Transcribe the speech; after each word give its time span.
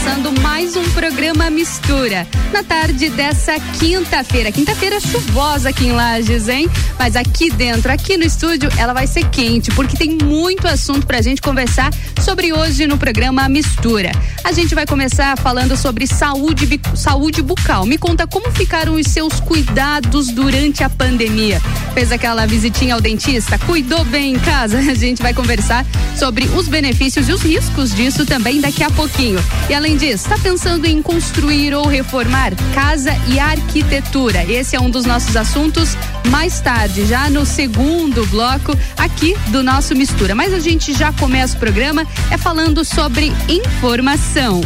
começando 0.00 0.40
mais 0.40 0.76
um 0.76 0.90
programa 0.92 1.50
Mistura. 1.50 2.26
Na 2.52 2.64
tarde 2.64 3.10
dessa 3.10 3.60
quinta-feira. 3.78 4.50
Quinta-feira 4.50 4.98
chuvosa 4.98 5.68
aqui 5.68 5.88
em 5.88 5.92
Lages, 5.92 6.48
hein? 6.48 6.70
Mas 6.98 7.16
aqui 7.16 7.50
dentro, 7.50 7.92
aqui 7.92 8.16
no 8.16 8.24
estúdio, 8.24 8.70
ela 8.78 8.94
vai 8.94 9.06
ser 9.06 9.28
quente, 9.28 9.70
porque 9.72 9.96
tem 9.96 10.16
muito 10.22 10.66
assunto 10.66 11.06
pra 11.06 11.20
gente 11.20 11.42
conversar 11.42 11.92
sobre 12.20 12.50
hoje 12.50 12.86
no 12.86 12.96
programa 12.96 13.46
Mistura. 13.48 14.10
A 14.42 14.52
gente 14.52 14.74
vai 14.74 14.86
começar 14.86 15.36
falando 15.38 15.76
sobre 15.76 16.06
saúde, 16.06 16.80
saúde 16.94 17.42
bucal. 17.42 17.84
Me 17.84 17.98
conta 17.98 18.26
como 18.26 18.50
ficaram 18.50 18.94
os 18.94 19.06
seus 19.06 19.38
cuidados 19.38 20.28
durante 20.28 20.82
a 20.82 20.88
pandemia. 20.88 21.60
Fez 21.92 22.10
aquela 22.10 22.46
visitinha 22.46 22.94
ao 22.94 23.00
dentista? 23.00 23.58
Cuidou 23.58 24.04
bem 24.04 24.34
em 24.34 24.38
casa? 24.38 24.78
A 24.90 24.94
gente 24.94 25.22
vai 25.22 25.34
conversar 25.34 25.84
sobre 26.16 26.46
os 26.46 26.68
benefícios 26.68 27.28
e 27.28 27.32
os 27.32 27.42
riscos 27.42 27.94
disso 27.94 28.24
também 28.24 28.60
daqui 28.60 28.82
a 28.82 28.90
pouquinho. 28.90 29.38
E 29.68 29.74
além 29.74 29.89
disso, 29.96 30.24
está 30.24 30.38
pensando 30.38 30.86
em 30.86 31.02
construir 31.02 31.74
ou 31.74 31.86
reformar 31.86 32.52
casa 32.74 33.12
e 33.28 33.38
arquitetura? 33.38 34.44
Esse 34.44 34.76
é 34.76 34.80
um 34.80 34.90
dos 34.90 35.04
nossos 35.04 35.36
assuntos 35.36 35.96
mais 36.28 36.60
tarde, 36.60 37.06
já 37.06 37.30
no 37.30 37.46
segundo 37.46 38.26
bloco 38.26 38.76
aqui 38.96 39.36
do 39.48 39.62
nosso 39.62 39.94
Mistura. 39.94 40.34
Mas 40.34 40.52
a 40.52 40.60
gente 40.60 40.92
já 40.92 41.12
começa 41.12 41.56
o 41.56 41.60
programa 41.60 42.06
é 42.30 42.36
falando 42.36 42.84
sobre 42.84 43.32
informação. 43.48 44.60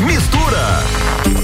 Mistura. 0.00 1.39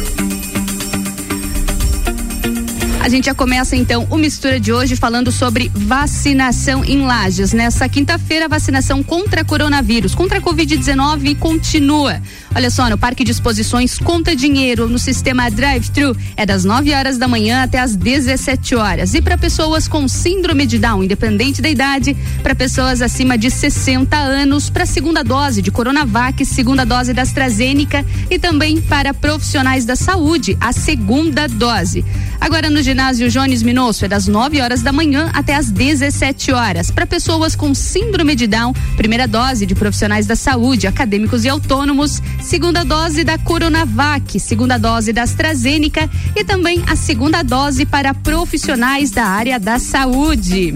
A 3.06 3.08
gente 3.08 3.26
já 3.26 3.34
começa 3.36 3.76
então 3.76 4.04
o 4.10 4.16
mistura 4.16 4.58
de 4.58 4.72
hoje 4.72 4.96
falando 4.96 5.30
sobre 5.30 5.70
vacinação 5.72 6.84
em 6.84 7.06
Lages. 7.06 7.52
Nessa 7.52 7.88
quinta-feira, 7.88 8.46
a 8.46 8.48
vacinação 8.48 9.00
contra 9.00 9.44
coronavírus, 9.44 10.12
contra 10.12 10.38
a 10.38 10.40
Covid-19 10.42 11.38
continua. 11.38 12.20
Olha 12.52 12.68
só, 12.68 12.90
no 12.90 12.98
Parque 12.98 13.22
de 13.22 13.30
Exposições 13.30 13.96
Conta 13.96 14.34
Dinheiro, 14.34 14.88
no 14.88 14.98
sistema 14.98 15.48
Drive-Thru, 15.48 16.16
é 16.36 16.44
das 16.44 16.64
9 16.64 16.92
horas 16.92 17.16
da 17.16 17.28
manhã 17.28 17.62
até 17.62 17.78
as 17.78 17.94
17 17.94 18.74
horas. 18.74 19.14
E 19.14 19.22
para 19.22 19.38
pessoas 19.38 19.86
com 19.86 20.08
síndrome 20.08 20.66
de 20.66 20.76
Down, 20.76 21.04
independente 21.04 21.62
da 21.62 21.68
idade, 21.68 22.16
para 22.42 22.56
pessoas 22.56 23.00
acima 23.00 23.38
de 23.38 23.52
60 23.52 24.16
anos, 24.16 24.68
para 24.68 24.84
segunda 24.84 25.22
dose 25.22 25.62
de 25.62 25.70
Coronavac, 25.70 26.44
segunda 26.44 26.84
dose 26.84 27.12
da 27.12 27.22
AstraZeneca 27.22 28.04
e 28.28 28.36
também 28.36 28.80
para 28.80 29.14
profissionais 29.14 29.84
da 29.84 29.94
saúde, 29.94 30.56
a 30.60 30.72
segunda 30.72 31.46
dose. 31.46 32.04
Agora 32.40 32.68
no 32.68 32.82
ginásio 32.96 33.28
Jones 33.28 33.62
Minosso 33.62 34.06
é 34.06 34.08
das 34.08 34.26
9 34.26 34.58
horas 34.62 34.80
da 34.80 34.90
manhã 34.90 35.30
até 35.34 35.54
as 35.54 35.70
17 35.70 36.50
horas. 36.50 36.90
Para 36.90 37.06
pessoas 37.06 37.54
com 37.54 37.74
síndrome 37.74 38.34
de 38.34 38.46
Down, 38.46 38.72
primeira 38.96 39.28
dose 39.28 39.66
de 39.66 39.74
profissionais 39.74 40.24
da 40.24 40.34
saúde, 40.34 40.86
acadêmicos 40.86 41.44
e 41.44 41.48
autônomos, 41.50 42.22
segunda 42.40 42.84
dose 42.84 43.22
da 43.22 43.36
Coronavac, 43.36 44.40
segunda 44.40 44.78
dose 44.78 45.12
da 45.12 45.24
AstraZeneca 45.24 46.08
e 46.34 46.42
também 46.42 46.82
a 46.86 46.96
segunda 46.96 47.42
dose 47.42 47.84
para 47.84 48.14
profissionais 48.14 49.10
da 49.10 49.26
área 49.26 49.60
da 49.60 49.78
saúde. 49.78 50.72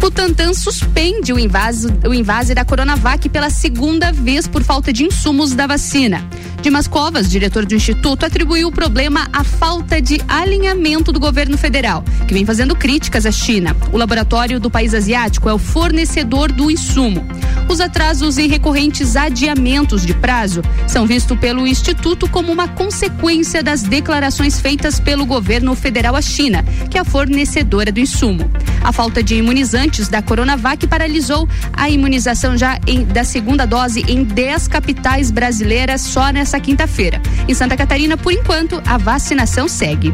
Butantan 0.00 0.54
suspende 0.54 1.34
o 1.34 1.38
invase, 1.38 1.88
o 2.08 2.14
invase 2.14 2.54
da 2.54 2.64
Coronavac 2.64 3.28
pela 3.28 3.50
segunda 3.50 4.10
vez 4.10 4.48
por 4.48 4.62
falta 4.62 4.90
de 4.90 5.04
insumos 5.04 5.54
da 5.54 5.66
vacina. 5.66 6.26
Dimas 6.62 6.88
Covas, 6.88 7.30
diretor 7.30 7.64
do 7.64 7.74
Instituto, 7.74 8.26
atribuiu 8.26 8.68
o 8.68 8.72
problema 8.72 9.28
à 9.32 9.44
falta 9.44 10.00
de 10.00 10.20
alinhamento 10.26 11.12
do 11.12 11.20
governo 11.20 11.56
federal, 11.56 12.02
que 12.26 12.34
vem 12.34 12.44
fazendo 12.44 12.74
críticas 12.74 13.24
à 13.24 13.30
China. 13.30 13.76
O 13.92 13.96
laboratório 13.96 14.58
do 14.58 14.70
país 14.70 14.94
asiático 14.94 15.48
é 15.48 15.54
o 15.54 15.58
fornecedor 15.58 16.50
do 16.50 16.70
insumo. 16.70 17.24
Os 17.68 17.80
atrasos 17.80 18.38
e 18.38 18.46
recorrentes 18.46 19.16
adiamentos 19.16 20.04
de 20.04 20.14
prazo 20.14 20.62
são 20.86 21.06
vistos 21.06 21.38
pelo 21.38 21.66
Instituto 21.66 22.28
como 22.28 22.52
uma 22.52 22.68
consequência 22.68 23.62
das 23.62 23.82
declarações 23.82 24.60
feitas 24.60 25.00
pelo 25.00 25.26
governo 25.26 25.74
federal 25.74 26.16
à 26.16 26.22
China, 26.22 26.64
que 26.90 26.96
é 26.96 27.00
a 27.00 27.04
fornecedora 27.04 27.90
do 27.90 28.00
insumo. 28.00 28.48
A 28.82 28.92
falta 28.92 29.22
de 29.22 29.34
imunizantes 29.34 30.08
da 30.08 30.22
Coronavac 30.22 30.86
paralisou 30.86 31.48
a 31.72 31.90
imunização 31.90 32.56
já 32.56 32.78
em, 32.86 33.04
da 33.04 33.24
segunda 33.24 33.66
dose 33.66 34.04
em 34.06 34.22
10 34.22 34.68
capitais 34.68 35.30
brasileiras 35.30 36.02
só 36.02 36.30
nessa 36.30 36.55
nesta 36.56 36.60
quinta-feira. 36.60 37.20
Em 37.46 37.54
Santa 37.54 37.76
Catarina, 37.76 38.16
por 38.16 38.32
enquanto, 38.32 38.82
a 38.86 38.96
vacinação 38.96 39.68
segue. 39.68 40.12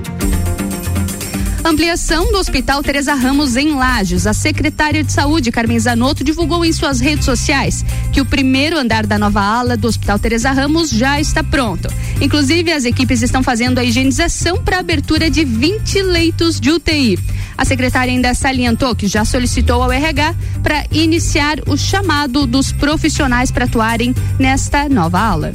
Ampliação 1.64 2.32
do 2.32 2.38
Hospital 2.38 2.82
Teresa 2.82 3.14
Ramos 3.14 3.56
em 3.56 3.74
Lages. 3.74 4.26
A 4.26 4.32
secretária 4.32 5.04
de 5.04 5.12
Saúde, 5.12 5.52
Carmen 5.52 5.78
Zanotto, 5.78 6.24
divulgou 6.24 6.64
em 6.64 6.72
suas 6.72 6.98
redes 6.98 7.24
sociais 7.24 7.84
que 8.12 8.20
o 8.20 8.24
primeiro 8.24 8.76
andar 8.76 9.06
da 9.06 9.16
nova 9.16 9.40
ala 9.40 9.76
do 9.76 9.86
Hospital 9.86 10.18
Teresa 10.18 10.50
Ramos 10.50 10.90
já 10.90 11.20
está 11.20 11.44
pronto. 11.44 11.88
Inclusive, 12.20 12.72
as 12.72 12.84
equipes 12.84 13.22
estão 13.22 13.42
fazendo 13.42 13.78
a 13.78 13.84
higienização 13.84 14.62
para 14.62 14.78
a 14.78 14.80
abertura 14.80 15.30
de 15.30 15.44
20 15.44 16.02
leitos 16.02 16.58
de 16.58 16.72
UTI. 16.72 17.18
A 17.56 17.64
secretária 17.64 18.12
ainda 18.12 18.34
salientou 18.34 18.96
que 18.96 19.06
já 19.06 19.24
solicitou 19.24 19.82
ao 19.82 19.92
RH 19.92 20.34
para 20.62 20.84
iniciar 20.90 21.60
o 21.68 21.76
chamado 21.76 22.44
dos 22.46 22.72
profissionais 22.72 23.52
para 23.52 23.66
atuarem 23.66 24.12
nesta 24.38 24.88
nova 24.88 25.20
ala. 25.20 25.54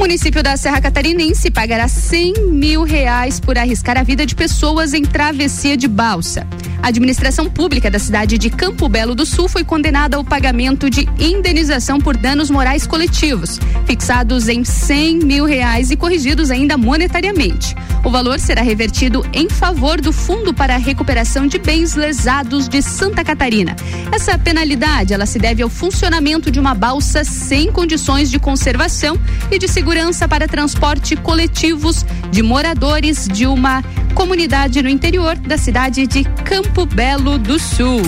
Município 0.00 0.42
da 0.42 0.56
Serra 0.56 0.80
Catarinense 0.80 1.50
pagará 1.50 1.86
100 1.86 2.46
mil 2.46 2.84
reais 2.84 3.38
por 3.38 3.58
arriscar 3.58 3.98
a 3.98 4.02
vida 4.02 4.24
de 4.24 4.34
pessoas 4.34 4.94
em 4.94 5.02
travessia 5.02 5.76
de 5.76 5.86
balsa. 5.86 6.46
A 6.82 6.88
administração 6.88 7.48
pública 7.48 7.90
da 7.90 7.98
cidade 7.98 8.38
de 8.38 8.48
Campo 8.48 8.88
Belo 8.88 9.14
do 9.14 9.26
Sul 9.26 9.48
foi 9.48 9.62
condenada 9.62 10.16
ao 10.16 10.24
pagamento 10.24 10.88
de 10.88 11.06
indenização 11.18 11.98
por 11.98 12.16
danos 12.16 12.50
morais 12.50 12.86
coletivos, 12.86 13.60
fixados 13.86 14.48
em 14.48 14.64
100 14.64 15.18
mil 15.18 15.44
reais 15.44 15.90
e 15.90 15.96
corrigidos 15.96 16.50
ainda 16.50 16.78
monetariamente. 16.78 17.76
O 18.02 18.10
valor 18.10 18.40
será 18.40 18.62
revertido 18.62 19.24
em 19.32 19.48
favor 19.48 20.00
do 20.00 20.10
Fundo 20.10 20.54
para 20.54 20.74
a 20.74 20.78
Recuperação 20.78 21.46
de 21.46 21.58
Bens 21.58 21.94
Lesados 21.94 22.66
de 22.66 22.80
Santa 22.80 23.22
Catarina. 23.22 23.76
Essa 24.10 24.38
penalidade 24.38 25.12
ela 25.12 25.26
se 25.26 25.38
deve 25.38 25.62
ao 25.62 25.68
funcionamento 25.68 26.50
de 26.50 26.58
uma 26.58 26.74
balsa 26.74 27.24
sem 27.24 27.70
condições 27.70 28.30
de 28.30 28.38
conservação 28.38 29.20
e 29.50 29.58
de 29.58 29.68
segurança 29.68 30.26
para 30.26 30.48
transporte 30.48 31.14
coletivos 31.14 32.06
de 32.30 32.42
moradores 32.42 33.28
de 33.28 33.46
uma 33.46 33.84
comunidade 34.14 34.82
no 34.82 34.88
interior 34.88 35.36
da 35.36 35.56
cidade 35.56 36.06
de 36.06 36.24
Campo 36.44 36.84
Belo 36.86 37.38
do 37.38 37.58
Sul. 37.58 38.02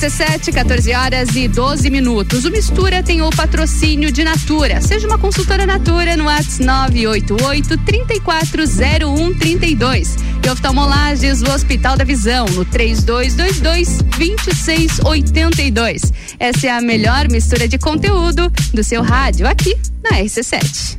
RC7, 0.00 0.54
14 0.54 0.94
horas 0.94 1.36
e 1.36 1.46
12 1.46 1.90
minutos. 1.90 2.46
O 2.46 2.50
Mistura 2.50 3.02
tem 3.02 3.20
o 3.20 3.28
patrocínio 3.28 4.10
de 4.10 4.24
Natura. 4.24 4.80
Seja 4.80 5.06
uma 5.06 5.18
consultora 5.18 5.66
Natura 5.66 6.16
no 6.16 6.24
WhatsApp 6.24 6.64
988 6.64 7.76
340132. 7.76 10.16
E 10.42 10.48
oftalmolages 10.48 11.42
do 11.42 11.50
Hospital 11.50 11.98
da 11.98 12.04
Visão 12.04 12.46
no 12.46 12.64
3222 12.64 14.00
2682. 14.16 16.00
Essa 16.38 16.68
é 16.68 16.70
a 16.70 16.80
melhor 16.80 17.30
mistura 17.30 17.68
de 17.68 17.76
conteúdo 17.76 18.50
do 18.72 18.82
seu 18.82 19.02
rádio 19.02 19.46
aqui 19.46 19.76
na 20.02 20.12
RC7. 20.12 20.96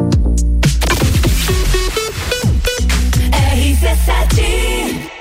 RC7 3.31 5.20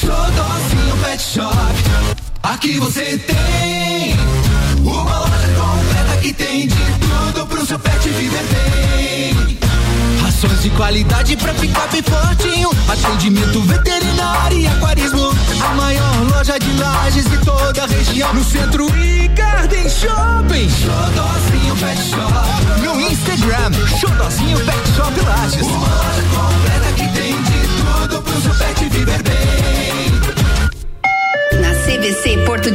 Pet 0.00 1.22
Shop. 1.22 1.54
Aqui 2.42 2.78
você 2.78 3.18
tem 3.18 4.16
uma 4.78 5.18
loja 5.18 5.48
completa 5.48 6.16
que 6.22 6.32
tem 6.32 6.68
de 6.68 6.74
tudo 6.74 7.46
pro 7.46 7.66
seu 7.66 7.78
pet 7.78 8.08
viver 8.08 8.42
bem. 8.44 9.58
Rações 10.22 10.62
de 10.62 10.70
qualidade 10.70 11.36
pra 11.36 11.52
ficar 11.52 11.86
bem 11.88 12.02
fortinho. 12.02 12.70
Atendimento 12.88 13.60
veterinário 13.62 14.58
e 14.58 14.66
aquarismo. 14.68 15.34
A 15.62 15.74
maior 15.74 16.14
loja 16.30 16.58
de 16.58 16.72
lajes 16.78 17.28
de 17.28 17.36
toda 17.38 17.84
a 17.84 17.86
região. 17.86 18.32
No 18.32 18.44
centro 18.44 18.86
e 18.96 19.28
Garden 19.28 19.88
Shopping. 19.88 20.70
Xodozinho 20.70 21.76
Pet 21.76 22.00
Shop. 22.08 22.80
No 22.82 23.00
Instagram, 23.00 23.70
Xodozinho 23.98 24.49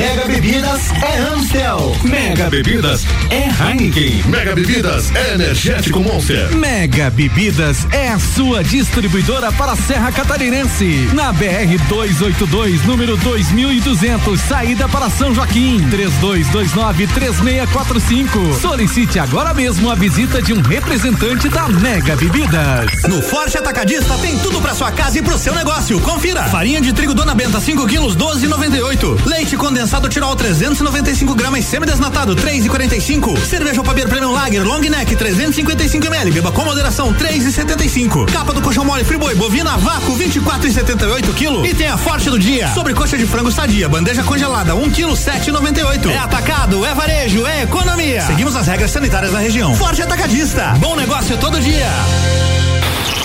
Mega 0.00 0.26
Bebidas 0.26 0.90
é 1.02 1.18
Amstel. 1.18 1.94
Mega 2.04 2.48
Bebidas 2.48 3.04
é 3.28 3.50
Heineken. 3.50 4.22
Mega 4.28 4.54
Bebidas 4.54 5.14
é 5.14 5.34
Energético 5.34 6.00
Monster. 6.00 6.56
Mega 6.56 7.10
Bebidas 7.10 7.86
é 7.92 8.08
a 8.08 8.18
sua 8.18 8.64
distribuidora 8.64 9.52
para 9.52 9.72
a 9.72 9.76
Serra 9.76 10.10
Catarinense. 10.10 11.10
Na 11.12 11.34
BR 11.34 11.76
282, 11.86 12.82
número 12.86 13.18
2200, 13.18 14.40
saída 14.40 14.88
para 14.88 15.10
São 15.10 15.34
Joaquim. 15.34 15.86
32293645. 15.90 18.58
Solicite 18.58 19.18
agora 19.18 19.52
mesmo 19.52 19.90
a 19.90 19.94
visita 19.94 20.40
de 20.40 20.54
um 20.54 20.62
representante 20.62 21.46
da 21.50 21.68
Mega 21.68 22.16
Bebidas. 22.16 23.02
No 23.06 23.20
Forte 23.20 23.58
Atacadista 23.58 24.16
tem 24.16 24.38
tudo 24.38 24.62
para 24.62 24.74
sua 24.74 24.90
casa 24.90 25.18
e 25.18 25.22
pro 25.22 25.36
seu 25.36 25.54
negócio. 25.54 26.00
Confira. 26.00 26.44
Farinha 26.44 26.80
de 26.80 26.94
trigo 26.94 27.12
Dona 27.12 27.34
Benta 27.34 27.60
5 27.60 27.86
quilos 27.86 28.16
12,98. 28.16 29.26
Leite 29.26 29.58
condensado 29.58 29.89
condensado 29.90 30.08
Tirol 30.08 30.36
395 30.36 31.34
gramas 31.34 31.64
semi-desnatado 31.64 32.36
3,45. 32.36 33.36
Cerveja 33.44 33.82
Papier 33.82 34.08
Premium 34.08 34.30
Lager 34.30 34.62
Long 34.62 34.78
Neck 34.78 35.16
355 35.16 36.06
ml. 36.06 36.30
Beba 36.30 36.52
com 36.52 36.64
moderação 36.64 37.12
3,75. 37.12 38.30
Capa 38.30 38.52
do 38.52 38.62
colchão 38.62 38.84
mole 38.84 39.02
Friboi 39.02 39.34
bovina 39.34 39.76
vácuo 39.78 40.16
24,78 40.16 41.34
kg. 41.34 41.68
E 41.68 41.74
tem 41.74 41.88
a 41.88 41.98
forte 41.98 42.30
do 42.30 42.38
dia. 42.38 42.68
Sobre 42.72 42.94
coxa 42.94 43.18
de 43.18 43.26
frango 43.26 43.50
sadia, 43.50 43.88
bandeja 43.88 44.22
congelada 44.22 44.76
1 44.76 44.90
kg 44.90 45.08
7,98. 45.08 46.08
É 46.08 46.18
atacado, 46.18 46.84
é 46.84 46.94
varejo, 46.94 47.44
é 47.44 47.64
economia. 47.64 48.22
Seguimos 48.22 48.54
as 48.54 48.68
regras 48.68 48.92
sanitárias 48.92 49.32
da 49.32 49.40
região. 49.40 49.74
Forte 49.74 50.02
atacadista. 50.02 50.74
Bom 50.78 50.94
negócio 50.94 51.36
todo 51.38 51.60
dia. 51.60 51.88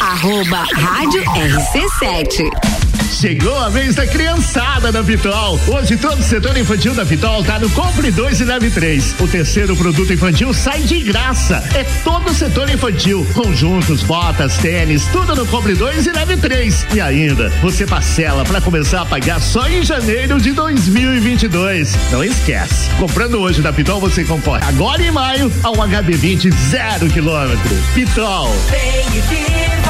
Arroba 0.02 0.66
Rádio 0.74 1.24
RC7. 1.26 2.85
Chegou 3.12 3.58
a 3.58 3.70
vez 3.70 3.96
da 3.96 4.06
criançada 4.06 4.92
da 4.92 5.02
Vitol. 5.02 5.60
Hoje 5.68 5.96
todo 5.96 6.20
o 6.20 6.24
setor 6.24 6.58
infantil 6.58 6.94
da 6.94 7.04
Vitol 7.04 7.44
tá 7.44 7.60
no 7.60 7.70
Compre 7.70 8.12
2 8.12 8.42
e 8.42 8.44
Leve 8.44 8.70
3. 8.70 9.16
O 9.20 9.28
terceiro 9.28 9.76
produto 9.76 10.12
infantil 10.12 10.54
sai 10.54 10.82
de 10.82 11.02
graça. 11.02 11.64
É 11.74 11.84
todo 12.04 12.30
o 12.30 12.34
setor 12.34 12.70
infantil. 12.70 13.26
Conjuntos, 13.34 14.04
botas, 14.04 14.58
tênis, 14.58 15.06
tudo 15.12 15.36
no 15.36 15.46
Compre 15.46 15.76
2 15.76 16.08
e 16.08 16.12
Leve 16.12 16.38
3. 16.38 16.88
E 16.94 17.02
ainda, 17.02 17.50
você 17.62 17.86
parcela 17.86 18.44
para 18.44 18.60
começar 18.60 19.02
a 19.02 19.06
pagar 19.06 19.40
só 19.40 19.68
em 19.68 19.84
janeiro 19.84 20.40
de 20.40 20.52
2022. 20.52 21.96
Não 22.12 22.24
esquece. 22.24 22.90
Comprando 23.00 23.40
hoje 23.40 23.62
da 23.62 23.72
Pitol, 23.72 24.00
você 24.00 24.24
concorre 24.24 24.64
agora 24.66 25.02
em 25.02 25.12
maio 25.12 25.52
a 25.64 25.70
um 25.72 25.76
HB20 25.76 26.54
zero 26.70 27.10
quilômetro. 27.10 27.76
Pitol. 27.94 28.50
Vem 28.70 29.20
e 29.20 29.85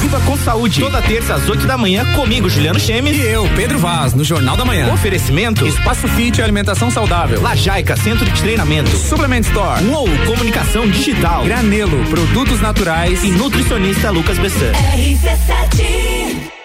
viva. 0.00 0.20
Com 0.20 0.36
Saúde. 0.36 0.80
Toda 0.80 1.00
terça 1.02 1.34
às 1.34 1.48
8 1.48 1.66
da 1.66 1.76
manhã, 1.76 2.04
comigo, 2.14 2.48
Juliano 2.48 2.80
Chemes. 2.80 3.16
E 3.16 3.20
eu, 3.20 3.48
Pedro 3.54 3.78
Vaz, 3.78 4.14
no 4.14 4.24
Jornal 4.24 4.56
da 4.56 4.64
Manhã. 4.64 4.92
Oferecimento: 4.92 5.66
Espaço 5.66 6.08
Fit 6.08 6.40
Alimentação 6.40 6.90
Saudável. 6.90 7.40
Lajaica, 7.40 7.96
Centro 7.96 8.24
de 8.24 8.40
Treinamento. 8.40 8.90
Suplement 8.90 9.40
Store. 9.40 9.84
UOL, 9.84 10.08
Comunicação 10.26 10.88
Digital. 10.88 11.44
Granelo, 11.44 12.04
Produtos 12.06 12.60
Naturais. 12.60 13.22
E 13.24 13.30
Nutricionista 13.30 14.10
Lucas 14.10 14.38
Bessan. 14.38 14.72
RC7. 14.72 16.59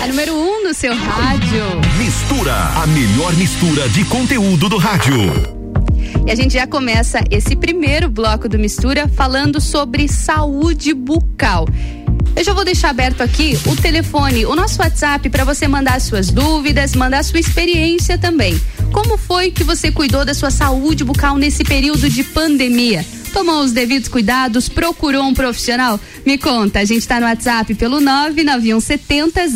Número 0.08 0.34
1 0.34 0.38
um 0.38 0.63
no 0.63 0.74
seu 0.74 0.96
rádio. 0.96 1.63
Mistura, 1.98 2.53
a 2.53 2.88
melhor 2.88 3.34
mistura 3.36 3.88
de 3.89 4.03
conteúdo 4.05 4.67
do 4.67 4.77
rádio. 4.77 5.15
E 6.25 6.31
a 6.31 6.36
gente 6.36 6.53
já 6.53 6.65
começa 6.65 7.20
esse 7.29 7.55
primeiro 7.55 8.10
bloco 8.10 8.50
do 8.50 8.58
Mistura 8.58 9.08
falando 9.08 9.62
sobre 9.62 10.08
saúde 10.08 10.93
bucal. 10.93 11.67
Eu 12.36 12.43
já 12.43 12.53
vou 12.53 12.63
deixar 12.63 12.89
aberto 12.89 13.22
aqui 13.22 13.58
o 13.65 13.75
telefone, 13.75 14.46
o 14.46 14.55
nosso 14.55 14.81
WhatsApp 14.81 15.29
para 15.29 15.43
você 15.43 15.67
mandar 15.67 16.00
suas 16.00 16.29
dúvidas, 16.29 16.96
mandar 16.96 17.24
sua 17.24 17.39
experiência 17.39 18.17
também. 18.17 18.60
Como 18.91 19.17
foi 19.17 19.51
que 19.51 19.63
você 19.63 19.91
cuidou 19.91 20.25
da 20.25 20.34
sua 20.34 20.50
saúde 20.50 21.03
bucal 21.03 21.38
nesse 21.38 21.63
período 21.63 22.10
de 22.10 22.24
pandemia? 22.24 23.05
Tomou 23.31 23.63
os 23.63 23.71
devidos 23.71 24.07
cuidados? 24.07 24.67
Procurou 24.69 25.23
um 25.23 25.33
profissional? 25.33 26.00
Me 26.25 26.38
conta, 26.38 26.79
a 26.79 26.85
gente 26.85 27.00
está 27.00 27.19
no 27.19 27.25
WhatsApp 27.25 27.73
pelo 27.75 28.00
99170 28.00 29.47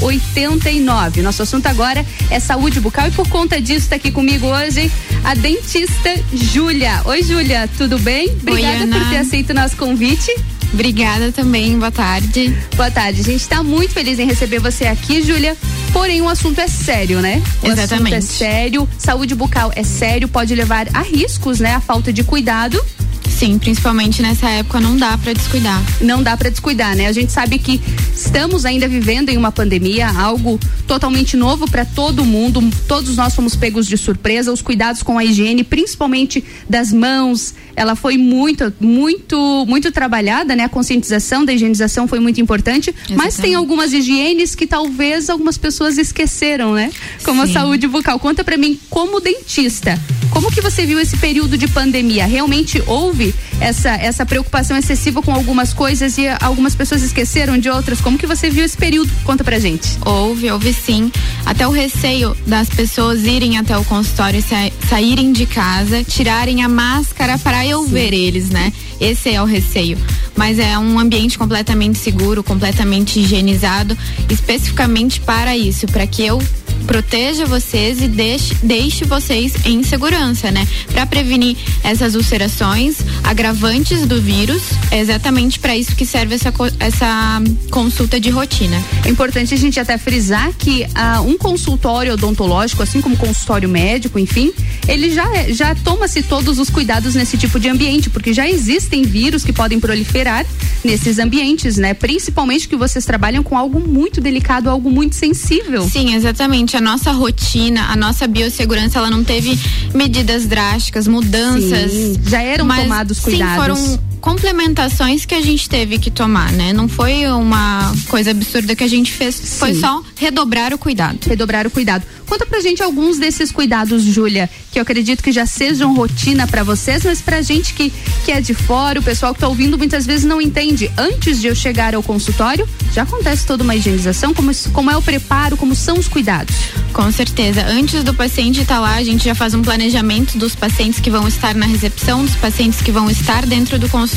0089. 0.00 1.22
Nosso 1.22 1.42
assunto 1.42 1.66
agora 1.66 2.04
é 2.30 2.40
saúde 2.40 2.80
bucal 2.80 3.08
e 3.08 3.10
por 3.10 3.28
conta 3.28 3.60
disso 3.60 3.80
está 3.80 3.96
aqui 3.96 4.10
comigo 4.10 4.46
hoje 4.46 4.90
a 5.24 5.34
dentista 5.34 6.14
Júlia. 6.32 7.02
Oi, 7.04 7.22
Júlia, 7.22 7.68
tudo 7.76 7.98
bem? 7.98 8.28
Obrigada 8.30 8.84
Oi, 8.84 8.86
por 8.86 9.08
ter 9.08 9.18
aceito 9.18 9.50
o 9.50 9.54
nosso 9.54 9.76
convite. 9.76 10.32
Obrigada 10.72 11.32
também, 11.32 11.78
boa 11.78 11.90
tarde. 11.90 12.54
Boa 12.76 12.90
tarde, 12.90 13.20
a 13.20 13.24
gente 13.24 13.40
está 13.40 13.62
muito 13.62 13.92
feliz 13.92 14.18
em 14.18 14.26
receber 14.26 14.58
você 14.58 14.86
aqui, 14.86 15.22
Júlia. 15.22 15.56
Porém, 15.92 16.20
o 16.20 16.28
assunto 16.28 16.60
é 16.60 16.68
sério, 16.68 17.20
né? 17.20 17.42
O 17.62 17.66
Exatamente. 17.66 18.14
assunto 18.14 18.14
é 18.14 18.20
sério, 18.20 18.88
saúde 18.98 19.34
bucal 19.34 19.72
é 19.74 19.82
sério, 19.82 20.28
pode 20.28 20.54
levar 20.54 20.86
a 20.92 21.00
riscos, 21.00 21.58
né? 21.58 21.74
A 21.74 21.80
falta 21.80 22.12
de 22.12 22.22
cuidado. 22.22 22.82
Sim, 23.28 23.58
principalmente 23.58 24.20
nessa 24.20 24.48
época 24.48 24.80
não 24.80 24.96
dá 24.96 25.16
para 25.16 25.32
descuidar. 25.32 25.80
Não 26.00 26.22
dá 26.22 26.36
para 26.36 26.50
descuidar, 26.50 26.96
né? 26.96 27.06
A 27.06 27.12
gente 27.12 27.30
sabe 27.30 27.58
que 27.58 27.80
estamos 28.14 28.64
ainda 28.64 28.88
vivendo 28.88 29.28
em 29.28 29.36
uma 29.36 29.52
pandemia, 29.52 30.08
algo 30.08 30.58
totalmente 30.86 31.36
novo 31.36 31.70
para 31.70 31.84
todo 31.84 32.24
mundo. 32.24 32.60
Todos 32.88 33.16
nós 33.16 33.34
fomos 33.34 33.54
pegos 33.54 33.86
de 33.86 33.96
surpresa. 33.96 34.52
Os 34.52 34.60
cuidados 34.60 35.02
com 35.02 35.18
a 35.18 35.24
higiene, 35.24 35.62
principalmente 35.62 36.42
das 36.68 36.92
mãos, 36.92 37.54
ela 37.76 37.94
foi 37.94 38.18
muito, 38.18 38.72
muito, 38.80 39.64
muito 39.68 39.92
trabalhada, 39.92 40.56
né? 40.56 40.64
A 40.64 40.68
conscientização 40.68 41.44
da 41.44 41.52
higienização 41.52 42.08
foi 42.08 42.18
muito 42.18 42.40
importante. 42.40 42.92
Mas 43.14 43.36
tem 43.36 43.54
algumas 43.54 43.92
higienes 43.92 44.54
que 44.54 44.66
talvez 44.66 45.30
algumas 45.30 45.56
pessoas 45.56 45.96
esqueceram, 45.96 46.74
né? 46.74 46.90
Como 47.22 47.44
Sim. 47.44 47.50
a 47.50 47.52
saúde 47.52 47.86
bucal. 47.86 48.18
Conta 48.18 48.42
para 48.42 48.56
mim, 48.56 48.78
como 48.90 49.20
dentista, 49.20 50.00
como 50.38 50.52
que 50.52 50.60
você 50.60 50.86
viu 50.86 51.00
esse 51.00 51.16
período 51.16 51.58
de 51.58 51.66
pandemia? 51.66 52.24
Realmente 52.24 52.80
houve 52.86 53.34
essa 53.58 53.90
essa 53.90 54.24
preocupação 54.24 54.76
excessiva 54.76 55.20
com 55.20 55.34
algumas 55.34 55.72
coisas 55.72 56.16
e 56.16 56.28
algumas 56.40 56.76
pessoas 56.76 57.02
esqueceram 57.02 57.58
de 57.58 57.68
outras? 57.68 58.00
Como 58.00 58.16
que 58.16 58.24
você 58.24 58.48
viu 58.48 58.64
esse 58.64 58.76
período? 58.76 59.10
Conta 59.24 59.42
pra 59.42 59.58
gente. 59.58 59.98
Houve, 60.06 60.48
houve 60.48 60.72
sim. 60.72 61.10
Até 61.44 61.66
o 61.66 61.72
receio 61.72 62.36
das 62.46 62.68
pessoas 62.68 63.24
irem 63.24 63.58
até 63.58 63.76
o 63.76 63.84
consultório, 63.84 64.40
sa 64.40 64.70
saírem 64.88 65.32
de 65.32 65.44
casa, 65.44 66.04
tirarem 66.04 66.62
a 66.62 66.68
máscara 66.68 67.36
para 67.36 67.66
eu 67.66 67.84
ver 67.84 68.14
eles, 68.14 68.48
né? 68.48 68.72
Esse 69.00 69.30
é 69.30 69.42
o 69.42 69.44
receio. 69.44 69.98
Mas 70.36 70.60
é 70.60 70.78
um 70.78 71.00
ambiente 71.00 71.36
completamente 71.36 71.98
seguro, 71.98 72.44
completamente 72.44 73.18
higienizado, 73.18 73.98
especificamente 74.30 75.20
para 75.20 75.56
isso, 75.56 75.88
para 75.88 76.06
que 76.06 76.24
eu 76.24 76.40
proteja 76.86 77.46
vocês 77.46 78.00
e 78.00 78.08
deixe, 78.08 78.54
deixe 78.62 79.04
vocês 79.04 79.54
em 79.64 79.82
segurança, 79.82 80.50
né? 80.50 80.66
Para 80.92 81.06
prevenir 81.06 81.56
essas 81.82 82.14
ulcerações, 82.14 82.98
agravantes 83.24 84.06
do 84.06 84.20
vírus, 84.20 84.62
é 84.90 84.98
exatamente 85.00 85.58
para 85.58 85.76
isso 85.76 85.94
que 85.94 86.06
serve 86.06 86.34
essa, 86.34 86.52
essa 86.78 87.42
consulta 87.70 88.20
de 88.20 88.30
rotina. 88.30 88.82
É 89.04 89.08
importante 89.08 89.54
a 89.54 89.56
gente 89.56 89.78
até 89.78 89.98
frisar 89.98 90.52
que 90.58 90.86
ah, 90.94 91.20
um 91.20 91.36
consultório 91.36 92.14
odontológico, 92.14 92.82
assim 92.82 93.00
como 93.00 93.16
consultório 93.16 93.68
médico, 93.68 94.18
enfim, 94.18 94.52
ele 94.86 95.10
já, 95.10 95.26
já 95.50 95.74
toma-se 95.74 96.22
todos 96.22 96.58
os 96.58 96.70
cuidados 96.70 97.14
nesse 97.14 97.36
tipo 97.36 97.58
de 97.58 97.68
ambiente, 97.68 98.10
porque 98.10 98.32
já 98.32 98.48
existem 98.48 99.02
vírus 99.02 99.44
que 99.44 99.52
podem 99.52 99.78
proliferar 99.80 100.46
nesses 100.84 101.18
ambientes, 101.18 101.76
né? 101.76 101.94
Principalmente 101.94 102.68
que 102.68 102.76
vocês 102.76 103.04
trabalham 103.04 103.42
com 103.42 103.56
algo 103.56 103.80
muito 103.80 104.20
delicado, 104.20 104.70
algo 104.70 104.90
muito 104.90 105.14
sensível. 105.14 105.88
Sim, 105.88 106.14
exatamente. 106.14 106.67
A 106.76 106.80
nossa 106.80 107.10
rotina, 107.12 107.90
a 107.90 107.96
nossa 107.96 108.26
biossegurança, 108.26 108.98
ela 108.98 109.10
não 109.10 109.24
teve 109.24 109.58
medidas 109.94 110.46
drásticas, 110.46 111.06
mudanças. 111.06 111.90
Sim, 111.90 112.20
já 112.26 112.42
eram 112.42 112.64
mas, 112.64 112.82
tomados 112.82 113.20
cuidados. 113.20 113.78
Sim, 113.78 113.84
foram 113.84 114.07
complementações 114.20 115.24
que 115.24 115.34
a 115.34 115.40
gente 115.40 115.68
teve 115.68 115.98
que 115.98 116.10
tomar, 116.10 116.52
né? 116.52 116.72
Não 116.72 116.88
foi 116.88 117.26
uma 117.26 117.92
coisa 118.08 118.30
absurda 118.30 118.74
que 118.74 118.84
a 118.84 118.88
gente 118.88 119.12
fez, 119.12 119.58
foi 119.58 119.74
Sim. 119.74 119.80
só 119.80 120.02
redobrar 120.16 120.74
o 120.74 120.78
cuidado. 120.78 121.18
Redobrar 121.26 121.66
o 121.66 121.70
cuidado. 121.70 122.04
Conta 122.26 122.44
pra 122.44 122.60
gente 122.60 122.82
alguns 122.82 123.18
desses 123.18 123.50
cuidados, 123.50 124.02
Júlia, 124.02 124.50
que 124.70 124.78
eu 124.78 124.82
acredito 124.82 125.22
que 125.22 125.32
já 125.32 125.46
sejam 125.46 125.94
rotina 125.94 126.46
pra 126.46 126.62
vocês, 126.62 127.02
mas 127.02 127.22
pra 127.22 127.40
gente 127.40 127.72
que, 127.72 127.90
que 128.24 128.30
é 128.30 128.40
de 128.40 128.52
fora, 128.52 129.00
o 129.00 129.02
pessoal 129.02 129.32
que 129.32 129.40
tá 129.40 129.48
ouvindo 129.48 129.78
muitas 129.78 130.04
vezes 130.04 130.26
não 130.26 130.40
entende. 130.40 130.90
Antes 130.96 131.40
de 131.40 131.46
eu 131.46 131.54
chegar 131.54 131.94
ao 131.94 132.02
consultório, 132.02 132.68
já 132.92 133.02
acontece 133.02 133.46
toda 133.46 133.64
uma 133.64 133.74
higienização, 133.74 134.34
como, 134.34 134.50
como 134.74 134.90
é 134.90 134.96
o 134.96 135.00
preparo, 135.00 135.56
como 135.56 135.74
são 135.74 135.98
os 135.98 136.06
cuidados. 136.06 136.54
Com 136.92 137.10
certeza. 137.10 137.64
Antes 137.66 138.04
do 138.04 138.12
paciente 138.12 138.60
estar 138.60 138.78
lá, 138.78 138.96
a 138.96 139.04
gente 139.04 139.24
já 139.24 139.34
faz 139.34 139.54
um 139.54 139.62
planejamento 139.62 140.36
dos 140.36 140.54
pacientes 140.54 141.00
que 141.00 141.10
vão 141.10 141.26
estar 141.26 141.54
na 141.54 141.64
recepção, 141.64 142.24
dos 142.24 142.34
pacientes 142.34 142.82
que 142.82 142.92
vão 142.92 143.10
estar 143.10 143.46
dentro 143.46 143.78
do 143.78 143.88
consultório, 143.88 144.07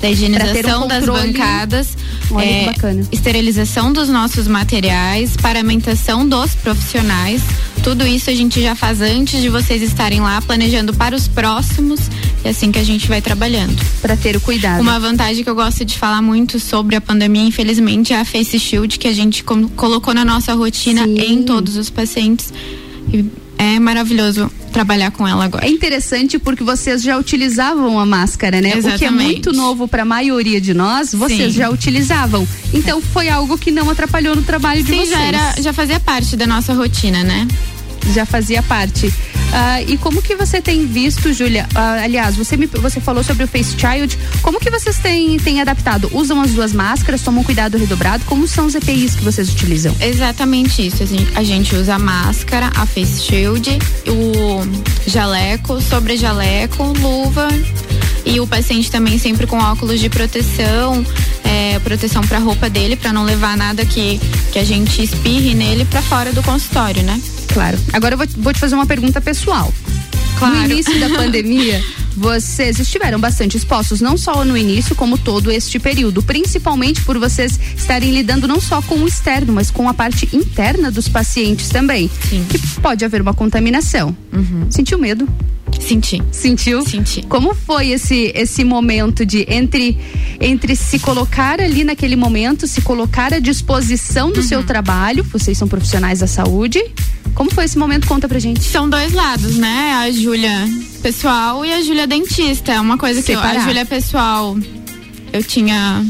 da 0.00 0.10
higienização 0.10 0.86
das 0.86 1.06
controle. 1.06 1.32
bancadas, 1.32 1.96
é, 2.40 2.72
esterilização 3.12 3.92
dos 3.92 4.08
nossos 4.08 4.46
materiais, 4.46 5.36
paramentação 5.36 6.28
dos 6.28 6.54
profissionais. 6.54 7.42
Tudo 7.82 8.06
isso 8.06 8.28
a 8.28 8.34
gente 8.34 8.60
já 8.60 8.74
faz 8.74 9.00
antes 9.00 9.40
de 9.40 9.48
vocês 9.48 9.80
estarem 9.82 10.20
lá, 10.20 10.40
planejando 10.42 10.92
para 10.92 11.16
os 11.16 11.26
próximos. 11.26 12.00
E 12.44 12.48
é 12.48 12.50
assim 12.50 12.70
que 12.70 12.78
a 12.78 12.84
gente 12.84 13.08
vai 13.08 13.22
trabalhando. 13.22 13.80
Para 14.02 14.16
ter 14.16 14.36
o 14.36 14.40
cuidado. 14.40 14.80
Uma 14.80 15.00
vantagem 15.00 15.42
que 15.42 15.48
eu 15.48 15.54
gosto 15.54 15.84
de 15.84 15.96
falar 15.96 16.20
muito 16.20 16.60
sobre 16.60 16.96
a 16.96 17.00
pandemia, 17.00 17.42
infelizmente, 17.42 18.12
é 18.12 18.20
a 18.20 18.24
Face 18.24 18.58
Shield 18.58 18.98
que 18.98 19.08
a 19.08 19.12
gente 19.12 19.42
colocou 19.42 20.12
na 20.12 20.24
nossa 20.24 20.54
rotina 20.54 21.06
em 21.06 21.42
todos 21.42 21.76
os 21.76 21.88
pacientes. 21.88 22.52
E 23.12 23.24
é 23.60 23.78
maravilhoso 23.78 24.50
trabalhar 24.72 25.10
com 25.10 25.28
ela 25.28 25.44
agora. 25.44 25.66
É 25.66 25.68
interessante 25.68 26.38
porque 26.38 26.64
vocês 26.64 27.02
já 27.02 27.18
utilizavam 27.18 27.98
a 28.00 28.06
máscara, 28.06 28.58
né? 28.58 28.70
O 28.70 28.72
que 28.72 28.88
é 28.88 28.94
Exatamente. 28.94 29.24
muito 29.24 29.52
novo 29.52 29.86
para 29.86 30.00
a 30.00 30.04
maioria 30.04 30.58
de 30.58 30.72
nós, 30.72 31.12
vocês 31.12 31.52
Sim. 31.52 31.58
já 31.58 31.68
utilizavam. 31.68 32.48
Então 32.72 33.02
foi 33.02 33.28
algo 33.28 33.58
que 33.58 33.70
não 33.70 33.90
atrapalhou 33.90 34.34
no 34.34 34.42
trabalho 34.42 34.82
de 34.82 34.88
Sim, 34.88 34.98
vocês. 35.00 35.10
já, 35.10 35.20
era, 35.20 35.54
já 35.60 35.72
fazia 35.74 36.00
parte 36.00 36.36
da 36.36 36.46
nossa 36.46 36.72
rotina, 36.72 37.22
né? 37.22 37.46
Já 38.12 38.24
fazia 38.24 38.62
parte. 38.62 39.12
Ah, 39.52 39.82
e 39.82 39.98
como 39.98 40.22
que 40.22 40.36
você 40.36 40.60
tem 40.60 40.86
visto, 40.86 41.32
Júlia? 41.32 41.66
ah, 41.74 42.02
aliás, 42.02 42.36
você 42.36 42.56
me, 42.56 42.66
você 42.66 43.00
falou 43.00 43.22
sobre 43.22 43.44
o 43.44 43.48
Face 43.48 43.76
Child. 43.76 44.16
Como 44.42 44.60
que 44.60 44.70
vocês 44.70 44.98
têm, 44.98 45.36
têm 45.38 45.60
adaptado? 45.60 46.08
Usam 46.12 46.40
as 46.40 46.52
duas 46.52 46.72
máscaras, 46.72 47.22
tomam 47.22 47.42
cuidado 47.42 47.76
redobrado? 47.76 48.24
Como 48.26 48.46
são 48.46 48.66
os 48.66 48.74
EPIs 48.74 49.16
que 49.16 49.24
vocês 49.24 49.50
utilizam? 49.50 49.94
Exatamente 50.00 50.86
isso. 50.86 51.02
A 51.02 51.06
gente, 51.06 51.38
a 51.38 51.42
gente 51.42 51.74
usa 51.74 51.96
a 51.96 51.98
máscara, 51.98 52.70
a 52.76 52.86
face 52.86 53.22
shield, 53.24 53.78
o 54.06 55.10
jaleco, 55.10 55.80
sobre 55.80 56.16
jaleco, 56.16 56.84
luva. 56.84 57.48
E 58.24 58.40
o 58.40 58.46
paciente 58.46 58.90
também 58.90 59.18
sempre 59.18 59.46
com 59.46 59.58
óculos 59.58 60.00
de 60.00 60.08
proteção, 60.08 61.04
é, 61.44 61.78
proteção 61.80 62.22
para 62.22 62.38
a 62.38 62.40
roupa 62.40 62.68
dele, 62.68 62.96
para 62.96 63.12
não 63.12 63.24
levar 63.24 63.56
nada 63.56 63.84
que, 63.84 64.20
que 64.52 64.58
a 64.58 64.64
gente 64.64 65.02
espirre 65.02 65.54
nele 65.54 65.84
para 65.84 66.02
fora 66.02 66.32
do 66.32 66.42
consultório, 66.42 67.02
né? 67.02 67.20
Claro. 67.52 67.78
Agora 67.92 68.14
eu 68.14 68.18
vou, 68.18 68.26
vou 68.36 68.52
te 68.52 68.60
fazer 68.60 68.74
uma 68.74 68.86
pergunta 68.86 69.20
pessoal. 69.20 69.72
Claro. 70.38 70.56
No 70.56 70.64
início 70.64 70.98
da 71.00 71.08
pandemia, 71.16 71.82
vocês 72.16 72.78
estiveram 72.78 73.18
bastante 73.18 73.56
expostos, 73.56 74.00
não 74.00 74.16
só 74.16 74.44
no 74.44 74.56
início, 74.56 74.94
como 74.94 75.16
todo 75.16 75.50
este 75.50 75.78
período, 75.78 76.22
principalmente 76.22 77.02
por 77.02 77.18
vocês 77.18 77.58
estarem 77.76 78.12
lidando 78.12 78.46
não 78.46 78.60
só 78.60 78.82
com 78.82 78.96
o 78.96 79.08
externo, 79.08 79.52
mas 79.52 79.70
com 79.70 79.88
a 79.88 79.94
parte 79.94 80.28
interna 80.32 80.90
dos 80.90 81.08
pacientes 81.08 81.68
também. 81.68 82.10
Sim. 82.28 82.44
Que 82.48 82.58
pode 82.80 83.04
haver 83.04 83.22
uma 83.22 83.34
contaminação. 83.34 84.16
Sentiu 84.70 84.98
medo? 84.98 85.28
Senti. 85.80 86.22
Sentiu? 86.32 86.82
Senti. 86.82 87.22
Como 87.22 87.54
foi 87.54 87.90
esse 87.90 88.32
esse 88.34 88.64
momento 88.64 89.24
de 89.24 89.46
entre 89.48 89.96
entre 90.40 90.74
se 90.74 90.98
colocar 90.98 91.60
ali 91.60 91.84
naquele 91.84 92.16
momento, 92.16 92.66
se 92.66 92.80
colocar 92.80 93.32
à 93.32 93.38
disposição 93.38 94.32
do 94.32 94.42
seu 94.42 94.64
trabalho, 94.64 95.22
vocês 95.24 95.56
são 95.56 95.68
profissionais 95.68 96.20
da 96.20 96.26
saúde. 96.26 96.82
Como 97.34 97.52
foi 97.52 97.64
esse 97.64 97.78
momento? 97.78 98.06
Conta 98.06 98.28
pra 98.28 98.38
gente. 98.38 98.62
São 98.64 98.88
dois 98.90 99.12
lados, 99.12 99.56
né? 99.56 99.92
A 99.94 100.10
Júlia 100.10 100.68
pessoal 101.00 101.64
e 101.64 101.72
a 101.72 101.82
Júlia 101.82 102.06
dentista. 102.06 102.72
É 102.72 102.80
uma 102.80 102.96
coisa 102.96 103.22
que 103.22 103.32
eu, 103.32 103.38
a 103.38 103.42
Separar. 103.42 103.64
Júlia 103.64 103.86
pessoal 103.86 104.56
eu 105.32 105.42
tinha 105.42 106.04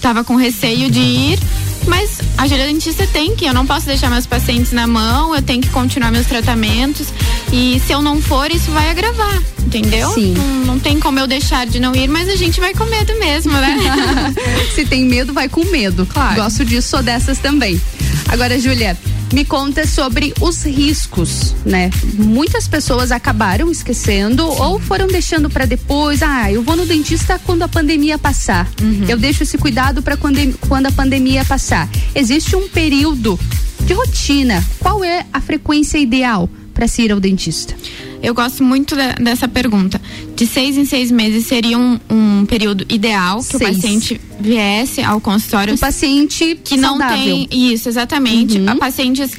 tava 0.00 0.22
com 0.22 0.36
receio 0.36 0.90
de 0.90 1.00
ir, 1.00 1.38
mas 1.86 2.20
a 2.36 2.46
Júlia 2.46 2.66
dentista 2.66 3.06
tem 3.06 3.34
que, 3.34 3.44
eu 3.44 3.52
não 3.52 3.66
posso 3.66 3.86
deixar 3.86 4.10
meus 4.10 4.26
pacientes 4.26 4.72
na 4.72 4.86
mão, 4.86 5.34
eu 5.34 5.42
tenho 5.42 5.60
que 5.60 5.68
continuar 5.70 6.12
meus 6.12 6.26
tratamentos 6.26 7.08
e 7.52 7.80
se 7.84 7.92
eu 7.92 8.00
não 8.00 8.22
for, 8.22 8.50
isso 8.50 8.70
vai 8.70 8.90
agravar, 8.90 9.42
entendeu? 9.58 10.12
Sim. 10.12 10.34
Não, 10.34 10.74
não 10.74 10.78
tem 10.78 11.00
como 11.00 11.18
eu 11.18 11.26
deixar 11.26 11.66
de 11.66 11.80
não 11.80 11.94
ir, 11.94 12.08
mas 12.08 12.28
a 12.28 12.36
gente 12.36 12.60
vai 12.60 12.74
com 12.74 12.84
medo 12.84 13.18
mesmo, 13.18 13.52
né? 13.52 13.76
Se 14.74 14.84
tem 14.84 15.04
medo, 15.04 15.32
vai 15.32 15.48
com 15.48 15.64
medo. 15.64 16.06
Claro. 16.06 16.36
Gosto 16.36 16.64
disso, 16.64 16.88
sou 16.88 17.02
dessas 17.02 17.38
também. 17.38 17.80
Agora, 18.28 18.58
Júlia, 18.60 18.96
me 19.32 19.44
conta 19.44 19.86
sobre 19.86 20.32
os 20.40 20.64
riscos, 20.64 21.54
né? 21.64 21.90
Muitas 22.14 22.66
pessoas 22.66 23.12
acabaram 23.12 23.70
esquecendo 23.70 24.46
ou 24.46 24.78
foram 24.78 25.06
deixando 25.06 25.50
para 25.50 25.66
depois. 25.66 26.22
Ah, 26.22 26.50
eu 26.50 26.62
vou 26.62 26.76
no 26.76 26.86
dentista 26.86 27.40
quando 27.44 27.62
a 27.62 27.68
pandemia 27.68 28.18
passar. 28.18 28.68
Eu 29.08 29.18
deixo 29.18 29.42
esse 29.42 29.58
cuidado 29.58 30.02
para 30.02 30.16
quando, 30.16 30.38
quando 30.68 30.86
a 30.86 30.92
pandemia 30.92 31.44
passar. 31.44 31.88
Existe 32.14 32.56
um 32.56 32.68
período 32.68 33.38
de 33.80 33.92
rotina. 33.92 34.64
Qual 34.80 35.04
é 35.04 35.26
a 35.32 35.40
frequência 35.40 35.98
ideal 35.98 36.48
para 36.78 36.86
se 36.86 37.02
ir 37.02 37.10
ao 37.10 37.18
dentista? 37.18 37.74
Eu 38.22 38.32
gosto 38.32 38.62
muito 38.62 38.94
de, 38.94 39.24
dessa 39.24 39.48
pergunta. 39.48 40.00
De 40.36 40.46
seis 40.46 40.76
em 40.76 40.84
seis 40.84 41.10
meses 41.10 41.44
seria 41.46 41.76
um, 41.76 41.98
um 42.08 42.46
período 42.46 42.86
ideal 42.88 43.38
que 43.38 43.58
Seis. 43.58 43.70
o 43.70 43.74
paciente 43.74 44.20
viesse 44.38 45.02
ao 45.02 45.20
consultório. 45.20 45.74
Um 45.74 45.76
paciente 45.76 46.56
que 46.62 46.76
não 46.76 46.96
saudável. 46.98 47.16
tem 47.16 47.48
isso, 47.50 47.88
exatamente. 47.88 48.58
Uhum. 48.58 48.76
Pacientes 48.76 49.32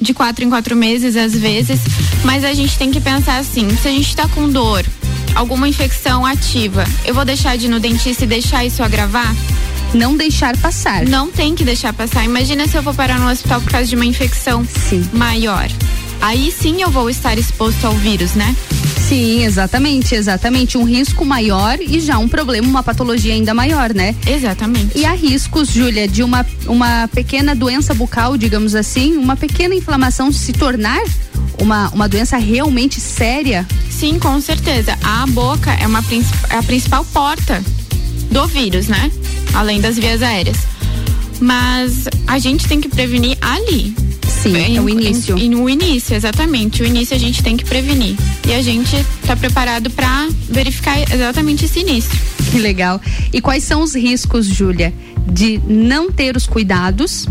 de 0.00 0.14
quatro 0.14 0.42
em 0.42 0.48
quatro 0.48 0.74
meses 0.74 1.16
às 1.16 1.34
vezes, 1.34 1.80
mas 2.24 2.44
a 2.44 2.54
gente 2.54 2.78
tem 2.78 2.90
que 2.90 3.00
pensar 3.00 3.36
assim: 3.36 3.68
se 3.76 3.88
a 3.88 3.90
gente 3.90 4.08
está 4.08 4.26
com 4.28 4.48
dor, 4.48 4.82
alguma 5.34 5.68
infecção 5.68 6.24
ativa, 6.24 6.84
eu 7.04 7.14
vou 7.14 7.26
deixar 7.26 7.58
de 7.58 7.66
ir 7.66 7.68
no 7.68 7.78
dentista 7.78 8.24
e 8.24 8.26
deixar 8.26 8.64
isso 8.64 8.82
agravar? 8.82 9.34
Não 9.92 10.16
deixar 10.16 10.56
passar. 10.56 11.04
Não 11.04 11.30
tem 11.30 11.54
que 11.54 11.64
deixar 11.64 11.92
passar. 11.92 12.24
Imagina 12.24 12.66
se 12.66 12.76
eu 12.76 12.82
vou 12.82 12.94
parar 12.94 13.18
no 13.18 13.30
hospital 13.30 13.60
por 13.60 13.70
causa 13.70 13.86
de 13.86 13.94
uma 13.94 14.04
infecção 14.06 14.66
maior. 15.12 15.68
Aí 16.20 16.50
sim 16.50 16.82
eu 16.82 16.90
vou 16.90 17.08
estar 17.08 17.38
exposto 17.38 17.86
ao 17.86 17.94
vírus, 17.94 18.34
né? 18.34 18.54
Sim, 19.08 19.44
exatamente, 19.44 20.16
exatamente. 20.16 20.76
Um 20.76 20.82
risco 20.82 21.24
maior 21.24 21.78
e 21.80 22.00
já 22.00 22.18
um 22.18 22.28
problema, 22.28 22.66
uma 22.66 22.82
patologia 22.82 23.32
ainda 23.32 23.54
maior, 23.54 23.94
né? 23.94 24.16
Exatamente. 24.26 24.98
E 24.98 25.04
há 25.04 25.12
riscos, 25.12 25.68
Júlia, 25.68 26.08
de 26.08 26.24
uma, 26.24 26.44
uma 26.66 27.06
pequena 27.08 27.54
doença 27.54 27.94
bucal, 27.94 28.36
digamos 28.36 28.74
assim, 28.74 29.16
uma 29.16 29.36
pequena 29.36 29.76
inflamação 29.76 30.32
se 30.32 30.52
tornar 30.52 31.00
uma, 31.60 31.88
uma 31.90 32.08
doença 32.08 32.36
realmente 32.36 33.00
séria? 33.00 33.66
Sim, 33.88 34.18
com 34.18 34.40
certeza. 34.40 34.98
A 35.04 35.24
boca 35.28 35.72
é, 35.72 35.86
uma, 35.86 36.04
é 36.50 36.56
a 36.56 36.62
principal 36.62 37.04
porta 37.04 37.62
do 38.30 38.46
vírus, 38.48 38.88
né? 38.88 39.10
Além 39.54 39.80
das 39.80 39.96
vias 39.96 40.20
aéreas. 40.20 40.58
Mas 41.40 42.08
a 42.26 42.38
gente 42.38 42.66
tem 42.66 42.80
que 42.80 42.88
prevenir 42.88 43.38
ali. 43.40 43.94
Sim, 44.28 44.76
é 44.76 44.80
o 44.80 44.88
início. 44.88 45.38
E 45.38 45.48
no 45.48 45.68
início, 45.68 46.14
exatamente. 46.14 46.82
O 46.82 46.86
início 46.86 47.16
a 47.16 47.18
gente 47.18 47.42
tem 47.42 47.56
que 47.56 47.64
prevenir. 47.64 48.16
E 48.46 48.52
a 48.52 48.62
gente 48.62 48.96
está 49.22 49.36
preparado 49.36 49.90
para 49.90 50.28
verificar 50.48 51.00
exatamente 51.12 51.64
esse 51.64 51.80
início. 51.80 52.18
Que 52.50 52.58
legal. 52.58 53.00
E 53.32 53.40
quais 53.40 53.64
são 53.64 53.82
os 53.82 53.94
riscos, 53.94 54.46
Júlia, 54.46 54.92
de 55.26 55.58
não 55.66 56.10
ter 56.10 56.36
os 56.36 56.46
cuidados 56.46 57.26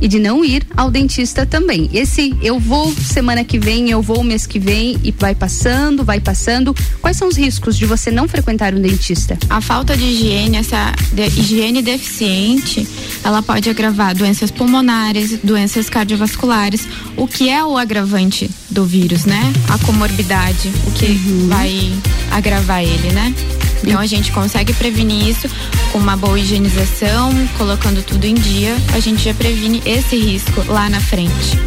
e 0.00 0.08
de 0.08 0.18
não 0.18 0.44
ir 0.44 0.66
ao 0.76 0.90
dentista 0.90 1.44
também? 1.46 1.88
Esse 1.92 2.34
eu 2.42 2.58
vou 2.58 2.92
semana 2.92 3.44
que 3.44 3.58
vem, 3.58 3.90
eu 3.90 4.00
vou 4.02 4.22
mês 4.22 4.46
que 4.46 4.58
vem 4.58 4.96
e 5.02 5.10
vai 5.12 5.34
passando, 5.34 6.04
vai 6.04 6.20
passando. 6.20 6.74
Quais 7.00 7.16
são 7.16 7.28
os 7.28 7.36
riscos 7.36 7.76
de 7.76 7.86
você 7.86 8.10
não 8.10 8.28
frequentar 8.28 8.74
um 8.74 8.80
dentista? 8.80 9.38
A 9.48 9.60
falta 9.60 9.96
de 9.96 10.04
higiene, 10.04 10.56
essa 10.56 10.92
de- 11.12 11.26
higiene 11.40 11.82
deficiente, 11.82 12.86
ela 13.24 13.42
pode 13.42 13.68
agravar 13.68 14.14
doenças 14.14 14.50
pulmonares, 14.50 15.38
doenças 15.42 15.88
cardiovasculares, 15.88 16.86
o 17.16 17.26
que 17.26 17.48
é 17.48 17.64
o 17.64 17.76
agravante 17.76 18.50
do 18.70 18.84
vírus, 18.84 19.24
né? 19.24 19.52
A 19.68 19.78
comorbidade, 19.78 20.70
o 20.86 20.90
que 20.92 21.06
vai 21.48 21.92
agravar 22.30 22.82
ele, 22.82 23.12
né? 23.12 23.34
Então 23.82 24.00
a 24.00 24.06
gente 24.06 24.32
consegue 24.32 24.72
prevenir 24.72 25.28
isso 25.28 25.48
com 25.92 25.98
uma 25.98 26.16
boa 26.16 26.38
higienização, 26.38 27.32
colocando 27.56 28.02
tudo 28.02 28.24
em 28.24 28.34
dia, 28.34 28.76
a 28.92 29.00
gente 29.00 29.22
já 29.24 29.32
previne 29.34 29.82
esse 29.86 30.16
risco 30.16 30.64
lá 30.68 30.88
na 30.90 31.00
frente. 31.00 31.58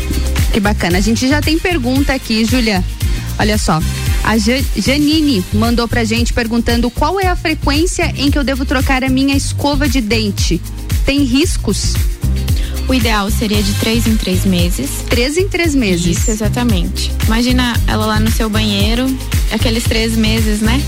Que 0.51 0.60
bacana. 0.60 0.98
A 0.98 1.01
gente 1.01 1.27
já 1.27 1.41
tem 1.41 1.58
pergunta 1.58 2.13
aqui, 2.13 2.44
Júlia. 2.44 2.84
Olha 3.39 3.58
só. 3.58 3.80
A 4.24 4.38
Ja- 4.38 4.62
Janine 4.75 5.44
mandou 5.53 5.88
pra 5.88 6.03
gente 6.03 6.34
perguntando 6.34 6.91
qual 6.91 7.20
é 7.20 7.27
a 7.27 7.36
frequência 7.36 8.13
em 8.18 8.30
que 8.30 8.38
eu 8.38 8.44
devo 8.44 8.65
trocar 8.65 9.03
a 9.03 9.10
minha 9.10 9.36
escova 9.36 9.88
de 9.88 10.01
dente. 10.01 10.62
Tem 11.06 11.24
riscos? 11.24 11.94
O 12.91 12.93
ideal 12.93 13.31
seria 13.31 13.63
de 13.63 13.74
três 13.75 14.05
em 14.05 14.17
três 14.17 14.45
meses. 14.45 15.05
Três 15.10 15.38
em 15.38 15.48
três 15.48 15.74
meses. 15.74 16.17
Isso, 16.17 16.29
exatamente. 16.29 17.10
Imagina 17.25 17.74
ela 17.88 18.05
lá 18.05 18.19
no 18.19 18.29
seu 18.29 18.50
banheiro, 18.50 19.05
aqueles 19.50 19.86
três 19.86 20.17
meses, 20.17 20.60
né? 20.60 20.83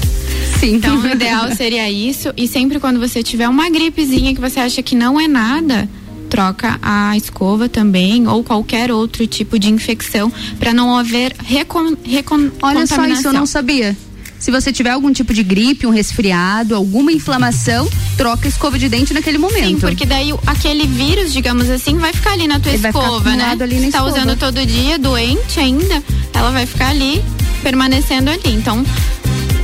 Sim. 0.59 0.75
Então, 0.75 0.99
o 0.99 1.07
ideal 1.07 1.49
seria 1.55 1.89
isso. 1.89 2.33
E 2.35 2.45
sempre 2.45 2.77
quando 2.77 2.99
você 2.99 3.23
tiver 3.23 3.47
uma 3.47 3.69
gripezinha 3.69 4.35
que 4.35 4.41
você 4.41 4.59
acha 4.59 4.83
que 4.83 4.97
não 4.97 5.17
é 5.17 5.29
nada, 5.29 5.87
troca 6.29 6.77
a 6.81 7.15
escova 7.15 7.69
também 7.69 8.27
ou 8.27 8.43
qualquer 8.43 8.91
outro 8.91 9.25
tipo 9.25 9.57
de 9.57 9.71
infecção 9.71 10.29
para 10.59 10.73
não 10.73 10.97
haver 10.97 11.33
recon, 11.41 11.95
recon, 12.03 12.51
Olha 12.61 12.85
só 12.85 13.05
isso, 13.05 13.29
eu 13.29 13.33
não 13.33 13.45
sabia. 13.45 13.95
Se 14.43 14.51
você 14.51 14.73
tiver 14.73 14.89
algum 14.89 15.09
tipo 15.13 15.33
de 15.33 15.41
gripe, 15.41 15.87
um 15.87 15.89
resfriado, 15.89 16.75
alguma 16.75 17.13
inflamação, 17.13 17.89
troca 18.17 18.45
a 18.45 18.49
escova 18.49 18.77
de 18.77 18.89
dente 18.89 19.13
naquele 19.13 19.37
momento. 19.37 19.67
Sim, 19.67 19.79
porque 19.79 20.05
daí 20.05 20.33
aquele 20.45 20.85
vírus, 20.85 21.31
digamos 21.31 21.69
assim, 21.69 21.97
vai 21.97 22.11
ficar 22.11 22.33
ali 22.33 22.45
na 22.45 22.59
tua 22.59 22.73
Ele 22.73 22.81
vai 22.81 22.91
ficar 22.91 23.05
escova, 23.05 23.35
né? 23.37 23.57
ali 23.57 23.75
na 23.75 23.85
Se 23.85 23.91
tá 23.93 23.99
escova. 23.99 24.09
usando 24.09 24.37
todo 24.37 24.65
dia, 24.65 24.99
doente 24.99 25.61
ainda, 25.61 26.03
ela 26.33 26.51
vai 26.51 26.65
ficar 26.65 26.89
ali, 26.89 27.23
permanecendo 27.61 28.29
ali. 28.29 28.53
Então, 28.53 28.85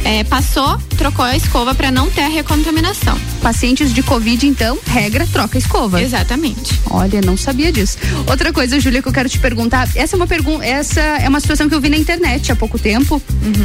é, 0.09 0.23
passou, 0.23 0.75
trocou 0.97 1.23
a 1.23 1.35
escova 1.37 1.75
para 1.75 1.91
não 1.91 2.09
ter 2.09 2.21
a 2.21 2.27
recontaminação. 2.27 3.15
Pacientes 3.43 3.93
de 3.93 4.01
Covid, 4.01 4.47
então, 4.47 4.77
regra, 4.87 5.27
troca 5.31 5.55
a 5.55 5.59
escova. 5.59 6.01
Exatamente. 6.01 6.79
Olha, 6.89 7.21
não 7.21 7.37
sabia 7.37 7.71
disso. 7.71 7.95
Outra 8.27 8.51
coisa, 8.51 8.79
Júlia, 8.79 9.03
que 9.03 9.07
eu 9.07 9.13
quero 9.13 9.29
te 9.29 9.37
perguntar, 9.37 9.87
essa 9.95 10.15
é 10.15 10.17
uma 10.17 10.25
pergunta, 10.25 10.65
essa 10.65 10.99
é 10.99 11.29
uma 11.29 11.39
situação 11.39 11.69
que 11.69 11.75
eu 11.75 11.79
vi 11.81 11.89
na 11.89 11.97
internet 11.97 12.51
há 12.51 12.55
pouco 12.55 12.79
tempo. 12.79 13.21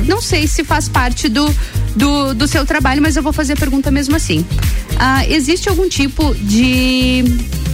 Não 0.06 0.20
sei 0.20 0.46
se 0.46 0.62
faz 0.62 0.86
parte 0.86 1.30
do, 1.30 1.44
do, 1.96 2.34
do 2.34 2.46
seu 2.46 2.66
trabalho, 2.66 3.00
mas 3.00 3.16
eu 3.16 3.22
vou 3.22 3.32
fazer 3.32 3.54
a 3.54 3.56
pergunta 3.56 3.90
mesmo 3.90 4.14
assim. 4.14 4.44
Ah, 4.98 5.26
existe 5.26 5.68
algum 5.70 5.88
tipo 5.88 6.34
de 6.34 7.24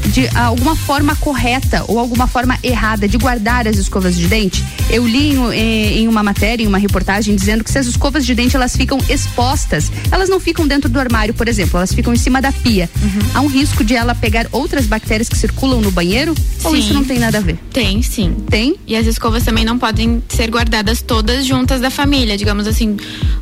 de 0.06 0.26
alguma 0.34 0.74
forma 0.74 1.14
correta 1.16 1.84
ou 1.86 1.98
alguma 1.98 2.26
forma 2.26 2.58
errada 2.64 3.06
de 3.06 3.18
guardar 3.18 3.68
as 3.68 3.76
escovas 3.76 4.16
de 4.16 4.26
dente? 4.26 4.64
Eu 4.88 5.06
li 5.06 5.34
em- 5.34 5.98
em 6.00 6.08
uma 6.08 6.22
matéria, 6.22 6.64
em 6.64 6.66
uma 6.66 6.78
reportagem, 6.78 7.36
dizendo 7.36 7.62
que 7.62 7.70
se 7.70 7.78
as 7.78 7.86
escovas 7.86 8.24
de 8.24 8.34
dente 8.34 8.56
elas 8.60 8.76
ficam 8.76 8.98
expostas, 9.08 9.90
elas 10.10 10.28
não 10.28 10.38
ficam 10.38 10.66
dentro 10.66 10.88
do 10.88 10.98
armário, 11.00 11.32
por 11.34 11.48
exemplo, 11.48 11.78
elas 11.78 11.92
ficam 11.92 12.12
em 12.12 12.16
cima 12.16 12.40
da 12.40 12.52
pia. 12.52 12.88
Há 13.34 13.40
um 13.40 13.46
risco 13.46 13.82
de 13.82 13.94
ela 13.94 14.14
pegar 14.14 14.46
outras 14.52 14.86
bactérias 14.86 15.28
que 15.28 15.36
circulam 15.36 15.80
no 15.80 15.90
banheiro? 15.90 16.34
Ou 16.62 16.72
Sim. 16.72 16.78
isso 16.78 16.94
não 16.94 17.04
tem 17.04 17.18
nada 17.18 17.38
a 17.38 17.40
ver? 17.40 17.58
Tem, 17.72 18.02
sim. 18.02 18.36
Tem? 18.48 18.76
E 18.86 18.94
as 18.94 19.06
escovas 19.06 19.44
também 19.44 19.64
não 19.64 19.78
podem 19.78 20.22
ser 20.28 20.50
guardadas 20.50 21.00
todas 21.00 21.46
juntas 21.46 21.80
da 21.80 21.90
família, 21.90 22.36
digamos 22.36 22.66
assim, 22.66 22.96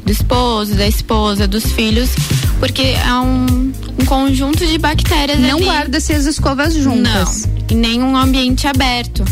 do 0.04 0.12
esposo, 0.12 0.74
da 0.74 0.86
esposa, 0.86 1.46
dos 1.46 1.64
filhos, 1.72 2.10
porque 2.60 2.82
é 2.82 3.14
um, 3.14 3.72
um 4.00 4.04
conjunto 4.06 4.66
de 4.66 4.78
bactérias 4.78 5.38
Não 5.38 5.58
guarda-se 5.60 6.12
as 6.12 6.26
escovas 6.26 6.74
juntas. 6.74 7.46
Não, 7.46 7.76
em 7.76 7.76
nenhum 7.76 8.16
ambiente 8.16 8.66
aberto. 8.66 9.24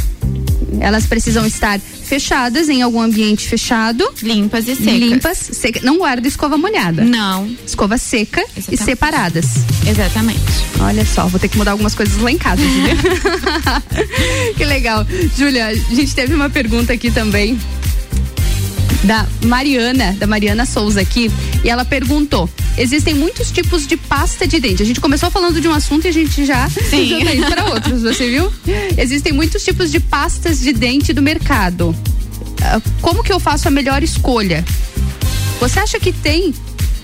Elas 0.80 1.06
precisam 1.06 1.46
estar 1.46 1.78
fechadas 1.78 2.68
em 2.68 2.82
algum 2.82 3.00
ambiente 3.00 3.48
fechado. 3.48 4.08
Limpas 4.22 4.68
e 4.68 4.76
secas. 4.76 4.94
Limpas, 4.94 5.38
secas. 5.38 5.82
Não 5.82 5.98
guarda 5.98 6.26
escova 6.26 6.56
molhada. 6.56 7.04
Não. 7.04 7.48
Escova 7.66 7.98
seca 7.98 8.44
e 8.70 8.76
separadas. 8.76 9.46
Exatamente. 9.86 10.40
Olha 10.80 11.04
só, 11.04 11.26
vou 11.26 11.40
ter 11.40 11.48
que 11.48 11.56
mudar 11.56 11.72
algumas 11.72 11.94
coisas 11.94 12.16
lá 12.18 12.30
em 12.30 12.38
casa, 12.38 12.62
que 14.56 14.64
legal. 14.64 15.06
Júlia, 15.36 15.66
a 15.66 15.74
gente 15.74 16.14
teve 16.14 16.34
uma 16.34 16.50
pergunta 16.50 16.92
aqui 16.92 17.10
também 17.10 17.58
da 19.04 19.26
Mariana, 19.44 20.16
da 20.18 20.26
Mariana 20.26 20.66
Souza 20.66 21.00
aqui, 21.00 21.30
e 21.64 21.70
ela 21.70 21.84
perguntou: 21.84 22.48
existem 22.76 23.14
muitos 23.14 23.50
tipos 23.50 23.86
de 23.86 23.96
pasta 23.96 24.46
de 24.46 24.60
dente. 24.60 24.82
A 24.82 24.86
gente 24.86 25.00
começou 25.00 25.30
falando 25.30 25.60
de 25.60 25.68
um 25.68 25.72
assunto 25.72 26.04
e 26.06 26.08
a 26.08 26.12
gente 26.12 26.44
já, 26.44 26.68
Sim. 26.68 27.20
já 27.24 27.48
tá 27.48 27.54
para 27.54 27.64
outros, 27.74 28.02
você 28.02 28.28
viu? 28.28 28.52
Existem 28.96 29.32
muitos 29.32 29.64
tipos 29.64 29.90
de 29.90 30.00
pastas 30.00 30.60
de 30.60 30.72
dente 30.72 31.12
do 31.12 31.22
mercado. 31.22 31.94
Ah, 32.62 32.80
Como 33.00 33.22
que 33.22 33.32
eu 33.32 33.40
faço 33.40 33.68
a 33.68 33.70
melhor 33.70 34.02
escolha? 34.02 34.64
Você 35.60 35.78
acha 35.78 35.98
que 35.98 36.12
tem 36.12 36.54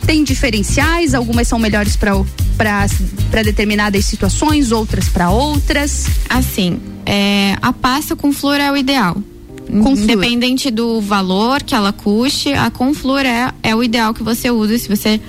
tem 0.07 0.25
diferenciais? 0.25 1.15
Algumas 1.15 1.47
são 1.49 1.59
melhores 1.59 1.97
para 1.97 2.13
para 2.57 3.43
determinadas 3.43 4.05
situações, 4.05 4.73
outras 4.73 5.09
para 5.09 5.31
outras? 5.31 6.07
Assim, 6.29 6.81
é, 7.07 7.57
a 7.63 7.73
pasta 7.73 8.15
com 8.15 8.33
flúor 8.33 8.61
é 8.61 8.71
o 8.71 8.77
ideal. 8.77 9.17
Com 9.73 9.97
flúor. 9.97 9.99
Independente 9.99 10.71
do 10.71 11.01
valor 11.01 11.63
que 11.63 11.75
ela 11.75 11.93
custe, 11.93 12.53
a 12.53 12.71
com 12.71 12.93
flúor 12.93 13.25
é, 13.25 13.53
é 13.63 13.75
o 13.75 13.83
ideal 13.83 14.13
que 14.13 14.23
você 14.23 14.51
usa 14.51 14.77
se 14.79 14.89
você. 14.89 15.21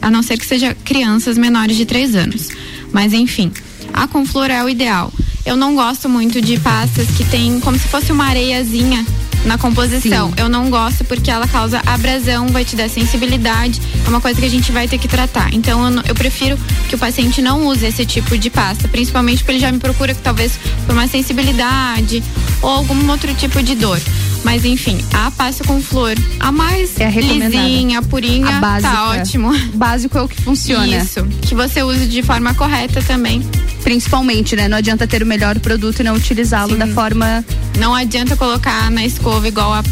A 0.00 0.10
não 0.10 0.22
ser 0.22 0.38
que 0.38 0.46
seja 0.46 0.74
crianças 0.84 1.36
menores 1.36 1.76
de 1.76 1.84
3 1.84 2.14
anos. 2.14 2.48
Mas 2.92 3.12
enfim, 3.12 3.52
a 3.92 4.06
com 4.06 4.24
flúor 4.24 4.50
é 4.50 4.62
o 4.64 4.68
ideal. 4.68 5.12
Eu 5.44 5.56
não 5.56 5.74
gosto 5.74 6.08
muito 6.08 6.40
de 6.40 6.58
pastas 6.60 7.08
que 7.16 7.24
tem 7.24 7.58
como 7.60 7.78
se 7.78 7.88
fosse 7.88 8.12
uma 8.12 8.24
areiazinha 8.26 9.04
na 9.44 9.56
composição. 9.58 10.28
Sim. 10.28 10.34
Eu 10.36 10.48
não 10.48 10.70
gosto 10.70 11.04
porque 11.04 11.30
ela 11.30 11.46
causa 11.46 11.80
abrasão, 11.86 12.48
vai 12.48 12.64
te 12.64 12.76
dar 12.76 12.88
sensibilidade. 12.88 13.80
É 14.04 14.08
uma 14.08 14.20
coisa 14.20 14.38
que 14.40 14.46
a 14.46 14.50
gente 14.50 14.70
vai 14.72 14.86
ter 14.86 14.98
que 14.98 15.08
tratar. 15.08 15.52
Então 15.52 15.86
eu, 15.92 16.02
eu 16.08 16.14
prefiro 16.14 16.58
que 16.88 16.94
o 16.94 16.98
paciente 16.98 17.40
não 17.40 17.66
use 17.66 17.84
esse 17.86 18.04
tipo 18.04 18.36
de 18.36 18.50
pasta, 18.50 18.88
principalmente 18.88 19.38
porque 19.38 19.52
ele 19.52 19.60
já 19.60 19.72
me 19.72 19.78
procura 19.78 20.14
que 20.14 20.20
talvez 20.22 20.58
por 20.86 20.92
uma 20.92 21.06
sensibilidade 21.08 22.22
ou 22.62 22.70
algum 22.70 23.08
outro 23.10 23.32
tipo 23.34 23.62
de 23.62 23.74
dor. 23.74 24.00
Mas 24.42 24.64
enfim, 24.64 24.98
a 25.12 25.30
pasta 25.30 25.62
com 25.64 25.82
flor, 25.82 26.14
a 26.38 26.50
mais 26.50 26.98
É 26.98 27.06
a 27.06 27.10
lisinha, 27.10 28.00
purinha, 28.02 28.56
A 28.56 28.60
básica. 28.60 28.90
tá 28.90 29.08
ótimo. 29.10 29.52
Básico 29.74 30.16
é 30.16 30.22
o 30.22 30.28
que 30.28 30.40
funciona. 30.40 30.86
Isso, 30.96 31.22
que 31.42 31.54
você 31.54 31.82
use 31.82 32.06
de 32.06 32.22
forma 32.22 32.54
correta 32.54 33.02
também. 33.02 33.42
Principalmente, 33.90 34.54
né? 34.54 34.68
Não 34.68 34.76
adianta 34.78 35.04
ter 35.04 35.20
o 35.20 35.26
melhor 35.26 35.58
produto 35.58 35.98
e 35.98 36.04
não 36.04 36.14
utilizá-lo 36.14 36.76
da 36.76 36.86
forma. 36.86 37.44
Não 37.76 37.92
adianta 37.92 38.36
colocar 38.36 38.88
na 38.88 39.04
escova 39.04 39.48
igual 39.48 39.72
a, 39.74 39.82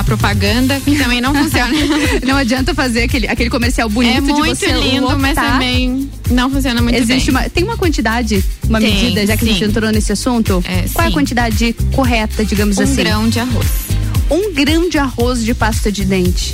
a 0.00 0.02
propaganda, 0.02 0.80
que 0.80 0.98
também 0.98 1.20
não 1.20 1.32
funciona. 1.32 1.70
não 2.26 2.36
adianta 2.36 2.74
fazer 2.74 3.04
aquele, 3.04 3.28
aquele 3.28 3.48
comercial 3.48 3.88
bonito 3.88 4.16
é 4.16 4.20
de 4.20 4.32
muito 4.32 4.56
você 4.56 4.72
lindo, 4.72 5.16
mas 5.16 5.36
lotar. 5.36 5.52
também 5.52 6.10
não 6.28 6.50
funciona 6.50 6.82
muito 6.82 6.96
Existe 6.98 7.30
bem. 7.30 7.40
uma, 7.40 7.48
tem 7.48 7.62
uma 7.62 7.76
quantidade, 7.76 8.44
uma 8.68 8.80
Tem, 8.80 8.92
medida, 8.92 9.24
já 9.24 9.36
que 9.36 9.44
a 9.44 9.46
gente 9.46 9.60
sim. 9.60 9.70
entrou 9.70 9.92
nesse 9.92 10.10
assunto? 10.10 10.60
Qual 10.92 11.04
é 11.04 11.06
a 11.06 11.08
sim. 11.08 11.14
quantidade 11.14 11.72
correta, 11.94 12.44
digamos 12.44 12.78
Um 12.78 12.82
assim? 12.82 12.96
grão 12.96 13.28
de 13.28 13.38
arroz. 13.38 13.66
Um 14.28 14.52
grão 14.52 14.88
de 14.88 14.98
arroz 14.98 15.44
de 15.44 15.54
pasta 15.54 15.92
de 15.92 16.04
dente. 16.04 16.52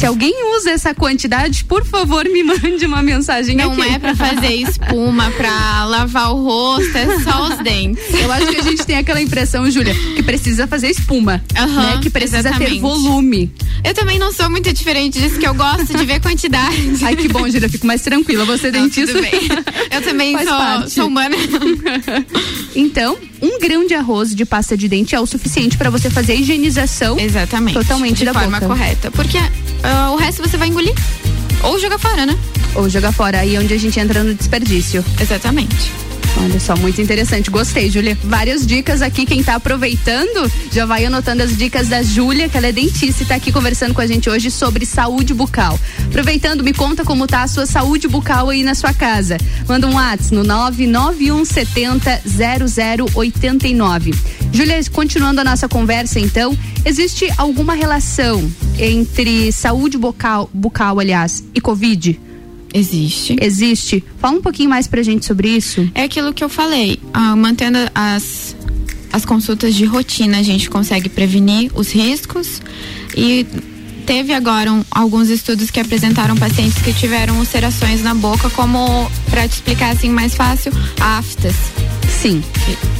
Se 0.00 0.06
alguém 0.06 0.32
usa 0.56 0.70
essa 0.70 0.94
quantidade, 0.94 1.62
por 1.66 1.84
favor, 1.84 2.24
me 2.24 2.42
mande 2.42 2.86
uma 2.86 3.02
mensagem 3.02 3.54
Não 3.54 3.72
aqui. 3.72 3.82
é 3.82 3.98
pra 3.98 4.16
fazer 4.16 4.54
espuma, 4.54 5.30
pra 5.32 5.84
lavar 5.84 6.32
o 6.32 6.42
rosto, 6.42 6.96
é 6.96 7.20
só 7.20 7.48
os 7.48 7.58
dentes. 7.58 8.02
Eu 8.14 8.32
acho 8.32 8.46
que 8.46 8.56
a 8.56 8.62
gente 8.62 8.86
tem 8.86 8.96
aquela 8.96 9.20
impressão, 9.20 9.70
Júlia, 9.70 9.94
que 10.16 10.22
precisa 10.22 10.66
fazer 10.66 10.88
espuma, 10.88 11.44
Aham, 11.54 11.82
né? 11.96 11.98
Que 12.02 12.08
precisa 12.08 12.42
ter 12.42 12.48
exatamente. 12.48 12.80
volume. 12.80 13.52
Eu 13.84 13.92
também 13.92 14.18
não 14.18 14.32
sou 14.32 14.48
muito 14.48 14.72
diferente 14.72 15.20
disso, 15.20 15.38
que 15.38 15.46
eu 15.46 15.52
gosto 15.54 15.94
de 15.94 16.06
ver 16.06 16.18
quantidade. 16.18 16.92
Ai, 17.04 17.14
que 17.14 17.28
bom, 17.28 17.46
Júlia, 17.50 17.68
fico 17.68 17.86
mais 17.86 18.00
tranquila. 18.00 18.46
Você 18.46 18.68
é 18.68 18.70
dentista. 18.70 19.12
tudo 19.12 19.20
bem. 19.22 19.32
Eu 19.90 20.00
também 20.00 20.34
sou, 20.38 20.46
parte. 20.46 20.90
sou 20.92 21.06
humana. 21.08 21.36
Então, 22.74 23.18
um 23.42 23.58
grão 23.58 23.86
de 23.86 23.94
arroz 23.94 24.34
de 24.34 24.44
pasta 24.44 24.76
de 24.76 24.88
dente 24.88 25.14
é 25.14 25.20
o 25.20 25.26
suficiente 25.26 25.76
para 25.76 25.90
você 25.90 26.08
fazer 26.08 26.32
a 26.32 26.36
higienização 26.36 27.18
Exatamente. 27.18 27.74
totalmente 27.74 28.18
de 28.18 28.24
da 28.24 28.32
forma 28.32 28.60
boca. 28.60 28.66
correta. 28.74 29.10
Porque 29.10 29.38
ah, 29.90 30.12
o 30.12 30.16
resto 30.16 30.42
você 30.42 30.56
vai 30.56 30.68
engolir. 30.68 30.94
Ou 31.62 31.78
jogar 31.78 31.98
fora, 31.98 32.24
né? 32.24 32.38
Ou 32.74 32.88
jogar 32.88 33.12
fora, 33.12 33.40
aí 33.40 33.56
é 33.56 33.58
onde 33.58 33.74
a 33.74 33.78
gente 33.78 33.98
entra 33.98 34.22
no 34.22 34.34
desperdício. 34.34 35.04
Exatamente. 35.20 36.09
Olha 36.36 36.58
só, 36.58 36.76
muito 36.76 37.00
interessante. 37.00 37.50
Gostei, 37.50 37.90
Júlia. 37.90 38.16
Várias 38.24 38.66
dicas 38.66 39.02
aqui. 39.02 39.26
Quem 39.26 39.42
tá 39.42 39.56
aproveitando, 39.56 40.50
já 40.72 40.86
vai 40.86 41.04
anotando 41.04 41.42
as 41.42 41.56
dicas 41.56 41.88
da 41.88 42.02
Júlia, 42.02 42.48
que 42.48 42.56
ela 42.56 42.68
é 42.68 42.72
dentista 42.72 43.22
e 43.22 43.26
tá 43.26 43.34
aqui 43.34 43.52
conversando 43.52 43.92
com 43.92 44.00
a 44.00 44.06
gente 44.06 44.30
hoje 44.30 44.50
sobre 44.50 44.86
saúde 44.86 45.34
bucal. 45.34 45.78
Aproveitando, 46.06 46.64
me 46.64 46.72
conta 46.72 47.04
como 47.04 47.26
tá 47.26 47.42
a 47.42 47.48
sua 47.48 47.66
saúde 47.66 48.08
bucal 48.08 48.48
aí 48.48 48.62
na 48.62 48.74
sua 48.74 48.94
casa. 48.94 49.36
Manda 49.68 49.86
um 49.86 49.94
WhatsApp 49.94 50.34
no 50.34 50.42
99170 50.44 52.22
0089. 53.14 54.14
Júlia, 54.52 54.80
continuando 54.90 55.40
a 55.40 55.44
nossa 55.44 55.68
conversa, 55.68 56.18
então, 56.18 56.56
existe 56.84 57.30
alguma 57.36 57.74
relação 57.74 58.50
entre 58.78 59.52
saúde 59.52 59.98
bucal, 59.98 60.48
bucal 60.52 60.98
aliás, 60.98 61.44
e 61.54 61.60
Covid? 61.60 62.29
Existe. 62.72 63.36
Existe. 63.40 64.04
Fala 64.18 64.38
um 64.38 64.42
pouquinho 64.42 64.70
mais 64.70 64.86
pra 64.86 65.02
gente 65.02 65.24
sobre 65.26 65.48
isso. 65.48 65.88
É 65.94 66.02
aquilo 66.04 66.32
que 66.32 66.42
eu 66.44 66.48
falei. 66.48 66.98
ah, 67.12 67.34
mantendo 67.36 67.78
as, 67.94 68.54
as 69.12 69.24
consultas 69.24 69.74
de 69.74 69.84
rotina, 69.84 70.38
a 70.38 70.42
gente 70.42 70.70
consegue 70.70 71.08
prevenir 71.08 71.70
os 71.74 71.90
riscos. 71.92 72.62
E 73.16 73.44
teve 74.06 74.32
agora 74.32 74.72
um- 74.72 74.84
alguns 74.90 75.28
estudos 75.28 75.70
que 75.70 75.78
apresentaram 75.80 76.36
pacientes 76.36 76.80
que 76.82 76.92
tiveram 76.92 77.38
ulcerações 77.38 78.02
na 78.02 78.14
boca, 78.14 78.48
como, 78.50 79.10
pra 79.30 79.46
te 79.48 79.52
explicar 79.54 79.90
assim 79.92 80.08
mais 80.10 80.34
fácil, 80.34 80.72
aftas. 81.00 81.54
Sim. 82.20 82.42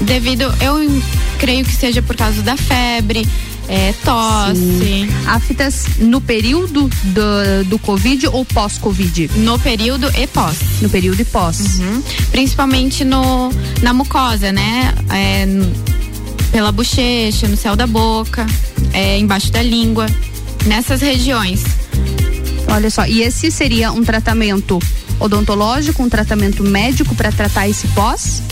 Devido, 0.01 0.43
eu 0.63 1.03
creio 1.39 1.65
que 1.65 1.75
seja 1.75 2.01
por 2.01 2.17
causa 2.17 2.41
da 2.43 2.57
febre, 2.57 3.29
é, 3.69 3.93
tosse. 4.05 5.09
Aftas 5.27 5.85
no 5.99 6.21
período 6.21 6.89
do, 7.05 7.65
do 7.67 7.79
Covid 7.79 8.29
ou 8.29 8.45
pós-Covid? 8.45 9.31
No 9.37 9.59
período 9.59 10.11
e 10.19 10.27
pós. 10.27 10.57
No 10.81 10.89
período 10.89 11.21
e 11.21 11.25
pós. 11.25 11.79
Uhum. 11.79 12.03
Principalmente 12.33 13.05
no, 13.05 13.53
na 13.83 13.93
mucosa, 13.93 14.53
né? 14.53 14.93
É, 15.13 15.47
pela 16.51 16.73
bochecha, 16.73 17.47
no 17.47 17.57
céu 17.57 17.77
da 17.77 17.87
boca, 17.87 18.47
é, 18.93 19.19
embaixo 19.19 19.53
da 19.53 19.63
língua, 19.63 20.07
nessas 20.67 21.01
regiões. 21.01 21.63
Olha 22.69 22.91
só, 22.91 23.07
e 23.07 23.23
esse 23.23 23.51
seria 23.51 23.93
um 23.93 24.03
tratamento 24.03 24.79
odontológico, 25.21 26.03
um 26.03 26.09
tratamento 26.09 26.65
médico 26.65 27.15
para 27.15 27.31
tratar 27.31 27.69
esse 27.69 27.87
pós? 27.89 28.43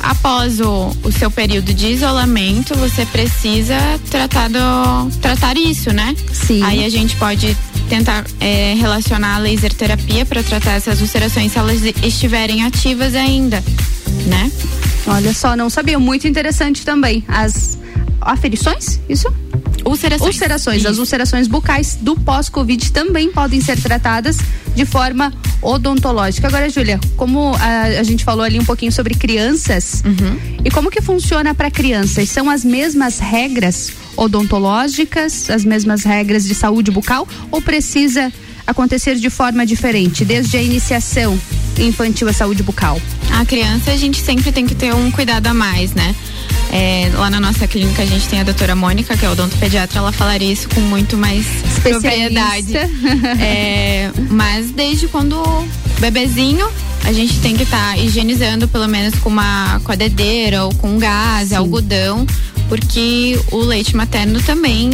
Após 0.00 0.60
o, 0.60 0.94
o 1.02 1.12
seu 1.12 1.30
período 1.30 1.74
de 1.74 1.88
isolamento, 1.88 2.74
você 2.76 3.04
precisa 3.06 3.76
tratar, 4.10 4.48
do, 4.48 5.10
tratar 5.20 5.56
isso, 5.56 5.92
né? 5.92 6.14
Sim. 6.32 6.62
Aí 6.62 6.84
a 6.84 6.88
gente 6.88 7.16
pode 7.16 7.56
tentar 7.88 8.24
é, 8.40 8.74
relacionar 8.74 9.36
a 9.36 9.38
laser 9.38 9.72
terapia 9.72 10.24
para 10.24 10.42
tratar 10.42 10.72
essas 10.72 11.00
ulcerações 11.00 11.52
se 11.52 11.58
elas 11.58 11.82
estiverem 12.02 12.64
ativas 12.64 13.14
ainda, 13.14 13.62
né? 14.26 14.50
Olha 15.06 15.32
só, 15.32 15.56
não 15.56 15.70
sabia. 15.70 15.98
Muito 15.98 16.28
interessante 16.28 16.84
também. 16.84 17.24
As 17.26 17.78
aferições, 18.20 19.00
isso? 19.08 19.32
Ulcerações. 19.88 20.34
Ulcerações. 20.34 20.86
As 20.86 20.98
ulcerações 20.98 21.48
bucais 21.48 21.98
do 22.00 22.16
pós-Covid 22.16 22.92
também 22.92 23.30
podem 23.32 23.60
ser 23.60 23.80
tratadas 23.80 24.38
de 24.74 24.84
forma 24.84 25.32
odontológica. 25.60 26.46
Agora, 26.46 26.68
Júlia, 26.68 27.00
como 27.16 27.54
a, 27.56 28.00
a 28.00 28.02
gente 28.02 28.24
falou 28.24 28.44
ali 28.44 28.58
um 28.58 28.64
pouquinho 28.64 28.92
sobre 28.92 29.14
crianças, 29.14 30.02
e 30.64 30.70
como 30.70 30.90
que 30.90 31.00
funciona 31.00 31.54
para 31.54 31.70
crianças? 31.70 32.28
São 32.28 32.48
as 32.48 32.64
mesmas 32.64 33.18
regras 33.18 33.92
odontológicas, 34.16 35.48
as 35.50 35.64
mesmas 35.64 36.04
regras 36.04 36.44
de 36.44 36.54
saúde 36.54 36.90
bucal, 36.90 37.26
ou 37.50 37.60
precisa 37.60 38.32
acontecer 38.68 39.16
de 39.16 39.30
forma 39.30 39.64
diferente, 39.64 40.26
desde 40.26 40.58
a 40.58 40.62
iniciação 40.62 41.40
infantil 41.78 42.28
à 42.28 42.32
saúde 42.34 42.62
bucal? 42.62 43.00
A 43.32 43.44
criança 43.46 43.90
a 43.92 43.96
gente 43.96 44.20
sempre 44.20 44.52
tem 44.52 44.66
que 44.66 44.74
ter 44.74 44.94
um 44.94 45.10
cuidado 45.10 45.46
a 45.46 45.54
mais, 45.54 45.94
né? 45.94 46.14
É, 46.70 47.10
lá 47.14 47.30
na 47.30 47.40
nossa 47.40 47.66
clínica 47.66 48.02
a 48.02 48.06
gente 48.06 48.28
tem 48.28 48.40
a 48.40 48.44
doutora 48.44 48.76
Mônica, 48.76 49.16
que 49.16 49.24
é 49.24 49.30
odontopediatra, 49.30 50.00
ela 50.00 50.12
falaria 50.12 50.52
isso 50.52 50.68
com 50.68 50.82
muito 50.82 51.16
mais 51.16 51.46
propriedade. 51.82 52.76
É, 53.40 54.10
mas 54.28 54.70
desde 54.70 55.08
quando 55.08 55.42
bebezinho, 55.98 56.68
a 57.04 57.12
gente 57.12 57.40
tem 57.40 57.56
que 57.56 57.62
estar 57.62 57.98
higienizando 57.98 58.68
pelo 58.68 58.86
menos 58.86 59.18
com 59.20 59.30
uma 59.30 59.80
com 59.82 59.92
a 59.92 59.94
dedeira 59.94 60.64
ou 60.64 60.74
com 60.74 60.98
gás, 60.98 61.54
algodão, 61.54 62.26
porque 62.68 63.40
o 63.50 63.58
leite 63.58 63.96
materno 63.96 64.42
também 64.42 64.90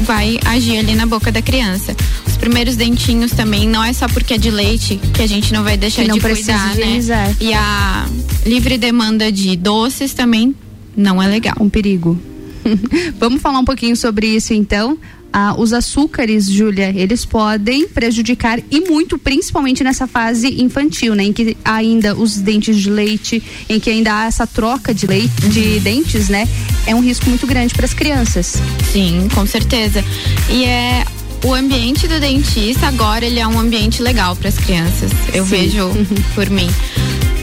vai 0.00 0.38
agir 0.46 0.78
ali 0.78 0.94
na 0.94 1.04
boca 1.04 1.30
da 1.30 1.42
criança. 1.42 1.94
Os 2.42 2.48
primeiros 2.48 2.74
dentinhos 2.74 3.30
também, 3.30 3.68
não 3.68 3.84
é 3.84 3.92
só 3.92 4.08
porque 4.08 4.34
é 4.34 4.36
de 4.36 4.50
leite 4.50 4.96
que 5.14 5.22
a 5.22 5.28
gente 5.28 5.52
não 5.52 5.62
vai 5.62 5.76
deixar 5.76 6.04
não 6.08 6.16
de 6.16 6.20
cuidar, 6.20 6.74
né? 6.74 6.82
higienizar. 6.82 7.36
E 7.40 7.54
a 7.54 8.04
livre 8.44 8.76
demanda 8.76 9.30
de 9.30 9.56
doces 9.56 10.12
também 10.12 10.52
não 10.96 11.22
é 11.22 11.28
legal. 11.28 11.54
Um 11.60 11.68
perigo. 11.68 12.20
Vamos 13.16 13.40
falar 13.40 13.60
um 13.60 13.64
pouquinho 13.64 13.94
sobre 13.94 14.26
isso 14.26 14.52
então. 14.52 14.98
Ah, 15.32 15.54
os 15.56 15.72
açúcares, 15.72 16.50
Júlia, 16.50 16.92
eles 16.96 17.24
podem 17.24 17.86
prejudicar 17.86 18.58
e 18.72 18.80
muito, 18.80 19.16
principalmente 19.18 19.84
nessa 19.84 20.08
fase 20.08 20.60
infantil, 20.60 21.14
né? 21.14 21.22
Em 21.22 21.32
que 21.32 21.56
ainda 21.64 22.12
os 22.16 22.38
dentes 22.38 22.76
de 22.76 22.90
leite, 22.90 23.40
em 23.68 23.78
que 23.78 23.88
ainda 23.88 24.18
há 24.18 24.24
essa 24.24 24.48
troca 24.48 24.92
de 24.92 25.06
leite, 25.06 25.48
de 25.48 25.78
dentes, 25.78 26.28
né? 26.28 26.48
É 26.88 26.94
um 26.94 27.00
risco 27.00 27.28
muito 27.28 27.46
grande 27.46 27.72
para 27.72 27.84
as 27.84 27.94
crianças. 27.94 28.56
Sim, 28.92 29.28
com 29.32 29.46
certeza. 29.46 30.04
E 30.50 30.64
é 30.64 31.04
o 31.44 31.54
ambiente 31.54 32.06
do 32.06 32.20
dentista 32.20 32.86
agora 32.86 33.24
ele 33.24 33.40
é 33.40 33.46
um 33.46 33.58
ambiente 33.58 34.02
legal 34.02 34.36
para 34.36 34.48
as 34.48 34.56
crianças. 34.56 35.10
Eu 35.32 35.44
Sim. 35.44 35.50
vejo 35.50 35.90
por 36.34 36.48
mim. 36.50 36.68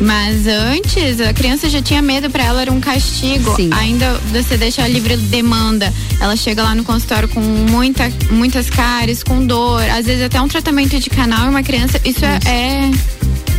Mas 0.01 0.47
antes 0.47 1.19
a 1.19 1.33
criança 1.33 1.69
já 1.69 1.81
tinha 1.81 2.01
medo 2.01 2.29
para 2.29 2.43
ela 2.43 2.61
era 2.61 2.71
um 2.71 2.79
castigo. 2.79 3.55
Ainda 3.71 4.13
você 4.31 4.57
deixa 4.57 4.83
a 4.83 4.87
livre 4.87 5.17
demanda. 5.17 5.93
Ela 6.21 6.35
chega 6.35 6.63
lá 6.63 6.73
no 6.73 6.83
consultório 6.83 7.27
com 7.27 7.41
muita, 7.41 8.09
muitas 8.31 8.69
cáries, 8.69 9.23
com 9.23 9.45
dor, 9.45 9.83
às 9.89 10.05
vezes 10.05 10.23
até 10.23 10.39
um 10.39 10.47
tratamento 10.47 10.97
de 10.97 11.09
canal 11.09 11.47
e 11.47 11.49
uma 11.49 11.63
criança. 11.63 11.99
Isso 12.05 12.23
é, 12.23 12.39
é 12.45 12.91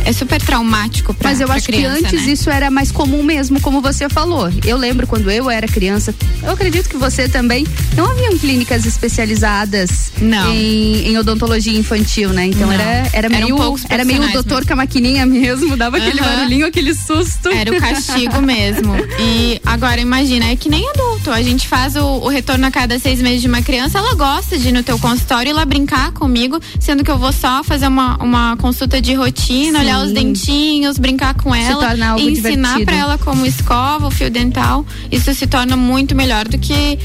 é 0.05 0.11
super 0.13 0.41
traumático 0.41 1.13
para 1.13 1.29
Mas 1.29 1.41
eu 1.41 1.51
acho 1.51 1.65
criança, 1.65 1.99
que 1.99 2.05
antes 2.05 2.25
né? 2.25 2.33
isso 2.33 2.49
era 2.49 2.71
mais 2.71 2.91
comum 2.91 3.23
mesmo, 3.23 3.61
como 3.61 3.81
você 3.81 4.09
falou. 4.09 4.51
Eu 4.65 4.77
lembro 4.77 5.05
quando 5.05 5.29
eu 5.29 5.49
era 5.49 5.67
criança, 5.67 6.13
eu 6.41 6.51
acredito 6.51 6.89
que 6.89 6.97
você 6.97 7.29
também, 7.29 7.65
não 7.95 8.09
haviam 8.09 8.37
clínicas 8.37 8.85
especializadas 8.85 10.11
Não. 10.19 10.53
Em, 10.53 11.09
em 11.09 11.17
odontologia 11.17 11.77
infantil, 11.77 12.29
né? 12.29 12.45
Então 12.45 12.67
Não. 12.67 12.73
era, 12.73 13.09
era 13.13 13.29
meio. 13.29 13.57
Era 13.89 14.03
meio 14.03 14.23
o 14.23 14.31
doutor 14.31 14.65
com 14.65 14.73
a 14.73 14.75
maquininha 14.77 15.25
mesmo, 15.25 15.77
dava 15.77 15.97
aquele 15.97 16.19
Aham. 16.19 16.35
barulhinho, 16.35 16.65
aquele 16.65 16.93
susto. 16.93 17.49
Era 17.49 17.71
o 17.71 17.79
castigo 17.79 18.41
mesmo. 18.41 18.93
E 19.19 19.61
agora 19.65 20.01
imagina, 20.01 20.45
é 20.45 20.55
que 20.55 20.69
nem 20.69 20.87
adulto. 20.89 21.31
A 21.31 21.41
gente 21.41 21.67
faz 21.67 21.95
o, 21.95 22.03
o, 22.03 22.27
retorno 22.27 22.65
a 22.65 22.71
cada 22.71 22.97
seis 22.99 23.21
meses 23.21 23.41
de 23.41 23.47
uma 23.47 23.61
criança, 23.61 23.99
ela 23.99 24.13
gosta 24.15 24.57
de 24.57 24.69
ir 24.69 24.71
no 24.71 24.83
teu 24.83 24.97
consultório 24.97 25.49
e 25.49 25.53
lá 25.53 25.65
brincar 25.65 26.11
comigo, 26.11 26.59
sendo 26.79 27.03
que 27.03 27.11
eu 27.11 27.17
vou 27.17 27.31
só 27.31 27.63
fazer 27.63 27.87
uma, 27.87 28.17
uma 28.17 28.57
consulta 28.57 29.01
de 29.01 29.13
rotina, 29.13 29.60
Sim. 29.65 29.77
olhar 29.77 30.03
os 30.03 30.11
dentinhos, 30.11 30.97
brincar 30.97 31.33
com 31.35 31.53
ela, 31.53 31.95
ensinar 32.19 32.79
para 32.85 32.95
ela 32.95 33.17
como 33.17 33.45
escova, 33.45 34.07
o 34.07 34.11
fio 34.11 34.29
dental. 34.29 34.85
Isso 35.11 35.33
se 35.33 35.47
torna 35.47 35.75
muito 35.75 36.15
melhor 36.15 36.47
do 36.47 36.57
que 36.57 36.97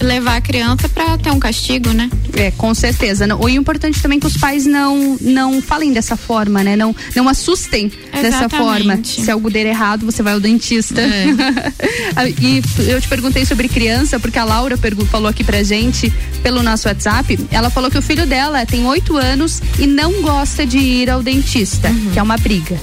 levar 0.00 0.36
a 0.36 0.40
criança 0.40 0.88
para 0.88 1.18
ter 1.18 1.30
um 1.30 1.38
castigo, 1.38 1.90
né? 1.90 2.10
É, 2.34 2.50
com 2.52 2.74
certeza. 2.74 3.26
O 3.36 3.48
importante 3.48 4.00
também 4.00 4.18
é 4.18 4.20
que 4.20 4.26
os 4.26 4.36
pais 4.36 4.66
não 4.66 5.16
não 5.20 5.60
falem 5.60 5.92
dessa 5.92 6.16
forma, 6.16 6.62
né? 6.62 6.76
Não 6.76 6.94
não 7.14 7.28
assustem 7.28 7.86
Exatamente. 7.86 8.22
dessa 8.22 8.48
forma. 8.48 9.00
Se 9.04 9.30
algo 9.30 9.50
der 9.50 9.66
errado, 9.66 10.04
você 10.04 10.22
vai 10.22 10.32
ao 10.32 10.40
dentista. 10.40 11.00
É. 11.00 11.26
e 12.40 12.62
eu 12.90 13.00
te 13.00 13.08
perguntei 13.08 13.44
sobre 13.44 13.68
criança, 13.68 14.18
porque 14.18 14.38
a 14.38 14.44
Laura 14.44 14.76
falou 15.10 15.28
aqui 15.28 15.44
pra 15.44 15.62
gente 15.62 16.12
pelo 16.42 16.62
nosso 16.62 16.88
WhatsApp. 16.88 17.38
Ela 17.50 17.70
falou 17.70 17.90
que 17.90 17.98
o 17.98 18.02
filho 18.02 18.26
dela 18.26 18.64
tem 18.64 18.86
oito 18.86 19.16
anos 19.16 19.60
e 19.78 19.86
não 19.86 20.22
gosta 20.22 20.64
de 20.64 20.78
ir 20.78 21.10
ao 21.10 21.22
dentista, 21.22 21.88
uhum. 21.88 21.97
Que 22.12 22.18
é 22.18 22.22
uma 22.22 22.36
briga. 22.36 22.80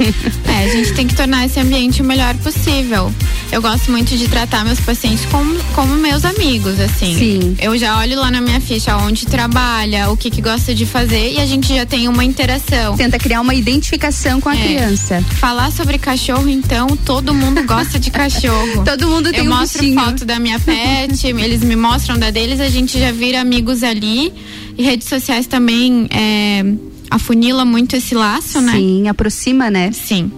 É, 0.48 0.64
a 0.64 0.68
gente 0.68 0.94
tem 0.94 1.06
que 1.06 1.14
tornar 1.14 1.44
esse 1.44 1.60
ambiente 1.60 2.00
o 2.00 2.04
melhor 2.04 2.34
possível. 2.38 3.12
Eu 3.52 3.60
gosto 3.60 3.90
muito 3.90 4.16
de 4.16 4.28
tratar 4.28 4.64
meus 4.64 4.80
pacientes 4.80 5.24
como, 5.26 5.54
como 5.74 5.94
meus 5.96 6.24
amigos, 6.24 6.78
assim. 6.80 7.16
Sim. 7.16 7.56
Eu 7.60 7.76
já 7.76 7.98
olho 7.98 8.18
lá 8.18 8.30
na 8.30 8.40
minha 8.40 8.60
ficha 8.60 8.96
onde 8.96 9.26
trabalha, 9.26 10.10
o 10.10 10.16
que 10.16 10.30
que 10.30 10.40
gosta 10.40 10.74
de 10.74 10.86
fazer 10.86 11.32
e 11.32 11.40
a 11.40 11.46
gente 11.46 11.74
já 11.74 11.84
tem 11.84 12.08
uma 12.08 12.24
interação. 12.24 12.96
Tenta 12.96 13.18
criar 13.18 13.40
uma 13.40 13.54
identificação 13.54 14.40
com 14.40 14.48
a 14.48 14.56
é. 14.56 14.62
criança. 14.62 15.22
Falar 15.38 15.70
sobre 15.72 15.98
cachorro, 15.98 16.48
então, 16.48 16.96
todo 17.04 17.34
mundo 17.34 17.62
gosta 17.64 17.98
de 17.98 18.10
cachorro. 18.10 18.84
todo 18.86 19.08
mundo 19.08 19.30
tem 19.30 19.40
Eu 19.40 19.46
um 19.46 19.56
mostro 19.56 19.80
bichinho. 19.82 20.00
foto 20.00 20.24
da 20.24 20.38
minha 20.38 20.58
pet, 20.58 21.26
eles 21.26 21.62
me 21.62 21.76
mostram 21.76 22.18
da 22.18 22.30
deles, 22.30 22.60
a 22.60 22.68
gente 22.68 22.98
já 22.98 23.12
vira 23.12 23.40
amigos 23.40 23.82
ali. 23.82 24.32
E 24.78 24.82
redes 24.82 25.08
sociais 25.08 25.46
também 25.46 26.06
é, 26.10 26.64
afunila 27.10 27.64
muito 27.64 27.96
esse 27.96 28.14
laço, 28.14 28.60
né? 28.60 28.72
Sim, 28.72 29.08
aproxima, 29.08 29.70
né? 29.70 29.90
Sim. 29.92 30.30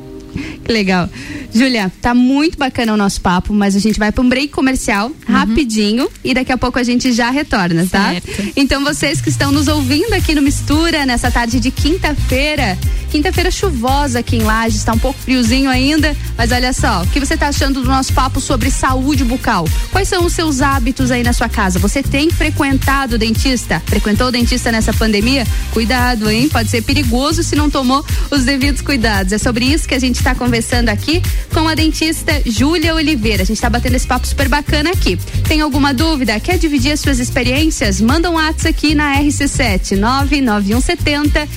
Que 0.64 0.72
legal. 0.72 1.08
Júlia, 1.54 1.92
tá 2.00 2.14
muito 2.14 2.56
bacana 2.56 2.94
o 2.94 2.96
nosso 2.96 3.20
papo, 3.20 3.52
mas 3.52 3.76
a 3.76 3.78
gente 3.78 3.98
vai 3.98 4.10
para 4.10 4.22
um 4.22 4.28
break 4.28 4.48
comercial 4.48 5.08
uhum. 5.08 5.14
rapidinho 5.34 6.08
e 6.24 6.32
daqui 6.32 6.50
a 6.50 6.56
pouco 6.56 6.78
a 6.78 6.82
gente 6.82 7.12
já 7.12 7.30
retorna, 7.30 7.86
tá? 7.90 8.10
Certo. 8.10 8.52
Então 8.56 8.82
vocês 8.82 9.20
que 9.20 9.28
estão 9.28 9.52
nos 9.52 9.68
ouvindo 9.68 10.14
aqui 10.14 10.34
no 10.34 10.40
Mistura 10.40 11.04
nessa 11.04 11.30
tarde 11.30 11.60
de 11.60 11.70
quinta-feira, 11.70 12.78
quinta-feira 13.10 13.50
chuvosa 13.50 14.20
aqui 14.20 14.36
em 14.36 14.42
Lages, 14.42 14.78
está 14.78 14.94
um 14.94 14.98
pouco 14.98 15.18
friozinho 15.20 15.68
ainda, 15.68 16.16
mas 16.38 16.50
olha 16.52 16.72
só, 16.72 17.02
o 17.02 17.06
que 17.08 17.20
você 17.20 17.36
tá 17.36 17.48
achando 17.48 17.82
do 17.82 17.88
nosso 17.88 18.12
papo 18.14 18.40
sobre 18.40 18.70
saúde 18.70 19.22
bucal? 19.22 19.68
Quais 19.90 20.08
são 20.08 20.24
os 20.24 20.32
seus 20.32 20.62
hábitos 20.62 21.10
aí 21.10 21.22
na 21.22 21.34
sua 21.34 21.48
casa? 21.48 21.78
Você 21.78 22.02
tem 22.02 22.30
frequentado 22.30 23.16
o 23.16 23.18
dentista? 23.18 23.82
Frequentou 23.86 24.28
o 24.28 24.32
dentista 24.32 24.72
nessa 24.72 24.92
pandemia? 24.92 25.46
Cuidado, 25.72 26.30
hein? 26.30 26.48
Pode 26.48 26.70
ser 26.70 26.82
perigoso 26.82 27.42
se 27.42 27.54
não 27.54 27.68
tomou 27.68 28.04
os 28.30 28.44
devidos 28.44 28.80
cuidados. 28.80 29.32
É 29.32 29.38
sobre 29.38 29.66
isso 29.66 29.86
que 29.86 29.94
a 29.94 29.98
gente 29.98 30.21
está 30.22 30.34
conversando 30.36 30.88
aqui 30.88 31.20
com 31.52 31.66
a 31.66 31.74
dentista 31.74 32.40
Júlia 32.46 32.94
Oliveira. 32.94 33.42
A 33.42 33.46
gente 33.46 33.56
está 33.56 33.68
batendo 33.68 33.96
esse 33.96 34.06
papo 34.06 34.24
super 34.24 34.48
bacana 34.48 34.90
aqui. 34.90 35.18
Tem 35.48 35.60
alguma 35.60 35.92
dúvida? 35.92 36.38
Quer 36.38 36.58
dividir 36.58 36.92
as 36.92 37.00
suas 37.00 37.18
experiências? 37.18 38.00
Manda 38.00 38.30
um 38.30 38.34
WhatsApp 38.34 38.68
aqui 38.68 38.94
na 38.94 39.18
RC7 39.18 39.96
99170 39.96 41.48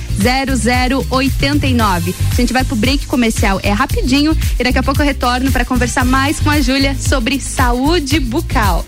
0089. 1.08 2.14
A 2.30 2.34
gente 2.34 2.52
vai 2.52 2.64
pro 2.64 2.74
break 2.74 3.06
comercial, 3.06 3.60
é 3.62 3.70
rapidinho 3.70 4.36
e 4.58 4.64
daqui 4.64 4.78
a 4.78 4.82
pouco 4.82 5.00
eu 5.00 5.06
retorno 5.06 5.52
para 5.52 5.64
conversar 5.64 6.04
mais 6.04 6.40
com 6.40 6.50
a 6.50 6.60
Júlia 6.60 6.96
sobre 6.96 7.40
saúde 7.40 8.18
bucal. 8.18 8.84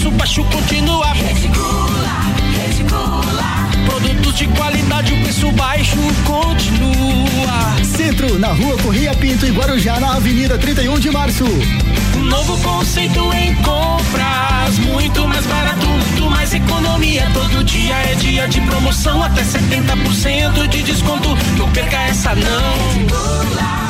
Preço 0.00 0.10
baixo 0.12 0.44
continua. 0.44 1.12
Reticula, 1.12 2.08
reticula. 2.56 3.70
Produtos 3.84 4.34
de 4.34 4.46
qualidade, 4.48 5.12
o 5.12 5.22
preço 5.22 5.52
baixo 5.52 5.96
continua. 6.24 7.84
Centro, 7.84 8.38
na 8.38 8.48
rua 8.48 8.78
Correia 8.78 9.14
Pinto 9.14 9.44
e 9.44 9.50
Guarujá, 9.50 10.00
na 10.00 10.14
Avenida 10.14 10.56
31 10.56 10.98
de 10.98 11.10
Março. 11.10 11.44
Um 12.16 12.22
novo 12.22 12.56
conceito 12.62 13.20
em 13.34 13.54
compras, 13.56 14.78
muito 14.78 15.28
mais 15.28 15.44
barato, 15.44 15.86
muito 15.86 16.30
mais 16.30 16.54
economia. 16.54 17.28
Todo 17.34 17.62
dia 17.64 17.94
é 17.94 18.14
dia 18.14 18.48
de 18.48 18.60
promoção, 18.62 19.22
até 19.22 19.42
70% 19.42 20.66
de 20.68 20.82
desconto. 20.82 21.28
Não 21.58 21.70
perca 21.72 21.98
essa 22.04 22.34
não. 22.34 22.94
Reticula. 22.94 23.89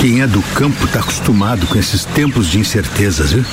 quem 0.00 0.22
é 0.22 0.26
do 0.26 0.40
campo 0.54 0.86
está 0.86 1.00
acostumado 1.00 1.66
com 1.66 1.78
esses 1.78 2.06
tempos 2.06 2.48
de 2.48 2.58
incertezas, 2.58 3.32
viu? 3.32 3.44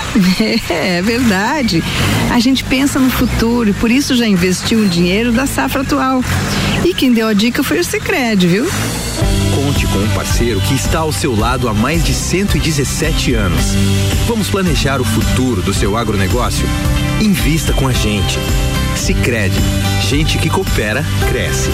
É, 0.69 0.97
é 0.97 1.01
verdade. 1.01 1.83
A 2.31 2.39
gente 2.39 2.63
pensa 2.63 2.99
no 2.99 3.09
futuro 3.09 3.69
e 3.69 3.73
por 3.73 3.91
isso 3.91 4.15
já 4.15 4.25
investiu 4.25 4.79
o 4.79 4.87
dinheiro 4.87 5.33
da 5.33 5.45
safra 5.45 5.81
atual. 5.81 6.23
E 6.85 6.93
quem 6.93 7.11
deu 7.11 7.27
a 7.27 7.33
dica 7.33 7.63
foi 7.63 7.79
o 7.79 7.83
Sicredi, 7.83 8.47
viu? 8.47 8.65
Conte 9.55 9.85
com 9.87 9.99
um 9.99 10.09
parceiro 10.09 10.61
que 10.61 10.73
está 10.73 10.99
ao 10.99 11.11
seu 11.11 11.35
lado 11.35 11.67
há 11.67 11.73
mais 11.73 12.03
de 12.03 12.13
117 12.13 13.33
anos. 13.33 13.75
Vamos 14.25 14.49
planejar 14.49 15.01
o 15.01 15.05
futuro 15.05 15.61
do 15.61 15.73
seu 15.73 15.97
agronegócio? 15.97 16.65
Invista 17.19 17.73
com 17.73 17.87
a 17.87 17.93
gente. 17.93 18.39
Sicredi, 18.95 19.59
gente 20.01 20.37
que 20.37 20.49
coopera 20.49 21.03
cresce. 21.29 21.69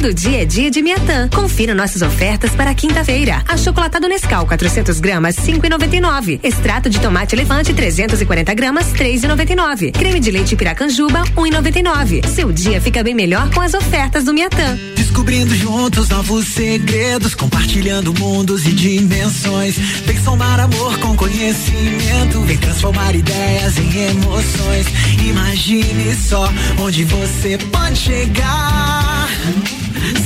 Todo 0.00 0.14
dia 0.14 0.40
é 0.40 0.44
dia 0.46 0.70
de 0.70 0.80
Miatã. 0.80 1.28
Confira 1.28 1.74
nossas 1.74 2.00
ofertas 2.00 2.52
para 2.52 2.72
quinta-feira. 2.74 3.44
Achocolatado 3.46 4.08
Nescau 4.08 4.46
400 4.46 4.98
gramas 4.98 5.36
5,99. 5.36 6.40
Extrato 6.42 6.88
de 6.88 6.98
tomate 6.98 7.34
elefante 7.34 7.74
340 7.74 8.54
gramas 8.54 8.94
3,99. 8.94 9.92
Creme 9.92 10.18
de 10.18 10.30
leite 10.30 10.56
Piracanjuba 10.56 11.24
1,99. 11.36 12.26
Seu 12.28 12.50
dia 12.50 12.80
fica 12.80 13.04
bem 13.04 13.14
melhor 13.14 13.50
com 13.50 13.60
as 13.60 13.74
ofertas 13.74 14.24
do 14.24 14.32
Miatã 14.32 14.78
Descobrindo 14.96 15.54
juntos 15.54 16.08
novos 16.08 16.48
segredos, 16.48 17.34
compartilhando 17.34 18.14
mundos 18.14 18.66
e 18.66 18.72
dimensões. 18.72 19.76
Vem 20.06 20.18
somar 20.22 20.60
amor 20.60 20.98
com 21.00 21.14
conhecimento, 21.14 22.40
vem 22.46 22.56
transformar 22.56 23.14
ideias 23.14 23.76
em 23.76 24.08
emoções. 24.08 24.86
Imagine 25.28 26.14
só 26.14 26.50
onde 26.78 27.04
você 27.04 27.58
pode 27.70 27.98
chegar. 27.98 29.28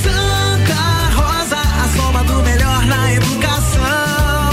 Santa 0.01 1.09
Rosa, 1.15 1.57
a 1.57 1.89
soma 1.97 2.23
do 2.23 2.41
melhor 2.43 2.85
na 2.85 3.13
educação. 3.13 4.51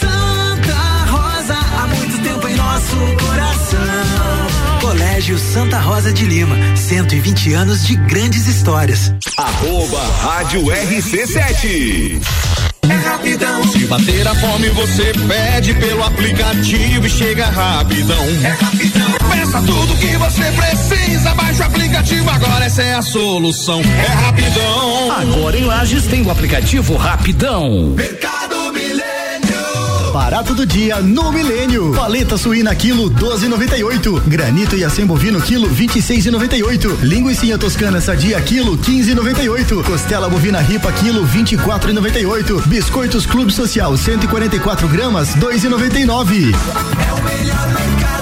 Santa 0.00 1.04
Rosa, 1.10 1.54
há 1.54 1.86
muito 1.88 2.22
tempo 2.22 2.48
em 2.48 2.54
nosso 2.54 2.96
coração. 3.26 4.80
Colégio 4.80 5.38
Santa 5.38 5.78
Rosa 5.78 6.12
de 6.12 6.24
Lima, 6.26 6.56
120 6.76 7.52
anos 7.54 7.86
de 7.86 7.96
grandes 7.96 8.46
histórias. 8.46 9.12
Arroba 9.36 10.00
Rádio 10.22 10.62
RC7. 10.66 12.20
É 12.88 12.94
rapidão. 12.94 13.64
Se 13.68 13.86
bater 13.86 14.26
a 14.28 14.34
fome, 14.34 14.68
você 14.70 15.12
pede 15.26 15.74
pelo 15.74 16.02
aplicativo 16.02 17.06
e 17.06 17.10
chega 17.10 17.46
rapidão. 17.46 18.24
É 18.44 18.48
rapidão. 18.48 18.91
Peça 19.32 19.62
tudo 19.62 19.96
que 19.96 20.16
você 20.18 20.44
precisa, 20.52 21.34
baixa 21.34 21.62
o 21.62 21.66
aplicativo 21.66 22.28
agora, 22.28 22.66
essa 22.66 22.82
é 22.82 22.94
a 22.94 23.02
solução. 23.02 23.80
É 23.80 24.06
rapidão. 24.06 25.10
Agora 25.10 25.58
em 25.58 25.64
Lages 25.64 26.06
tem 26.06 26.22
o 26.22 26.30
aplicativo 26.30 26.96
Rapidão. 26.96 27.94
Mercado 27.96 28.72
Milênio. 28.74 29.12
Barato 30.12 30.54
do 30.54 30.66
dia 30.66 31.00
no 31.00 31.32
Milênio. 31.32 31.94
Paleta 31.94 32.36
suína 32.36 32.74
quilo 32.74 33.10
12,98. 33.10 34.20
Granito 34.26 34.76
e 34.76 34.84
acém 34.84 35.06
bovino 35.06 35.40
quilo 35.40 35.66
26,98. 35.70 36.98
Linguiça 37.00 37.56
toscana 37.56 38.02
sadia 38.02 38.38
quilo 38.42 38.76
15,98. 38.76 39.82
Costela 39.82 40.28
bovina 40.28 40.60
ripa 40.60 40.92
quilo 40.92 41.26
24,98. 41.26 42.66
Biscoitos 42.66 43.24
Clube 43.24 43.50
Social 43.50 43.96
144 43.96 44.86
gramas 44.88 45.34
2,99. 45.36 46.54
É 46.54 47.12
o 47.14 47.24
melhor. 47.24 47.68
Mercado 47.72 48.21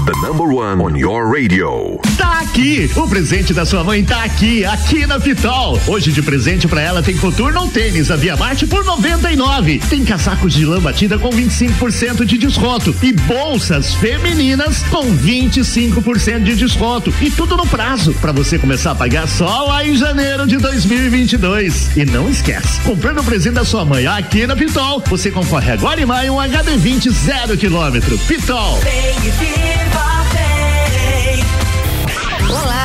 The 0.00 0.26
number 0.26 0.48
one 0.48 0.80
on 0.80 0.96
your 0.96 1.30
radio. 1.30 2.00
Tá 2.16 2.40
aqui, 2.40 2.90
o 2.96 3.06
presente 3.06 3.52
da 3.54 3.64
sua 3.64 3.84
mãe 3.84 4.02
tá 4.02 4.24
aqui, 4.24 4.64
aqui 4.64 5.06
na 5.06 5.20
Pitol. 5.20 5.78
Hoje 5.86 6.10
de 6.10 6.20
presente 6.22 6.66
pra 6.66 6.80
ela 6.80 7.02
tem 7.02 7.16
coturno 7.16 7.60
ou 7.60 7.68
tênis 7.68 8.10
a 8.10 8.16
Via 8.16 8.34
Marte 8.36 8.66
por 8.66 8.84
99. 8.84 9.80
Tem 9.90 10.02
casacos 10.02 10.54
de 10.54 10.64
lã 10.64 10.80
batida 10.80 11.18
com 11.18 11.30
25% 11.30 12.24
de 12.24 12.36
desconto 12.38 12.92
e 13.00 13.12
bolsas 13.12 13.94
femininas 13.94 14.82
com 14.90 15.14
25% 15.14 16.42
de 16.42 16.56
desconto 16.56 17.14
e 17.20 17.30
tudo 17.30 17.56
no 17.56 17.66
prazo 17.66 18.12
pra 18.14 18.32
você 18.32 18.58
começar 18.58 18.92
a 18.92 18.96
pagar 18.96 19.28
só 19.28 19.66
lá 19.66 19.86
em 19.86 19.94
janeiro 19.94 20.46
de 20.46 20.56
2022. 20.56 21.96
E 21.96 22.04
não 22.06 22.28
esquece, 22.28 22.80
comprando 22.80 23.20
o 23.20 23.24
presente 23.24 23.54
da 23.54 23.64
sua 23.64 23.84
mãe 23.84 24.06
aqui 24.06 24.46
na 24.48 24.56
Pitol, 24.56 25.00
você 25.06 25.30
concorre 25.30 25.70
agora 25.70 26.00
em 26.00 26.06
maio 26.06 26.32
um 26.32 26.38
HD20 26.38 27.10
zero 27.10 27.56
quilômetro. 27.56 28.18
Pitol. 28.26 28.80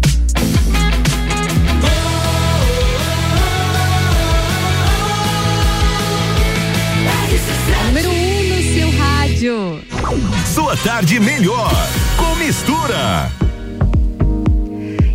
Sua 10.55 10.77
tarde 10.77 11.21
melhor 11.21 11.71
com 12.17 12.35
mistura. 12.37 13.31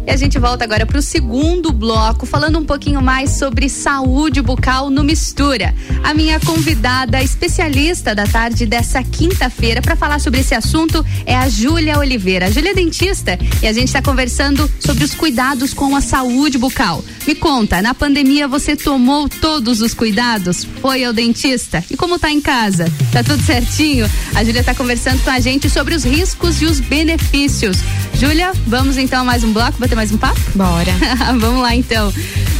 E 0.06 0.12
a 0.12 0.18
gente 0.18 0.38
volta 0.38 0.66
agora 0.66 0.86
para 0.86 0.98
o 0.98 1.02
segundo 1.02 1.72
bloco, 1.72 2.26
falando 2.26 2.60
um 2.60 2.66
pouquinho 2.66 3.02
mais 3.02 3.38
sobre 3.38 3.70
saúde 3.70 4.42
bucal 4.42 4.90
no 4.90 5.02
Mistura. 5.02 5.74
A 6.04 6.14
minha 6.14 6.42
convidada 6.42 7.24
especialista 7.24 8.14
da 8.14 8.28
tarde 8.28 8.66
dessa 8.66 9.02
quinta-feira 9.02 9.82
para 9.82 9.96
falar 9.96 10.20
sobre 10.20 10.42
esse 10.42 10.54
assunto 10.54 11.06
é 11.26 11.34
a 11.34 11.48
Júlia 11.48 11.98
Oliveira. 11.98 12.48
A 12.48 12.52
Júlia 12.52 12.72
é 12.72 12.74
dentista 12.74 13.40
e 13.62 13.68
a 13.68 13.72
gente 13.72 13.88
está 13.88 14.02
conversando 14.02 14.70
sobre 14.78 15.06
os 15.06 15.16
cuidados 15.16 15.74
com 15.74 15.96
a 15.96 16.02
saúde 16.02 16.58
bucal. 16.58 17.02
Me 17.26 17.34
conta, 17.34 17.82
na 17.82 17.94
pandemia 17.94 18.46
você 18.46 18.76
tomou 18.76 19.30
todos 19.30 19.80
os 19.82 19.94
cuidados? 19.94 20.66
Foi 20.82 21.06
ao 21.06 21.14
dentista? 21.14 21.82
E 21.90 21.96
como 21.96 22.20
tá 22.20 22.30
em 22.30 22.42
casa? 22.42 22.92
Tá 23.14 23.24
tudo 23.24 23.42
certinho? 23.42 24.10
A 24.36 24.44
Júlia 24.44 24.60
está 24.60 24.76
conversando 24.76 25.24
com 25.24 25.30
a 25.30 25.40
gente 25.40 25.70
sobre 25.70 25.96
os 25.96 26.04
riscos 26.04 26.62
e 26.62 26.66
os 26.66 26.82
benefícios. 26.82 27.78
Júlia, 28.16 28.52
vamos 28.68 28.98
então 28.98 29.22
a 29.22 29.24
mais 29.24 29.44
um 29.44 29.54
bloco, 29.54 29.80
bater 29.94 29.96
mais 29.96 30.12
um 30.12 30.18
papo? 30.18 30.40
Bora. 30.56 30.92
vamos 31.40 31.62
lá 31.62 31.76
então. 31.76 32.14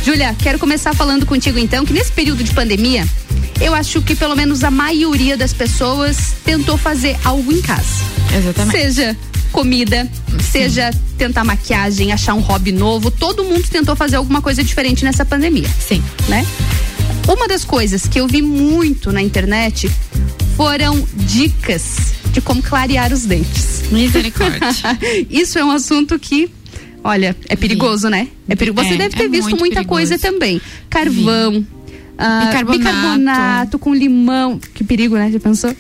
Júlia, 0.06 0.36
quero 0.40 0.60
começar 0.60 0.94
falando 0.94 1.26
contigo 1.26 1.58
então, 1.58 1.86
que 1.86 1.94
nesse 1.94 2.12
período 2.12 2.44
de 2.44 2.54
pandemia, 2.54 3.08
eu 3.60 3.74
acho 3.74 4.02
que 4.02 4.16
pelo 4.16 4.36
menos 4.36 4.64
a 4.64 4.72
maioria 4.72 5.36
das 5.36 5.54
pessoas 5.54 6.36
tentou 6.46 6.78
fazer 6.78 7.18
algo 7.24 7.52
em 7.52 7.62
casa. 7.62 8.04
Exatamente. 8.36 8.78
Seja 8.78 9.18
comida, 9.52 10.10
seja 10.52 10.90
tentar 11.18 11.44
maquiagem, 11.44 12.12
achar 12.12 12.34
um 12.34 12.40
hobby 12.40 12.72
novo, 12.72 13.12
todo 13.12 13.44
mundo 13.44 13.68
tentou 13.70 13.96
fazer 13.96 14.16
alguma 14.16 14.42
coisa 14.42 14.64
diferente 14.64 15.04
nessa 15.04 15.26
pandemia. 15.26 15.70
Sim. 15.80 16.04
Né? 16.28 16.46
Uma 17.28 17.48
das 17.48 17.64
coisas 17.64 18.08
que 18.08 18.20
eu 18.20 18.28
vi 18.28 18.42
muito 18.42 19.12
na 19.12 19.22
internet 19.22 19.92
foram 20.56 21.08
dicas 21.14 22.14
de 22.32 22.42
como 22.42 22.62
clarear 22.62 23.14
os 23.14 23.26
dentes. 23.26 23.84
Misericórdia. 23.92 24.60
Isso 25.30 25.58
é 25.58 25.64
um 25.64 25.72
assunto 25.72 26.18
que 26.18 26.50
Olha, 27.04 27.36
é 27.50 27.56
perigoso, 27.56 28.10
né? 28.10 28.28
É 28.48 28.56
perigoso. 28.56 28.88
Você 28.88 28.94
É, 28.96 28.98
deve 28.98 29.16
ter 29.16 29.26
é 29.26 29.28
visto 29.28 29.50
muita 29.58 29.76
perigoso. 29.76 29.88
coisa 29.88 30.18
também. 30.18 30.62
Carvão, 30.90 31.66
ah, 32.18 32.46
Bicarbonato. 32.46 32.78
bicarbonato 32.80 33.80
com 33.80 33.94
limão. 33.94 34.60
Que 34.74 34.84
perigo, 34.84 35.16
né? 35.16 35.30
Já 35.32 35.40
pensou? 35.40 35.76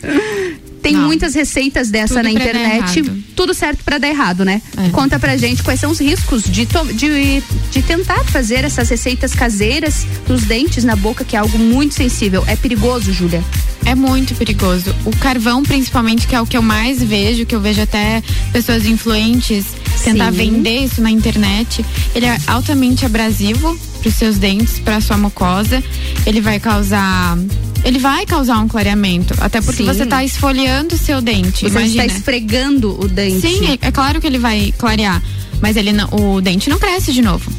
Tem 0.83 0.93
Não. 0.93 1.05
muitas 1.05 1.33
receitas 1.33 1.89
dessa 1.89 2.15
Tudo 2.15 2.23
na 2.25 2.31
internet. 2.31 3.01
Tudo 3.33 3.53
certo 3.53 3.85
pra 3.85 3.97
dar 3.97 4.09
errado, 4.09 4.43
né? 4.43 4.61
É. 4.77 4.89
Conta 4.89 5.17
pra 5.17 5.37
gente 5.37 5.63
quais 5.63 5.79
são 5.79 5.89
os 5.89 5.99
riscos 5.99 6.43
de, 6.43 6.67
de, 6.93 7.41
de 7.71 7.81
tentar 7.81 8.21
fazer 8.25 8.65
essas 8.65 8.89
receitas 8.89 9.33
caseiras 9.33 10.05
nos 10.27 10.43
dentes, 10.43 10.83
na 10.83 10.97
boca, 10.97 11.23
que 11.23 11.37
é 11.37 11.39
algo 11.39 11.57
muito 11.57 11.95
sensível. 11.95 12.43
É 12.47 12.57
perigoso, 12.57 13.13
Júlia? 13.13 13.41
É 13.85 13.95
muito 13.95 14.35
perigoso. 14.35 14.93
O 15.05 15.15
carvão, 15.17 15.63
principalmente, 15.63 16.27
que 16.27 16.35
é 16.35 16.41
o 16.41 16.45
que 16.45 16.57
eu 16.57 16.61
mais 16.61 17.01
vejo, 17.01 17.45
que 17.45 17.55
eu 17.55 17.61
vejo 17.61 17.81
até 17.81 18.21
pessoas 18.51 18.85
influentes 18.85 19.65
tentar 20.03 20.31
Sim. 20.31 20.37
vender 20.37 20.79
isso 20.79 21.01
na 21.01 21.09
internet. 21.09 21.85
Ele 22.13 22.25
é 22.25 22.37
altamente 22.47 23.05
abrasivo 23.05 23.79
para 24.03 24.09
os 24.09 24.15
seus 24.15 24.37
dentes, 24.37 24.79
para 24.79 24.99
sua 24.99 25.17
mucosa. 25.17 25.81
Ele 26.25 26.41
vai 26.41 26.59
causar. 26.59 27.37
Ele 27.85 27.99
vai 27.99 28.25
causar 28.25 28.59
um 28.59 28.67
clareamento. 28.67 29.33
Até 29.39 29.61
porque 29.61 29.83
Sim. 29.83 29.85
você 29.85 30.03
está 30.03 30.23
esfoliando 30.23 30.95
o 30.95 30.97
seu 30.97 31.21
dente. 31.21 31.61
Você 31.61 31.67
imagina. 31.67 32.03
está 32.03 32.17
esfregando 32.17 33.01
o 33.01 33.07
dente. 33.07 33.47
Sim, 33.47 33.77
é, 33.81 33.87
é 33.87 33.91
claro 33.91 34.19
que 34.19 34.27
ele 34.27 34.37
vai 34.39 34.73
clarear. 34.77 35.21
Mas 35.63 35.77
ele 35.77 35.93
não- 35.93 36.09
o 36.11 36.41
dente 36.41 36.69
não 36.69 36.77
cresce 36.77 37.13
de 37.13 37.21
novo. 37.21 37.49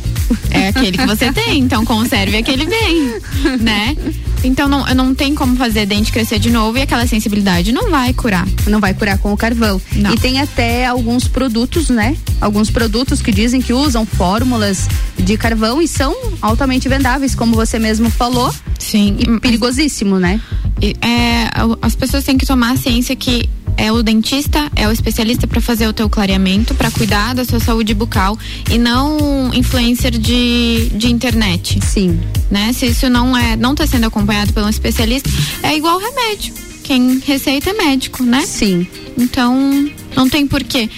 É 0.51 0.69
aquele 0.69 0.99
que 0.99 1.07
você 1.07 1.33
tem, 1.33 1.59
então 1.61 1.87
conserve 1.87 2.37
aquele 2.37 2.67
bem, 2.67 3.15
né? 3.61 3.97
Então 4.43 4.69
não, 4.69 4.85
não 4.95 5.15
tem 5.15 5.35
como 5.35 5.57
fazer 5.57 5.87
dente 5.87 6.13
crescer 6.13 6.39
de 6.39 6.51
novo 6.51 6.77
e 6.77 6.83
aquela 6.83 7.07
sensibilidade 7.07 7.73
não 7.73 7.91
vai 7.91 8.13
curar. 8.13 8.47
Não 8.67 8.79
vai 8.79 8.93
curar 8.93 9.17
com 9.17 9.33
o 9.33 9.37
carvão. 9.39 9.81
Não. 9.95 10.13
E 10.13 10.19
tem 10.19 10.39
até 10.39 10.85
alguns 10.85 11.27
produtos, 11.27 11.89
né? 11.89 12.15
Alguns 12.43 12.71
produtos 12.71 13.23
que 13.23 13.33
dizem 13.33 13.63
que 13.63 13.73
usam 13.73 14.05
fórmulas 14.05 14.87
de 15.19 15.35
carvão 15.39 15.81
e 15.81 15.89
são 15.89 16.15
altamente 16.43 16.87
vendáveis, 16.91 17.35
como 17.35 17.55
você 17.55 17.79
mesmo 17.79 18.11
falou. 18.11 18.55
Sim. 18.79 19.17
E 19.19 19.41
perigosíssimo, 19.41 20.19
né? 20.19 20.39
E, 20.83 20.95
é, 21.01 21.49
as 21.81 21.95
pessoas 21.95 22.23
têm 22.23 22.37
que 22.37 22.45
tomar 22.45 22.73
a 22.73 22.77
ciência 22.77 23.17
que 23.17 23.49
é 23.77 23.91
o 23.93 24.03
dentista, 24.03 24.71
é 24.77 24.89
o 24.89 24.93
especialista 24.93 25.47
para 25.47 25.61
fazer 25.61 25.87
o 25.87 25.93
teu 25.93 26.09
clareamento, 26.09 26.75
para 26.75 26.91
cuidar 26.91 27.35
da 27.35 27.45
sua 27.45 27.61
saúde 27.61 27.95
bucal 27.95 28.39
e 28.71 28.79
não 28.79 29.53
influencer 29.55 30.13
de, 30.13 30.91
de 30.95 31.13
internet. 31.13 31.79
Sim. 31.85 32.21
Né? 32.51 32.73
Se 32.73 32.87
isso 32.87 33.09
não 33.09 33.37
é, 33.37 33.57
não 33.57 33.75
tá 33.75 33.87
sendo 33.87 34.07
acompanhado 34.07 34.53
por 34.53 34.63
um 34.63 34.69
especialista, 34.69 35.31
é 35.63 35.77
igual 35.77 35.99
remédio. 35.99 36.55
Quem 36.83 37.19
receita 37.19 37.71
é 37.71 37.73
médico, 37.73 38.23
né? 38.23 38.45
Sim. 38.47 38.87
Então, 39.17 39.91
não 40.15 40.29
tem 40.29 40.47
porquê 40.47 40.89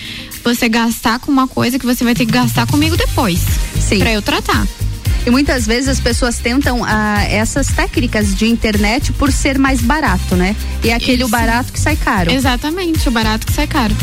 você 0.42 0.68
gastar 0.68 1.18
com 1.18 1.30
uma 1.30 1.46
coisa 1.48 1.78
que 1.78 1.86
você 1.86 2.04
vai 2.04 2.14
ter 2.14 2.26
que 2.26 2.32
gastar 2.32 2.66
comigo 2.66 2.96
depois. 2.96 3.40
Sim. 3.80 3.98
Pra 3.98 4.12
eu 4.12 4.22
tratar. 4.22 4.66
E 5.26 5.30
muitas 5.30 5.66
vezes 5.66 5.88
as 5.88 5.98
pessoas 6.00 6.38
tentam 6.38 6.84
ah, 6.84 7.22
essas 7.24 7.66
técnicas 7.66 8.34
de 8.34 8.46
internet 8.46 9.12
por 9.12 9.32
ser 9.32 9.58
mais 9.58 9.80
barato, 9.80 10.36
né? 10.36 10.54
E 10.84 10.90
é 10.90 10.94
aquele 10.94 11.22
Isso. 11.22 11.30
barato 11.30 11.72
que 11.72 11.80
sai 11.80 11.96
caro. 11.96 12.30
Exatamente, 12.32 13.08
o 13.08 13.10
barato 13.10 13.44
que 13.46 13.52
sai 13.52 13.66
caro. 13.66 13.94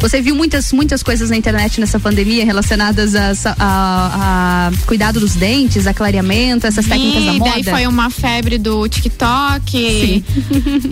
Você 0.00 0.20
viu 0.20 0.34
muitas, 0.34 0.70
muitas 0.72 1.02
coisas 1.02 1.30
na 1.30 1.36
internet 1.36 1.80
nessa 1.80 1.98
pandemia 1.98 2.44
relacionadas 2.44 3.14
a, 3.14 3.32
a- 3.58 4.68
a 4.68 4.86
cuidado 4.86 5.18
dos 5.18 5.34
dentes, 5.34 5.86
a 5.86 5.94
clareamento, 5.94 6.66
essas 6.66 6.84
técnicas 6.84 7.24
da 7.24 7.32
E 7.32 7.38
moda? 7.38 7.50
daí 7.52 7.62
foi 7.64 7.86
uma 7.86 8.10
febre 8.10 8.58
do 8.58 8.86
TikTok 8.86 10.22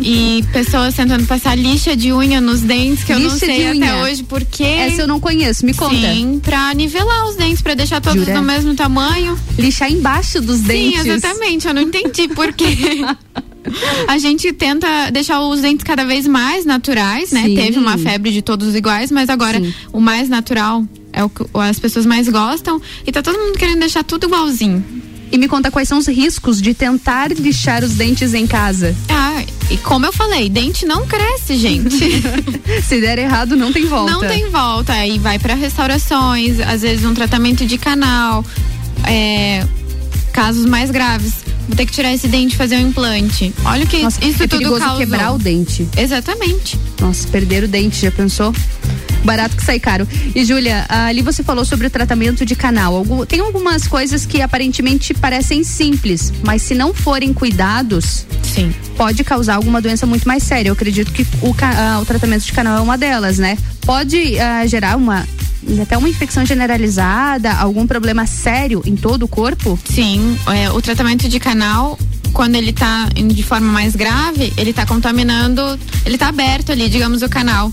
e 0.00 0.44
pessoas 0.52 0.94
tentando 0.94 1.26
passar 1.26 1.56
lixa 1.58 1.94
de 1.94 2.10
unha 2.12 2.40
nos 2.40 2.60
dentes, 2.60 3.04
que 3.04 3.12
eu 3.12 3.18
não 3.18 3.32
Lixa 3.34 3.44
sei 3.46 3.66
até 3.66 3.72
unha. 3.76 3.96
hoje 4.02 4.22
por 4.22 4.42
quê. 4.44 4.62
Essa 4.64 5.02
eu 5.02 5.06
não 5.06 5.20
conheço, 5.20 5.66
me 5.66 5.74
conta. 5.74 5.94
Sim, 5.94 6.40
pra 6.42 6.72
nivelar 6.72 7.26
os 7.28 7.36
dentes, 7.36 7.60
pra 7.60 7.74
deixar 7.74 8.00
todos 8.00 8.20
Jura? 8.24 8.34
do 8.38 8.42
mesmo 8.42 8.74
tamanho. 8.74 9.38
Lixar 9.72 9.90
embaixo 9.90 10.38
dos 10.42 10.60
dentes. 10.60 11.02
Sim, 11.02 11.10
exatamente. 11.10 11.66
Eu 11.66 11.72
não 11.72 11.80
entendi 11.80 12.28
por 12.28 12.52
quê. 12.52 12.76
A 14.06 14.18
gente 14.18 14.52
tenta 14.52 15.10
deixar 15.10 15.40
os 15.40 15.62
dentes 15.62 15.82
cada 15.82 16.04
vez 16.04 16.26
mais 16.26 16.66
naturais, 16.66 17.32
né? 17.32 17.44
Sim. 17.44 17.54
Teve 17.54 17.78
uma 17.78 17.96
febre 17.96 18.30
de 18.30 18.42
todos 18.42 18.74
iguais, 18.74 19.10
mas 19.10 19.30
agora 19.30 19.58
Sim. 19.58 19.72
o 19.92 19.98
mais 19.98 20.28
natural 20.28 20.84
é 21.10 21.24
o 21.24 21.30
que 21.30 21.44
as 21.54 21.78
pessoas 21.78 22.04
mais 22.04 22.28
gostam 22.28 22.82
e 23.06 23.10
tá 23.10 23.22
todo 23.22 23.38
mundo 23.38 23.56
querendo 23.58 23.80
deixar 23.80 24.04
tudo 24.04 24.26
igualzinho. 24.26 24.84
E 25.30 25.38
me 25.38 25.48
conta 25.48 25.70
quais 25.70 25.88
são 25.88 25.96
os 25.96 26.06
riscos 26.06 26.60
de 26.60 26.74
tentar 26.74 27.32
lixar 27.32 27.82
os 27.82 27.92
dentes 27.92 28.34
em 28.34 28.46
casa. 28.46 28.94
Ah, 29.08 29.42
e 29.70 29.78
como 29.78 30.04
eu 30.04 30.12
falei, 30.12 30.50
dente 30.50 30.84
não 30.84 31.06
cresce, 31.06 31.56
gente. 31.56 32.22
Se 32.86 33.00
der 33.00 33.18
errado, 33.18 33.56
não 33.56 33.72
tem 33.72 33.86
volta. 33.86 34.12
Não 34.12 34.20
tem 34.20 34.50
volta. 34.50 34.92
Aí 34.92 35.18
vai 35.18 35.38
para 35.38 35.54
restaurações, 35.54 36.60
às 36.60 36.82
vezes 36.82 37.06
um 37.06 37.14
tratamento 37.14 37.64
de 37.64 37.78
canal, 37.78 38.44
é, 39.06 39.66
casos 40.32 40.64
mais 40.66 40.90
graves. 40.90 41.32
Vou 41.68 41.76
ter 41.76 41.86
que 41.86 41.92
tirar 41.92 42.12
esse 42.12 42.26
dente 42.26 42.54
e 42.54 42.56
fazer 42.58 42.76
um 42.76 42.88
implante. 42.88 43.54
Olha 43.64 43.84
o 43.84 43.86
que 43.86 44.02
Nossa, 44.02 44.22
isso 44.24 44.42
é 44.42 44.48
tudo 44.48 44.78
causou. 44.78 44.98
quebrar 44.98 45.32
o 45.32 45.38
dente. 45.38 45.86
Exatamente. 45.96 46.78
Nossa, 47.00 47.26
perder 47.28 47.64
o 47.64 47.68
dente, 47.68 48.02
já 48.02 48.10
pensou? 48.10 48.52
Barato 49.24 49.56
que 49.56 49.62
sai 49.64 49.78
caro. 49.78 50.06
E 50.34 50.44
Júlia, 50.44 50.84
ali 50.88 51.22
você 51.22 51.44
falou 51.44 51.64
sobre 51.64 51.86
o 51.86 51.90
tratamento 51.90 52.44
de 52.44 52.56
canal. 52.56 52.96
Algum- 52.96 53.24
tem 53.24 53.38
algumas 53.38 53.86
coisas 53.86 54.26
que 54.26 54.42
aparentemente 54.42 55.14
parecem 55.14 55.62
simples, 55.62 56.32
mas 56.44 56.62
se 56.62 56.74
não 56.74 56.92
forem 56.92 57.32
cuidados, 57.32 58.26
Sim. 58.42 58.74
pode 58.96 59.22
causar 59.22 59.54
alguma 59.54 59.80
doença 59.80 60.04
muito 60.04 60.26
mais 60.26 60.42
séria. 60.42 60.70
Eu 60.70 60.72
acredito 60.72 61.12
que 61.12 61.22
o, 61.40 61.54
ah, 61.62 62.00
o 62.02 62.04
tratamento 62.04 62.44
de 62.44 62.52
canal 62.52 62.76
é 62.76 62.80
uma 62.80 62.98
delas, 62.98 63.38
né? 63.38 63.56
Pode 63.82 64.36
ah, 64.40 64.66
gerar 64.66 64.96
uma 64.96 65.24
até 65.80 65.96
uma 65.96 66.08
infecção 66.08 66.44
generalizada, 66.44 67.52
algum 67.52 67.86
problema 67.86 68.26
sério 68.26 68.82
em 68.84 68.96
todo 68.96 69.24
o 69.24 69.28
corpo? 69.28 69.78
Sim, 69.84 70.36
é, 70.46 70.70
o 70.70 70.80
tratamento 70.80 71.28
de 71.28 71.38
canal, 71.38 71.98
quando 72.32 72.56
ele 72.56 72.72
tá 72.72 73.08
indo 73.16 73.34
de 73.34 73.42
forma 73.42 73.70
mais 73.70 73.94
grave, 73.94 74.52
ele 74.56 74.72
tá 74.72 74.84
contaminando, 74.86 75.78
ele 76.04 76.18
tá 76.18 76.28
aberto 76.28 76.72
ali, 76.72 76.88
digamos, 76.88 77.22
o 77.22 77.28
canal. 77.28 77.72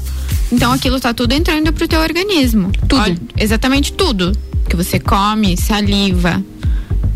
Então 0.52 0.72
aquilo 0.72 1.00
tá 1.00 1.14
tudo 1.14 1.34
entrando 1.34 1.72
pro 1.72 1.88
teu 1.88 2.00
organismo. 2.02 2.72
Tudo. 2.88 3.20
exatamente 3.38 3.94
tudo. 3.94 4.32
Que 4.68 4.76
você 4.76 5.00
come, 5.00 5.58
saliva, 5.58 6.44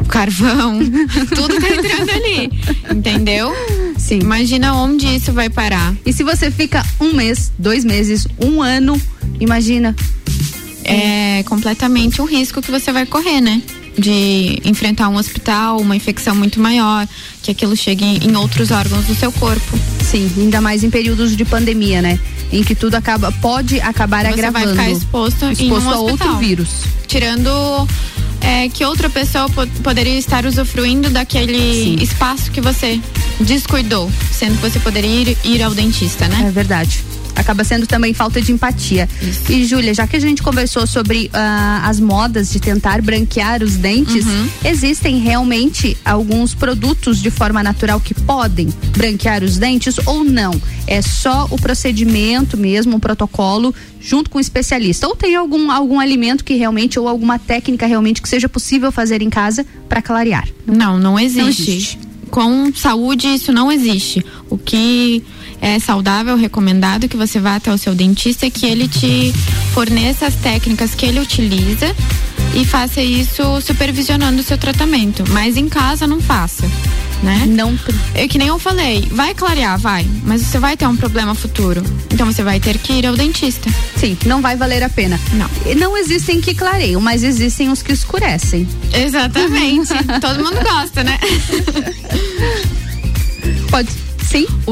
carvão, 0.08 0.80
tudo 1.36 1.60
tá 1.60 1.70
entrando 1.70 2.10
ali. 2.12 2.52
Entendeu? 2.92 3.54
Sim. 3.98 4.20
Imagina 4.20 4.76
onde 4.76 5.08
isso 5.08 5.32
vai 5.32 5.50
parar. 5.50 5.94
E 6.06 6.14
se 6.14 6.24
você 6.24 6.50
fica 6.50 6.86
um 7.00 7.14
mês, 7.14 7.52
dois 7.58 7.84
meses, 7.84 8.28
um 8.40 8.62
ano, 8.62 9.00
imagina. 9.40 9.96
É 10.84 11.44
completamente 11.44 12.22
um 12.22 12.26
risco 12.26 12.62
que 12.62 12.72
você 12.72 12.92
vai 12.92 13.06
correr, 13.06 13.42
né? 13.42 13.62
De 13.98 14.60
enfrentar 14.66 15.10
um 15.10 15.16
hospital, 15.16 15.80
uma 15.80 15.96
infecção 15.96 16.36
muito 16.36 16.60
maior, 16.60 17.08
que 17.42 17.52
aquilo 17.52 17.76
chegue 17.76 18.04
em 18.06 18.36
outros 18.36 18.72
órgãos 18.72 19.06
do 19.06 19.14
seu 19.16 19.32
corpo. 19.32 19.80
Sim, 20.04 20.30
ainda 20.38 20.60
mais 20.62 20.84
em 20.84 20.90
períodos 20.90 21.36
de 21.38 21.46
pandemia, 21.46 22.02
né? 22.02 22.20
Em 22.52 22.64
que 22.64 22.74
tudo 22.76 22.96
acaba, 22.96 23.32
pode 23.34 23.80
acabar 23.82 24.22
Você 24.26 24.34
agravando. 24.34 24.66
vai 24.76 24.86
ficar 24.86 24.90
exposto, 24.92 25.46
exposto 25.52 25.88
um 25.88 25.92
a 25.92 25.98
outro 26.00 26.38
vírus. 26.38 26.70
Tirando 27.08 27.88
é, 28.42 28.68
que 28.70 28.84
outra 28.84 29.10
pessoa 29.10 29.48
po- 29.50 29.68
poderia 29.84 30.18
estar 30.18 30.46
usufruindo 30.46 31.10
daquele 31.10 31.58
Sim. 31.84 31.96
espaço 32.02 32.52
que 32.52 32.60
você 32.62 33.00
descuidou, 33.40 34.12
sendo 34.32 34.60
que 34.60 34.70
você 34.70 34.80
poderia 34.80 35.10
ir, 35.32 35.38
ir 35.44 35.62
ao 35.64 35.74
dentista, 35.74 36.28
né? 36.28 36.46
É 36.48 36.52
verdade. 36.52 37.04
Acaba 37.36 37.64
sendo 37.64 37.88
também 37.88 38.14
falta 38.14 38.42
de 38.42 38.52
empatia. 38.52 39.10
E, 39.50 39.66
Júlia, 39.66 39.94
já 39.94 40.06
que 40.08 40.16
a 40.16 40.20
gente 40.20 40.42
conversou 40.44 40.86
sobre 40.86 41.30
ah, 41.34 41.82
as 41.86 42.00
modas 42.00 42.52
de 42.52 42.60
tentar 42.60 43.02
branquear 43.02 43.64
os 43.64 43.76
dentes, 43.76 44.26
Uhum. 44.26 44.48
existem 44.64 45.20
realmente 45.20 45.98
alguns 46.06 46.54
produtos 46.54 47.20
de 47.22 47.30
forma 47.32 47.62
natural 47.64 48.00
que 48.00 48.14
podem 48.14 48.68
branquear 48.96 49.44
os 49.44 49.58
dentes 49.58 49.96
ou 50.06 50.24
não? 50.24 50.54
É 50.86 51.02
só 51.02 51.48
o 51.50 51.58
procedimento 51.60 52.56
mesmo, 52.58 52.96
um 52.96 53.00
protocolo, 53.00 53.74
junto 54.00 54.30
com 54.30 54.38
o 54.38 54.42
especialista? 54.42 55.08
Ou 55.08 55.16
tem 55.16 55.36
algum, 55.36 55.72
algum 55.72 56.00
alimento 56.00 56.44
que 56.44 56.54
realmente, 56.56 57.00
ou 57.00 57.08
alguma 57.08 57.40
técnica 57.40 57.86
realmente 57.86 58.22
que 58.22 58.30
seja 58.30 58.48
possível 58.48 58.92
fazer 58.92 59.22
em 59.22 59.30
casa 59.30 59.66
para 59.90 60.02
clarear? 60.02 60.48
Não, 60.68 61.00
não 61.00 61.20
existe. 61.20 61.72
existe. 61.72 62.00
Com 62.30 62.74
saúde, 62.74 63.28
isso 63.28 63.52
não 63.52 63.72
existe. 63.72 64.26
O 64.50 64.58
que 64.58 65.24
é 65.64 65.80
saudável, 65.80 66.36
recomendado 66.36 67.08
que 67.08 67.16
você 67.16 67.40
vá 67.40 67.56
até 67.56 67.74
o 67.74 67.78
seu 67.78 67.96
dentista 67.96 68.46
e 68.46 68.52
que 68.52 68.66
ele 68.66 68.86
te 68.86 69.32
forneça 69.74 70.28
as 70.28 70.36
técnicas 70.36 70.94
que 70.94 71.06
ele 71.06 71.22
utiliza 71.22 71.96
e 72.54 72.66
faça 72.66 73.02
isso 73.02 73.62
supervisionando 73.62 74.42
o 74.42 74.44
seu 74.44 74.58
tratamento. 74.58 75.24
Mas 75.30 75.56
em 75.56 75.70
casa 75.70 76.06
não 76.06 76.20
faça. 76.20 76.70
Né? 77.24 77.46
Não. 77.48 77.80
É 78.14 78.28
que 78.28 78.38
nem 78.38 78.50
eu 78.50 78.60
falei, 78.60 79.08
vai 79.10 79.34
clarear, 79.34 79.80
vai, 79.80 80.06
mas 80.26 80.42
você 80.42 80.60
vai 80.60 80.76
ter 80.76 80.86
um 80.86 80.98
problema 80.98 81.34
futuro. 81.34 81.82
Então 82.12 82.26
você 82.26 82.44
vai 82.44 82.60
ter 82.60 82.78
que 82.78 82.92
ir 82.92 83.08
ao 83.08 83.16
dentista. 83.16 83.70
Sim, 83.96 84.18
não 84.26 84.42
vai 84.42 84.58
valer 84.58 84.84
a 84.84 84.90
pena. 84.90 85.18
Não. 85.32 85.50
Não 85.78 85.96
existem 85.96 86.42
que 86.42 86.54
clareiam, 86.54 87.00
mas 87.00 87.24
existem 87.24 87.70
os 87.70 87.82
que 87.82 87.94
escurecem. 87.94 88.68
Exatamente. 88.94 89.94
Todo 90.20 90.44
mundo 90.44 90.60
gosta, 90.62 91.06
né? 91.06 91.18
Pode. 93.72 94.03
Sim. 94.24 94.46
O, 94.66 94.72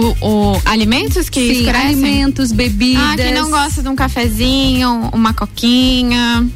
o 0.54 0.62
alimentos 0.66 1.30
que 1.30 1.40
Sim, 1.40 1.52
escurecem? 1.60 1.88
alimentos, 1.88 2.52
bebidas. 2.52 3.04
Ah, 3.04 3.16
quem 3.16 3.34
não 3.34 3.50
gosta 3.50 3.82
de 3.84 3.90
um 3.90 3.96
cafezinho, 3.96 5.10
uma 5.14 5.34
coquinha. 5.34 6.48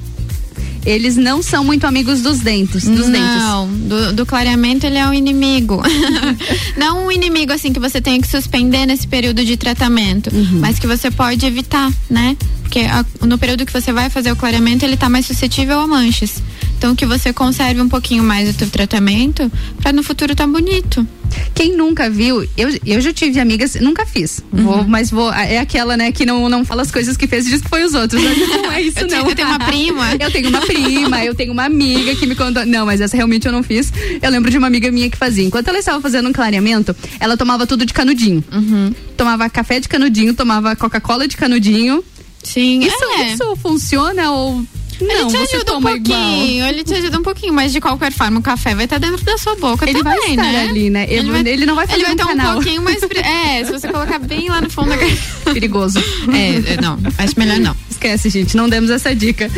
Eles 0.86 1.16
não 1.18 1.42
são 1.42 1.64
muito 1.64 1.88
amigos 1.88 2.22
dos 2.22 2.40
dentes, 2.42 2.84
dos 2.88 3.08
não, 3.08 3.68
do, 3.68 4.14
do 4.14 4.24
clareamento 4.26 4.86
ele 4.86 5.00
é 5.00 5.08
um 5.08 5.14
inimigo. 5.16 5.82
não 6.78 7.08
um 7.08 7.12
inimigo 7.12 7.52
assim 7.52 7.74
que 7.74 7.80
você 7.80 8.00
tenha 8.00 8.22
que 8.22 8.28
suspender 8.28 8.86
nesse 8.86 9.08
período 9.08 9.44
de 9.44 9.58
tratamento, 9.58 10.30
Uhum. 10.32 10.60
mas 10.60 10.78
que 10.78 10.86
você 10.86 11.10
pode 11.10 11.44
evitar, 11.44 11.92
né? 12.08 12.38
Porque 12.62 12.82
a- 12.82 13.04
no 13.26 13.36
período 13.36 13.66
que 13.66 13.74
você 13.74 13.92
vai 13.92 14.12
fazer 14.12 14.32
o 14.32 14.36
clareamento, 14.36 14.86
ele 14.86 14.96
tá 14.96 15.10
mais 15.10 15.26
suscetível 15.26 15.80
a 15.80 15.88
manchas. 15.88 16.36
Então 16.78 16.96
que 16.96 17.06
você 17.08 17.34
conserve 17.34 17.82
um 17.82 17.90
pouquinho 17.90 18.24
mais 18.24 18.48
o 18.48 18.54
teu 18.54 18.70
tratamento 18.70 19.52
para 19.82 19.92
no 19.92 20.04
futuro 20.04 20.36
tá 20.36 20.46
bonito. 20.46 21.08
Quem 21.54 21.76
nunca 21.76 22.10
viu, 22.10 22.44
eu, 22.58 22.70
eu 22.86 23.00
já 23.02 23.14
tive 23.14 23.40
amigas, 23.40 23.76
nunca 23.76 24.06
fiz. 24.06 24.42
Vou, 24.52 24.78
Uhum. 24.80 24.88
mas 24.88 25.10
vou. 25.10 25.32
É 25.32 25.58
aquela, 25.60 25.96
né, 25.96 26.12
que 26.12 26.26
não, 26.26 26.50
não 26.50 26.66
fala 26.66 26.82
as 26.82 26.92
coisas 26.92 27.16
que 27.16 27.28
fez 27.28 27.48
e 27.48 27.50
diz 27.52 27.62
que 27.62 27.70
foi 27.70 27.84
os 27.84 27.94
outros. 27.94 28.22
Mas 28.22 28.38
não 28.38 28.72
é 28.72 28.82
isso, 28.82 28.98
Eu 29.00 29.04
não. 29.04 29.10
tenho- 29.10 29.30
eu 29.30 29.36
tenho 29.36 29.48
uma 29.48 29.60
prima. 29.60 30.16
eu 30.20 30.32
tenho 30.32 30.50
uma 30.50 30.62
prima, 30.62 31.24
eu 31.26 31.36
tenho 31.36 31.52
uma 31.54 31.66
amiga 31.66 32.16
que 32.16 32.26
me 32.26 32.36
contou. 32.36 32.66
Não, 32.66 32.86
mas 32.86 33.00
essa 33.02 33.16
realmente 33.16 33.46
eu 33.46 33.52
não 33.52 33.64
fiz. 33.64 33.92
Eu 34.22 34.30
lembro 34.32 34.52
de 34.52 34.58
uma 34.58 34.68
amiga 34.68 34.92
minha 34.92 35.10
que 35.10 35.18
fazia. 35.18 35.44
Enquanto 35.46 35.68
ela 35.70 35.80
estava 35.80 36.02
fazendo 36.02 36.28
um 36.30 36.34
clareamento, 36.34 36.96
ela 37.20 37.38
tomava 37.38 37.66
tudo 37.66 37.86
de 37.86 37.94
canudinho. 37.94 38.44
Uhum. 38.52 38.94
Tomava 39.16 39.50
café 39.50 39.80
de 39.80 39.88
canudinho, 39.88 40.34
tomava 40.34 40.76
Coca-Cola 40.76 41.28
de 41.28 41.38
canudinho. 41.38 42.04
Sim, 42.44 42.80
Isso, 42.84 43.04
é. 43.18 43.34
isso 43.34 43.56
funciona 43.56 44.30
ou. 44.32 44.64
Ele 45.00 45.14
não, 45.14 45.28
te 45.28 45.38
você 45.38 45.56
ajuda 45.56 45.72
um 45.72 45.76
toma 45.76 45.92
igual. 45.92 46.20
pouquinho, 46.22 46.66
ele 46.66 46.84
te 46.84 46.94
ajuda 46.94 47.20
um 47.20 47.24
pouquinho, 47.24 47.54
mas 47.54 47.72
de 47.72 47.82
qualquer 47.82 48.12
forma 48.12 48.40
o 48.40 48.42
café 48.42 48.74
vai 48.76 48.86
estar 48.86 48.98
dentro 48.98 49.24
da 49.26 49.38
sua 49.38 49.56
boca 49.56 49.90
Ele 49.90 50.02
vai 50.04 50.16
também, 50.16 50.32
estar 50.32 50.44
né? 50.52 50.68
ali, 50.70 50.90
né? 50.90 51.06
Ele- 51.10 51.50
ele 51.50 51.66
não 51.66 51.76
vai 51.76 51.86
fazer 51.88 52.00
Ele 52.00 52.04
vai 52.06 52.12
um 52.14 52.16
estar 52.16 52.26
um 52.34 52.38
canal. 52.38 52.54
pouquinho 52.54 52.82
mais. 52.82 53.02
É, 53.16 53.64
se 53.66 53.72
você 53.72 53.88
colocar 53.88 54.20
bem 54.20 54.50
lá 54.50 54.62
no 54.62 54.70
fundo 54.70 54.90
da 54.90 54.96
Perigoso. 55.54 56.00
É, 56.34 56.74
é, 56.74 56.82
não, 56.82 56.98
acho 57.18 57.34
melhor 57.38 57.60
não. 57.60 57.76
Esquece, 57.90 58.30
gente, 58.30 58.56
não 58.58 58.68
demos 58.70 58.90
essa 58.90 59.16
dica. 59.16 59.50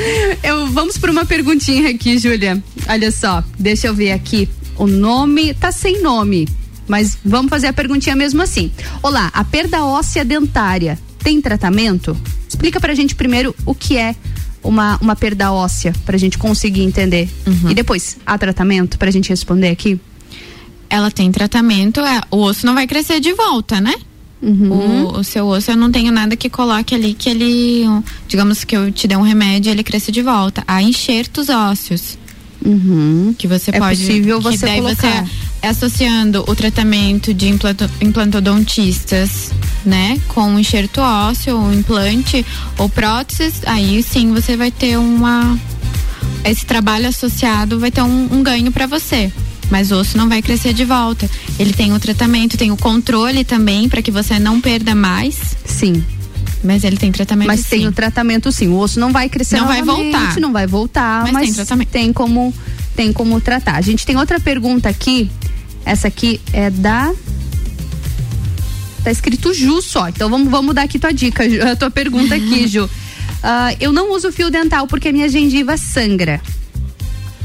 Eu, 0.44 0.68
vamos 0.68 0.98
por 0.98 1.10
uma 1.10 1.26
perguntinha 1.26 1.90
aqui, 1.90 2.18
Júlia. 2.18 2.62
Olha 2.88 3.12
só, 3.12 3.44
deixa 3.58 3.88
eu 3.88 3.94
ver 3.96 4.12
aqui. 4.12 4.48
O 4.78 4.86
nome 4.88 5.54
tá 5.56 5.72
sem 5.72 6.02
nome, 6.02 6.48
mas 6.88 7.18
vamos 7.26 7.50
fazer 7.50 7.68
a 7.68 7.74
perguntinha 7.74 8.16
mesmo 8.16 8.42
assim. 8.42 8.72
Olá, 9.02 9.30
a 9.34 9.44
perda 9.44 9.84
óssea 9.84 10.24
dentária 10.24 10.98
tem 11.24 11.42
tratamento? 11.42 12.16
Explica 12.48 12.80
pra 12.80 12.94
gente 12.94 13.16
primeiro 13.16 13.56
o 13.66 13.74
que 13.76 13.98
é 13.98 14.16
uma, 14.68 14.98
uma 15.02 15.16
perda 15.16 15.52
óssea, 15.52 15.94
pra 16.06 16.18
gente 16.18 16.38
conseguir 16.38 16.84
entender. 16.84 17.30
Uhum. 17.46 17.72
E 17.72 17.74
depois, 17.74 18.18
há 18.26 18.38
tratamento 18.38 18.98
pra 18.98 19.10
gente 19.10 19.30
responder 19.30 19.70
aqui? 19.70 20.00
Ela 20.90 21.10
tem 21.12 21.32
tratamento, 21.32 22.00
é, 22.02 22.22
o 22.32 22.38
osso 22.38 22.66
não 22.66 22.74
vai 22.74 22.88
crescer 22.88 23.20
de 23.20 23.34
volta, 23.34 23.82
né? 23.82 23.96
Uhum. 24.42 24.72
O, 24.72 25.20
o 25.20 25.24
seu 25.24 25.48
osso, 25.48 25.72
eu 25.72 25.76
não 25.76 25.92
tenho 25.92 26.12
nada 26.12 26.36
que 26.36 26.50
coloque 26.50 26.94
ali 26.94 27.14
que 27.14 27.30
ele, 27.30 27.86
digamos 28.28 28.64
que 28.64 28.76
eu 28.76 28.92
te 28.92 29.08
dê 29.08 29.16
um 29.16 29.22
remédio 29.22 29.70
e 29.70 29.72
ele 29.72 29.84
cresça 29.84 30.12
de 30.12 30.22
volta. 30.22 30.64
Há 30.68 30.82
enxertos 30.82 31.50
ósseos. 31.50 32.18
Que 33.38 33.48
você 33.48 33.72
É 33.72 33.80
pode. 33.80 34.00
possível 34.02 34.38
que 34.38 34.44
você 34.44 34.66
daí 34.66 34.82
colocar. 34.82 35.24
você 35.26 35.32
associando 35.68 36.44
o 36.48 36.56
tratamento 36.56 37.34
de 37.34 37.48
implanto, 37.48 37.90
implantodontistas, 38.02 39.52
né? 39.86 40.20
Com 40.28 40.58
enxerto 40.60 41.00
ósseo, 41.02 41.58
um 41.58 41.74
implante 41.74 42.46
ou 42.78 42.90
próteses, 42.90 43.62
aí 43.66 44.02
sim 44.04 44.34
você 44.34 44.56
vai 44.58 44.72
ter 44.72 44.98
uma. 44.98 45.58
Esse 46.44 46.66
trabalho 46.66 47.08
associado 47.08 47.80
vai 47.80 47.92
ter 47.92 48.02
um, 48.02 48.28
um 48.32 48.44
ganho 48.44 48.72
para 48.72 48.86
você. 48.88 49.32
Mas 49.70 49.92
o 49.92 49.96
osso 49.96 50.18
não 50.18 50.30
vai 50.30 50.42
crescer 50.42 50.74
de 50.74 50.86
volta. 50.86 51.30
Ele 51.60 51.74
tem 51.74 51.94
o 51.94 52.00
tratamento, 52.00 52.56
tem 52.58 52.72
o 52.72 52.78
controle 52.78 53.44
também 53.44 53.90
para 53.90 54.02
que 54.02 54.10
você 54.12 54.40
não 54.40 54.62
perda 54.62 54.96
mais. 54.96 55.58
Sim. 55.66 56.04
Mas 56.64 56.84
ele 56.84 56.98
tem 56.98 57.12
tratamento 57.12 57.48
Mas 57.48 57.60
sim. 57.62 57.70
tem 57.70 57.88
o 57.88 57.92
tratamento 57.92 58.52
sim. 58.52 58.68
O 58.68 58.78
osso 58.78 59.00
não 59.00 59.12
vai 59.12 59.30
crescer 59.30 59.58
Não 59.58 59.68
vai 59.68 59.82
voltar. 59.82 60.40
Não 60.40 60.52
vai 60.52 60.68
voltar, 60.68 61.24
Mas 61.24 61.32
mas, 61.34 61.46
tem 61.46 61.54
tratamento. 61.54 61.90
tem 61.90 62.14
como 62.14 62.54
tem 62.96 63.14
como 63.14 63.40
tratar. 63.40 63.76
A 63.76 63.82
gente 63.82 64.06
tem 64.06 64.18
outra 64.18 64.40
pergunta 64.40 64.90
aqui. 64.90 65.30
Essa 65.86 66.08
aqui 66.08 66.42
é 66.52 66.70
da 66.70 67.14
Tá 69.04 69.12
escrito 69.12 69.54
Ju 69.54 69.82
só. 69.82 70.10
Então 70.10 70.30
vamos, 70.30 70.50
vamos 70.50 70.76
dar 70.76 70.82
aqui 70.82 71.00
tua 71.00 71.14
dica, 71.14 71.44
a 71.72 71.76
tua 71.76 71.90
pergunta 71.90 72.36
aqui, 72.36 72.68
Ju. 72.68 72.90
Ah, 73.42 73.74
eu 73.80 73.94
não 73.94 74.12
uso 74.12 74.32
fio 74.32 74.50
dental 74.50 74.88
porque 74.88 75.08
a 75.08 75.14
minha 75.14 75.30
gengiva 75.30 75.78
sangra. 75.78 76.42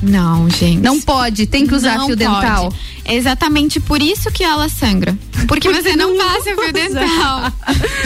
Não, 0.03 0.51
gente. 0.51 0.81
Não 0.81 1.01
pode, 1.01 1.47
tem 1.47 1.67
que 1.67 1.75
usar 1.75 1.97
Não 1.97 2.07
fio 2.07 2.17
pode. 2.17 2.29
dental. 2.41 2.75
É 3.05 3.15
exatamente 3.15 3.79
por 3.79 4.03
isso 4.03 4.31
que 4.33 4.43
ela 4.43 4.69
sangra. 4.69 5.17
Porque, 5.47 5.69
Porque 5.69 5.83
você 5.83 5.97
não 5.97 6.17
não 6.17 6.25
passa 6.27 6.55
fio 6.55 6.73
dental. 6.73 7.53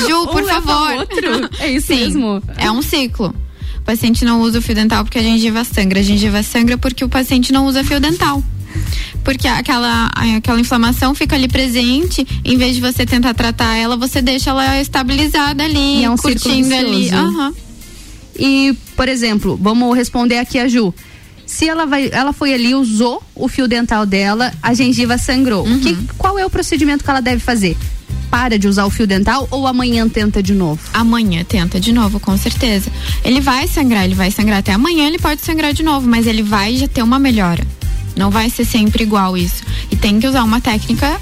Ju, 0.07 0.23
Um 0.25 0.27
por 0.27 0.45
favor. 0.45 0.93
outro. 0.99 1.51
É 1.59 1.71
isso 1.73 1.87
Sim, 1.89 1.97
mesmo. 2.01 2.43
É 2.59 2.71
um 2.71 2.83
ciclo. 2.83 3.35
O 3.79 3.83
paciente 3.83 4.25
não 4.25 4.41
usa 4.41 4.59
o 4.59 4.63
fio 4.63 4.75
dental 4.75 5.05
porque 5.05 5.19
a 5.19 5.23
gengiva 5.23 5.65
sangra. 5.65 6.01
A 6.01 6.03
gengiva 6.03 6.43
sangra 6.43 6.77
porque 6.77 7.05
o 7.05 7.09
paciente 7.09 7.53
não 7.53 7.67
usa 7.67 7.83
fio 7.83 7.99
dental. 8.01 8.43
Porque 9.25 9.49
aquela, 9.49 10.11
aquela 10.37 10.61
inflamação 10.61 11.15
fica 11.15 11.35
ali 11.35 11.49
presente, 11.49 12.27
em 12.45 12.57
vez 12.59 12.75
de 12.77 12.81
você 12.81 13.07
tentar 13.07 13.33
tratar 13.35 13.75
ela, 13.77 13.97
você 13.97 14.21
deixa 14.21 14.51
ela 14.51 14.81
estabilizada 14.81 15.65
ali, 15.65 16.01
E 16.01 16.05
é 16.05 16.11
um 16.11 16.17
curtindo 16.17 16.75
ali. 16.75 17.11
Aham. 17.11 17.55
E, 18.39 18.77
por 18.95 19.09
exemplo, 19.09 19.59
vamos 19.61 19.97
responder 19.97 20.39
aqui 20.39 20.59
a 20.59 20.69
Ju. 20.69 20.93
Se 21.47 21.69
ela 21.69 21.87
vai, 21.87 22.11
ela 22.13 22.33
foi 22.33 22.53
ali, 22.53 22.75
usou 22.75 23.23
o 23.35 23.49
fio 23.49 23.69
dental 23.69 24.05
dela, 24.05 24.53
a 24.61 24.75
gengiva 24.75 25.17
sangrou. 25.17 25.65
Uhum. 25.65 25.81
Que, 25.81 25.97
qual 26.19 26.39
é 26.39 26.45
o 26.45 26.51
procedimento 26.51 27.05
que 27.05 27.09
ela 27.09 27.23
deve 27.23 27.39
fazer? 27.39 27.77
Para 28.29 28.59
de 28.59 28.67
usar 28.67 28.85
o 28.85 28.91
fio 28.91 29.07
dental 29.07 29.47
ou 29.51 29.67
amanhã 29.67 30.09
tenta 30.09 30.43
de 30.43 30.53
novo? 30.53 30.81
Amanhã 30.93 31.45
tenta 31.45 31.79
de 31.79 31.93
novo, 31.93 32.19
com 32.19 32.37
certeza. 32.37 32.91
Ele 33.25 33.41
vai 33.41 33.69
sangrar, 33.69 34.05
ele 34.05 34.17
vai 34.17 34.31
sangrar 34.33 34.59
até 34.59 34.73
amanhã, 34.73 35.07
ele 35.07 35.19
pode 35.19 35.41
sangrar 35.43 35.73
de 35.73 35.85
novo, 35.85 36.09
mas 36.09 36.27
ele 36.27 36.43
vai 36.43 36.77
já 36.77 36.89
ter 36.89 37.03
uma 37.03 37.19
melhora. 37.19 37.65
Não 38.17 38.31
vai 38.31 38.51
ser 38.51 38.65
sempre 38.65 39.05
igual 39.05 39.37
isso. 39.37 39.63
E 39.91 39.97
tem 39.97 40.19
que 40.19 40.27
usar 40.27 40.43
uma 40.43 40.61
técnica 40.61 41.21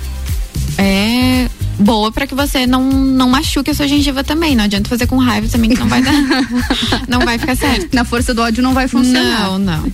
é, 0.79 1.49
boa 1.79 2.11
para 2.13 2.27
que 2.27 2.35
você 2.35 2.67
não, 2.67 2.91
não 2.91 3.29
machuque 3.29 3.71
a 3.71 3.75
sua 3.75 3.89
gengiva 3.89 4.23
também. 4.25 4.55
Não 4.55 4.65
adianta 4.65 4.89
fazer 4.89 5.07
com 5.07 5.17
raiva 5.17 5.49
também 5.49 5.71
que 5.71 5.79
não 5.79 5.89
vai 5.89 6.03
dar. 6.03 6.13
não 7.09 7.21
vai 7.21 7.39
ficar 7.39 7.57
certo. 7.57 7.95
Na 7.95 8.05
força 8.05 8.33
do 8.35 8.43
ódio 8.43 8.63
não 8.63 8.75
vai 8.75 8.89
funcionar. 8.89 9.43
Não, 9.43 9.59
não. 9.59 9.93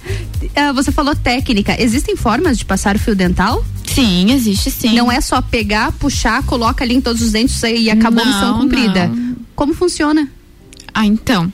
Ah, 0.54 0.72
você 0.72 0.90
falou 0.90 1.14
técnica. 1.14 1.80
Existem 1.80 2.16
formas 2.16 2.58
de 2.58 2.64
passar 2.64 2.96
o 2.96 2.98
fio 2.98 3.14
dental? 3.14 3.64
Sim, 3.86 4.32
existe 4.32 4.70
sim. 4.70 4.94
Não 4.94 5.10
é 5.10 5.20
só 5.20 5.42
pegar, 5.42 5.92
puxar, 5.92 6.42
coloca 6.44 6.84
ali 6.84 6.94
em 6.94 7.00
todos 7.00 7.22
os 7.22 7.32
dentes 7.32 7.60
e 7.62 7.90
acabou 7.90 8.22
a 8.22 8.26
missão 8.26 8.52
Não, 8.52 8.60
cumprida. 8.60 9.08
não. 9.08 9.36
Como 9.54 9.74
funciona? 9.74 10.28
Ah, 10.94 11.06
então. 11.06 11.52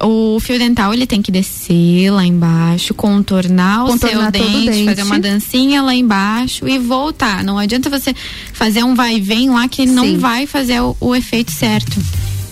O 0.00 0.38
fio 0.40 0.58
dental 0.58 0.94
ele 0.94 1.06
tem 1.06 1.20
que 1.20 1.32
descer 1.32 2.10
lá 2.10 2.24
embaixo, 2.24 2.94
contornar, 2.94 3.84
Contornar 3.86 4.18
o 4.18 4.22
seu 4.22 4.30
dente, 4.30 4.70
dente. 4.70 4.84
fazer 4.84 5.02
uma 5.02 5.18
dancinha 5.18 5.82
lá 5.82 5.94
embaixo 5.94 6.68
e 6.68 6.78
voltar. 6.78 7.42
Não 7.42 7.58
adianta 7.58 7.90
você 7.90 8.14
fazer 8.52 8.84
um 8.84 8.94
vai 8.94 9.16
e 9.16 9.20
vem 9.20 9.50
lá 9.50 9.66
que 9.68 9.86
não 9.86 10.04
Sim. 10.04 10.18
vai 10.18 10.46
fazer 10.46 10.80
o, 10.80 10.96
o 11.00 11.14
efeito 11.14 11.50
certo. 11.50 12.00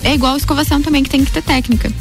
É 0.03 0.15
igual 0.15 0.35
a 0.35 0.37
escovação 0.37 0.83
também 0.83 1.03
que 1.03 1.11
tem 1.11 1.25
que 1.25 1.31
ter 1.31 1.43
técnica. 1.43 1.93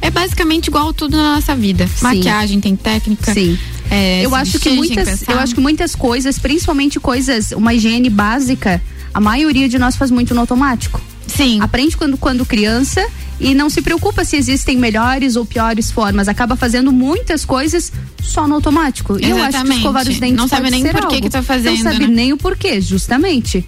É 0.00 0.10
basicamente 0.10 0.68
igual 0.68 0.92
tudo 0.92 1.16
na 1.16 1.34
nossa 1.34 1.54
vida. 1.54 1.88
Maquiagem 2.00 2.60
tem 2.60 2.76
técnica. 2.76 3.32
Sim. 3.34 3.58
É, 3.90 4.24
eu 4.24 4.34
acho 4.34 4.58
que 4.58 4.70
muitas, 4.70 5.26
eu 5.26 5.38
acho 5.38 5.54
que 5.54 5.60
muitas 5.60 5.94
coisas, 5.94 6.38
principalmente 6.38 7.00
coisas, 7.00 7.52
uma 7.52 7.72
higiene 7.72 8.10
básica, 8.10 8.82
a 9.12 9.20
maioria 9.20 9.68
de 9.68 9.78
nós 9.78 9.96
faz 9.96 10.10
muito 10.10 10.34
no 10.34 10.40
automático. 10.40 11.00
Sim. 11.28 11.60
Aprende 11.60 11.96
quando, 11.96 12.16
quando 12.16 12.44
criança 12.44 13.06
e 13.40 13.54
não 13.54 13.70
se 13.70 13.80
preocupa 13.80 14.24
se 14.24 14.36
existem 14.36 14.76
melhores 14.76 15.36
ou 15.36 15.46
piores 15.46 15.90
formas. 15.90 16.28
Acaba 16.28 16.56
fazendo 16.56 16.90
muitas 16.92 17.44
coisas 17.44 17.92
só 18.22 18.48
no 18.48 18.54
automático. 18.56 19.18
E 19.20 19.30
eu 19.30 19.36
acho 19.36 19.42
que 19.42 19.48
Exatamente. 19.56 19.76
escovar 19.78 20.08
os 20.08 20.18
dentes 20.18 20.36
Não 20.36 20.48
sabe 20.48 20.70
nem 20.70 20.82
ser 20.82 20.92
por 20.92 21.00
que 21.02 21.14
algo. 21.14 21.20
que 21.22 21.30
tá 21.30 21.42
fazendo, 21.42 21.76
Não 21.84 21.92
sabe 21.92 22.06
né? 22.06 22.14
nem 22.14 22.32
o 22.32 22.36
porquê, 22.36 22.80
justamente. 22.80 23.64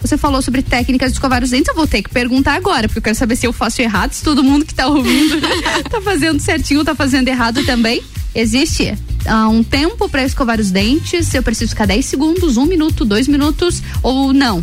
Você 0.00 0.18
falou 0.18 0.42
sobre 0.42 0.60
técnicas 0.60 1.12
de 1.12 1.16
escovar 1.16 1.42
os 1.42 1.50
dentes, 1.50 1.68
eu 1.68 1.74
vou 1.74 1.86
ter 1.86 2.02
que 2.02 2.10
perguntar 2.10 2.54
agora, 2.54 2.88
porque 2.88 2.98
eu 2.98 3.02
quero 3.02 3.16
saber 3.16 3.36
se 3.36 3.46
eu 3.46 3.54
faço 3.54 3.80
errado, 3.80 4.12
se 4.12 4.22
todo 4.22 4.44
mundo 4.44 4.66
que 4.66 4.74
tá 4.74 4.86
ouvindo 4.86 5.40
tá 5.90 5.98
fazendo 6.02 6.40
certinho, 6.40 6.84
tá 6.84 6.94
fazendo 6.94 7.28
errado 7.28 7.64
também. 7.64 8.02
Existe 8.34 8.92
ah, 9.24 9.48
um 9.48 9.62
tempo 9.62 10.08
para 10.08 10.24
escovar 10.24 10.60
os 10.60 10.70
dentes? 10.70 11.32
Eu 11.32 11.42
preciso 11.42 11.70
ficar 11.70 11.86
10 11.86 12.04
segundos, 12.04 12.56
um 12.56 12.66
minuto, 12.66 13.04
dois 13.04 13.28
minutos 13.28 13.82
ou 14.02 14.32
não? 14.32 14.62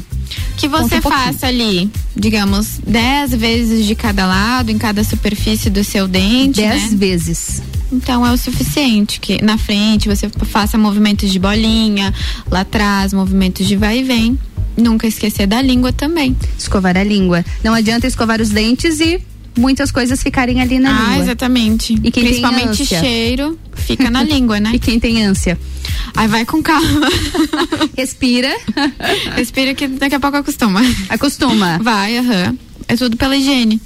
Que 0.61 0.67
você 0.67 0.97
um 0.97 1.01
faça 1.01 1.47
ali, 1.47 1.89
digamos, 2.15 2.79
10 2.85 3.31
vezes 3.31 3.85
de 3.85 3.95
cada 3.95 4.27
lado, 4.27 4.69
em 4.69 4.77
cada 4.77 5.03
superfície 5.03 5.71
do 5.71 5.83
seu 5.83 6.07
dente. 6.07 6.61
10 6.61 6.91
né? 6.91 6.97
vezes. 6.97 7.63
Então 7.91 8.25
é 8.25 8.31
o 8.31 8.37
suficiente 8.37 9.19
que 9.19 9.43
na 9.43 9.57
frente 9.57 10.07
você 10.07 10.29
faça 10.45 10.77
movimentos 10.77 11.31
de 11.31 11.39
bolinha, 11.39 12.13
lá 12.49 12.61
atrás 12.61 13.11
movimentos 13.11 13.67
de 13.67 13.75
vai 13.75 13.99
e 13.99 14.03
vem. 14.03 14.39
Nunca 14.77 15.07
esquecer 15.07 15.47
da 15.47 15.61
língua 15.61 15.91
também. 15.91 16.37
Escovar 16.57 16.95
a 16.95 17.03
língua. 17.03 17.43
Não 17.63 17.73
adianta 17.73 18.05
escovar 18.05 18.39
os 18.39 18.49
dentes 18.49 18.99
e 18.99 19.19
muitas 19.57 19.91
coisas 19.91 20.21
ficarem 20.21 20.61
ali 20.61 20.79
na 20.79 20.89
ah, 20.89 21.09
língua. 21.09 21.23
exatamente. 21.23 21.93
E 22.03 22.11
quem 22.11 22.23
Principalmente 22.23 22.63
tem 22.63 22.69
ânsia? 22.69 22.99
cheiro 22.99 23.59
fica 23.73 24.09
na 24.09 24.23
língua, 24.23 24.59
né? 24.59 24.71
E 24.75 24.79
quem 24.79 24.99
tem 24.99 25.23
ânsia? 25.23 25.59
Aí 26.15 26.27
vai 26.27 26.45
com 26.45 26.61
calma. 26.61 27.07
Respira. 27.97 28.55
Respira 29.35 29.73
que 29.73 29.87
daqui 29.87 30.15
a 30.15 30.19
pouco 30.19 30.37
acostuma. 30.37 30.81
Acostuma. 31.09 31.79
Vai, 31.81 32.17
aham. 32.17 32.57
É 32.87 32.95
tudo 32.95 33.17
pela 33.17 33.35
higiene. 33.35 33.81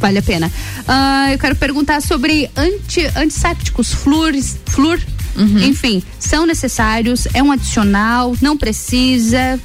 Vale 0.00 0.18
a 0.18 0.22
pena. 0.22 0.50
Ah, 0.86 1.32
eu 1.32 1.38
quero 1.38 1.56
perguntar 1.56 2.00
sobre 2.02 2.50
anti, 2.56 3.00
antissépticos, 3.16 3.92
flúores, 3.92 4.58
flúor. 4.66 5.00
Uhum. 5.36 5.62
Enfim, 5.64 6.02
são 6.18 6.46
necessários? 6.46 7.26
É 7.32 7.42
um 7.42 7.50
adicional? 7.50 8.36
Não 8.40 8.56
precisa? 8.56 9.58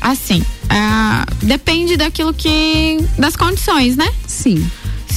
Assim, 0.00 0.42
ah, 0.68 1.24
depende 1.42 1.96
daquilo 1.96 2.34
que. 2.34 2.98
das 3.18 3.36
condições, 3.36 3.96
né? 3.96 4.08
Sim. 4.26 4.66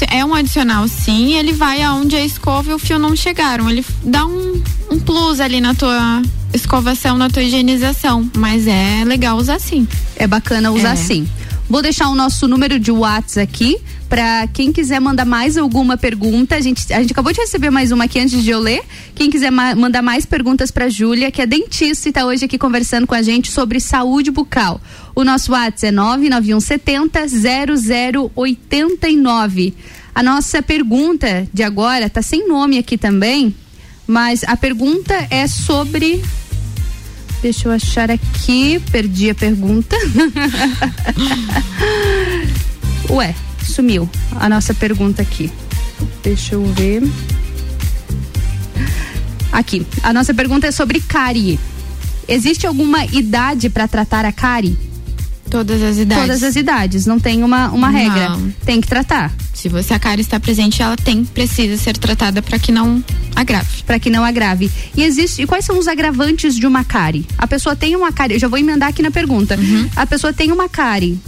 É 0.10 0.24
um 0.24 0.34
adicional, 0.34 0.88
sim, 0.88 1.34
ele 1.36 1.54
vai 1.54 1.82
aonde 1.82 2.16
a 2.16 2.24
escova 2.24 2.72
e 2.72 2.74
o 2.74 2.80
fio 2.80 3.00
não 3.00 3.16
chegaram. 3.16 3.70
Ele 3.70 3.86
dá 4.04 4.26
um, 4.26 4.62
um 4.92 5.00
plus 5.00 5.40
ali 5.40 5.60
na 5.62 5.74
tua 5.74 6.22
escovação, 6.54 7.18
na 7.18 7.30
tua 7.30 7.44
higienização. 7.44 8.30
Mas 8.36 8.68
é 8.68 9.04
legal 9.06 9.38
usar 9.38 9.60
sim. 9.60 9.88
É 10.16 10.28
bacana 10.28 10.72
usar 10.72 10.94
É. 10.94 10.96
sim. 10.96 11.28
Vou 11.70 11.82
deixar 11.82 12.08
o 12.08 12.16
nosso 12.16 12.48
número 12.48 12.80
de 12.80 12.92
WhatsApp 12.92 13.42
aqui 13.42 13.78
para 14.08 14.48
quem 14.48 14.72
quiser 14.72 15.02
mandar 15.02 15.26
mais 15.26 15.58
alguma 15.58 15.98
pergunta. 15.98 16.56
A 16.56 16.62
gente, 16.62 16.94
a 16.94 17.02
gente 17.02 17.12
acabou 17.12 17.34
de 17.34 17.42
receber 17.42 17.70
mais 17.70 17.92
uma 17.92 18.06
aqui 18.06 18.20
antes 18.22 18.42
de 18.42 18.50
eu 18.50 18.60
ler. 18.60 18.82
Quem 19.14 19.30
quiser 19.30 19.52
ma- 19.52 19.76
mandar 19.76 20.02
mais 20.02 20.26
perguntas 20.26 20.72
para 20.72 20.88
Júlia, 20.88 21.30
que 21.30 21.42
é 21.42 21.46
dentista 21.46 22.08
e 22.08 22.12
está 22.12 22.26
hoje 22.26 22.46
aqui 22.46 22.58
conversando 22.58 23.06
com 23.06 23.14
a 23.14 23.22
gente 23.22 23.52
sobre 23.52 23.82
saúde 23.82 24.32
bucal. 24.32 24.80
O 25.14 25.26
nosso 25.26 25.52
WhatsApp 25.52 25.88
é 25.88 25.92
99170 25.92 27.28
0089. 28.34 29.74
A 30.16 30.24
nossa 30.24 30.62
pergunta 30.64 31.46
de 31.54 31.64
agora 31.64 32.10
tá 32.10 32.22
sem 32.22 32.48
nome 32.48 32.78
aqui 32.78 32.98
também, 32.98 33.54
mas 34.08 34.42
a 34.46 34.56
pergunta 34.56 35.14
é 35.30 35.46
sobre 35.48 36.24
Deixa 37.42 37.68
eu 37.68 37.72
achar 37.72 38.10
aqui, 38.10 38.82
perdi 38.92 39.30
a 39.30 39.36
pergunta. 39.36 39.96
Ué, 43.10 43.34
sumiu 43.64 44.10
a 44.36 44.50
nossa 44.50 44.74
pergunta 44.74 45.22
aqui. 45.22 45.52
Deixa 46.24 46.56
eu 46.56 46.66
ver. 46.74 47.04
Aqui, 49.52 49.86
a 50.04 50.12
nossa 50.12 50.34
pergunta 50.34 50.68
é 50.68 50.72
sobre 50.72 51.00
cárie. 51.00 51.60
Existe 52.28 52.68
alguma 52.68 53.06
idade 53.06 53.70
para 53.70 53.88
tratar 53.88 54.26
a 54.26 54.32
cárie? 54.32 54.78
Todas 55.50 55.82
as 55.82 55.98
idades. 55.98 56.24
Todas 56.24 56.44
as 56.44 56.56
idades, 56.56 57.06
não 57.06 57.20
tem 57.20 57.44
uma, 57.44 57.70
uma 57.70 57.92
Não. 57.92 57.98
regra. 57.98 58.38
Tem 58.66 58.82
que 58.82 58.88
tratar. 58.88 59.32
Se 59.54 59.70
você 59.70 59.94
a 59.94 60.00
cárie 60.00 60.22
está 60.22 60.40
presente, 60.40 60.82
ela 60.82 60.96
tem 60.96 61.24
precisa 61.24 61.78
ser 61.82 61.98
tratada 61.98 62.42
para 62.42 62.60
que 62.60 62.72
não 62.72 63.04
agrave. 63.36 63.84
Para 63.86 64.00
que 64.00 64.10
não 64.10 64.24
agrave. 64.24 64.70
E 64.96 65.04
existe, 65.04 65.42
e 65.42 65.48
quais 65.48 65.66
são 65.66 65.80
os 65.80 65.88
agravantes 65.88 66.56
de 66.56 66.68
uma 66.68 66.84
cárie? 66.84 67.26
A 67.38 67.48
pessoa 67.48 67.76
tem 67.76 67.96
uma 67.96 68.12
cárie, 68.12 68.36
eu 68.36 68.40
já 68.40 68.48
vou 68.48 68.60
emendar 68.60 68.90
aqui 68.90 69.02
na 69.02 69.12
pergunta. 69.12 69.56
Uhum. 69.56 69.90
A 69.96 70.06
pessoa 70.06 70.34
tem 70.34 70.52
uma 70.52 70.70
cárie. 70.70 71.20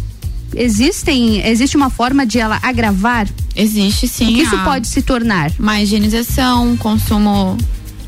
Existem, 0.56 1.46
existe 1.48 1.78
uma 1.78 1.90
forma 1.90 2.26
de 2.26 2.40
ela 2.40 2.60
agravar? 2.62 3.28
Existe 3.56 4.08
sim. 4.08 4.32
O 4.32 4.36
que 4.36 4.42
isso 4.44 4.58
pode 4.64 4.88
se 4.88 5.02
tornar? 5.02 5.52
Má 5.60 5.82
higienização, 5.82 6.76
consumo 6.78 7.58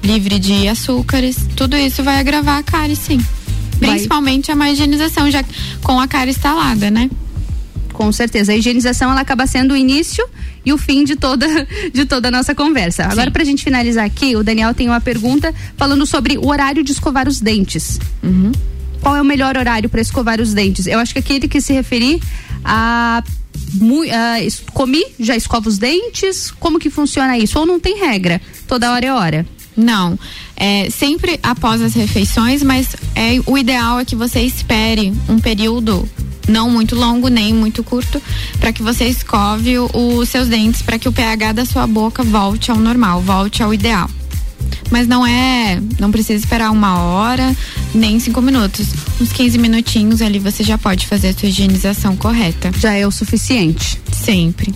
livre 0.03 0.39
de 0.39 0.67
açúcares, 0.67 1.37
tudo 1.55 1.77
isso 1.77 2.03
vai 2.03 2.19
agravar 2.19 2.57
a 2.57 2.63
cárie, 2.63 2.95
sim. 2.95 3.19
Vai. 3.81 3.89
Principalmente 3.91 4.51
a 4.51 4.55
má 4.55 4.69
higienização, 4.71 5.29
já 5.31 5.43
com 5.83 5.99
a 5.99 6.07
cárie 6.07 6.31
instalada, 6.31 6.89
né? 6.89 7.09
Com 7.91 8.11
certeza. 8.11 8.53
A 8.53 8.55
higienização 8.55 9.11
ela 9.11 9.21
acaba 9.21 9.45
sendo 9.45 9.73
o 9.73 9.77
início 9.77 10.25
e 10.65 10.71
o 10.71 10.77
fim 10.77 11.03
de 11.03 11.15
toda, 11.15 11.45
de 11.93 12.05
toda 12.05 12.29
a 12.29 12.31
nossa 12.31 12.55
conversa. 12.55 13.03
Agora, 13.05 13.29
pra 13.31 13.43
gente 13.43 13.63
finalizar 13.63 14.05
aqui, 14.05 14.35
o 14.35 14.43
Daniel 14.43 14.73
tem 14.73 14.87
uma 14.87 15.01
pergunta 15.01 15.53
falando 15.75 16.05
sobre 16.05 16.37
o 16.37 16.47
horário 16.47 16.83
de 16.83 16.91
escovar 16.93 17.27
os 17.27 17.41
dentes. 17.41 17.99
Uhum. 18.23 18.51
Qual 19.01 19.15
é 19.15 19.21
o 19.21 19.25
melhor 19.25 19.57
horário 19.57 19.89
para 19.89 19.99
escovar 19.99 20.39
os 20.39 20.53
dentes? 20.53 20.85
Eu 20.87 20.99
acho 20.99 21.11
que 21.13 21.19
aquele 21.19 21.47
que 21.47 21.59
se 21.59 21.73
referir 21.73 22.21
a. 22.63 23.23
a 24.13 24.41
es- 24.41 24.61
comi, 24.73 25.03
já 25.19 25.35
escova 25.35 25.67
os 25.67 25.77
dentes? 25.79 26.51
Como 26.51 26.79
que 26.79 26.89
funciona 26.89 27.37
isso? 27.37 27.57
Ou 27.59 27.65
não 27.65 27.79
tem 27.79 27.97
regra? 27.99 28.39
Toda 28.67 28.91
hora 28.91 29.05
é 29.05 29.11
hora? 29.13 29.45
Não. 29.75 30.17
É 30.55 30.89
sempre 30.89 31.39
após 31.41 31.81
as 31.81 31.93
refeições, 31.93 32.61
mas 32.61 32.95
é, 33.15 33.39
o 33.45 33.57
ideal 33.57 33.99
é 33.99 34.05
que 34.05 34.15
você 34.15 34.41
espere 34.41 35.13
um 35.27 35.39
período 35.39 36.07
não 36.47 36.69
muito 36.69 36.95
longo 36.95 37.27
nem 37.27 37.53
muito 37.53 37.83
curto 37.83 38.21
para 38.59 38.73
que 38.73 38.81
você 38.81 39.05
escove 39.05 39.77
os 39.79 40.27
seus 40.27 40.47
dentes 40.47 40.81
para 40.81 40.99
que 40.99 41.07
o 41.07 41.11
pH 41.11 41.53
da 41.53 41.65
sua 41.65 41.87
boca 41.87 42.23
volte 42.23 42.71
ao 42.71 42.77
normal, 42.77 43.21
volte 43.21 43.63
ao 43.63 43.73
ideal. 43.73 44.09
Mas 44.89 45.07
não 45.07 45.25
é, 45.25 45.81
não 45.99 46.11
precisa 46.11 46.37
esperar 46.43 46.69
uma 46.69 46.99
hora 46.99 47.55
nem 47.93 48.19
cinco 48.19 48.41
minutos. 48.41 48.87
Uns 49.19 49.31
15 49.31 49.57
minutinhos 49.57 50.21
ali 50.21 50.37
você 50.37 50.63
já 50.63 50.77
pode 50.77 51.07
fazer 51.07 51.29
a 51.29 51.33
sua 51.33 51.47
higienização 51.47 52.15
correta. 52.15 52.71
Já 52.77 52.93
é 52.93 53.07
o 53.07 53.11
suficiente. 53.11 53.99
Sempre. 54.11 54.73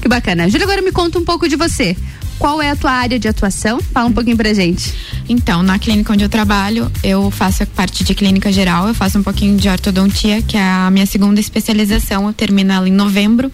Que 0.00 0.06
bacana. 0.06 0.48
Júlia, 0.50 0.66
agora 0.66 0.82
me 0.82 0.92
conta 0.92 1.18
um 1.18 1.24
pouco 1.24 1.48
de 1.48 1.56
você. 1.56 1.96
Qual 2.38 2.60
é 2.60 2.70
a 2.70 2.76
tua 2.76 2.90
área 2.90 3.18
de 3.18 3.28
atuação? 3.28 3.80
Fala 3.80 4.08
um 4.08 4.12
pouquinho 4.12 4.36
pra 4.36 4.52
gente. 4.52 4.92
Então, 5.28 5.62
na 5.62 5.78
clínica 5.78 6.12
onde 6.12 6.24
eu 6.24 6.28
trabalho, 6.28 6.90
eu 7.02 7.30
faço 7.30 7.62
a 7.62 7.66
parte 7.66 8.04
de 8.04 8.14
clínica 8.14 8.52
geral, 8.52 8.88
eu 8.88 8.94
faço 8.94 9.18
um 9.18 9.22
pouquinho 9.22 9.56
de 9.56 9.68
ortodontia, 9.68 10.42
que 10.42 10.56
é 10.56 10.62
a 10.62 10.90
minha 10.90 11.06
segunda 11.06 11.40
especialização, 11.40 12.26
eu 12.26 12.32
termino 12.32 12.72
ela 12.72 12.88
em 12.88 12.92
novembro. 12.92 13.50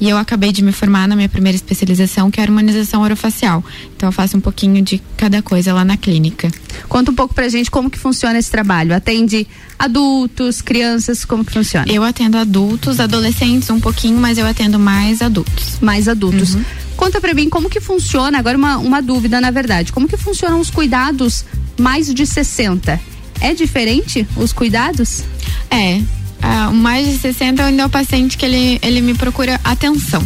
E 0.00 0.08
eu 0.08 0.16
acabei 0.16 0.50
de 0.50 0.62
me 0.62 0.72
formar 0.72 1.06
na 1.06 1.14
minha 1.14 1.28
primeira 1.28 1.54
especialização, 1.54 2.30
que 2.30 2.40
é 2.40 2.42
a 2.42 2.46
harmonização 2.46 3.02
orofacial. 3.02 3.64
Então 3.96 4.08
eu 4.08 4.12
faço 4.12 4.36
um 4.36 4.40
pouquinho 4.40 4.82
de 4.82 5.00
cada 5.16 5.42
coisa 5.42 5.72
lá 5.72 5.84
na 5.84 5.96
clínica. 5.96 6.50
Conta 6.88 7.10
um 7.10 7.14
pouco 7.14 7.34
pra 7.34 7.48
gente 7.48 7.70
como 7.70 7.88
que 7.88 7.98
funciona 7.98 8.38
esse 8.38 8.50
trabalho. 8.50 8.94
Atende 8.94 9.46
adultos, 9.78 10.60
crianças, 10.60 11.24
como 11.24 11.44
que 11.44 11.52
funciona? 11.52 11.86
Eu 11.88 12.02
atendo 12.02 12.36
adultos, 12.36 12.98
adolescentes 12.98 13.70
um 13.70 13.78
pouquinho, 13.78 14.18
mas 14.18 14.38
eu 14.38 14.46
atendo 14.46 14.78
mais 14.78 15.22
adultos. 15.22 15.78
Mais 15.80 16.08
adultos. 16.08 16.56
Conta 16.96 17.20
pra 17.20 17.34
mim 17.34 17.48
como 17.48 17.68
que 17.68 17.80
funciona, 17.80 18.38
agora 18.38 18.56
uma, 18.56 18.78
uma 18.78 19.02
dúvida 19.02 19.40
na 19.40 19.50
verdade, 19.50 19.92
como 19.92 20.08
que 20.08 20.16
funcionam 20.16 20.60
os 20.60 20.70
cuidados 20.70 21.44
mais 21.78 22.12
de 22.12 22.26
60? 22.26 23.00
É 23.40 23.54
diferente 23.54 24.26
os 24.36 24.52
cuidados? 24.52 25.24
É. 25.70 26.00
ah, 26.40 26.68
o 26.70 26.74
mais 26.74 27.06
de 27.06 27.18
60 27.18 27.64
ainda 27.64 27.82
é 27.82 27.86
o 27.86 27.90
paciente 27.90 28.36
que 28.36 28.44
ele, 28.44 28.78
ele 28.82 29.00
me 29.00 29.14
procura 29.14 29.60
atenção. 29.64 30.22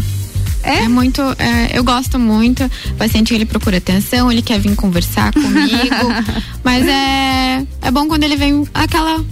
É? 0.63 0.89
muito, 0.89 1.23
é, 1.39 1.79
eu 1.79 1.85
gosto 1.85 2.19
muito. 2.19 2.65
O 2.91 2.95
paciente 2.95 3.33
ele 3.33 3.47
procura 3.47 3.77
atenção, 3.77 4.33
ele 4.33 4.43
quer 4.43 4.59
vir 4.59 4.75
conversar 4.75 5.33
comigo. 5.33 6.13
mas 6.65 6.85
é, 6.85 7.65
é 7.83 7.91
bom 7.93 8.09
quando 8.09 8.25
ele 8.25 8.37
vem 8.37 8.67
aquela 8.75 9.25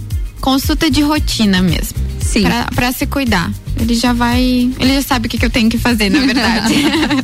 consulta 0.45 0.91
de 0.91 1.01
rotina 1.01 1.59
mesmo. 1.59 1.97
Sim. 2.21 2.43
Pra, 2.43 2.65
pra 2.75 2.91
se 2.91 3.07
cuidar. 3.07 3.51
Ele 3.79 3.95
já 3.95 4.13
vai. 4.13 4.69
Ele 4.79 4.93
já 4.93 5.01
sabe 5.01 5.25
o 5.25 5.29
que, 5.29 5.39
que 5.39 5.45
eu 5.45 5.49
tenho 5.49 5.71
que 5.71 5.77
fazer, 5.79 6.09
na 6.09 6.19
verdade. 6.19 6.75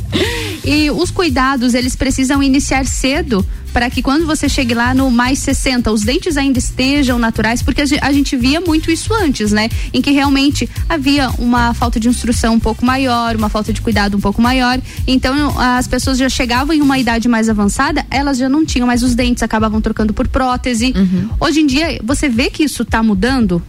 E 0.64 0.92
os 0.92 1.10
cuidados, 1.10 1.74
eles 1.74 1.96
precisam 1.96 2.42
iniciar 2.44 2.86
cedo 2.86 3.44
para 3.74 3.90
que 3.90 4.02
quando 4.02 4.26
você 4.28 4.50
chegue 4.50 4.74
lá 4.74 4.94
no 4.94 5.10
mais 5.10 5.40
60, 5.40 5.92
os 5.92 6.02
dentes 6.02 6.36
ainda 6.38 6.60
estejam 6.60 7.18
naturais, 7.18 7.64
porque 7.64 7.82
a 7.82 7.86
ge- 7.86 7.98
a 8.02 8.12
gente 8.12 8.36
via 8.36 8.60
muito 8.62 8.92
isso 8.92 9.14
antes, 9.14 9.52
né? 9.52 9.70
Em 9.94 10.02
que 10.02 10.12
realmente 10.12 10.70
havia 10.90 11.30
uma 11.40 11.74
falta 11.74 12.00
de 12.00 12.08
instrução 12.10 12.56
um 12.56 12.60
pouco 12.60 12.86
maior, 12.86 13.36
uma 13.36 13.48
falta 13.50 13.72
de 13.74 13.82
cuidado 13.82 14.18
um 14.18 14.20
pouco 14.20 14.42
maior. 14.42 14.80
Então 15.08 15.58
as 15.58 15.88
pessoas 15.88 16.18
já 16.18 16.28
chegavam 16.30 16.76
em 16.76 16.82
uma 16.82 17.00
idade 17.00 17.28
mais 17.30 17.48
avançada, 17.50 18.06
elas 18.12 18.38
já 18.38 18.50
não 18.50 18.66
tinham 18.66 18.86
mais 18.86 19.02
os 19.04 19.16
dentes, 19.16 19.42
acabavam 19.42 19.80
trocando 19.82 20.14
por 20.14 20.28
prótese. 20.28 20.94
Hoje 21.40 21.62
em 21.62 21.66
dia, 21.66 22.00
você 22.04 22.28
vê 22.30 22.50
que 22.50 22.64
isso 22.64 22.84
está 22.84 23.02
mudando? 23.02 23.64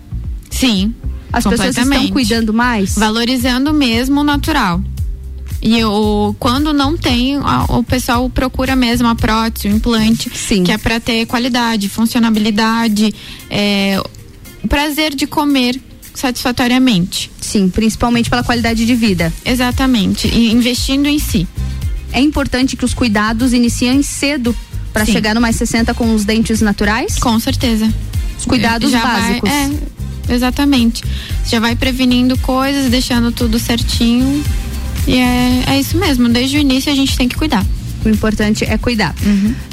Sim. 0.51 0.95
As 1.32 1.45
pessoas 1.53 1.74
estão 1.95 2.12
cuidando 2.12 2.53
mais? 2.53 2.95
Valorizando 2.97 3.72
mesmo 3.72 4.20
o 4.20 4.24
natural. 4.24 4.82
E 5.64 5.84
o, 5.84 6.34
quando 6.40 6.72
não 6.72 6.96
tem, 6.96 7.36
a- 7.36 7.66
o 7.68 7.84
pessoal 7.84 8.28
procura 8.28 8.74
mesmo 8.74 9.06
a 9.06 9.14
prótese, 9.14 9.68
o 9.68 9.70
implante, 9.70 10.28
que 10.28 10.72
é 10.72 10.76
para 10.76 10.98
ter 10.98 11.24
qualidade, 11.26 11.88
funcionabilidade, 11.88 13.14
é, 13.48 14.02
o 14.64 14.66
prazer 14.68 15.14
de 15.14 15.24
comer 15.26 15.80
satisfatoriamente. 16.14 17.30
Sim, 17.40 17.68
principalmente 17.68 18.28
pela 18.28 18.42
qualidade 18.42 18.84
de 18.84 18.94
vida. 18.94 19.32
Exatamente, 19.44 20.26
e 20.28 20.50
investindo 20.50 21.06
em 21.06 21.18
si. 21.18 21.46
É 22.12 22.20
importante 22.20 22.76
que 22.76 22.84
os 22.84 22.92
cuidados 22.92 23.52
iniciem 23.52 24.02
cedo 24.02 24.54
para 24.92 25.06
Sim. 25.06 25.12
chegar 25.12 25.34
no 25.34 25.40
mais 25.40 25.56
60 25.56 25.94
com 25.94 26.12
os 26.14 26.24
dentes 26.24 26.60
naturais? 26.60 27.18
Com 27.18 27.38
certeza. 27.38 27.88
Os 28.38 28.44
cuidados 28.44 28.90
Já 28.90 29.00
vai- 29.00 29.40
básicos. 29.40 29.50
é, 29.50 30.34
exatamente. 30.34 31.02
Já 31.48 31.60
vai 31.60 31.74
prevenindo 31.76 32.36
coisas, 32.38 32.90
deixando 32.90 33.30
tudo 33.32 33.58
certinho. 33.58 34.42
E 35.07 35.16
é, 35.16 35.64
é 35.68 35.80
isso 35.80 35.96
mesmo, 35.96 36.28
desde 36.28 36.57
o 36.57 36.61
início 36.61 36.92
a 36.92 36.94
gente 36.94 37.16
tem 37.16 37.28
que 37.28 37.36
cuidar. 37.36 37.64
O 38.05 38.09
importante 38.09 38.64
é 38.64 38.76
cuidar. 38.76 39.14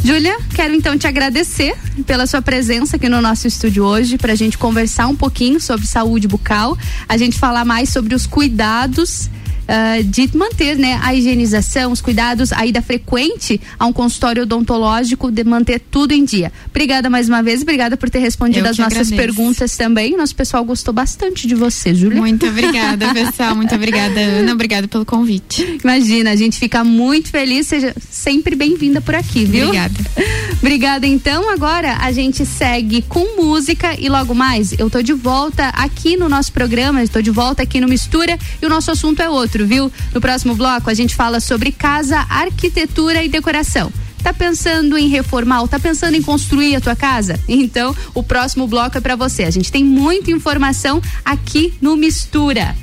Júlia, 0.03 0.37
quero 0.53 0.75
então 0.75 0.97
te 0.97 1.07
agradecer 1.07 1.75
pela 2.05 2.27
sua 2.27 2.41
presença 2.41 2.95
aqui 2.95 3.09
no 3.09 3.21
nosso 3.21 3.47
estúdio 3.47 3.83
hoje, 3.83 4.17
para 4.17 4.33
a 4.33 4.35
gente 4.35 4.57
conversar 4.57 5.07
um 5.07 5.15
pouquinho 5.15 5.59
sobre 5.59 5.87
saúde 5.87 6.27
bucal, 6.27 6.77
a 7.07 7.17
gente 7.17 7.39
falar 7.39 7.65
mais 7.65 7.89
sobre 7.89 8.13
os 8.13 8.27
cuidados. 8.27 9.29
Ah, 9.71 10.01
de 10.03 10.35
manter 10.35 10.75
né, 10.77 10.99
a 11.03 11.13
higienização, 11.13 11.91
os 11.91 12.01
cuidados, 12.01 12.51
a 12.51 12.65
ida 12.65 12.81
frequente 12.81 13.61
a 13.77 13.85
um 13.85 13.93
consultório 13.93 14.41
odontológico, 14.41 15.29
de 15.29 15.43
manter 15.43 15.79
tudo 15.79 16.11
em 16.11 16.25
dia. 16.25 16.51
Obrigada 16.71 17.07
mais 17.07 17.29
uma 17.29 17.43
vez, 17.43 17.61
obrigada 17.61 17.95
por 17.95 18.09
ter 18.09 18.17
respondido 18.17 18.67
as 18.67 18.79
nossas 18.79 19.11
agradeço. 19.11 19.15
perguntas 19.15 19.77
também. 19.77 20.17
Nosso 20.17 20.35
pessoal 20.35 20.63
gostou 20.63 20.91
bastante 20.91 21.45
de 21.45 21.53
você, 21.53 21.93
Júlia. 21.93 22.19
Muito 22.19 22.47
obrigada, 22.49 23.13
pessoal. 23.13 23.55
Muito 23.55 23.75
obrigada, 23.75 24.19
Ana. 24.19 24.53
Obrigada 24.53 24.87
pelo 24.87 25.05
convite. 25.05 25.79
Imagina, 25.83 26.31
a 26.31 26.35
gente 26.35 26.57
fica 26.57 26.83
muito 26.83 27.29
feliz, 27.29 27.67
seja 27.67 27.93
sempre 28.09 28.55
bem-vinda 28.55 29.01
por 29.01 29.13
aqui, 29.13 29.45
viu? 29.45 29.67
Obrigada. 29.67 29.93
Obrigada, 30.59 31.05
então. 31.05 31.49
Agora 31.49 31.97
a 32.01 32.11
gente 32.11 32.45
segue 32.45 33.03
com 33.03 33.41
música 33.41 33.95
e 33.99 34.09
logo 34.09 34.33
mais 34.33 34.73
eu 34.77 34.89
tô 34.89 35.01
de 35.01 35.13
volta 35.13 35.67
aqui 35.69 36.17
no 36.17 36.27
nosso 36.27 36.51
programa, 36.51 37.03
estou 37.03 37.21
de 37.21 37.31
volta 37.31 37.63
aqui 37.63 37.79
no 37.79 37.87
Mistura 37.87 38.37
e 38.61 38.65
o 38.65 38.69
nosso 38.69 38.91
assunto 38.91 39.21
é 39.21 39.29
outro, 39.29 39.58
viu? 39.65 39.91
No 40.13 40.21
próximo 40.21 40.55
bloco 40.55 40.89
a 40.89 40.93
gente 40.93 41.15
fala 41.15 41.39
sobre 41.39 41.71
casa, 41.71 42.25
arquitetura 42.29 43.23
e 43.23 43.29
decoração. 43.29 43.91
Tá 44.21 44.33
pensando 44.33 44.97
em 44.97 45.07
reformar 45.07 45.61
ou 45.61 45.67
tá 45.67 45.79
pensando 45.79 46.15
em 46.15 46.21
construir 46.21 46.75
a 46.75 46.81
tua 46.81 46.95
casa? 46.95 47.39
Então, 47.47 47.95
o 48.13 48.21
próximo 48.21 48.67
bloco 48.67 48.97
é 48.97 49.01
para 49.01 49.15
você. 49.15 49.43
A 49.43 49.51
gente 49.51 49.71
tem 49.71 49.83
muita 49.83 50.31
informação 50.31 51.01
aqui 51.23 51.73
no 51.81 51.95
Mistura. 51.95 52.75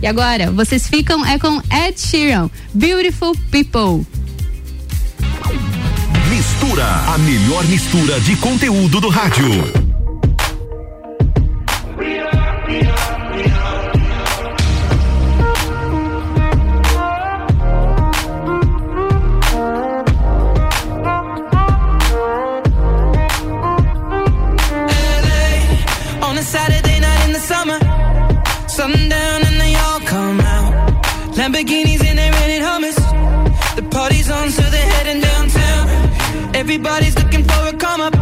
E 0.00 0.06
agora, 0.06 0.50
vocês 0.50 0.86
ficam 0.86 1.26
é 1.26 1.38
com 1.38 1.60
Ed 1.70 2.00
Sheeran, 2.00 2.48
Beautiful 2.72 3.36
People. 3.50 4.06
Mistura, 6.30 6.86
a 6.86 7.18
melhor 7.18 7.64
mistura 7.66 8.20
de 8.20 8.36
conteúdo 8.36 9.00
do 9.00 9.08
rádio. 9.08 9.90
Sundown 28.80 29.42
and 29.44 29.60
they 29.60 29.74
all 29.74 30.00
come 30.00 30.40
out. 30.40 30.72
Lamborghinis 31.36 32.02
and 32.02 32.18
they 32.18 32.30
rented 32.30 32.62
hummus. 32.62 32.96
The 33.76 33.82
party's 33.82 34.30
on, 34.30 34.50
so 34.50 34.62
they're 34.62 34.90
heading 34.94 35.20
downtown. 35.20 36.54
Everybody's 36.56 37.14
looking 37.22 37.44
for 37.44 37.66
a 37.66 37.74
come 37.74 38.00
up, 38.00 38.14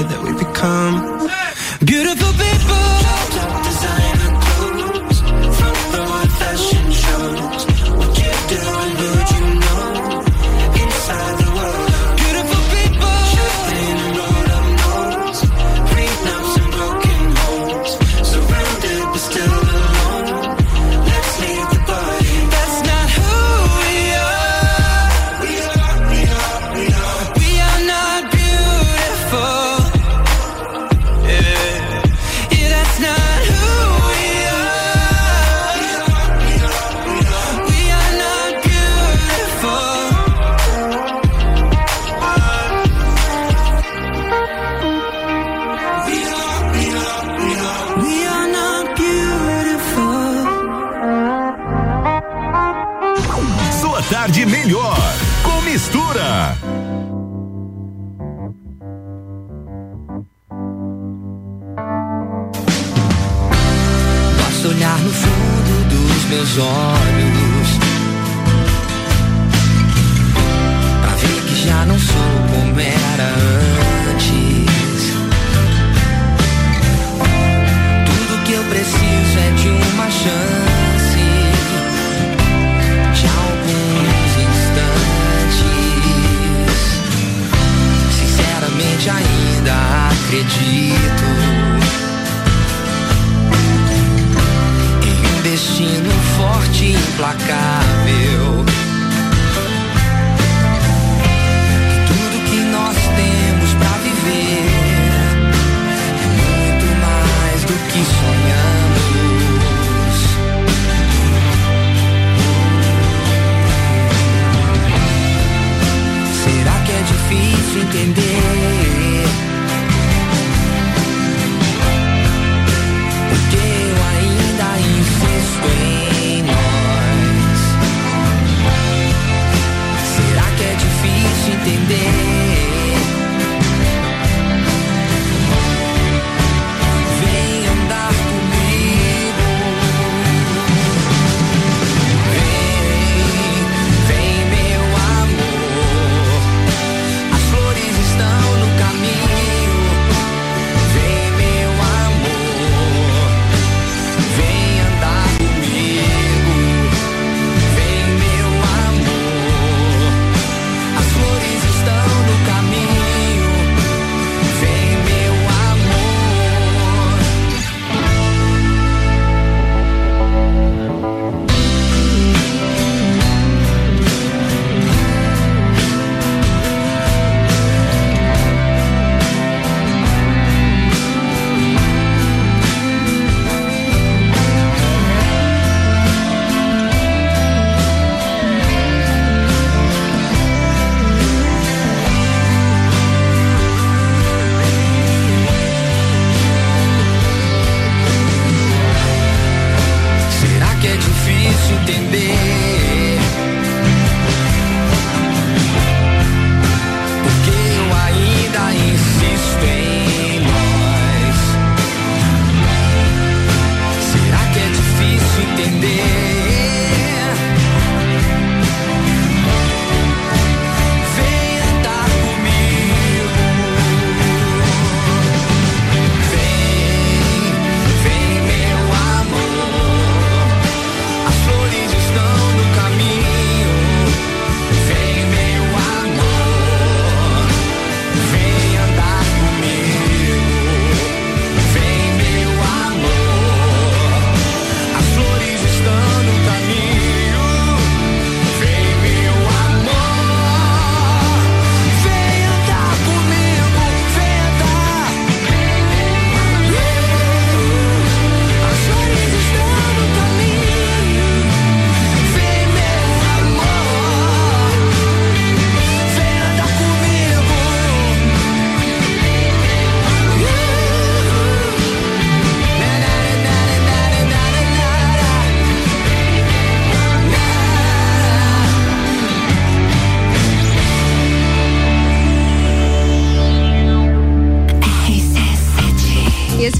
that 0.00 0.22
we 0.22 0.32
become 0.32 1.01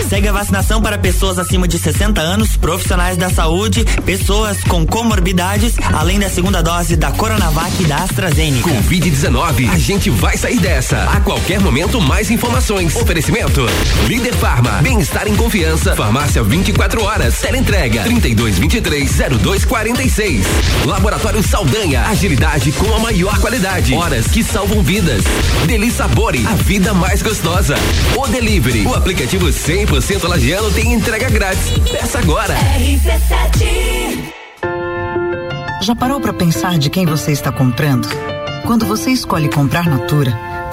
Segue 0.09 0.27
a 0.27 0.33
vacinação 0.33 0.83
para 0.83 0.99
pessoas 0.99 1.39
acima 1.39 1.69
de 1.69 1.79
60 1.79 2.21
anos, 2.21 2.57
profissionais 2.57 3.17
da 3.17 3.31
saúde, 3.31 3.85
pessoas 4.05 4.63
com 4.65 4.85
comorbidades, 4.85 5.75
além 5.93 6.19
da 6.19 6.29
segunda 6.29 6.61
dose 6.61 6.97
da 6.97 7.13
Coronavac 7.13 7.81
e 7.81 7.87
da 7.87 7.99
AstraZeneca. 7.99 8.69
Covid-19, 8.69 9.71
a 9.71 9.79
gente 9.79 10.11
vai 10.11 10.37
sair 10.37 10.59
dessa. 10.59 11.05
A 11.05 11.21
qualquer 11.21 11.61
momento, 11.61 12.01
mais 12.01 12.33
informações. 12.33 12.64
Oferecimento: 12.73 13.67
Líder 14.07 14.35
Farma, 14.37 14.81
bem-estar 14.81 15.29
em 15.29 15.37
confiança. 15.37 15.95
Farmácia 15.95 16.43
24 16.43 17.05
horas. 17.05 17.39
Teleentrega 17.39 18.05
3223-0246. 18.05 20.47
Laboratório 20.87 21.43
Saldanha, 21.43 22.07
agilidade 22.07 22.73
com 22.73 22.95
a 22.95 22.99
maior 23.01 23.39
qualidade. 23.39 23.93
Horas 23.93 24.29
que 24.29 24.43
salvam 24.43 24.83
vidas. 24.83 25.25
Deli 25.67 25.91
Sabore, 25.91 26.43
a 26.47 26.55
vida 26.55 26.95
mais 26.95 27.21
gostosa. 27.21 27.75
O 28.17 28.27
Delivery, 28.29 28.87
o 28.87 28.95
aplicativo 28.95 29.49
100% 29.49 30.27
lagiano 30.27 30.71
tem 30.71 30.95
entrega 30.95 31.29
grátis. 31.29 31.69
Peça 31.93 32.19
agora. 32.19 32.55
Já 35.83 35.95
parou 35.95 36.19
para 36.19 36.33
pensar 36.33 36.79
de 36.79 36.89
quem 36.89 37.05
você 37.05 37.31
está 37.31 37.53
comprando? 37.53 38.09
Quando 38.65 38.87
você 38.87 39.11
escolhe 39.11 39.51
comprar 39.51 39.87
Natura, 39.87 40.33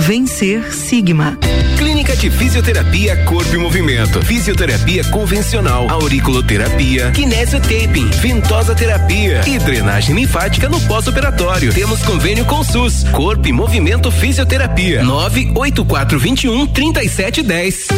Vencer 0.00 0.72
Sigma. 0.72 1.38
Clínica 1.76 2.16
de 2.16 2.30
Fisioterapia 2.30 3.22
Corpo 3.24 3.54
e 3.54 3.58
Movimento. 3.58 4.22
Fisioterapia 4.22 5.04
convencional, 5.04 5.88
auriculoterapia, 5.90 7.10
kinesiotaping, 7.10 8.08
ventosa 8.20 8.74
terapia 8.74 9.42
e 9.46 9.58
drenagem 9.58 10.14
linfática 10.14 10.68
no 10.68 10.80
pós-operatório. 10.82 11.72
Temos 11.72 12.02
convênio 12.02 12.44
com 12.46 12.60
o 12.60 12.64
SUS. 12.64 13.04
Corpo 13.12 13.46
e 13.46 13.52
Movimento 13.52 14.10
Fisioterapia. 14.10 15.02
98421 15.04 16.66
3710. 16.66 17.88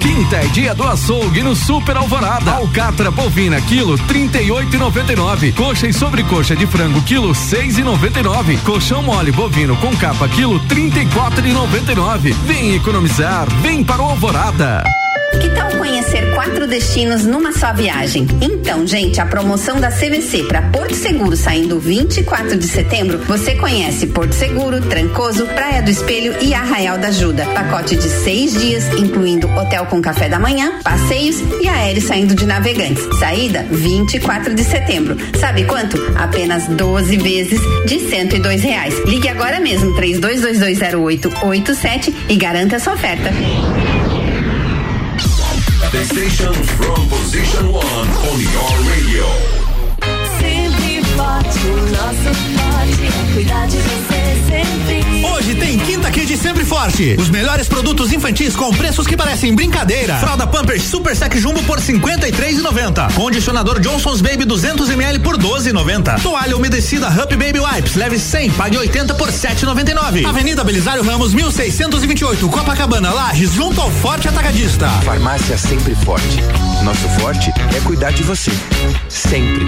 Quinta 0.00 0.36
é 0.36 0.46
dia 0.46 0.74
do 0.74 0.82
açougue 0.82 1.42
no 1.42 1.54
Super 1.54 1.98
Alvorada. 1.98 2.52
Alcatra 2.52 3.10
bovina, 3.10 3.60
quilo 3.60 3.98
trinta 3.98 4.40
e 4.40 4.50
oito 4.50 4.74
e 4.74 4.78
noventa 4.78 5.12
e 5.12 5.16
nove. 5.16 5.52
Coxa 5.52 5.86
e 5.86 5.92
sobrecoxa 5.92 6.56
de 6.56 6.66
frango, 6.66 7.02
quilo 7.02 7.34
seis 7.34 7.78
e 7.78 7.82
noventa 7.82 8.18
e 8.18 8.22
nove. 8.22 8.56
Colchão 8.64 9.02
mole 9.02 9.30
bovino 9.30 9.76
com 9.76 9.94
capa, 9.96 10.26
quilo 10.28 10.58
trinta 10.60 10.98
e 10.98 11.06
quatro 11.06 11.46
e 11.46 11.52
noventa 11.52 11.92
e 11.92 11.94
nove. 11.94 12.32
Vem 12.46 12.74
economizar, 12.74 13.46
vem 13.60 13.84
para 13.84 14.02
o 14.02 14.10
Alvorada. 14.10 14.82
Que 15.38 15.50
tal 15.50 15.70
conhecer 15.76 16.34
quatro 16.34 16.66
destinos 16.66 17.24
numa 17.24 17.52
só 17.52 17.72
viagem? 17.72 18.26
Então, 18.40 18.84
gente, 18.86 19.20
a 19.20 19.26
promoção 19.26 19.80
da 19.80 19.90
CVC 19.90 20.44
para 20.44 20.62
Porto 20.62 20.94
Seguro 20.94 21.36
saindo 21.36 21.78
24 21.78 22.56
de 22.56 22.66
setembro, 22.66 23.18
você 23.26 23.54
conhece 23.54 24.06
Porto 24.08 24.32
Seguro, 24.32 24.80
Trancoso, 24.80 25.46
Praia 25.46 25.82
do 25.82 25.90
Espelho 25.90 26.34
e 26.40 26.54
Arraial 26.54 26.98
da 26.98 27.08
Ajuda. 27.08 27.44
Pacote 27.46 27.96
de 27.96 28.08
seis 28.08 28.58
dias, 28.58 28.84
incluindo 28.98 29.48
hotel 29.48 29.86
com 29.86 30.00
café 30.00 30.28
da 30.28 30.38
manhã, 30.38 30.80
passeios 30.82 31.36
e 31.60 31.68
aéreo 31.68 32.02
saindo 32.02 32.34
de 32.34 32.46
navegantes. 32.46 33.06
Saída 33.18 33.64
24 33.70 34.54
de 34.54 34.64
setembro. 34.64 35.16
Sabe 35.38 35.64
quanto? 35.64 35.96
Apenas 36.16 36.66
12 36.68 37.16
vezes 37.18 37.60
de 37.86 38.00
102 38.00 38.62
reais. 38.62 38.94
Ligue 39.04 39.28
agora 39.28 39.60
mesmo 39.60 39.94
32220887 39.96 42.14
e 42.28 42.36
garanta 42.36 42.78
sua 42.78 42.94
oferta. 42.94 43.30
The 45.92 46.04
station 46.04 46.52
from 46.54 47.08
position 47.08 47.72
one 47.72 48.08
on 48.28 48.38
your 48.54 48.74
radio. 48.90 49.26
Sempre 50.38 51.02
forte, 51.16 51.58
o 51.66 51.76
nosso 51.90 52.30
forte 52.32 52.60
é 52.60 52.69
cuidar 53.32 53.66
de 53.66 53.76
você 53.76 54.36
sempre. 54.48 55.24
Hoje 55.24 55.54
tem 55.54 55.78
Quinta 55.78 56.10
Kid 56.10 56.36
Sempre 56.36 56.64
Forte. 56.64 57.16
Os 57.18 57.30
melhores 57.30 57.68
produtos 57.68 58.12
infantis 58.12 58.56
com 58.56 58.72
preços 58.74 59.06
que 59.06 59.16
parecem 59.16 59.54
brincadeira. 59.54 60.16
Fralda 60.16 60.46
Pampers 60.46 60.82
Super 60.82 61.14
Sec 61.14 61.34
Jumbo 61.36 61.62
por 61.62 61.78
53,90. 61.80 63.14
Condicionador 63.14 63.80
Johnson's 63.80 64.20
Baby 64.20 64.44
200 64.44 64.90
ml 64.90 65.18
por 65.20 65.38
12,90. 65.38 66.20
Toalha 66.22 66.56
umedecida 66.56 67.08
Happy 67.08 67.36
Baby 67.36 67.60
Wipes 67.60 67.94
leve 67.94 68.18
100, 68.18 68.50
pague 68.52 68.76
80 68.76 69.14
por 69.14 69.28
7,99. 69.28 70.26
Avenida 70.26 70.64
Belisário 70.64 71.02
Ramos 71.02 71.32
1628, 71.32 72.48
Copacabana, 72.48 73.12
Lages, 73.12 73.52
junto 73.52 73.80
ao 73.80 73.90
Forte 73.90 74.28
Atacadista. 74.28 74.88
Farmácia 75.04 75.56
Sempre 75.56 75.94
Forte. 75.94 76.40
Nosso 76.82 77.08
forte 77.20 77.52
é 77.76 77.80
cuidar 77.80 78.10
de 78.10 78.22
você. 78.22 78.50
Sempre. 79.08 79.66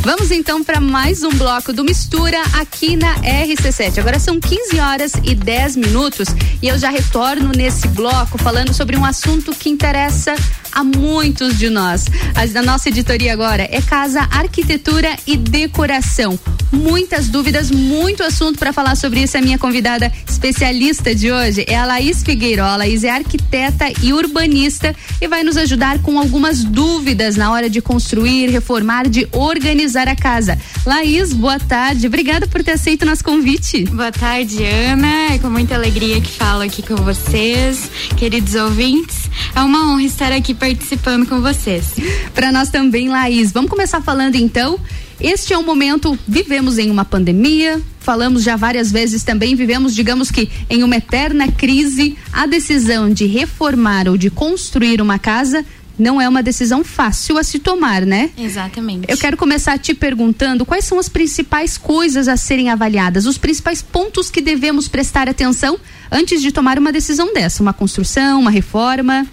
Vamos 0.03 0.31
então 0.31 0.63
para 0.63 0.81
mais 0.81 1.23
um 1.23 1.31
bloco 1.31 1.73
do 1.73 1.83
Mistura 1.83 2.37
aqui 2.61 2.95
na 2.95 3.15
RC7. 3.21 3.99
Agora 3.99 4.19
são 4.19 4.39
15 4.39 4.79
horas 4.79 5.13
e 5.25 5.35
10 5.35 5.77
minutos 5.77 6.29
e 6.61 6.69
eu 6.69 6.77
já 6.77 6.91
retorno 6.91 7.53
nesse 7.57 7.89
bloco 7.89 8.37
falando 8.37 8.75
sobre 8.75 8.99
um 8.99 9.05
assunto 9.05 9.53
que 9.53 9.71
interessa 9.71 10.35
a 10.73 10.83
muitos 10.83 11.59
de 11.59 11.69
nós. 11.69 12.07
A 12.35 12.47
da 12.47 12.63
nossa 12.63 12.89
editoria 12.89 13.33
agora 13.33 13.69
é 13.71 13.81
Casa 13.81 14.29
Arquitetura 14.31 15.17
e 15.27 15.37
Decoração. 15.37 16.39
Muitas 16.73 17.29
dúvidas, 17.29 17.71
muito 17.71 18.23
assunto 18.23 18.59
para 18.59 18.73
falar 18.73 18.97
sobre 18.97 19.23
isso. 19.23 19.37
A 19.37 19.41
minha 19.41 19.59
convidada 19.59 20.11
especialista 20.29 21.15
de 21.15 21.31
hoje 21.31 21.65
é 21.69 21.77
a 21.77 21.85
Laís 21.85 22.23
Figueiredo. 22.23 22.63
A 22.63 22.77
Laís 22.77 23.05
é 23.05 23.11
arquiteta 23.11 23.87
e 24.03 24.13
urbanista 24.13 24.95
e 25.21 25.29
vai 25.29 25.43
nos 25.43 25.57
ajudar 25.57 26.01
com 26.01 26.19
algumas 26.19 26.65
dúvidas 26.65 27.37
na 27.37 27.53
hora 27.53 27.69
de 27.69 27.81
construir, 27.81 28.51
reformar, 28.51 29.09
de 29.09 29.29
organizar 29.33 30.09
a 30.09 30.17
casa. 30.17 30.59
Laís, 30.85 31.33
boa 31.33 31.59
tarde. 31.59 32.07
Obrigada 32.07 32.47
por 32.47 32.63
ter 32.63 32.73
aceito 32.73 33.07
nosso 33.07 33.23
convite. 33.23 33.85
Boa 33.85 34.11
tarde, 34.11 34.65
Ana. 34.65 35.35
É 35.35 35.39
com 35.39 35.51
muita 35.51 35.75
alegria 35.75 36.21
que 36.21 36.33
falo 36.33 36.63
aqui 36.63 36.83
com 36.83 36.97
vocês, 36.97 37.91
queridos 38.17 38.55
ouvintes. 38.55 39.22
É 39.55 39.61
uma 39.61 39.93
honra 39.93 40.03
estar 40.03 40.33
aqui 40.33 40.55
participando 40.55 41.27
com 41.27 41.41
vocês. 41.41 41.95
Para 42.35 42.51
nós 42.53 42.71
também, 42.71 43.09
Laís. 43.09 43.53
Vamos 43.53 43.71
começar 43.71 44.01
falando 44.01 44.37
então. 44.37 44.79
Este 45.21 45.53
é 45.53 45.59
um 45.59 45.63
momento, 45.63 46.19
vivemos 46.27 46.79
em 46.79 46.91
uma 46.91 47.05
pandemia, 47.05 47.81
falamos 48.01 48.43
já 48.43 48.57
várias 48.57 48.91
vezes 48.91 49.23
também, 49.23 49.55
vivemos, 49.55 49.95
digamos 49.95 50.33
que, 50.33 50.51
em 50.69 50.83
uma 50.83 50.97
eterna 50.97 51.47
crise. 51.47 52.17
A 52.33 52.45
decisão 52.45 53.09
de 53.09 53.27
reformar 53.27 54.09
ou 54.09 54.17
de 54.17 54.31
construir 54.31 55.01
uma 55.01 55.21
casa 55.21 55.65
não 55.99 56.21
é 56.21 56.29
uma 56.29 56.43
decisão 56.43 56.83
fácil 56.83 57.39
a 57.39 57.45
se 57.45 57.59
tomar, 57.59 58.05
né? 58.05 58.31
Exatamente. 58.37 59.07
Eu 59.09 59.17
quero 59.17 59.37
começar 59.37 59.79
te 59.79 59.95
perguntando 59.95 60.65
quais 60.65 60.85
são 60.85 60.99
as 60.99 61.09
principais 61.09 61.79
coisas 61.79 62.29
a 62.29 62.37
serem 62.37 62.71
avaliadas, 62.71 63.27
os 63.27 63.39
principais 63.39 63.83
pontos 63.83 64.31
que 64.31 64.41
devemos 64.41 64.89
prestar 64.89 65.29
atenção 65.29 65.79
antes 66.13 66.43
de 66.43 66.53
tomar 66.53 66.79
uma 66.79 66.93
decisão 66.93 67.33
dessa, 67.33 67.63
uma 67.63 67.73
construção, 67.73 68.41
uma 68.41 68.51
reforma. 68.51 69.27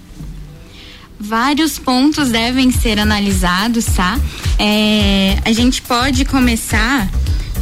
Vários 1.19 1.77
pontos 1.77 2.29
devem 2.29 2.71
ser 2.71 2.97
analisados, 2.97 3.85
tá? 3.85 4.17
É, 4.57 5.37
a 5.43 5.51
gente 5.51 5.81
pode 5.81 6.23
começar 6.23 7.09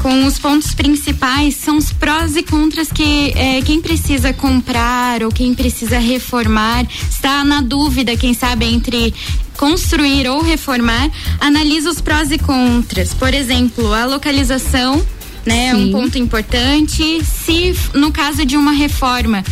com 0.02 0.26
os 0.26 0.38
pontos 0.38 0.76
principais 0.76 1.56
são 1.56 1.78
os 1.78 1.92
prós 1.92 2.36
e 2.36 2.44
contras 2.44 2.92
que 2.92 3.32
é, 3.36 3.62
quem 3.62 3.82
precisa 3.82 4.32
comprar 4.32 5.24
ou 5.24 5.32
quem 5.32 5.56
precisa 5.56 5.98
reformar 5.98 6.86
está 7.10 7.44
na 7.44 7.62
dúvida, 7.62 8.16
quem 8.16 8.34
sabe 8.34 8.66
entre 8.66 9.14
construir 9.58 10.30
ou 10.30 10.42
reformar, 10.42 11.10
analisa 11.40 11.90
os 11.90 12.00
prós 12.00 12.32
e 12.32 12.38
contras. 12.38 13.14
Por 13.14 13.34
exemplo, 13.34 13.92
a 13.92 14.06
localização, 14.06 15.04
né, 15.48 15.68
é 15.68 15.76
um 15.76 15.92
ponto 15.92 16.18
importante. 16.18 17.24
Se 17.24 17.74
no 17.94 18.12
caso 18.12 18.46
de 18.46 18.58
uma 18.58 18.72
reforma 18.74 19.44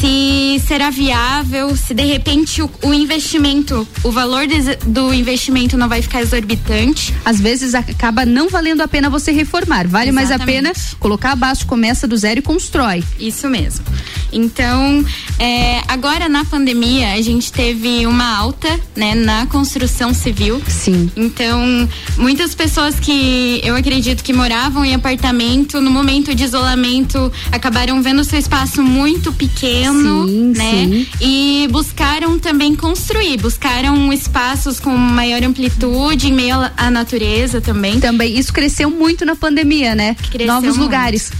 se 0.00 0.62
será 0.66 0.90
viável, 0.90 1.76
se 1.76 1.94
de 1.94 2.04
repente 2.04 2.62
o, 2.62 2.70
o 2.82 2.92
investimento, 2.92 3.86
o 4.02 4.10
valor 4.10 4.46
de, 4.46 4.76
do 4.86 5.12
investimento 5.12 5.76
não 5.76 5.88
vai 5.88 6.02
ficar 6.02 6.22
exorbitante. 6.22 7.14
Às 7.24 7.40
vezes 7.40 7.74
acaba 7.74 8.24
não 8.24 8.48
valendo 8.48 8.80
a 8.80 8.88
pena 8.88 9.08
você 9.10 9.32
reformar, 9.32 9.86
vale 9.86 10.10
Exatamente. 10.10 10.14
mais 10.14 10.30
a 10.30 10.44
pena 10.44 10.72
colocar 10.98 11.32
abaixo, 11.32 11.66
começa 11.66 12.06
do 12.06 12.16
zero 12.16 12.40
e 12.40 12.42
constrói. 12.42 13.04
Isso 13.18 13.48
mesmo. 13.48 13.84
Então, 14.32 15.04
é, 15.38 15.80
agora 15.86 16.28
na 16.28 16.44
pandemia 16.44 17.12
a 17.12 17.22
gente 17.22 17.52
teve 17.52 18.06
uma 18.06 18.36
alta, 18.36 18.68
né, 18.96 19.14
na 19.14 19.46
construção 19.46 20.12
civil. 20.12 20.60
Sim. 20.66 21.10
Então, 21.14 21.88
muitas 22.16 22.54
pessoas 22.54 22.98
que 22.98 23.60
eu 23.62 23.76
acredito 23.76 24.24
que 24.24 24.32
moravam 24.32 24.84
em 24.84 24.94
apartamento 24.94 25.80
no 25.80 25.90
momento 25.90 26.34
de 26.34 26.42
isolamento 26.42 27.32
acabaram 27.52 28.02
vendo 28.02 28.24
seu 28.24 28.38
espaço 28.38 28.82
muito 28.82 29.32
pequeno 29.32 29.83
sim, 29.92 30.52
né? 30.56 30.70
Sim. 30.70 31.06
E 31.20 31.68
buscaram 31.70 32.38
também 32.38 32.74
construir, 32.74 33.38
buscaram 33.38 34.12
espaços 34.12 34.80
com 34.80 34.90
maior 34.90 35.42
amplitude, 35.42 36.28
em 36.28 36.32
meio 36.32 36.56
à 36.76 36.90
natureza 36.90 37.60
também. 37.60 38.00
Também, 38.00 38.38
isso 38.38 38.52
cresceu 38.52 38.90
muito 38.90 39.24
na 39.24 39.36
pandemia, 39.36 39.94
né? 39.94 40.16
Cresceu 40.30 40.52
Novos 40.52 40.70
muito. 40.70 40.82
lugares. 40.82 41.32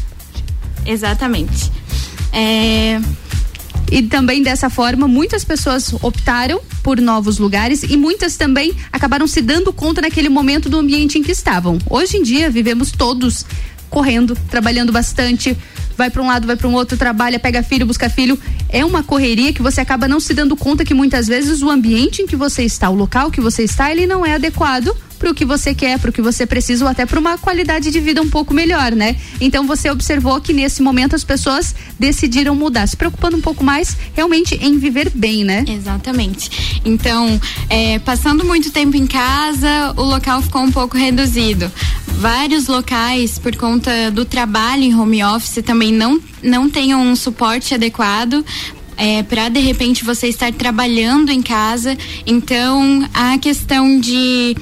Exatamente. 0.86 1.70
É... 2.32 3.00
E 3.90 4.02
também 4.02 4.42
dessa 4.42 4.70
forma, 4.70 5.06
muitas 5.06 5.44
pessoas 5.44 5.92
optaram 6.02 6.60
por 6.82 7.00
novos 7.00 7.38
lugares 7.38 7.82
e 7.82 7.96
muitas 7.96 8.36
também 8.36 8.74
acabaram 8.92 9.26
se 9.26 9.40
dando 9.40 9.72
conta 9.72 10.00
naquele 10.00 10.28
momento 10.28 10.68
do 10.68 10.78
ambiente 10.78 11.18
em 11.18 11.22
que 11.22 11.30
estavam. 11.30 11.78
Hoje 11.88 12.16
em 12.16 12.22
dia, 12.22 12.50
vivemos 12.50 12.90
todos 12.90 13.44
correndo, 13.94 14.36
trabalhando 14.50 14.90
bastante, 14.90 15.56
vai 15.96 16.10
para 16.10 16.20
um 16.20 16.26
lado, 16.26 16.48
vai 16.48 16.56
para 16.56 16.66
um 16.66 16.74
outro, 16.74 16.96
trabalha, 16.96 17.38
pega 17.38 17.62
filho, 17.62 17.86
busca 17.86 18.10
filho. 18.10 18.36
É 18.68 18.84
uma 18.84 19.04
correria 19.04 19.52
que 19.52 19.62
você 19.62 19.80
acaba 19.80 20.08
não 20.08 20.18
se 20.18 20.34
dando 20.34 20.56
conta 20.56 20.84
que 20.84 20.92
muitas 20.92 21.28
vezes 21.28 21.62
o 21.62 21.70
ambiente 21.70 22.20
em 22.20 22.26
que 22.26 22.34
você 22.34 22.64
está, 22.64 22.90
o 22.90 22.94
local 22.96 23.30
que 23.30 23.40
você 23.40 23.62
está, 23.62 23.92
ele 23.92 24.04
não 24.04 24.26
é 24.26 24.34
adequado 24.34 24.92
para 25.24 25.30
o 25.30 25.34
que 25.34 25.46
você 25.46 25.74
quer, 25.74 25.98
para 25.98 26.10
o 26.10 26.12
que 26.12 26.20
você 26.20 26.44
precisa 26.44 26.84
ou 26.84 26.90
até 26.90 27.06
para 27.06 27.18
uma 27.18 27.38
qualidade 27.38 27.90
de 27.90 27.98
vida 27.98 28.20
um 28.20 28.28
pouco 28.28 28.52
melhor, 28.52 28.92
né? 28.92 29.16
Então 29.40 29.66
você 29.66 29.88
observou 29.88 30.38
que 30.38 30.52
nesse 30.52 30.82
momento 30.82 31.16
as 31.16 31.24
pessoas 31.24 31.74
decidiram 31.98 32.54
mudar, 32.54 32.86
se 32.86 32.94
preocupando 32.94 33.34
um 33.34 33.40
pouco 33.40 33.64
mais 33.64 33.96
realmente 34.12 34.54
em 34.56 34.76
viver 34.76 35.10
bem, 35.14 35.42
né? 35.42 35.64
Exatamente. 35.66 36.82
Então, 36.84 37.40
é, 37.70 37.98
passando 38.00 38.44
muito 38.44 38.70
tempo 38.70 38.98
em 38.98 39.06
casa, 39.06 39.94
o 39.96 40.02
local 40.02 40.42
ficou 40.42 40.60
um 40.60 40.70
pouco 40.70 40.94
reduzido. 40.94 41.72
Vários 42.06 42.66
locais, 42.66 43.38
por 43.38 43.56
conta 43.56 44.10
do 44.10 44.26
trabalho 44.26 44.82
em 44.82 44.94
home 44.94 45.24
office, 45.24 45.64
também 45.64 45.90
não, 45.90 46.20
não 46.42 46.68
têm 46.68 46.94
um 46.94 47.16
suporte 47.16 47.72
adequado 47.72 48.44
é, 48.98 49.22
para 49.22 49.48
de 49.48 49.60
repente 49.60 50.04
você 50.04 50.28
estar 50.28 50.52
trabalhando 50.52 51.30
em 51.30 51.40
casa. 51.40 51.96
Então, 52.26 53.08
a 53.14 53.38
questão 53.38 53.98
de 53.98 54.54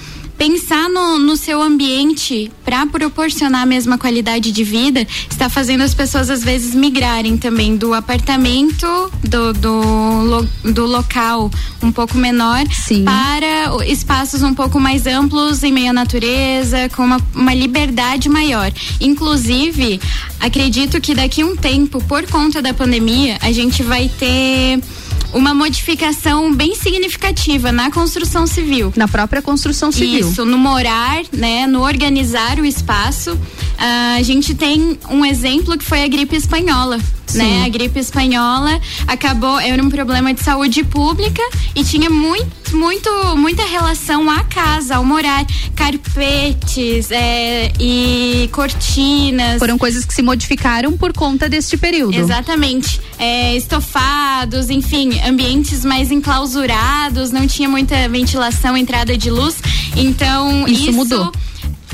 pensar 0.42 0.88
no, 0.88 1.20
no 1.20 1.36
seu 1.36 1.62
ambiente 1.62 2.50
para 2.64 2.84
proporcionar 2.84 3.62
a 3.62 3.66
mesma 3.66 3.96
qualidade 3.96 4.50
de 4.50 4.64
vida 4.64 5.06
está 5.30 5.48
fazendo 5.48 5.82
as 5.82 5.94
pessoas 5.94 6.28
às 6.28 6.42
vezes 6.42 6.74
migrarem 6.74 7.36
também 7.38 7.76
do 7.76 7.94
apartamento 7.94 8.84
do, 9.22 9.52
do, 9.52 10.48
do 10.72 10.84
local 10.84 11.48
um 11.80 11.92
pouco 11.92 12.18
menor 12.18 12.66
Sim. 12.72 13.04
para 13.04 13.86
espaços 13.86 14.42
um 14.42 14.52
pouco 14.52 14.80
mais 14.80 15.06
amplos 15.06 15.62
em 15.62 15.70
meio 15.70 15.90
à 15.90 15.92
natureza 15.92 16.88
com 16.88 17.04
uma, 17.04 17.20
uma 17.32 17.54
liberdade 17.54 18.28
maior 18.28 18.72
inclusive 19.00 20.00
acredito 20.40 21.00
que 21.00 21.14
daqui 21.14 21.42
a 21.42 21.46
um 21.46 21.54
tempo 21.54 22.02
por 22.02 22.26
conta 22.26 22.60
da 22.60 22.74
pandemia 22.74 23.38
a 23.40 23.52
gente 23.52 23.84
vai 23.84 24.10
ter 24.18 24.80
uma 25.32 25.54
modificação 25.54 26.54
bem 26.54 26.74
significativa 26.74 27.72
na 27.72 27.90
construção 27.90 28.46
civil. 28.46 28.92
Na 28.96 29.08
própria 29.08 29.42
construção 29.42 29.90
civil. 29.90 30.28
Isso, 30.28 30.44
no 30.44 30.58
morar, 30.58 31.22
né, 31.32 31.66
no 31.66 31.82
organizar 31.82 32.58
o 32.58 32.64
espaço. 32.64 33.32
Uh, 33.32 34.18
a 34.18 34.22
gente 34.22 34.54
tem 34.54 34.98
um 35.10 35.24
exemplo 35.24 35.76
que 35.78 35.84
foi 35.84 36.04
a 36.04 36.08
gripe 36.08 36.36
espanhola. 36.36 36.98
Né? 37.34 37.64
A 37.64 37.68
gripe 37.68 37.98
espanhola 37.98 38.80
acabou, 39.06 39.58
era 39.58 39.82
um 39.82 39.90
problema 39.90 40.32
de 40.32 40.40
saúde 40.40 40.84
pública 40.84 41.42
e 41.74 41.82
tinha 41.84 42.10
muito, 42.10 42.76
muito, 42.76 43.10
muita 43.36 43.64
relação 43.64 44.30
à 44.30 44.44
casa, 44.44 44.96
ao 44.96 45.04
morar, 45.04 45.44
carpetes 45.74 47.10
é, 47.10 47.72
e 47.80 48.48
cortinas. 48.52 49.58
Foram 49.58 49.78
coisas 49.78 50.04
que 50.04 50.14
se 50.14 50.22
modificaram 50.22 50.96
por 50.96 51.12
conta 51.12 51.48
deste 51.48 51.76
período. 51.76 52.14
Exatamente. 52.14 53.00
É, 53.18 53.56
estofados, 53.56 54.70
enfim, 54.70 55.20
ambientes 55.26 55.84
mais 55.84 56.10
enclausurados, 56.10 57.30
não 57.30 57.46
tinha 57.46 57.68
muita 57.68 58.08
ventilação, 58.08 58.76
entrada 58.76 59.16
de 59.16 59.30
luz. 59.30 59.56
Então, 59.96 60.66
Isso 60.66 60.82
isso, 60.82 60.92
mudou. 60.92 61.32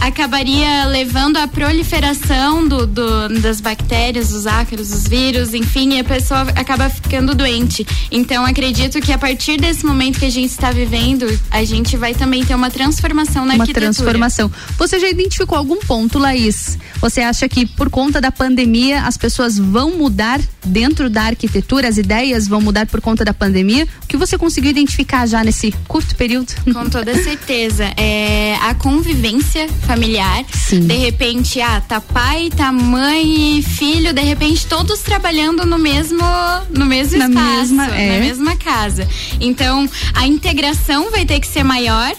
Acabaria 0.00 0.84
levando 0.86 1.36
à 1.36 1.46
proliferação 1.48 2.66
do, 2.66 2.86
do- 2.86 3.40
das 3.40 3.60
bactérias, 3.60 4.28
dos 4.30 4.46
ácaros, 4.46 4.88
dos 4.90 5.06
vírus, 5.08 5.54
enfim, 5.54 5.94
e 5.94 6.00
a 6.00 6.04
pessoa 6.04 6.42
acaba 6.54 6.88
ficando 6.88 7.34
doente. 7.34 7.86
Então, 8.10 8.44
acredito 8.44 9.00
que 9.00 9.12
a 9.12 9.18
partir 9.18 9.58
desse 9.60 9.84
momento 9.84 10.18
que 10.18 10.26
a 10.26 10.30
gente 10.30 10.50
está 10.50 10.70
vivendo, 10.70 11.26
a 11.50 11.64
gente 11.64 11.96
vai 11.96 12.14
também 12.14 12.44
ter 12.44 12.54
uma 12.54 12.70
transformação 12.70 13.44
na 13.44 13.54
uma 13.54 13.62
arquitetura. 13.64 13.92
transformação. 13.92 14.50
Você 14.76 14.98
já 14.98 15.08
identificou 15.08 15.56
algum 15.58 15.78
ponto, 15.80 16.18
Laís? 16.18 16.78
Você 17.00 17.20
acha 17.20 17.48
que 17.48 17.66
por 17.66 17.90
conta 17.90 18.20
da 18.20 18.30
pandemia 18.32 19.02
as 19.02 19.16
pessoas 19.16 19.58
vão 19.58 19.96
mudar 19.96 20.40
dentro 20.64 21.08
da 21.08 21.22
arquitetura, 21.24 21.88
as 21.88 21.96
ideias 21.96 22.46
vão 22.48 22.60
mudar 22.60 22.86
por 22.86 23.00
conta 23.00 23.24
da 23.24 23.32
pandemia? 23.34 23.86
O 24.02 24.06
que 24.06 24.16
você 24.16 24.36
conseguiu 24.36 24.70
identificar 24.70 25.26
já 25.26 25.42
nesse 25.44 25.72
curto 25.86 26.14
período? 26.16 26.52
Com 26.72 26.88
toda 26.90 27.14
certeza. 27.22 27.84
É, 27.96 28.56
a 28.62 28.74
convivência 28.74 29.66
familiar. 29.88 30.44
De 30.86 30.94
repente, 30.96 31.60
ah, 31.62 31.80
tá 31.80 31.98
pai, 31.98 32.50
tá 32.54 32.70
mãe 32.70 33.58
e 33.58 33.62
filho, 33.62 34.12
de 34.12 34.20
repente 34.20 34.66
todos 34.66 35.00
trabalhando 35.00 35.64
no 35.64 35.78
mesmo, 35.78 36.20
no 36.68 36.84
mesmo 36.84 37.18
Na 37.18 37.26
espaço, 37.28 37.74
mesma- 37.74 37.96
é. 37.96 38.12
na 38.18 38.24
mesma 38.26 38.56
casa. 38.56 39.08
Então, 39.40 39.88
a 40.14 40.26
integração 40.26 41.10
vai 41.10 41.24
ter 41.24 41.40
que 41.40 41.46
ser 41.46 41.64
maior. 41.64 42.12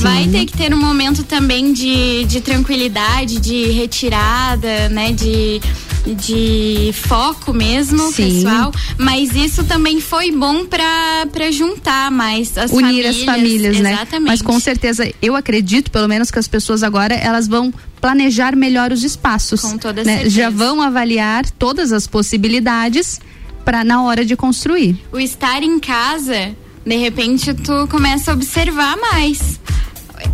Vai 0.00 0.26
ter 0.28 0.46
que 0.46 0.56
ter 0.56 0.72
um 0.72 0.78
momento 0.78 1.22
também 1.24 1.72
de, 1.72 2.24
de 2.24 2.40
tranquilidade, 2.40 3.38
de 3.40 3.70
retirada, 3.70 4.88
né? 4.88 5.12
De, 5.12 5.60
de 6.16 6.90
foco 6.92 7.52
mesmo, 7.52 8.10
Sim. 8.12 8.34
pessoal. 8.42 8.72
Mas 8.98 9.34
isso 9.34 9.64
também 9.64 10.00
foi 10.00 10.30
bom 10.30 10.64
pra 10.66 11.50
juntar 11.50 12.10
mais 12.10 12.56
as 12.56 12.70
Unir 12.70 12.82
famílias. 12.82 13.16
as 13.16 13.22
famílias, 13.24 13.80
né? 13.80 13.92
Exatamente. 13.92 14.28
Mas 14.28 14.42
com 14.42 14.58
certeza, 14.58 15.10
eu 15.20 15.36
acredito, 15.36 15.90
pelo 15.90 16.08
menos, 16.08 16.30
que 16.30 16.38
as 16.38 16.48
pessoas 16.48 16.82
agora 16.82 17.14
elas 17.14 17.46
vão 17.46 17.72
planejar 18.00 18.54
melhor 18.56 18.92
os 18.92 19.02
espaços. 19.02 19.60
Com 19.60 19.78
toda 19.78 20.04
né? 20.04 20.14
certeza. 20.14 20.36
Já 20.36 20.50
vão 20.50 20.82
avaliar 20.82 21.48
todas 21.50 21.92
as 21.92 22.06
possibilidades 22.06 23.20
para 23.64 23.82
na 23.82 24.02
hora 24.02 24.24
de 24.24 24.36
construir. 24.36 24.96
o 25.10 25.18
estar 25.18 25.62
em 25.62 25.78
casa, 25.78 26.54
de 26.84 26.96
repente 26.96 27.54
tu 27.54 27.86
começa 27.88 28.30
a 28.30 28.34
observar 28.34 28.96
mais. 28.96 29.60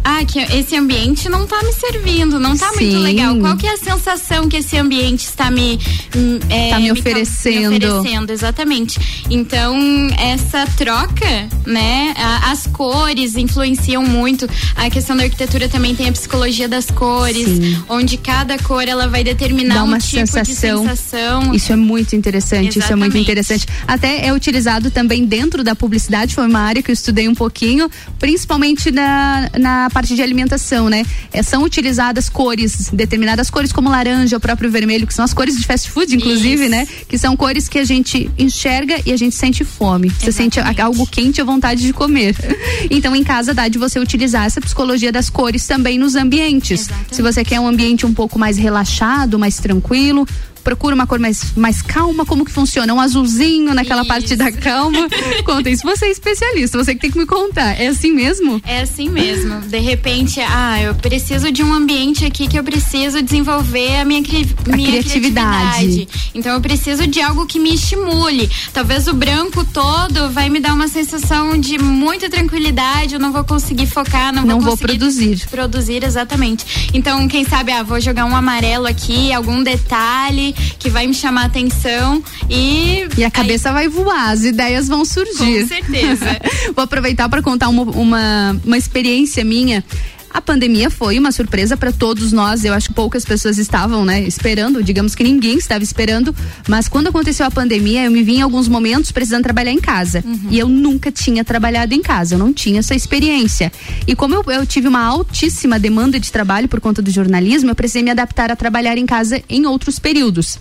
Ah, 0.03 0.25
que 0.25 0.39
esse 0.39 0.77
ambiente 0.77 1.29
não 1.29 1.47
tá 1.47 1.63
me 1.63 1.73
servindo, 1.73 2.39
não 2.41 2.57
tá 2.57 2.67
muito 2.69 2.79
Sim. 2.81 2.99
legal. 3.03 3.37
Qual 3.37 3.57
que 3.57 3.67
é 3.67 3.73
a 3.75 3.77
sensação 3.77 4.49
que 4.49 4.57
esse 4.57 4.77
ambiente 4.77 5.21
está 5.25 5.51
me 5.51 5.79
hum, 6.17 6.39
é, 6.49 6.71
Tá 6.71 6.79
me 6.81 6.91
oferecendo. 6.93 7.71
me 7.71 7.87
oferecendo, 7.87 8.31
exatamente. 8.33 8.99
Então, 9.31 9.77
essa 10.19 10.67
troca, 10.77 11.49
né? 11.67 12.15
as 12.45 12.67
cores 12.67 13.37
influenciam 13.37 14.03
muito. 14.05 14.49
A 14.77 14.89
questão 14.91 15.17
da 15.17 15.25
arquitetura 15.25 15.69
também 15.69 15.95
tem 15.95 16.09
a 16.09 16.13
psicologia 16.13 16.69
das 16.69 16.91
cores, 16.91 17.47
Sim. 17.47 17.83
onde 17.89 18.17
cada 18.17 18.59
cor 18.59 18.87
ela 18.87 19.07
vai 19.07 19.23
determinar 19.25 19.75
Dá 19.75 19.85
uma 19.85 19.97
um 19.97 20.01
tipo 20.01 20.27
sensação. 20.27 20.83
de 20.85 20.89
sensação. 20.91 21.55
Isso 21.55 21.73
é 21.73 21.77
muito 21.77 22.15
interessante, 22.17 22.79
isso 22.79 22.93
é 22.93 22.97
muito 22.97 23.17
Exatamente. 23.17 23.23
interessante. 23.23 23.67
Até 23.87 24.27
é 24.27 24.33
utilizado 24.33 24.91
também 24.91 25.25
dentro 25.25 25.63
da 25.63 25.75
publicidade, 25.75 26.35
foi 26.35 26.47
uma 26.47 26.61
área 26.61 26.83
que 26.83 26.91
eu 26.91 26.95
estudei 26.95 27.29
um 27.29 27.35
pouquinho, 27.35 27.91
principalmente 28.19 28.91
na, 28.91 29.51
na 29.59 29.80
parte 29.89 30.15
de 30.15 30.23
alimentação, 30.23 30.89
né? 30.89 31.05
É, 31.33 31.43
são 31.43 31.63
utilizadas 31.63 32.29
cores, 32.29 32.91
determinadas 32.93 33.49
cores 33.49 33.73
como 33.73 33.89
laranja, 33.89 34.37
o 34.37 34.41
próprio 34.41 34.71
vermelho, 34.71 35.07
que 35.07 35.15
são 35.15 35.25
as 35.25 35.33
cores 35.33 35.57
de 35.57 35.65
fast 35.65 35.91
food, 35.91 36.15
inclusive, 36.15 36.69
né? 36.69 36.87
Que 37.09 37.17
são 37.17 37.37
cores 37.37 37.69
que 37.69 37.79
a 37.79 37.85
gente 37.85 38.31
enxerga 38.37 39.01
e 39.07 39.13
a 39.13 39.17
gente 39.17 39.35
sente 39.35 39.65
fome. 39.65 40.11
Você 40.11 40.33
sente 40.33 40.59
algo 40.61 41.07
quente 41.07 41.41
a 41.41 41.45
vontade 41.45 41.83
de 41.83 41.93
comer. 41.93 42.37
Então, 42.91 43.15
em 43.15 43.23
casa 43.23 43.55
dá 43.55 43.69
de 43.69 43.79
você 43.79 44.01
utilizar 44.01 44.47
essa 44.47 44.61
psicologia 44.61 45.13
das 45.13 45.31
cores 45.31 45.67
também 45.67 45.99
nos 45.99 46.17
ambientes. 46.17 46.89
Se 47.11 47.23
você 47.23 47.45
quer 47.45 47.61
um 47.61 47.67
ambiente 47.67 48.05
um 48.05 48.13
pouco 48.13 48.39
mais 48.39 48.57
relaxado, 48.57 49.39
mais 49.39 49.59
tranquilo, 49.59 50.27
procura 50.61 50.95
uma 50.95 51.07
cor 51.07 51.19
mais, 51.19 51.53
mais 51.57 51.83
calma, 51.83 52.25
como 52.25 52.45
que 52.45 52.51
funciona? 52.53 52.93
Um 52.95 53.01
azulzinho 53.01 53.75
naquela 53.75 54.05
parte 54.05 54.37
da 54.37 54.53
calma. 54.53 55.09
Conta 55.45 55.71
isso. 55.71 55.83
Você 55.83 56.07
é 56.07 56.11
especialista, 56.11 56.79
você 56.79 56.95
que 56.95 57.01
tem 57.01 57.11
que 57.11 57.19
me 57.19 57.27
contar. 57.27 57.81
É 57.81 57.89
assim 57.89 58.13
mesmo? 58.13 58.61
É 58.67 58.83
assim 58.83 59.09
mesmo. 59.09 59.61
De 59.63 59.79
repente, 59.79 60.41
ah, 60.41 60.81
eu 60.81 60.95
preciso 60.95 61.51
de 61.51 61.63
um 61.63 61.73
ambiente 61.73 62.25
aqui 62.25 62.47
que 62.47 62.59
eu 62.59 62.65
preciso 62.65 63.23
desenvolver 63.23 63.97
a 63.97 64.05
minha, 64.05 64.23
cri 64.23 64.49
A 64.71 64.77
minha 64.77 64.91
criatividade. 64.91 65.79
criatividade. 65.79 66.09
Então 66.35 66.53
eu 66.53 66.61
preciso 66.61 67.07
de 67.07 67.21
algo 67.21 67.47
que 67.47 67.59
me 67.59 67.75
estimule. 67.75 68.49
Talvez 68.73 69.07
o 69.09 69.15
branco 69.15 69.65
todo 69.65 70.31
vai 70.31 70.49
me 70.49 70.61
dar 70.61 70.75
uma 70.75 70.89
sensação 70.89 71.59
de 71.59 71.79
muita 71.79 72.29
tranquilidade, 72.29 73.15
eu 73.15 73.21
não 73.21 73.33
vou 73.33 73.45
conseguir 73.45 73.87
focar, 73.87 74.33
não, 74.33 74.45
Não 74.45 74.61
vou 74.61 74.73
conseguir 74.73 74.99
produzir. 74.99 75.47
Produzir, 75.51 76.05
exatamente. 76.05 76.91
Então, 76.93 77.27
quem 77.29 77.45
sabe, 77.45 77.73
ah, 77.73 77.83
vou 77.83 78.01
jogar 78.01 78.25
um 78.25 78.37
amarelo 78.37 78.87
aqui, 78.87 79.33
algum 79.33 79.63
detalhe 79.63 80.50
que 80.53 80.89
vai 80.91 81.07
me 81.07 81.15
chamar 81.15 81.43
a 81.43 81.47
atenção 81.47 82.23
e. 82.49 83.07
E 83.17 83.25
a 83.25 83.31
cabeça 83.31 83.73
vai 83.73 83.89
voar, 83.89 84.31
as 84.31 84.45
ideias 84.45 84.89
vão 84.89 85.05
surgir. 85.05 85.63
Com 85.63 85.69
certeza. 85.69 86.27
Vou 86.75 86.85
aproveitar 86.85 87.29
para 87.29 87.43
contar 87.43 87.69
uma, 87.69 87.83
uma, 87.83 88.61
uma 88.65 88.79
experiência 88.79 89.45
minha. 89.45 89.85
A 90.33 90.41
pandemia 90.41 90.89
foi 90.91 91.19
uma 91.19 91.33
surpresa 91.33 91.77
para 91.77 91.91
todos 91.91 92.31
nós. 92.33 92.65
Eu 92.65 92.73
acho 92.73 92.89
que 92.89 92.95
poucas 92.95 93.25
pessoas 93.25 93.59
estavam, 93.59 94.05
né, 94.05 94.23
esperando. 94.23 94.83
Digamos 94.83 95.15
que 95.15 95.25
ninguém 95.25 95.59
estava 95.59 95.83
esperando. 95.83 96.35
Mas 96.69 96.89
quando 96.89 97.09
aconteceu 97.09 97.45
a 97.45 97.51
pandemia, 97.51 98.05
eu 98.05 98.11
me 98.11 98.23
vi 98.23 98.37
em 98.37 98.43
alguns 98.43 98.69
momentos 98.69 99.11
precisando 99.11 99.43
trabalhar 99.43 99.73
em 99.73 99.81
casa. 99.81 100.23
E 100.51 100.59
eu 100.59 100.69
nunca 100.69 101.11
tinha 101.11 101.45
trabalhado 101.45 101.95
em 101.95 102.03
casa. 102.03 102.35
Eu 102.37 102.39
não 102.39 102.53
tinha 102.53 102.79
essa 102.79 102.95
experiência. 102.95 103.73
E 104.07 104.15
como 104.15 104.35
eu, 104.35 104.45
eu 104.47 104.65
tive 104.65 104.87
uma 104.87 105.03
altíssima 105.05 105.79
demanda 105.79 106.21
de 106.21 106.31
trabalho 106.31 106.69
por 106.69 106.81
conta 106.81 107.03
do 107.03 107.11
jornalismo, 107.11 107.71
eu 107.71 107.75
precisei 107.75 108.03
me 108.03 108.11
adaptar 108.11 108.51
a 108.53 108.57
trabalhar 108.57 108.97
em 108.97 109.07
casa 109.07 109.43
em 109.49 109.67
outros 109.67 109.99
períodos. 109.99 110.59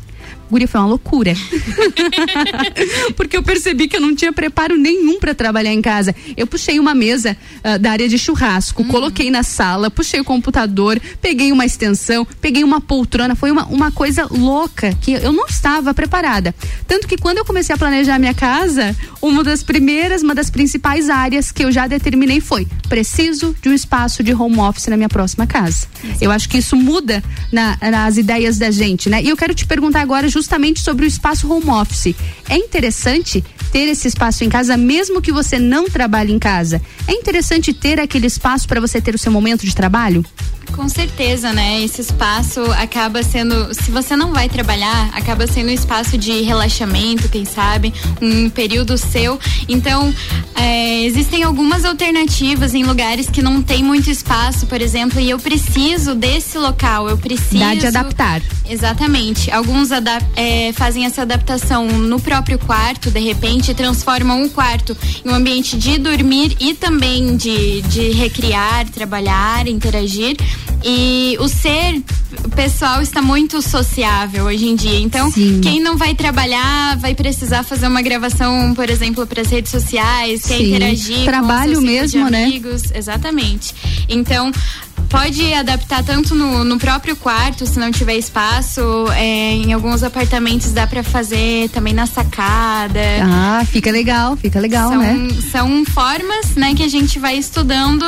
Guria, 0.49 0.67
foi 0.67 0.79
uma 0.81 0.87
loucura. 0.87 1.33
Porque 3.15 3.37
eu 3.37 3.43
percebi 3.43 3.87
que 3.87 3.95
eu 3.97 4.01
não 4.01 4.15
tinha 4.15 4.33
preparo 4.33 4.75
nenhum 4.77 5.19
para 5.19 5.35
trabalhar 5.35 5.71
em 5.73 5.81
casa. 5.81 6.15
Eu 6.35 6.47
puxei 6.47 6.79
uma 6.79 6.95
mesa 6.95 7.37
ah, 7.63 7.77
da 7.77 7.91
área 7.91 8.07
de 8.09 8.17
churrasco, 8.17 8.83
coloquei 8.85 9.29
na 9.29 9.43
sala, 9.43 9.91
puxei 9.91 10.19
o 10.19 10.23
computador, 10.25 10.99
peguei 11.21 11.51
uma 11.51 11.65
extensão, 11.65 12.25
peguei 12.41 12.63
uma 12.63 12.81
poltrona. 12.81 13.35
Foi 13.35 13.51
uma, 13.51 13.65
uma 13.65 13.91
coisa 13.91 14.27
louca 14.29 14.95
que 15.01 15.11
eu 15.11 15.31
não 15.31 15.45
estava 15.45 15.93
preparada. 15.93 16.53
Tanto 16.87 17.07
que 17.07 17.17
quando 17.17 17.37
eu 17.37 17.45
comecei 17.45 17.73
a 17.75 17.77
planejar 17.77 18.17
minha 18.19 18.33
casa, 18.33 18.95
uma 19.21 19.43
das 19.43 19.61
primeiras, 19.63 20.23
uma 20.23 20.33
das 20.33 20.49
principais 20.49 21.09
áreas 21.09 21.51
que 21.51 21.63
eu 21.63 21.71
já 21.71 21.85
determinei 21.87 22.41
foi: 22.41 22.67
preciso 22.87 23.55
de 23.61 23.69
um 23.69 23.73
espaço 23.73 24.23
de 24.23 24.33
home 24.33 24.57
office 24.59 24.87
na 24.87 24.97
minha 24.97 25.09
próxima 25.09 25.45
casa. 25.45 25.87
Eu 26.19 26.31
acho 26.31 26.49
que 26.49 26.57
isso 26.57 26.75
muda 26.75 27.23
na- 27.51 27.77
nas 27.81 28.17
ideias 28.17 28.57
da 28.57 28.71
gente, 28.71 29.09
né? 29.09 29.21
E 29.21 29.29
eu 29.29 29.37
quero 29.37 29.53
te 29.53 29.65
perguntar 29.67 30.01
agora 30.01 30.27
justamente 30.27 30.38
sobre 30.81 31.05
o 31.05 31.07
espaço 31.07 31.51
home 31.51 31.69
office. 31.69 32.15
É 32.49 32.57
interessante 32.57 33.43
ter 33.71 33.87
esse 33.87 34.07
espaço 34.07 34.43
em 34.43 34.49
casa, 34.49 34.75
mesmo 34.75 35.21
que 35.21 35.31
você 35.31 35.59
não 35.59 35.87
trabalhe 35.89 36.33
em 36.33 36.39
casa? 36.39 36.81
É 37.07 37.13
interessante 37.13 37.71
ter 37.71 37.99
aquele 37.99 38.25
espaço 38.27 38.67
para 38.67 38.81
você 38.81 38.99
ter 38.99 39.13
o 39.13 39.17
seu 39.17 39.31
momento 39.31 39.65
de 39.65 39.75
trabalho? 39.75 40.25
Com 40.75 40.87
certeza, 40.87 41.51
né? 41.51 41.83
Esse 41.83 42.01
espaço 42.01 42.61
acaba 42.73 43.23
sendo, 43.23 43.73
se 43.73 43.89
você 43.89 44.15
não 44.15 44.31
vai 44.31 44.47
trabalhar, 44.47 45.09
acaba 45.13 45.47
sendo 45.47 45.69
um 45.69 45.73
espaço 45.73 46.15
de 46.17 46.41
relaxamento, 46.41 47.27
quem 47.27 47.43
sabe, 47.43 47.91
um 48.21 48.49
período 48.51 48.95
seu. 48.97 49.39
Então, 49.67 50.13
é, 50.55 51.03
existem 51.03 51.43
algumas 51.43 51.85
alternativas 51.85 52.75
em 52.75 52.83
lugares 52.83 53.27
que 53.29 53.41
não 53.41 53.63
tem 53.63 53.83
muito 53.83 54.11
espaço, 54.11 54.67
por 54.67 54.79
exemplo, 54.79 55.19
e 55.19 55.29
eu 55.31 55.39
preciso 55.39 56.13
desse 56.13 56.57
local, 56.57 57.09
eu 57.09 57.17
preciso. 57.17 57.57
Dá 57.59 57.73
de 57.73 57.87
adaptar. 57.87 58.41
Exatamente. 58.69 59.49
Alguns 59.51 59.91
adap- 59.91 60.23
é, 60.35 60.71
fazem 60.73 61.03
essa 61.03 61.23
adaptação 61.23 61.87
no 61.87 62.19
próprio 62.19 62.38
quarto, 62.59 63.09
de 63.11 63.19
repente, 63.19 63.73
transformam 63.73 64.43
o 64.43 64.49
quarto 64.49 64.95
em 65.25 65.29
um 65.29 65.33
ambiente 65.33 65.77
de 65.77 65.97
dormir 65.97 66.55
e 66.59 66.73
também 66.73 67.35
de, 67.35 67.81
de 67.83 68.11
recriar, 68.11 68.87
trabalhar, 68.89 69.67
interagir. 69.67 70.37
E 70.83 71.35
o 71.39 71.47
ser 71.49 72.01
pessoal 72.55 73.01
está 73.01 73.21
muito 73.21 73.61
sociável 73.61 74.45
hoje 74.45 74.67
em 74.67 74.75
dia. 74.75 74.99
Então, 74.99 75.31
quem 75.61 75.81
não 75.81 75.97
vai 75.97 76.15
trabalhar 76.15 76.97
vai 76.97 77.13
precisar 77.13 77.63
fazer 77.63 77.87
uma 77.87 78.01
gravação, 78.01 78.73
por 78.73 78.89
exemplo, 78.89 79.25
para 79.27 79.41
as 79.41 79.49
redes 79.49 79.71
sociais, 79.71 80.43
quer 80.43 80.57
Sim. 80.57 80.69
interagir. 80.69 81.25
Trabalho 81.25 81.81
mesmo, 81.81 82.29
né? 82.29 82.45
amigos. 82.45 82.83
Exatamente. 82.93 83.73
Então, 84.07 84.51
pode 85.09 85.53
adaptar 85.53 86.03
tanto 86.03 86.35
no, 86.35 86.63
no 86.63 86.77
próprio 86.77 87.15
quarto, 87.15 87.65
se 87.65 87.79
não 87.79 87.91
tiver 87.91 88.15
espaço. 88.15 88.81
é, 89.15 89.53
em 89.53 89.73
alguns 89.73 90.03
apartamentos 90.03 90.71
dá 90.71 90.85
para 90.87 91.03
fazer 91.03 91.69
também 91.69 91.93
na 91.93 92.05
sacada. 92.05 92.99
Ah, 93.23 93.63
fica 93.65 93.91
legal, 93.91 94.35
fica 94.35 94.59
legal, 94.59 94.89
são, 94.89 94.99
né? 94.99 95.27
São 95.51 95.85
formas, 95.85 96.55
né, 96.55 96.73
que 96.75 96.83
a 96.83 96.87
gente 96.87 97.19
vai 97.19 97.35
estudando 97.37 98.05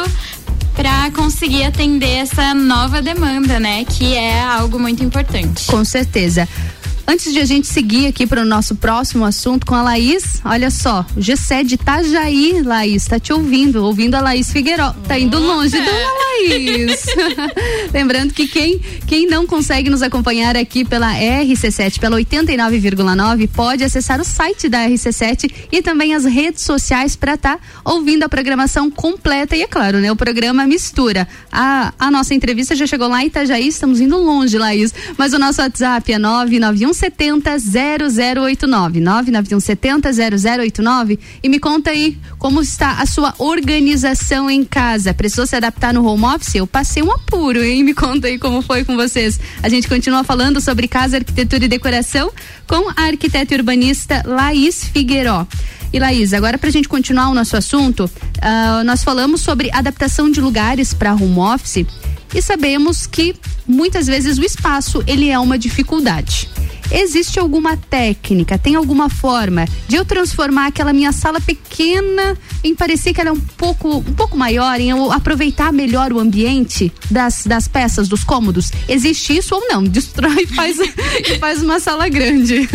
para 0.74 1.12
conseguir 1.12 1.64
atender 1.64 2.18
essa 2.18 2.54
nova 2.54 3.02
demanda, 3.02 3.60
né, 3.60 3.84
que 3.86 4.16
é 4.16 4.42
algo 4.42 4.80
muito 4.80 5.04
importante. 5.04 5.66
Com 5.68 5.84
certeza. 5.84 6.48
Antes 7.12 7.34
de 7.34 7.42
a 7.42 7.46
gente 7.46 7.68
seguir 7.68 8.08
aqui 8.08 8.26
para 8.26 8.42
o 8.42 8.46
nosso 8.46 8.74
próximo 8.74 9.26
assunto 9.26 9.66
com 9.66 9.76
a 9.76 9.84
Laís, 9.84 10.42
olha 10.46 10.72
só, 10.72 11.06
o 11.14 11.20
Gessé 11.20 11.62
de 11.62 11.76
Itajaí, 11.76 12.62
Laís, 12.62 13.04
tá 13.04 13.20
te 13.20 13.34
ouvindo, 13.34 13.84
ouvindo 13.84 14.16
a 14.16 14.22
Laís 14.22 14.50
Figueiró. 14.50 14.96
Tá 15.06 15.20
indo 15.20 15.38
longe, 15.38 15.78
dona 15.78 15.92
Laís. 15.92 17.06
Lembrando 17.92 18.34
que 18.34 18.48
quem, 18.48 18.80
quem 19.06 19.28
não 19.28 19.46
consegue 19.46 19.90
nos 19.90 20.02
acompanhar 20.02 20.56
aqui 20.56 20.86
pela 20.86 21.14
RC7, 21.14 22.00
pela 22.00 22.16
89,9, 22.16 23.50
pode 23.50 23.84
acessar 23.84 24.22
o 24.22 24.24
site 24.24 24.70
da 24.70 24.88
RC7 24.88 25.52
e 25.70 25.82
também 25.82 26.16
as 26.16 26.24
redes 26.24 26.64
sociais 26.64 27.18
para 27.18 27.34
estar 27.34 27.58
tá 27.58 27.64
ouvindo 27.84 28.24
a 28.24 28.30
programação 28.30 28.90
completa 28.90 29.54
e, 29.54 29.64
é 29.64 29.68
claro, 29.68 30.00
né, 30.00 30.10
o 30.10 30.16
programa 30.16 30.66
mistura. 30.66 31.28
A, 31.52 31.94
a 32.00 32.10
nossa 32.10 32.34
entrevista 32.34 32.74
já 32.74 32.88
chegou 32.88 33.10
lá 33.10 33.22
em 33.22 33.28
Itajaí, 33.28 33.68
estamos 33.68 34.00
indo 34.00 34.18
longe, 34.18 34.58
Laís, 34.58 34.94
mas 35.18 35.34
o 35.34 35.38
nosso 35.38 35.62
WhatsApp 35.62 36.14
é 36.14 36.18
991 36.18 37.01
70 37.02 37.58
0089 37.58 39.00
991 39.00 39.60
70 39.60 40.12
0089 40.14 41.20
e 41.42 41.50
me 41.50 41.58
conta 41.58 41.90
aí 41.90 42.16
como 42.38 42.62
está 42.62 43.02
a 43.02 43.06
sua 43.08 43.34
organização 43.40 44.52
em 44.52 44.64
casa. 44.64 45.12
Precisou 45.12 45.48
se 45.48 45.56
adaptar 45.56 45.94
no 45.94 46.06
home 46.06 46.26
office? 46.26 46.56
Eu 46.56 46.68
passei 46.68 47.02
um 47.02 47.12
apuro, 47.12 47.64
hein? 47.64 47.84
Me 47.84 47.96
conta 47.96 48.28
aí 48.28 48.38
como 48.38 48.62
foi 48.62 48.86
com 48.86 48.96
vocês. 48.96 49.40
A 49.64 49.70
gente 49.70 49.88
continua 49.88 50.24
falando 50.24 50.62
sobre 50.62 50.88
casa, 50.88 51.18
arquitetura 51.18 51.66
e 51.66 51.68
decoração 51.68 52.32
com 52.68 52.88
a 52.90 53.06
arquiteta 53.08 53.56
e 53.56 53.58
urbanista 53.58 54.22
Laís 54.24 54.84
Figueiró. 54.84 55.48
E 55.92 56.00
Laís, 56.00 56.34
agora 56.34 56.58
para 56.58 56.70
a 56.70 56.72
gente 56.72 56.88
continuar 56.88 57.30
o 57.30 57.34
nosso 57.34 57.58
assunto, 57.58 58.06
uh, 58.06 58.84
nós 58.86 59.04
falamos 59.04 59.42
sobre 59.42 59.72
adaptação 59.74 60.30
de 60.30 60.40
lugares 60.40 60.94
para 60.94 61.14
home 61.14 61.40
office 61.40 61.86
e 62.34 62.42
sabemos 62.42 63.06
que 63.06 63.36
muitas 63.68 64.08
vezes 64.08 64.38
o 64.38 64.44
espaço 64.44 65.04
ele 65.08 65.30
é 65.30 65.40
uma 65.40 65.58
dificuldade. 65.58 66.50
Existe 66.94 67.40
alguma 67.40 67.78
técnica, 67.78 68.58
tem 68.58 68.76
alguma 68.76 69.10
forma 69.10 69.66
de 69.88 69.96
eu 69.96 70.04
transformar 70.04 70.68
aquela 70.68 70.92
minha 70.92 71.14
sala 71.14 71.40
pequena 71.40 72.38
em 72.62 72.76
parecer 72.76 73.14
que 73.14 73.22
ela 73.22 73.30
é 73.30 73.34
um 73.34 73.40
pouco, 73.40 74.00
um 74.00 74.14
pouco 74.14 74.38
maior, 74.38 74.78
em 74.78 74.90
eu 74.90 75.10
aproveitar 75.10 75.72
melhor 75.72 76.12
o 76.12 76.20
ambiente 76.20 76.92
das, 77.10 77.46
das 77.46 77.66
peças, 77.66 78.10
dos 78.10 78.26
cômodos? 78.26 78.72
Existe 78.90 79.38
isso 79.38 79.56
ou 79.56 79.62
não? 79.70 79.84
Destrói 79.84 80.44
e 80.44 80.48
faz, 80.48 80.78
e 81.30 81.40
faz 81.40 81.64
uma 81.64 81.80
sala 81.80 82.10
grande. 82.10 82.68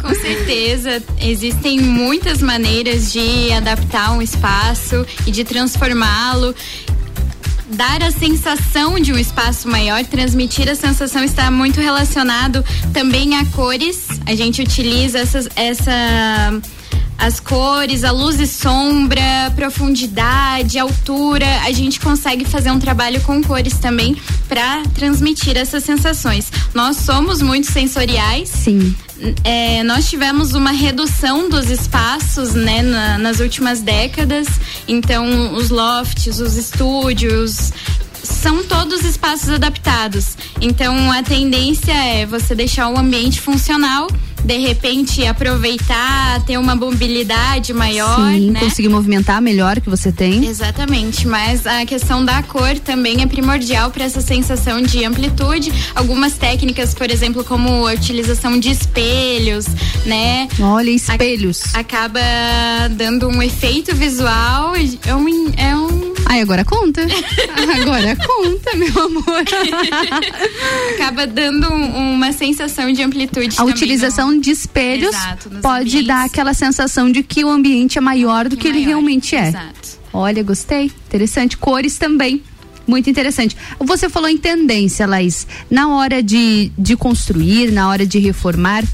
Com 0.00 0.14
certeza, 0.14 1.02
existem 1.20 1.80
muitas 1.80 2.40
maneiras 2.40 3.12
de 3.12 3.50
adaptar 3.52 4.12
um 4.12 4.22
espaço 4.22 5.04
e 5.26 5.32
de 5.32 5.42
transformá-lo 5.42 6.54
dar 7.74 8.02
a 8.02 8.10
sensação 8.10 8.98
de 8.98 9.12
um 9.12 9.18
espaço 9.18 9.68
maior, 9.68 10.04
transmitir 10.04 10.68
a 10.68 10.74
sensação 10.74 11.22
está 11.22 11.50
muito 11.50 11.80
relacionado 11.80 12.64
também 12.92 13.36
a 13.36 13.44
cores. 13.46 14.06
A 14.26 14.34
gente 14.34 14.62
utiliza 14.62 15.18
essas, 15.18 15.48
essa 15.56 15.92
as 17.18 17.40
cores, 17.40 18.04
a 18.04 18.10
luz 18.10 18.40
e 18.40 18.46
sombra, 18.46 19.52
profundidade, 19.54 20.78
altura, 20.78 21.46
a 21.64 21.72
gente 21.72 22.00
consegue 22.00 22.44
fazer 22.44 22.70
um 22.70 22.78
trabalho 22.78 23.20
com 23.22 23.42
cores 23.42 23.78
também 23.78 24.16
para 24.48 24.82
transmitir 24.94 25.56
essas 25.56 25.84
sensações. 25.84 26.50
Nós 26.74 26.96
somos 26.96 27.40
muito 27.40 27.70
sensoriais. 27.70 28.48
Sim. 28.48 28.94
É, 29.44 29.82
nós 29.84 30.08
tivemos 30.08 30.54
uma 30.54 30.72
redução 30.72 31.48
dos 31.48 31.70
espaços, 31.70 32.54
né, 32.54 32.82
na, 32.82 33.18
nas 33.18 33.40
últimas 33.40 33.80
décadas. 33.80 34.48
Então, 34.88 35.54
os 35.54 35.70
lofts, 35.70 36.40
os 36.40 36.56
estúdios, 36.56 37.72
são 38.24 38.64
todos 38.64 39.04
espaços 39.04 39.50
adaptados. 39.50 40.36
Então 40.60 41.12
a 41.12 41.22
tendência 41.22 41.92
é 41.92 42.26
você 42.26 42.54
deixar 42.54 42.88
o 42.88 42.98
ambiente 42.98 43.40
funcional, 43.40 44.08
de 44.44 44.58
repente 44.58 45.26
aproveitar, 45.26 46.44
ter 46.44 46.58
uma 46.58 46.76
mobilidade 46.76 47.72
maior, 47.72 48.30
Sim, 48.30 48.50
né? 48.50 48.60
conseguir 48.60 48.88
movimentar 48.88 49.40
melhor 49.40 49.80
que 49.80 49.88
você 49.88 50.12
tem. 50.12 50.46
Exatamente, 50.46 51.26
mas 51.26 51.66
a 51.66 51.86
questão 51.86 52.24
da 52.24 52.42
cor 52.42 52.78
também 52.78 53.22
é 53.22 53.26
primordial 53.26 53.90
para 53.90 54.04
essa 54.04 54.20
sensação 54.20 54.82
de 54.82 55.04
amplitude. 55.04 55.72
Algumas 55.94 56.34
técnicas, 56.34 56.94
por 56.94 57.10
exemplo, 57.10 57.42
como 57.44 57.86
a 57.86 57.92
utilização 57.92 58.58
de 58.58 58.70
espelhos, 58.70 59.66
né? 60.04 60.48
Olha, 60.60 60.90
espelhos. 60.90 61.74
A, 61.74 61.80
acaba 61.80 62.20
dando 62.90 63.28
um 63.28 63.42
efeito 63.42 63.94
visual, 63.94 64.74
é 64.76 65.14
um, 65.14 65.52
é 65.56 65.76
um 65.76 66.14
Ai, 66.26 66.40
agora 66.40 66.64
conta. 66.64 67.02
agora 67.80 68.16
conta, 68.16 68.76
meu 68.76 69.04
amor. 69.04 69.44
Acaba 70.94 71.26
dando 71.26 71.72
um, 71.72 72.14
uma 72.14 72.32
sensação 72.32 72.90
de 72.92 73.02
amplitude. 73.02 73.54
A 73.58 73.64
utilização 73.64 74.33
de 74.40 74.50
espelhos 74.50 75.14
Exato, 75.14 75.50
pode 75.62 75.88
ambientes. 75.88 76.06
dar 76.06 76.24
aquela 76.24 76.54
sensação 76.54 77.10
de 77.10 77.22
que 77.22 77.44
o 77.44 77.48
ambiente 77.50 77.98
é 77.98 78.00
maior 78.00 78.48
do 78.48 78.56
que, 78.56 78.62
que 78.62 78.68
ele 78.68 78.80
realmente 78.80 79.34
é. 79.34 79.48
Exato. 79.48 79.98
Olha, 80.12 80.42
gostei. 80.42 80.92
Interessante. 81.08 81.56
Cores 81.56 81.98
também. 81.98 82.42
Muito 82.86 83.08
interessante. 83.08 83.56
Você 83.80 84.08
falou 84.08 84.28
em 84.28 84.36
tendência, 84.36 85.06
Laís. 85.06 85.46
Na 85.70 85.88
hora 85.88 86.22
de, 86.22 86.70
de 86.78 86.96
construir, 86.96 87.72
na 87.72 87.88
hora 87.88 88.06
de 88.06 88.18
reformar, 88.18 88.84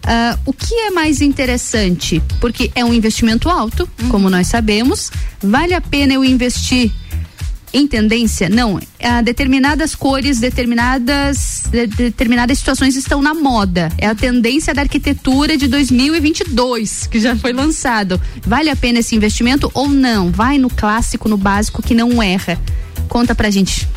Uh, 0.00 0.34
o 0.46 0.52
que 0.54 0.74
é 0.74 0.90
mais 0.90 1.20
interessante? 1.20 2.22
Porque 2.40 2.70
é 2.74 2.82
um 2.82 2.94
investimento 2.94 3.50
alto, 3.50 3.88
uhum. 4.00 4.08
como 4.08 4.30
nós 4.30 4.46
sabemos. 4.46 5.10
Vale 5.42 5.74
a 5.74 5.80
pena 5.80 6.14
eu 6.14 6.24
investir 6.24 6.90
em 7.72 7.86
tendência? 7.86 8.48
Não. 8.48 8.74
Uh, 8.74 9.22
determinadas 9.24 9.94
cores, 9.94 10.40
determinadas, 10.40 11.64
de, 11.70 11.86
determinadas 11.86 12.58
situações 12.58 12.96
estão 12.96 13.22
na 13.22 13.34
moda. 13.34 13.90
É 13.98 14.06
a 14.06 14.14
tendência 14.14 14.74
da 14.74 14.82
arquitetura 14.82 15.56
de 15.56 15.68
2022, 15.68 17.06
que 17.06 17.20
já 17.20 17.36
foi 17.36 17.52
lançado. 17.52 18.20
Vale 18.46 18.70
a 18.70 18.76
pena 18.76 18.98
esse 18.98 19.14
investimento 19.14 19.70
ou 19.74 19.88
não? 19.88 20.30
Vai 20.30 20.58
no 20.58 20.68
clássico, 20.68 21.28
no 21.28 21.36
básico, 21.36 21.82
que 21.82 21.94
não 21.94 22.22
erra. 22.22 22.60
Conta 23.08 23.34
pra 23.34 23.50
gente 23.50 23.88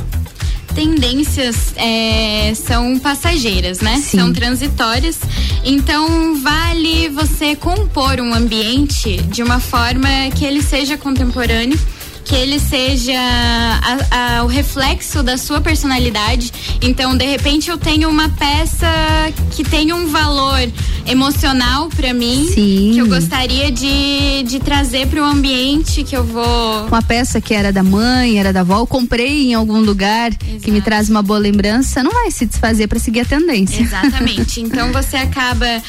tendências 0.74 1.74
é, 1.76 2.52
são 2.56 2.98
passageiras, 2.98 3.80
né? 3.80 3.98
Sim. 3.98 4.18
São 4.18 4.34
transitórias. 4.34 5.20
Então 5.64 6.36
vale 6.42 7.10
você 7.10 7.56
compor 7.56 8.20
um 8.20 8.34
ambiente 8.34 9.18
de 9.24 9.44
uma 9.44 9.60
forma 9.60 10.10
que 10.36 10.44
ele 10.44 10.62
seja 10.62 10.98
contemporâneo 10.98 11.80
que 12.24 12.36
ele 12.36 12.60
seja 12.60 13.14
a, 13.14 14.40
a, 14.40 14.44
o 14.44 14.48
reflexo 14.48 15.22
da 15.22 15.38
sua 15.38 15.60
personalidade. 15.62 16.52
Então, 16.82 17.16
de 17.16 17.26
repente, 17.26 17.70
eu 17.70 17.78
tenho 17.78 18.10
uma 18.10 18.30
peça 18.30 18.88
que 19.52 19.64
tem 19.64 19.92
um 19.94 20.08
valor 20.08 20.60
emocional 21.06 21.90
para 21.90 22.14
mim, 22.14 22.48
Sim. 22.54 22.92
que 22.94 23.00
eu 23.00 23.08
gostaria 23.08 23.72
de, 23.72 24.44
de 24.44 24.60
trazer 24.60 25.08
para 25.08 25.22
o 25.22 25.26
ambiente 25.26 26.04
que 26.04 26.16
eu 26.16 26.24
vou. 26.24 26.88
Uma 26.88 27.02
peça 27.02 27.42
que 27.42 27.54
era 27.54 27.72
da 27.72 27.84
mãe, 27.84 28.40
era 28.40 28.54
da 28.54 28.62
avó, 28.62 28.80
eu 28.80 28.88
comprei 28.88 29.50
em 29.50 29.54
algum 29.54 29.80
lugar 29.80 30.32
Exato. 30.32 30.64
que 30.64 30.72
me 30.72 30.82
traz 30.82 31.10
uma 31.10 31.22
boa 31.22 31.40
lembrança, 31.40 32.02
não 32.02 32.12
vai 32.12 32.32
se 32.32 32.46
desfazer 32.46 32.88
para 32.88 33.00
seguir 33.00 33.22
a 33.22 33.26
tendência. 33.26 33.82
Exatamente. 33.82 34.62
então, 34.62 34.92
você 34.92 35.18
acaba 35.18 35.82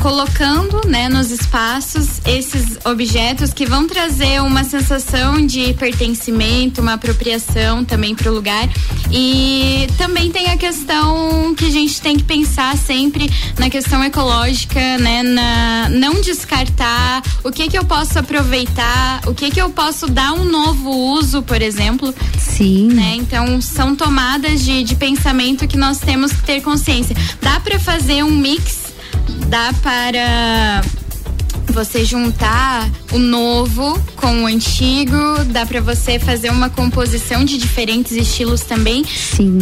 colocando, 0.00 0.86
né, 0.86 1.08
nos 1.08 1.30
espaços 1.30 2.20
esses 2.26 2.78
objetos 2.84 3.52
que 3.52 3.66
vão 3.66 3.86
trazer 3.86 4.42
uma 4.42 4.64
sensação 4.64 5.44
de 5.44 5.74
pertencimento, 5.76 6.80
uma 6.80 6.94
apropriação 6.94 7.84
também 7.84 8.14
para 8.14 8.30
o 8.30 8.34
lugar. 8.34 8.68
E 9.12 9.86
também 9.96 10.30
tem 10.30 10.50
a 10.50 10.56
questão 10.56 11.54
que 11.54 11.66
a 11.66 11.70
gente 11.70 12.00
tem 12.00 12.16
que 12.16 12.24
pensar 12.24 12.76
sempre 12.76 13.30
na 13.58 13.70
questão 13.70 14.02
ecológica, 14.02 14.98
né? 14.98 15.22
Na, 15.22 15.88
não 15.90 16.20
descartar 16.20 17.22
o 17.44 17.52
que 17.52 17.68
que 17.68 17.78
eu 17.78 17.84
posso 17.84 18.18
aproveitar, 18.18 19.20
o 19.26 19.34
que 19.34 19.50
que 19.50 19.60
eu 19.60 19.70
posso 19.70 20.08
dar 20.08 20.32
um 20.32 20.44
novo 20.44 20.90
uso, 20.90 21.42
por 21.42 21.62
exemplo. 21.62 22.14
Sim. 22.38 22.88
Né? 22.92 23.16
Então 23.16 23.60
são 23.60 23.94
tomadas 23.94 24.64
de, 24.64 24.82
de 24.82 24.94
pensamento 24.94 25.68
que 25.68 25.76
nós 25.76 25.98
temos 25.98 26.32
que 26.32 26.42
ter 26.42 26.60
consciência. 26.60 27.16
Dá 27.40 27.60
para 27.60 27.78
fazer 27.78 28.22
um 28.22 28.30
mix, 28.30 28.94
dá 29.48 29.72
para 29.82 30.82
você 31.72 32.04
juntar 32.04 32.88
o 33.12 33.18
novo 33.18 34.00
com 34.16 34.42
o 34.42 34.46
antigo, 34.46 35.44
dá 35.46 35.64
para 35.66 35.80
você 35.80 36.18
fazer 36.18 36.50
uma 36.50 36.70
composição 36.70 37.44
de 37.44 37.58
diferentes 37.58 38.12
estilos 38.12 38.62
também. 38.62 39.04
Sim. 39.04 39.58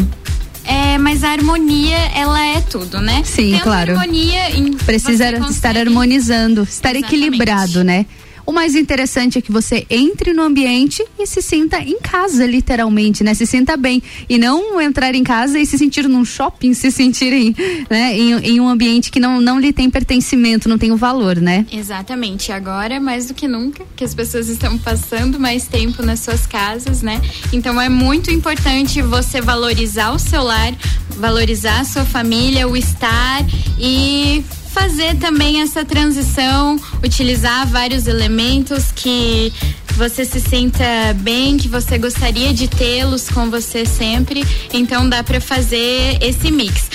É, 0.65 0.97
mas 0.97 1.23
a 1.23 1.31
harmonia, 1.31 1.99
ela 2.15 2.43
é 2.43 2.61
tudo, 2.61 3.01
né? 3.01 3.23
Sim, 3.25 3.53
Tendo 3.53 3.63
claro. 3.63 3.93
harmonia 3.93 4.57
em, 4.57 4.73
Precisa 4.73 5.31
estar 5.51 5.77
harmonizando, 5.77 6.63
estar 6.63 6.97
Exatamente. 6.97 7.05
equilibrado, 7.05 7.85
né? 7.85 8.07
O 8.47 8.53
mais 8.53 8.75
interessante 8.75 9.39
é 9.39 9.41
que 9.41 9.51
você 9.51 9.87
entre 9.89 10.35
no 10.35 10.43
ambiente 10.43 11.03
e 11.19 11.27
se 11.27 11.41
sinta 11.41 11.79
em 11.81 11.99
casa, 11.99 12.47
literalmente, 12.47 13.25
né? 13.25 13.33
Se 13.33 13.47
sinta 13.47 13.77
bem. 13.77 14.03
E 14.29 14.37
não 14.37 14.81
entrar 14.81 15.15
em 15.15 15.25
casa 15.25 15.59
e 15.59 15.65
se 15.65 15.79
sentir 15.79 16.07
num 16.09 16.25
shopping, 16.25 16.75
se 16.75 16.91
sentirem 16.91 17.55
né? 17.89 18.17
em, 18.17 18.33
em 18.33 18.61
um 18.61 18.69
ambiente 18.69 19.11
que 19.11 19.19
não, 19.19 19.41
não 19.41 19.59
lhe 19.59 19.73
tem 19.73 19.89
pertencimento, 19.89 20.69
não 20.69 20.77
tem 20.77 20.93
o 20.93 20.97
valor, 20.97 21.37
né? 21.37 21.67
Exatamente. 21.73 22.53
Agora, 22.53 23.01
mais 23.01 23.27
do 23.27 23.35
que 23.35 23.49
nunca, 23.49 23.85
que 23.97 24.05
as 24.05 24.15
pessoas 24.15 24.49
estão 24.49 24.77
passando 24.77 25.41
mais 25.41 25.67
tempo 25.67 26.03
nas 26.03 26.21
suas 26.21 26.47
casas, 26.47 27.01
né? 27.01 27.23
Então 27.53 27.81
é 27.81 27.89
muito 27.89 28.31
importante 28.31 29.01
você 29.01 29.41
valorizar 29.41 30.11
o 30.11 30.19
seu 30.19 30.43
lar, 30.43 30.75
valorizar 31.17 31.81
a 31.81 31.85
sua 31.85 32.05
família, 32.05 32.69
o 32.69 32.77
estar 32.77 33.45
e 33.79 34.45
fazer 34.75 35.17
também 35.19 35.63
essa 35.63 35.85
transição, 35.85 36.77
utilizar 37.03 37.65
vários 37.69 38.09
elementos 38.09 38.91
que 38.91 39.53
você 39.97 40.25
se 40.25 40.41
sinta 40.41 40.85
bem, 41.21 41.57
que 41.57 41.69
você 41.69 41.99
gostaria 41.99 42.53
de 42.53 42.69
tê-los 42.69 43.29
com 43.29 43.51
você 43.51 43.87
sempre. 43.87 44.45
Então 44.73 45.09
dá 45.09 45.23
para 45.23 45.41
fazer 45.41 46.19
esse 46.21 46.51
mix. 46.51 46.91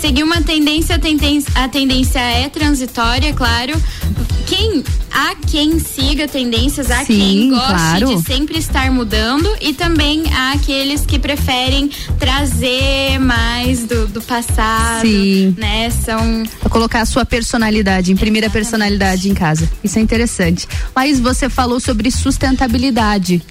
Seguir 0.00 0.22
uma 0.22 0.42
tendência, 0.42 0.96
a 0.96 0.98
tendência, 0.98 1.52
a 1.54 1.68
tendência 1.68 2.20
é 2.20 2.48
transitória, 2.48 3.32
claro. 3.32 3.72
Quem 4.46 4.84
há 5.10 5.34
quem 5.34 5.78
siga 5.78 6.28
tendências, 6.28 6.90
há 6.90 6.98
Sim, 6.98 7.06
quem 7.06 7.50
goste 7.50 7.68
claro. 7.68 8.16
de 8.16 8.22
sempre 8.22 8.58
estar 8.58 8.90
mudando 8.90 9.50
e 9.60 9.72
também 9.72 10.24
há 10.32 10.52
aqueles 10.52 11.06
que 11.06 11.18
preferem 11.18 11.90
trazer 12.18 13.18
mais 13.18 13.86
do, 13.86 14.06
do 14.06 14.20
passado, 14.20 15.06
Sim. 15.06 15.54
né? 15.56 15.88
São 15.90 16.44
colocar 16.68 17.00
a 17.00 17.06
sua 17.06 17.24
personalidade, 17.24 18.12
imprimir 18.12 18.44
a 18.44 18.50
personalidade 18.50 19.30
em 19.30 19.34
casa. 19.34 19.68
Isso 19.82 19.98
é 19.98 20.02
interessante. 20.02 20.68
Mas 20.94 21.18
você 21.18 21.48
falou 21.48 21.80
sobre 21.80 22.10
sustentabilidade. 22.36 23.42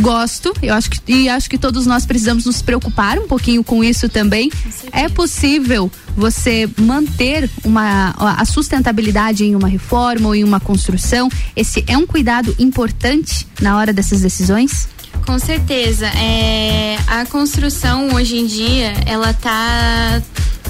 Gosto, 0.00 0.52
eu 0.60 0.74
acho 0.74 0.90
que 0.90 1.00
e 1.06 1.28
acho 1.28 1.48
que 1.48 1.56
todos 1.56 1.86
nós 1.86 2.04
precisamos 2.04 2.46
nos 2.46 2.60
preocupar 2.60 3.16
um 3.16 3.28
pouquinho 3.28 3.62
com 3.62 3.84
isso 3.84 4.08
também. 4.08 4.50
É 4.90 5.08
possível 5.08 5.90
você 6.16 6.68
manter 6.76 7.48
uma 7.64 8.12
a 8.18 8.44
sustentabilidade 8.44 9.44
em 9.44 9.54
uma 9.54 9.68
reforma 9.68 10.28
ou 10.28 10.34
em 10.34 10.42
uma 10.42 10.58
construção? 10.58 11.28
Esse 11.54 11.84
é 11.86 11.96
um 11.96 12.06
cuidado 12.06 12.54
importante 12.58 13.46
na 13.60 13.76
hora 13.76 13.92
dessas 13.92 14.20
decisões? 14.20 14.88
Com 15.24 15.38
certeza. 15.38 16.06
É, 16.06 16.96
a 17.06 17.24
construção 17.26 18.14
hoje 18.14 18.36
em 18.36 18.46
dia, 18.46 18.94
ela 19.06 19.32
tá 19.32 20.20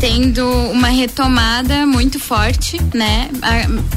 tendo 0.05 0.47
uma 0.70 0.89
retomada 0.89 1.86
muito 1.86 2.20
forte, 2.20 2.78
né? 2.93 3.31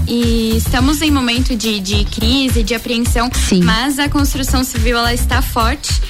E 0.08 0.56
estamos 0.56 1.02
em 1.02 1.12
momento 1.12 1.54
de, 1.54 1.82
de 1.82 2.06
crise, 2.06 2.64
de 2.64 2.74
apreensão, 2.74 3.30
mas 3.62 4.00
a 4.00 4.08
construção 4.08 4.64
civil 4.64 4.98
ela 4.98 5.14
está 5.14 5.42
forte. 5.42 6.02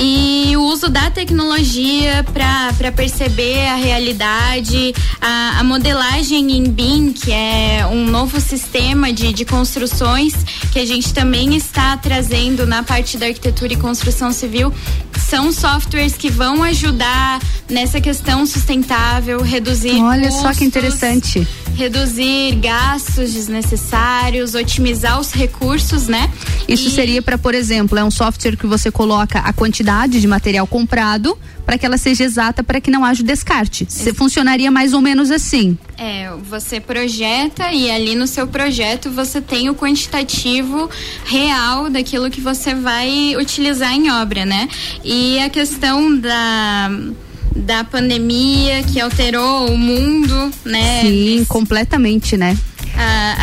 E 0.00 0.56
o 0.56 0.62
uso 0.62 0.88
da 0.88 1.10
tecnologia 1.10 2.24
para 2.32 2.92
perceber 2.92 3.66
a 3.66 3.74
realidade, 3.74 4.94
a, 5.20 5.58
a 5.58 5.64
modelagem 5.64 6.52
em 6.56 6.70
BIM, 6.70 7.12
que 7.12 7.32
é 7.32 7.84
um 7.90 8.04
novo 8.06 8.40
sistema 8.40 9.12
de, 9.12 9.32
de 9.32 9.44
construções 9.44 10.34
que 10.72 10.78
a 10.78 10.86
gente 10.86 11.12
também 11.12 11.56
está 11.56 11.96
trazendo 11.96 12.64
na 12.64 12.84
parte 12.84 13.18
da 13.18 13.26
arquitetura 13.26 13.72
e 13.72 13.76
construção 13.76 14.30
civil, 14.30 14.72
são 15.18 15.50
softwares 15.50 16.16
que 16.16 16.30
vão 16.30 16.62
ajudar 16.62 17.40
nessa 17.68 18.00
questão 18.00 18.46
sustentável, 18.46 19.42
reduzir 19.42 20.00
Olha 20.00 20.30
só 20.30 20.38
que 20.38 20.46
custos, 20.48 20.62
interessante. 20.62 21.48
reduzir 21.74 22.54
gastos 22.56 23.32
desnecessários, 23.32 24.54
otimizar 24.54 25.18
os 25.20 25.32
recursos, 25.32 26.06
né? 26.06 26.30
Isso 26.68 26.88
seria 26.90 27.20
para, 27.20 27.36
por 27.36 27.54
exemplo, 27.54 27.98
é 27.98 28.04
um 28.04 28.10
software 28.10 28.56
que 28.56 28.66
você 28.66 28.90
coloca 28.90 29.40
a 29.40 29.52
quantidade 29.58 30.20
de 30.20 30.26
material 30.28 30.66
comprado 30.68 31.36
para 31.66 31.76
que 31.76 31.84
ela 31.84 31.98
seja 31.98 32.22
exata 32.22 32.62
para 32.62 32.80
que 32.80 32.92
não 32.92 33.04
haja 33.04 33.24
descarte. 33.24 33.84
Você 33.88 34.14
funcionaria 34.14 34.70
mais 34.70 34.94
ou 34.94 35.00
menos 35.00 35.32
assim. 35.32 35.76
É, 35.98 36.30
você 36.48 36.80
projeta 36.80 37.72
e 37.72 37.90
ali 37.90 38.14
no 38.14 38.28
seu 38.28 38.46
projeto 38.46 39.10
você 39.10 39.40
tem 39.40 39.68
o 39.68 39.74
quantitativo 39.74 40.88
real 41.24 41.90
daquilo 41.90 42.30
que 42.30 42.40
você 42.40 42.72
vai 42.72 43.34
utilizar 43.36 43.92
em 43.92 44.10
obra, 44.12 44.46
né? 44.46 44.68
E 45.04 45.40
a 45.40 45.50
questão 45.50 46.16
da 46.16 46.90
da 47.56 47.82
pandemia 47.82 48.84
que 48.84 49.00
alterou 49.00 49.68
o 49.68 49.76
mundo, 49.76 50.52
né? 50.64 51.00
Sim, 51.00 51.44
completamente, 51.48 52.36
né? 52.36 52.56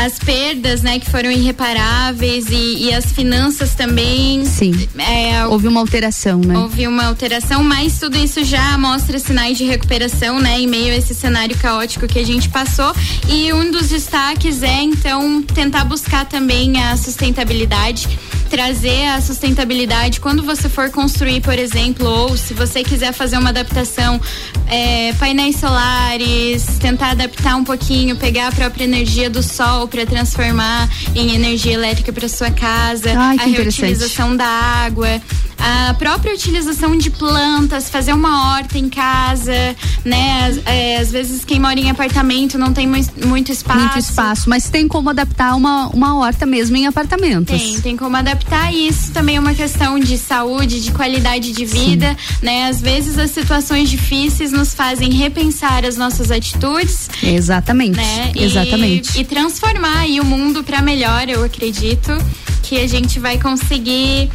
As 0.06 0.20
perdas, 0.20 0.82
né, 0.82 1.00
que 1.00 1.10
foram 1.10 1.32
irreparáveis 1.32 2.46
e, 2.50 2.86
e 2.86 2.94
as 2.94 3.06
finanças 3.12 3.74
também. 3.74 4.46
Sim. 4.46 4.88
É, 4.98 5.48
Houve 5.48 5.68
uma 5.68 5.80
alteração, 5.80 6.40
né? 6.40 6.58
Houve 6.58 6.88
uma 6.88 7.06
alteração, 7.06 7.64
mas 7.64 7.98
tudo 7.98 8.18
isso 8.18 8.44
já 8.44 8.78
mostra 8.78 9.18
sinais 9.18 9.58
de 9.58 9.64
recuperação, 9.64 10.40
né, 10.40 10.60
em 10.60 10.68
meio 10.68 10.94
a 10.94 10.98
esse 10.98 11.16
cenário 11.16 11.58
caótico 11.58 12.08
que 12.08 12.20
a 12.20 12.26
gente 12.26 12.50
passou. 12.50 12.94
E 13.30 13.52
um 13.54 13.72
dos 13.72 13.90
destaques 13.90 14.62
é, 14.62 14.82
então, 14.82 15.42
tentar 15.42 15.86
buscar 15.86 16.26
também 16.26 16.82
a 16.84 16.98
sustentabilidade, 16.98 18.08
trazer 18.50 19.08
a 19.08 19.22
sustentabilidade 19.22 20.20
quando 20.20 20.44
você 20.44 20.70
for 20.70 20.90
construir, 20.90 21.42
por 21.42 21.58
exemplo, 21.58 22.08
ou 22.08 22.38
se 22.38 22.54
você 22.54 22.84
quiser 22.84 23.14
fazer 23.14 23.38
uma 23.38 23.50
adaptação, 23.50 24.20
é, 24.68 25.14
painéis 25.14 25.58
solares, 25.58 26.66
tentar 26.80 27.12
adaptar 27.12 27.56
um 27.56 27.64
pouquinho, 27.64 28.16
pegar 28.16 28.48
a 28.48 28.52
própria 28.52 28.84
energia 28.84 29.30
do 29.30 29.42
sol 29.46 29.88
para 29.88 30.06
transformar 30.06 30.90
em 31.16 31.34
energia 31.36 31.74
elétrica 31.74 32.12
para 32.12 32.28
sua 32.28 32.52
casa, 32.52 33.12
Ai, 33.18 33.38
a 33.40 33.44
reutilização 33.46 34.36
da 34.36 34.46
água, 34.46 35.08
a 35.58 35.94
própria 35.96 36.34
utilização 36.34 36.98
de 36.98 37.10
plantas, 37.10 37.90
fazer 37.90 38.14
uma 38.14 38.54
horta 38.56 38.78
em 38.78 38.90
casa, 38.90 39.54
né? 40.04 40.48
Às, 40.48 40.60
é, 40.66 40.98
às 40.98 41.12
vezes 41.12 41.46
quem 41.46 41.60
mora 41.60 41.80
em 41.80 41.90
apartamento 41.90 42.58
não 42.58 42.74
tem 42.74 42.86
mui- 42.88 43.06
muito 43.26 43.52
espaço. 43.52 43.80
Muito 43.80 44.00
espaço, 44.00 44.50
mas 44.50 44.70
tem 44.70 44.88
como 44.88 45.10
adaptar 45.10 45.56
uma, 45.56 45.88
uma 45.88 46.18
horta 46.18 46.46
mesmo 46.46 46.76
em 46.76 46.86
apartamentos. 46.88 47.60
Tem, 47.62 47.82
tem 47.82 47.98
como 47.98 48.16
adaptar 48.18 48.74
e 48.74 48.88
isso 48.88 49.12
também 49.12 49.38
é 49.38 49.40
uma 49.40 49.54
questão 49.54 50.00
de 50.00 50.18
saúde, 50.18 50.82
de 50.82 50.92
qualidade 50.92 51.52
de 51.52 51.66
vida, 51.66 52.16
né? 52.42 52.68
Às 52.68 52.82
vezes 52.82 53.18
as 53.18 53.32
situações 53.32 53.90
difíceis 53.90 54.52
nos 54.52 54.74
fazem 54.74 55.12
repensar 55.12 55.86
as 55.86 55.96
nossas 55.98 56.32
atitudes, 56.32 57.10
Exatamente. 57.24 57.96
né? 57.98 58.32
E- 58.36 58.44
Exatamente. 58.44 59.20
E, 59.20 59.24
transformar 59.36 60.00
aí 60.00 60.22
o 60.22 60.24
mundo 60.24 60.64
para 60.64 60.82
melhor, 60.82 61.28
eu 61.28 61.44
acredito 61.44 62.10
que 62.64 62.80
a 62.80 62.88
gente 62.88 63.20
vai 63.20 63.38
conseguir 63.38 64.30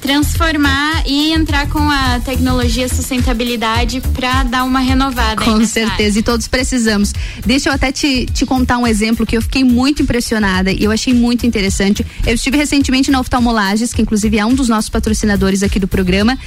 transformar 0.00 1.02
e 1.06 1.30
entrar 1.34 1.68
com 1.68 1.78
a 1.78 2.20
tecnologia 2.20 2.88
sustentabilidade 2.88 4.00
para 4.00 4.44
dar 4.44 4.64
uma 4.64 4.80
renovada. 4.80 5.44
Com 5.44 5.62
certeza, 5.66 6.18
e 6.18 6.22
todos 6.22 6.48
precisamos. 6.48 7.12
Deixa 7.44 7.68
eu 7.68 7.74
até 7.74 7.92
te, 7.92 8.24
te 8.24 8.46
contar 8.46 8.78
um 8.78 8.86
exemplo 8.86 9.26
que 9.26 9.36
eu 9.36 9.42
fiquei 9.42 9.62
muito 9.62 10.02
impressionada 10.02 10.72
e 10.72 10.84
eu 10.84 10.90
achei 10.90 11.12
muito 11.12 11.46
interessante. 11.46 12.04
Eu 12.26 12.34
estive 12.34 12.56
recentemente 12.56 13.10
na 13.10 13.20
Oftalmolages, 13.20 13.92
que 13.92 14.00
inclusive 14.00 14.38
é 14.38 14.46
um 14.46 14.54
dos 14.54 14.70
nossos 14.70 14.88
patrocinadores 14.88 15.62
aqui 15.62 15.78
do 15.78 15.86
programa. 15.86 16.38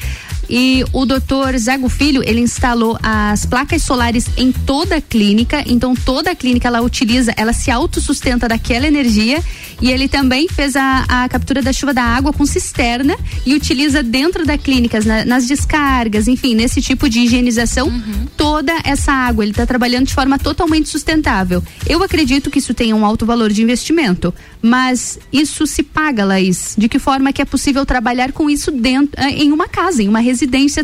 E 0.50 0.84
o 0.94 1.06
doutor 1.06 1.58
Zago 1.58 1.90
Filho, 1.90 2.22
ele 2.26 2.40
instalou 2.42 2.98
as 3.02 3.46
placas 3.46 3.84
solares 3.84 4.26
em 4.38 4.52
toda 4.52 4.98
a 4.98 5.02
clínica. 5.02 5.64
Então, 5.66 5.96
toda 5.96 6.32
a 6.32 6.36
clínica 6.36 6.68
ela 6.68 6.82
utiliza, 6.82 7.34
ela 7.38 7.54
se 7.54 7.72
autossustenta 7.72 8.48
daquela 8.48 8.86
energia. 8.88 9.42
E 9.82 9.90
ele 9.92 10.08
também 10.08 10.48
fez 10.48 10.76
a, 10.76 11.06
a 11.10 11.28
captura 11.28 11.62
da 11.62 11.74
chuva 11.74 11.94
da 11.94 12.04
água 12.04 12.32
com 12.32 12.46
cisterna 12.46 13.18
e 13.46 13.54
utiliza 13.54 14.02
dentro 14.04 14.46
da 14.46 14.58
clínica, 14.58 15.00
na- 15.04 15.26
nas 15.26 15.46
descargas, 15.48 16.28
enfim, 16.28 16.56
nesse 16.56 16.82
tipo 16.82 17.10
de 17.10 17.20
higienização, 17.22 17.92
toda 18.38 18.74
essa 18.84 19.12
água. 19.12 19.44
Ele 19.44 19.52
está 19.52 19.66
trabalhando 19.66 20.06
de 20.08 20.14
forma 20.14 20.38
totalmente 20.40 20.88
sustentável. 20.90 21.62
Eu 21.88 22.02
acredito 22.04 22.50
que 22.52 22.60
isso 22.60 22.74
tenha 22.74 22.96
um 22.96 23.06
alto 23.06 23.26
valor 23.26 23.52
de 23.52 23.62
investimento, 23.62 24.34
mas 24.62 25.20
isso 25.34 25.66
se 25.68 25.84
paga, 25.84 26.24
Laís? 26.24 26.76
De 26.78 26.88
que 26.88 27.00
forma 27.00 27.34
que 27.34 27.42
é 27.42 27.46
possível 27.46 27.86
trabalhar 27.86 28.32
com 28.32 28.50
isso 28.50 28.72
dentro, 28.72 29.20
eh, 29.20 29.32
em 29.44 29.52
uma 29.52 29.68
casa, 29.68 30.02
em 30.04 30.08
uma 30.08 30.20
residência 30.20 30.33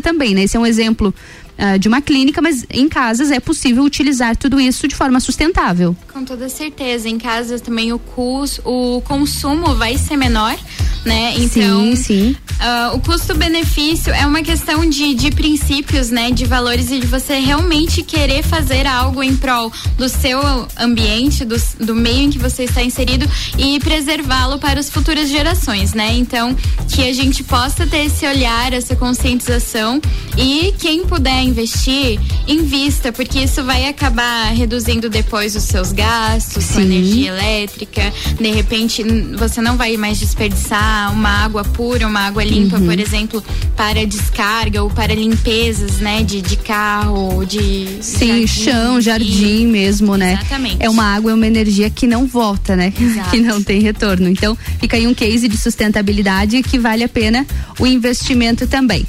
também, 0.00 0.34
né? 0.34 0.44
Esse 0.44 0.56
é 0.56 0.60
um 0.60 0.66
exemplo 0.66 1.14
ah, 1.62 1.76
de 1.76 1.88
uma 1.88 2.00
clínica, 2.00 2.40
mas 2.40 2.64
em 2.70 2.88
casas 2.88 3.30
é 3.30 3.38
possível 3.38 3.84
utilizar 3.84 4.34
tudo 4.34 4.58
isso 4.58 4.88
de 4.88 4.94
forma 4.94 5.20
sustentável. 5.20 5.94
Com 6.10 6.24
toda 6.24 6.48
certeza. 6.48 7.06
Em 7.06 7.18
casa 7.18 7.60
também 7.60 7.92
o 7.92 7.98
custo, 7.98 8.62
o 8.64 9.02
consumo 9.02 9.74
vai 9.74 9.98
ser 9.98 10.16
menor, 10.16 10.56
né? 11.04 11.34
Então, 11.36 11.94
sim, 11.94 12.32
sim. 12.32 12.36
ah, 12.58 12.92
o 12.94 13.00
custo-benefício 13.00 14.10
é 14.10 14.26
uma 14.26 14.40
questão 14.40 14.88
de, 14.88 15.14
de 15.14 15.30
princípios, 15.30 16.08
né? 16.10 16.30
De 16.30 16.46
valores 16.46 16.90
e 16.90 16.98
de 16.98 17.06
você 17.06 17.38
realmente 17.38 18.02
querer 18.02 18.42
fazer 18.42 18.86
algo 18.86 19.22
em 19.22 19.36
prol 19.36 19.70
do 19.98 20.08
seu 20.08 20.40
ambiente, 20.78 21.44
do, 21.44 21.56
do 21.78 21.94
meio 21.94 22.20
em 22.20 22.30
que 22.30 22.38
você 22.38 22.64
está 22.64 22.82
inserido 22.82 23.28
e 23.58 23.78
preservá-lo 23.80 24.58
para 24.58 24.80
as 24.80 24.88
futuras 24.88 25.28
gerações, 25.28 25.92
né? 25.92 26.14
Então, 26.14 26.56
que 26.88 27.06
a 27.06 27.12
gente 27.12 27.44
possa 27.44 27.86
ter 27.86 28.06
esse 28.06 28.26
olhar, 28.26 28.72
essa 28.72 28.96
conscientização 28.96 30.00
e 30.38 30.72
quem 30.78 31.04
puder 31.04 31.49
investir, 31.50 32.18
invista, 32.46 33.12
porque 33.12 33.40
isso 33.40 33.62
vai 33.64 33.88
acabar 33.88 34.52
reduzindo 34.52 35.10
depois 35.10 35.54
os 35.56 35.64
seus 35.64 35.92
gastos 35.92 36.66
com 36.70 36.80
energia 36.80 37.28
elétrica. 37.30 38.12
De 38.40 38.50
repente, 38.50 39.02
você 39.38 39.60
não 39.60 39.76
vai 39.76 39.96
mais 39.96 40.18
desperdiçar 40.18 41.12
uma 41.12 41.28
água 41.44 41.64
pura, 41.64 42.06
uma 42.06 42.20
água 42.20 42.42
limpa, 42.44 42.78
Uhum. 42.78 42.86
por 42.86 42.98
exemplo, 43.00 43.44
para 43.76 44.06
descarga 44.06 44.82
ou 44.82 44.88
para 44.90 45.14
limpezas, 45.14 45.98
né, 45.98 46.22
de, 46.22 46.40
de 46.40 46.56
carro, 46.56 47.44
de 47.44 47.98
Sim, 48.00 48.46
chão, 48.46 49.00
jardim 49.00 49.66
mesmo, 49.66 50.16
né? 50.16 50.34
Exatamente. 50.40 50.76
É 50.80 50.88
uma 50.88 51.04
água, 51.04 51.32
é 51.32 51.34
uma 51.34 51.46
energia 51.46 51.90
que 51.90 52.06
não 52.06 52.26
volta, 52.26 52.76
né? 52.76 52.92
Exato. 53.00 53.30
que 53.30 53.40
não 53.40 53.62
tem 53.62 53.80
retorno. 53.80 54.28
Então, 54.28 54.56
fica 54.78 54.96
aí 54.96 55.06
um 55.06 55.14
case 55.14 55.48
de 55.48 55.56
sustentabilidade 55.56 56.62
que 56.62 56.78
vale 56.78 57.02
a 57.02 57.08
pena 57.08 57.46
o 57.78 57.86
investimento 57.86 58.66
também. 58.66 59.04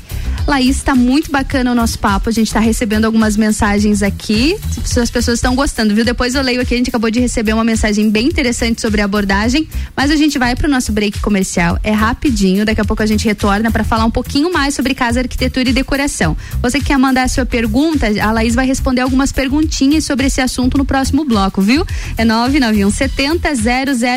Laís, 0.47 0.77
está 0.77 0.95
muito 0.95 1.31
bacana 1.31 1.71
o 1.71 1.75
nosso 1.75 1.99
papo. 1.99 2.30
A 2.31 2.33
gente 2.33 2.47
está 2.47 2.61
recebendo 2.61 3.03
algumas 3.03 3.35
mensagens 3.35 4.01
aqui. 4.01 4.55
As 4.97 5.11
pessoas 5.11 5.37
estão 5.37 5.53
gostando, 5.53 5.93
viu? 5.93 6.05
Depois 6.05 6.33
eu 6.33 6.41
leio 6.41 6.61
aqui. 6.61 6.73
A 6.73 6.77
gente 6.77 6.87
acabou 6.87 7.11
de 7.11 7.19
receber 7.19 7.51
uma 7.51 7.63
mensagem 7.65 8.09
bem 8.09 8.27
interessante 8.27 8.79
sobre 8.79 9.01
a 9.01 9.03
abordagem. 9.03 9.67
Mas 9.97 10.09
a 10.09 10.15
gente 10.15 10.39
vai 10.39 10.55
para 10.55 10.65
o 10.65 10.71
nosso 10.71 10.93
break 10.93 11.19
comercial. 11.19 11.77
É 11.83 11.91
rapidinho. 11.91 12.65
Daqui 12.65 12.79
a 12.79 12.85
pouco 12.85 13.03
a 13.03 13.05
gente 13.05 13.25
retorna 13.25 13.69
para 13.69 13.83
falar 13.83 14.05
um 14.05 14.09
pouquinho 14.09 14.49
mais 14.53 14.73
sobre 14.73 14.95
casa, 14.95 15.19
arquitetura 15.19 15.71
e 15.71 15.73
decoração. 15.73 16.37
Você 16.61 16.79
que 16.79 16.85
quer 16.85 16.97
mandar 16.97 17.23
a 17.23 17.27
sua 17.27 17.45
pergunta, 17.45 18.07
a 18.07 18.31
Laís 18.31 18.55
vai 18.55 18.65
responder 18.65 19.01
algumas 19.01 19.33
perguntinhas 19.33 20.05
sobre 20.05 20.27
esse 20.27 20.39
assunto 20.39 20.77
no 20.77 20.85
próximo 20.85 21.25
bloco, 21.25 21.61
viu? 21.61 21.85
É 22.15 22.23
991 22.23 22.89
70 22.91 23.49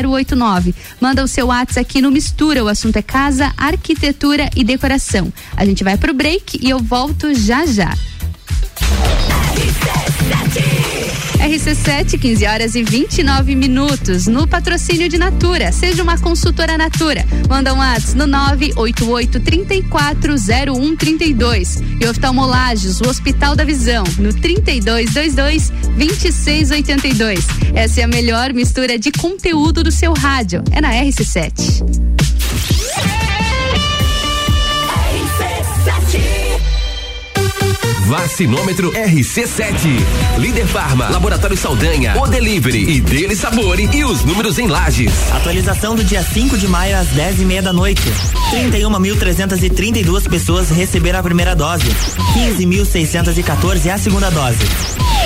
0089. 0.07 0.73
Manda 1.01 1.21
o 1.21 1.27
seu 1.27 1.47
WhatsApp 1.47 1.81
aqui 1.81 2.01
no 2.01 2.11
Mistura. 2.11 2.63
O 2.63 2.69
assunto 2.69 2.95
é 2.95 3.01
casa, 3.01 3.51
arquitetura 3.57 4.49
e 4.55 4.63
decoração. 4.63 5.33
A 5.57 5.65
gente 5.65 5.83
vai 5.83 5.97
pro 5.97 6.13
break 6.13 6.65
e 6.65 6.69
eu 6.69 6.79
volto 6.79 7.33
já 7.33 7.65
já. 7.65 7.93
RC7, 11.45 12.19
15 12.19 12.45
horas 12.47 12.75
e 12.75 12.83
29 12.83 13.55
minutos, 13.55 14.27
no 14.27 14.45
patrocínio 14.47 15.07
de 15.07 15.17
Natura. 15.17 15.71
Seja 15.71 16.03
uma 16.03 16.17
consultora 16.17 16.77
Natura. 16.77 17.25
Manda 17.47 17.73
um 17.73 17.77
WhatsApp 17.77 18.17
no 18.17 18.27
988 18.27 19.39
340132. 19.39 21.81
E 22.01 22.07
oftalmolages, 22.07 22.99
o 22.99 23.07
Hospital 23.07 23.55
da 23.55 23.63
Visão, 23.63 24.03
no 24.17 24.33
3222 24.33 25.69
2682. 25.95 27.39
Essa 27.73 28.01
é 28.01 28.03
a 28.03 28.07
melhor 28.07 28.51
mistura 28.51 28.97
de 28.97 29.11
conteúdo 29.11 29.81
do 29.83 29.91
seu 29.91 30.13
rádio. 30.13 30.63
É 30.71 30.81
na 30.81 30.91
RC7. 30.91 32.24
Vacinômetro 38.05 38.91
RC7. 38.91 39.89
Líder 40.37 40.67
Farma, 40.67 41.09
Laboratório 41.09 41.57
Saldanha, 41.57 42.15
O 42.17 42.27
Delivery 42.27 42.87
e 42.87 43.01
Dele 43.01 43.35
Sabore 43.35 43.89
e 43.91 44.05
os 44.05 44.23
números 44.23 44.59
em 44.59 44.67
lajes. 44.67 45.11
Atualização 45.31 45.95
do 45.95 46.03
dia 46.03 46.21
5 46.21 46.55
de 46.55 46.67
maio 46.67 46.95
às 46.97 47.07
10 47.07 47.41
e 47.41 47.45
meia 47.45 47.63
da 47.63 47.73
noite. 47.73 48.03
31.332 48.51 50.29
pessoas 50.29 50.69
receberam 50.69 51.19
a 51.19 51.23
primeira 51.23 51.55
dose. 51.55 51.85
15.614 52.35 53.91
a 53.91 53.97
segunda 53.97 54.29
dose. 54.29 54.59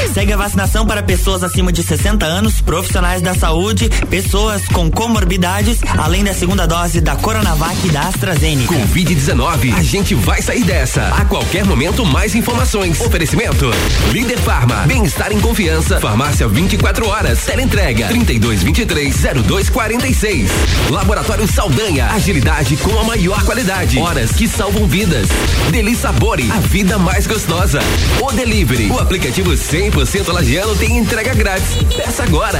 Segue 0.08 0.34
a 0.34 0.38
vacinação 0.38 0.86
para 0.86 1.04
pessoas 1.04 1.44
acima 1.44 1.72
de 1.72 1.84
60 1.84 2.26
anos, 2.26 2.62
profissionais 2.62 3.22
da 3.22 3.34
saúde, 3.34 3.90
pessoas 4.10 4.66
com 4.68 4.90
comorbidades, 4.90 5.80
além 5.98 6.24
da 6.24 6.34
segunda 6.34 6.66
dose 6.66 7.02
da 7.02 7.16
Coronavac 7.16 7.76
e 7.86 7.90
da 7.90 8.02
AstraZeneca. 8.02 8.74
Covid-19, 8.74 9.78
a 9.78 9.84
gente 9.84 10.16
vai 10.16 10.42
sair 10.42 10.64
dessa. 10.64 11.08
A 11.10 11.26
qualquer 11.26 11.66
momento, 11.66 12.06
mais 12.06 12.34
informações. 12.36 13.00
Oferecimento: 13.02 13.70
Líder 14.12 14.40
Farma, 14.40 14.86
bem-estar 14.88 15.32
em 15.32 15.40
confiança. 15.40 16.00
Farmácia 16.00 16.48
24 16.48 17.08
horas. 17.08 17.46
Teleentrega 17.46 18.10
3223-0246. 18.10 20.50
Laboratório 20.90 21.48
Saldanha, 21.48 22.08
agilidade 22.08 22.76
com 22.78 23.00
a 23.00 23.04
maior 23.04 23.44
qualidade. 23.44 24.00
Horas 24.00 24.32
que 24.32 24.48
salvam 24.48 24.88
vidas. 24.88 25.28
Deli 25.72 25.96
Sabore, 25.96 26.50
a 26.52 26.60
vida 26.60 26.98
mais 26.98 27.28
gostosa. 27.28 27.80
O 28.22 28.32
Delivery, 28.32 28.90
o 28.90 29.00
aplicativo 29.00 29.56
100% 29.90 30.32
lagiano 30.32 30.76
tem 30.76 30.98
entrega 30.98 31.34
grátis. 31.34 31.76
Peça 31.96 32.24
agora. 32.24 32.60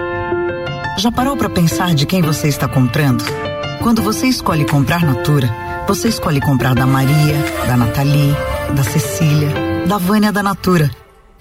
Já 0.97 1.11
parou 1.11 1.35
para 1.35 1.49
pensar 1.49 1.95
de 1.95 2.05
quem 2.05 2.21
você 2.21 2.47
está 2.47 2.67
comprando? 2.67 3.23
Quando 3.81 4.01
você 4.01 4.27
escolhe 4.27 4.65
comprar 4.65 5.03
Natura, 5.03 5.49
você 5.87 6.09
escolhe 6.09 6.39
comprar 6.39 6.75
da 6.75 6.85
Maria, 6.85 7.35
da 7.65 7.75
Nathalie, 7.75 8.35
da 8.75 8.83
Cecília, 8.83 9.49
da 9.87 9.97
Vânia 9.97 10.31
da 10.31 10.43
Natura. 10.43 10.91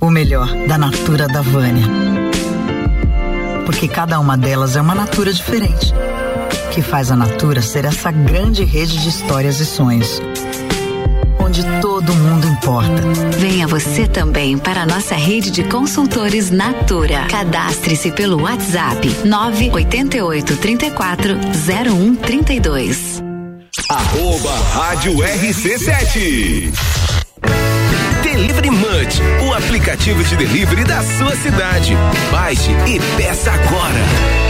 O 0.01 0.11
melhor, 0.11 0.49
da 0.67 0.79
Natura 0.79 1.27
da 1.27 1.43
Vânia. 1.43 1.85
Porque 3.67 3.87
cada 3.87 4.19
uma 4.19 4.37
delas 4.39 4.77
é 4.77 4.81
uma 4.81 4.95
Natura 4.95 5.33
diferente. 5.33 5.93
Que 6.73 6.81
faz 6.81 7.11
a 7.11 7.17
Natura 7.17 7.61
ser 7.61 7.85
essa 7.85 8.11
grande 8.11 8.65
rede 8.65 8.99
de 8.99 9.09
histórias 9.09 9.61
e 9.61 9.67
sonhos. 9.67 10.23
Onde 11.61 11.81
todo 11.82 12.15
mundo 12.15 12.47
importa. 12.47 13.03
Venha 13.37 13.66
você 13.66 14.07
também 14.07 14.57
para 14.57 14.82
a 14.82 14.87
nossa 14.87 15.15
rede 15.15 15.51
de 15.51 15.62
consultores 15.65 16.51
Natura. 16.51 17.27
Cadastre-se 17.28 18.11
pelo 18.12 18.43
WhatsApp 18.43 19.07
988 19.27 20.57
34 20.57 21.35
0132. 21.66 23.23
Arroba 23.91 24.55
Rádio 24.73 25.19
RC7. 25.19 26.73
Delivery 28.23 28.70
Munch, 28.70 29.20
o 29.47 29.53
aplicativo 29.53 30.24
de 30.24 30.37
delivery 30.37 30.85
da 30.85 31.03
sua 31.03 31.37
cidade. 31.37 31.95
Baixe 32.31 32.70
e 32.87 32.99
peça 33.19 33.53
agora. 33.53 34.50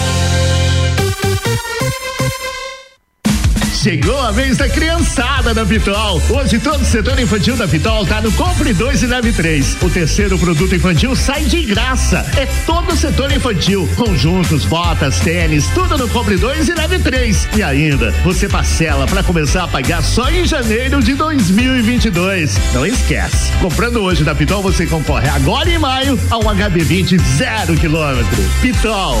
Chegou 3.81 4.19
a 4.19 4.31
vez 4.31 4.57
da 4.57 4.69
criançada 4.69 5.55
da 5.55 5.65
Pitol. 5.65 6.21
Hoje 6.29 6.59
todo 6.59 6.81
o 6.81 6.85
setor 6.85 7.19
infantil 7.19 7.57
da 7.57 7.67
Pitol 7.67 8.05
tá 8.05 8.21
no 8.21 8.31
Compre 8.33 8.73
2 8.73 9.01
e 9.01 9.07
Leve 9.07 9.33
3. 9.33 9.77
O 9.81 9.89
terceiro 9.89 10.37
produto 10.37 10.75
infantil 10.75 11.15
sai 11.15 11.45
de 11.45 11.63
graça. 11.63 12.23
É 12.37 12.45
todo 12.67 12.93
o 12.93 12.95
setor 12.95 13.31
infantil. 13.31 13.89
Conjuntos, 13.95 14.65
botas, 14.65 15.19
tênis, 15.21 15.65
tudo 15.73 15.97
no 15.97 16.07
Compre 16.09 16.37
2 16.37 16.69
e 16.69 16.73
Leve 16.75 16.99
3. 16.99 17.47
E 17.55 17.63
ainda, 17.63 18.11
você 18.23 18.47
parcela 18.47 19.07
para 19.07 19.23
começar 19.23 19.63
a 19.63 19.67
pagar 19.67 20.03
só 20.03 20.29
em 20.29 20.45
janeiro 20.45 21.01
de 21.01 21.15
2022. 21.15 22.59
Não 22.75 22.85
esquece. 22.85 23.51
Comprando 23.53 24.01
hoje 24.01 24.23
da 24.23 24.35
Pitol, 24.35 24.61
você 24.61 24.85
concorre 24.85 25.27
agora 25.27 25.67
em 25.67 25.79
maio 25.79 26.19
a 26.29 26.37
um 26.37 26.43
HB20 26.43 27.19
zero 27.35 27.75
quilômetro. 27.75 28.43
Pitol. 28.61 29.19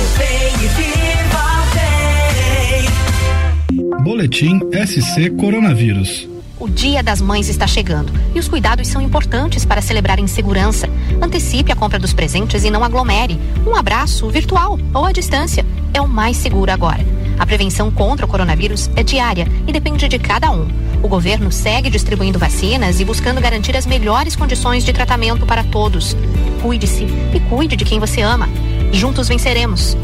Boletim 4.03 4.59
SC 4.73 5.29
Coronavírus. 5.37 6.27
O 6.59 6.67
Dia 6.67 7.03
das 7.03 7.21
Mães 7.21 7.49
está 7.49 7.67
chegando 7.67 8.11
e 8.33 8.39
os 8.39 8.47
cuidados 8.47 8.87
são 8.87 8.99
importantes 8.99 9.63
para 9.63 9.79
celebrar 9.79 10.17
em 10.17 10.25
segurança. 10.25 10.89
Antecipe 11.21 11.71
a 11.71 11.75
compra 11.75 11.99
dos 11.99 12.11
presentes 12.11 12.63
e 12.63 12.71
não 12.71 12.83
aglomere. 12.83 13.39
Um 13.65 13.75
abraço 13.75 14.27
virtual 14.27 14.79
ou 14.91 15.05
à 15.05 15.11
distância 15.11 15.63
é 15.93 16.01
o 16.01 16.07
mais 16.07 16.35
seguro 16.37 16.71
agora. 16.71 17.05
A 17.37 17.45
prevenção 17.45 17.91
contra 17.91 18.25
o 18.25 18.29
coronavírus 18.29 18.89
é 18.95 19.03
diária 19.03 19.47
e 19.67 19.71
depende 19.71 20.07
de 20.07 20.17
cada 20.17 20.49
um. 20.49 20.67
O 21.03 21.07
governo 21.07 21.51
segue 21.51 21.91
distribuindo 21.91 22.39
vacinas 22.39 22.99
e 22.99 23.05
buscando 23.05 23.39
garantir 23.39 23.77
as 23.77 23.85
melhores 23.85 24.35
condições 24.35 24.83
de 24.83 24.93
tratamento 24.93 25.45
para 25.45 25.63
todos. 25.63 26.17
Cuide-se 26.63 27.03
e 27.03 27.39
cuide 27.49 27.75
de 27.75 27.85
quem 27.85 27.99
você 27.99 28.21
ama. 28.21 28.49
Juntos 28.91 29.27
venceremos. 29.27 29.95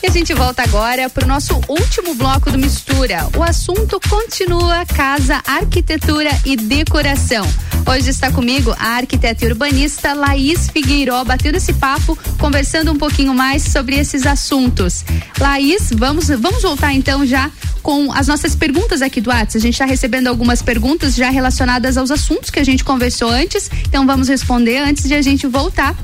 E 0.00 0.06
a 0.06 0.10
gente 0.10 0.32
volta 0.32 0.62
agora 0.62 1.10
para 1.10 1.24
o 1.24 1.28
nosso 1.28 1.60
último 1.66 2.14
bloco 2.14 2.52
do 2.52 2.58
Mistura. 2.58 3.28
O 3.36 3.42
assunto 3.42 4.00
continua 4.08 4.86
casa, 4.86 5.42
arquitetura 5.44 6.30
e 6.44 6.56
decoração. 6.56 7.44
Hoje 7.84 8.10
está 8.10 8.30
comigo 8.30 8.72
a 8.78 8.96
arquiteta 8.98 9.44
e 9.44 9.48
urbanista 9.48 10.12
Laís 10.12 10.68
Figueiró, 10.68 11.24
batendo 11.24 11.56
esse 11.56 11.72
papo, 11.72 12.16
conversando 12.38 12.92
um 12.92 12.96
pouquinho 12.96 13.34
mais 13.34 13.64
sobre 13.64 13.96
esses 13.96 14.24
assuntos. 14.24 15.04
Laís, 15.40 15.90
vamos, 15.92 16.28
vamos 16.28 16.62
voltar 16.62 16.92
então 16.92 17.26
já 17.26 17.50
com 17.82 18.12
as 18.12 18.28
nossas 18.28 18.54
perguntas 18.54 19.02
aqui 19.02 19.20
do 19.20 19.30
WhatsApp. 19.30 19.58
A 19.58 19.60
gente 19.60 19.74
está 19.74 19.84
recebendo 19.84 20.28
algumas 20.28 20.62
perguntas 20.62 21.16
já 21.16 21.30
relacionadas 21.30 21.96
aos 21.96 22.12
assuntos 22.12 22.50
que 22.50 22.60
a 22.60 22.64
gente 22.64 22.84
conversou 22.84 23.30
antes, 23.30 23.68
então 23.88 24.06
vamos 24.06 24.28
responder 24.28 24.78
antes 24.78 25.08
de 25.08 25.14
a 25.14 25.22
gente 25.22 25.46
voltar 25.48 25.96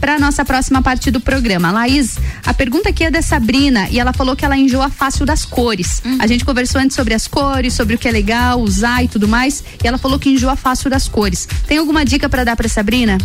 para 0.00 0.18
nossa 0.18 0.44
próxima 0.44 0.82
parte 0.82 1.10
do 1.10 1.20
programa. 1.20 1.70
Laís, 1.70 2.16
a 2.44 2.54
pergunta 2.54 2.88
aqui 2.88 3.04
é 3.04 3.10
da 3.10 3.22
Sabrina 3.22 3.88
e 3.90 3.98
ela 3.98 4.12
falou 4.12 4.34
que 4.34 4.44
ela 4.44 4.56
enjoa 4.56 4.88
fácil 4.88 5.26
das 5.26 5.44
cores. 5.44 6.02
A 6.18 6.26
gente 6.26 6.44
conversou 6.44 6.80
antes 6.80 6.96
sobre 6.96 7.14
as 7.14 7.26
cores, 7.26 7.74
sobre 7.74 7.94
o 7.94 7.98
que 7.98 8.08
é 8.08 8.10
legal 8.10 8.60
usar 8.60 9.04
e 9.04 9.08
tudo 9.08 9.28
mais, 9.28 9.62
e 9.82 9.86
ela 9.86 9.98
falou 9.98 10.18
que 10.18 10.30
enjoa 10.30 10.56
fácil 10.56 10.88
das 10.90 11.08
cores. 11.08 11.48
Tem 11.66 11.78
alguma 11.78 12.04
dica 12.04 12.28
para 12.28 12.44
dar 12.44 12.56
para 12.56 12.68
Sabrina? 12.68 13.18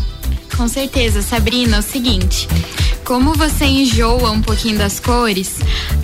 Com 0.55 0.67
certeza, 0.67 1.21
Sabrina, 1.21 1.77
é 1.77 1.79
o 1.79 1.83
seguinte. 1.83 2.47
Como 3.03 3.33
você 3.33 3.65
enjoa 3.65 4.31
um 4.31 4.41
pouquinho 4.41 4.77
das 4.77 4.99
cores, 4.99 5.57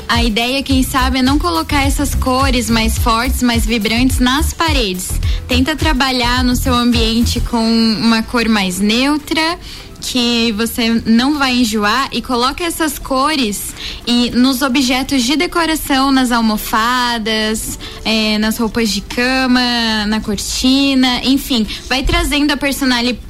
a 0.08 0.24
ideia, 0.24 0.64
quem 0.64 0.82
sabe, 0.82 1.20
é 1.20 1.22
não 1.22 1.38
colocar 1.38 1.84
essas 1.84 2.16
cores 2.16 2.70
mais 2.70 2.98
fortes, 2.98 3.44
mais 3.44 3.66
vibrantes 3.66 4.20
nas 4.20 4.54
paredes. 4.54 5.12
Tenta 5.48 5.76
trabalhar 5.76 6.44
no 6.44 6.56
seu 6.56 6.74
ambiente 6.74 7.40
com 7.40 7.64
uma 7.64 8.24
cor 8.24 8.50
mais 8.50 8.80
neutra 8.80 9.58
que 10.02 10.52
você 10.54 11.02
não 11.06 11.38
vai 11.38 11.58
enjoar 11.58 12.10
e 12.12 12.22
coloca 12.22 12.64
essas 12.64 12.98
cores 12.98 13.74
e 14.08 14.30
nos 14.32 14.62
objetos 14.62 15.24
de 15.24 15.36
decoração, 15.36 16.12
nas 16.12 16.32
almofadas, 16.32 17.78
eh, 18.06 18.38
nas 18.38 18.58
roupas 18.58 18.90
de 18.90 19.02
cama, 19.02 20.06
na 20.08 20.22
cortina, 20.22 21.22
enfim, 21.24 21.68
vai 21.88 22.04
trazendo 22.04 22.52
a 22.52 22.58
personalidade 22.58 23.29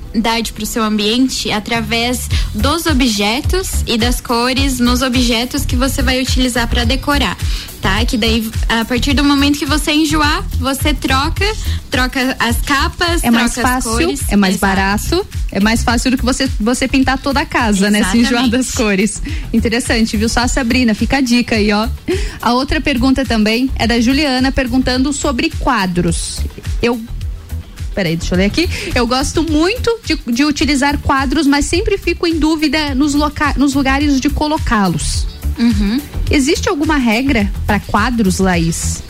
para 0.53 0.63
o 0.63 0.65
seu 0.65 0.83
ambiente 0.83 1.51
através 1.51 2.29
dos 2.53 2.85
objetos 2.85 3.83
e 3.85 3.97
das 3.97 4.19
cores 4.19 4.79
nos 4.79 5.01
objetos 5.01 5.65
que 5.65 5.75
você 5.75 6.01
vai 6.01 6.21
utilizar 6.21 6.67
para 6.67 6.83
decorar 6.83 7.37
tá? 7.81 8.03
Que 8.05 8.17
daí, 8.17 8.49
a 8.67 8.85
partir 8.85 9.13
do 9.13 9.23
momento 9.23 9.57
que 9.57 9.65
você 9.65 9.91
enjoar, 9.91 10.43
você 10.59 10.93
troca, 10.93 11.45
troca 11.89 12.35
as 12.39 12.61
capas, 12.61 13.23
É 13.23 13.31
mais 13.31 13.55
fácil, 13.55 13.91
cores. 13.91 14.21
é 14.29 14.35
mais 14.35 14.55
Exato. 14.55 14.75
barato, 14.75 15.27
é 15.51 15.59
mais 15.59 15.83
fácil 15.83 16.11
do 16.11 16.17
que 16.17 16.25
você, 16.25 16.49
você 16.59 16.87
pintar 16.87 17.17
toda 17.17 17.39
a 17.41 17.45
casa, 17.45 17.89
né? 17.89 17.99
Se 17.99 18.17
Exatamente. 18.17 18.25
enjoar 18.27 18.49
das 18.49 18.71
cores. 18.71 19.21
Interessante, 19.53 20.17
viu? 20.17 20.29
Só 20.29 20.41
a 20.41 20.47
Sabrina, 20.47 20.93
fica 20.93 21.17
a 21.17 21.21
dica 21.21 21.55
aí, 21.55 21.71
ó. 21.71 21.87
A 22.41 22.53
outra 22.53 22.79
pergunta 22.81 23.25
também 23.25 23.69
é 23.75 23.87
da 23.87 23.99
Juliana 23.99 24.51
perguntando 24.51 25.11
sobre 25.13 25.49
quadros. 25.49 26.39
Eu 26.81 26.99
Peraí, 27.99 28.15
deixa 28.15 28.33
eu 28.33 28.37
ler 28.37 28.45
aqui. 28.45 28.69
Eu 28.95 29.05
gosto 29.05 29.43
muito 29.43 29.99
de, 30.05 30.17
de 30.31 30.45
utilizar 30.45 30.97
quadros, 30.99 31.45
mas 31.45 31.65
sempre 31.65 31.97
fico 31.97 32.25
em 32.25 32.39
dúvida 32.39 32.95
nos, 32.95 33.13
loca 33.13 33.53
nos 33.57 33.73
lugares 33.73 34.21
de 34.21 34.29
colocá-los. 34.29 35.27
Uhum. 35.59 35.99
Existe 36.31 36.69
alguma 36.69 36.95
regra 36.95 37.51
para 37.67 37.77
quadros, 37.81 38.39
Laís? 38.39 39.03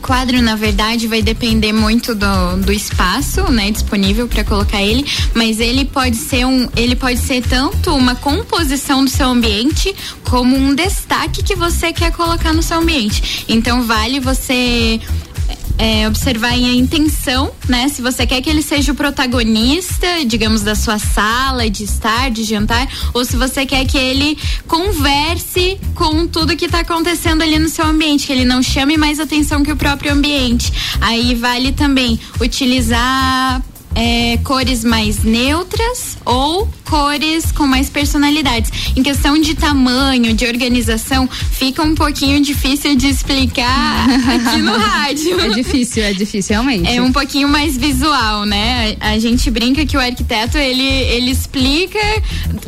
Quadro, 0.00 0.40
na 0.40 0.56
verdade, 0.56 1.06
vai 1.06 1.20
depender 1.20 1.74
muito 1.74 2.14
do, 2.14 2.56
do 2.64 2.72
espaço, 2.72 3.42
né, 3.52 3.70
disponível 3.70 4.26
para 4.26 4.42
colocar 4.42 4.82
ele, 4.82 5.04
mas 5.34 5.60
ele 5.60 5.84
pode 5.84 6.16
ser 6.16 6.46
um, 6.46 6.66
ele 6.74 6.96
pode 6.96 7.18
ser 7.18 7.42
tanto 7.42 7.94
uma 7.94 8.14
composição 8.14 9.04
do 9.04 9.10
seu 9.10 9.26
ambiente 9.26 9.94
como 10.24 10.56
um 10.56 10.74
destaque 10.74 11.42
que 11.42 11.54
você 11.54 11.92
quer 11.92 12.10
colocar 12.12 12.54
no 12.54 12.62
seu 12.62 12.78
ambiente. 12.78 13.44
Então 13.46 13.82
vale 13.82 14.18
você 14.18 14.98
é, 15.80 16.06
observar 16.06 16.52
aí 16.52 16.66
a 16.66 16.74
intenção, 16.74 17.50
né? 17.66 17.88
Se 17.88 18.02
você 18.02 18.26
quer 18.26 18.42
que 18.42 18.50
ele 18.50 18.60
seja 18.60 18.92
o 18.92 18.94
protagonista, 18.94 20.06
digamos, 20.26 20.60
da 20.60 20.74
sua 20.74 20.98
sala 20.98 21.70
de 21.70 21.84
estar, 21.84 22.30
de 22.30 22.44
jantar, 22.44 22.86
ou 23.14 23.24
se 23.24 23.34
você 23.34 23.64
quer 23.64 23.86
que 23.86 23.96
ele 23.96 24.36
converse 24.66 25.80
com 25.94 26.26
tudo 26.26 26.54
que 26.54 26.66
está 26.66 26.80
acontecendo 26.80 27.40
ali 27.40 27.58
no 27.58 27.70
seu 27.70 27.86
ambiente, 27.86 28.26
que 28.26 28.32
ele 28.32 28.44
não 28.44 28.62
chame 28.62 28.98
mais 28.98 29.18
atenção 29.18 29.62
que 29.62 29.72
o 29.72 29.76
próprio 29.76 30.12
ambiente. 30.12 30.70
Aí 31.00 31.34
vale 31.34 31.72
também 31.72 32.20
utilizar 32.38 33.62
é, 33.94 34.38
cores 34.44 34.84
mais 34.84 35.22
neutras 35.24 36.16
ou 36.24 36.68
cores 36.88 37.52
com 37.52 37.66
mais 37.66 37.88
personalidades. 37.88 38.70
Em 38.96 39.02
questão 39.02 39.40
de 39.40 39.54
tamanho, 39.54 40.34
de 40.34 40.44
organização, 40.44 41.28
fica 41.28 41.82
um 41.82 41.94
pouquinho 41.94 42.40
difícil 42.42 42.96
de 42.96 43.08
explicar 43.08 44.06
aqui 44.08 44.58
no 44.58 44.76
rádio. 44.76 45.40
É 45.40 45.48
difícil, 45.50 46.02
é 46.02 46.12
difícil, 46.12 46.54
realmente. 46.54 46.88
É 46.88 47.00
um 47.00 47.12
pouquinho 47.12 47.48
mais 47.48 47.76
visual, 47.76 48.44
né? 48.44 48.96
A, 49.00 49.10
a 49.10 49.18
gente 49.18 49.50
brinca 49.50 49.84
que 49.84 49.96
o 49.96 50.00
arquiteto 50.00 50.56
ele, 50.56 50.82
ele 50.82 51.30
explica 51.30 51.98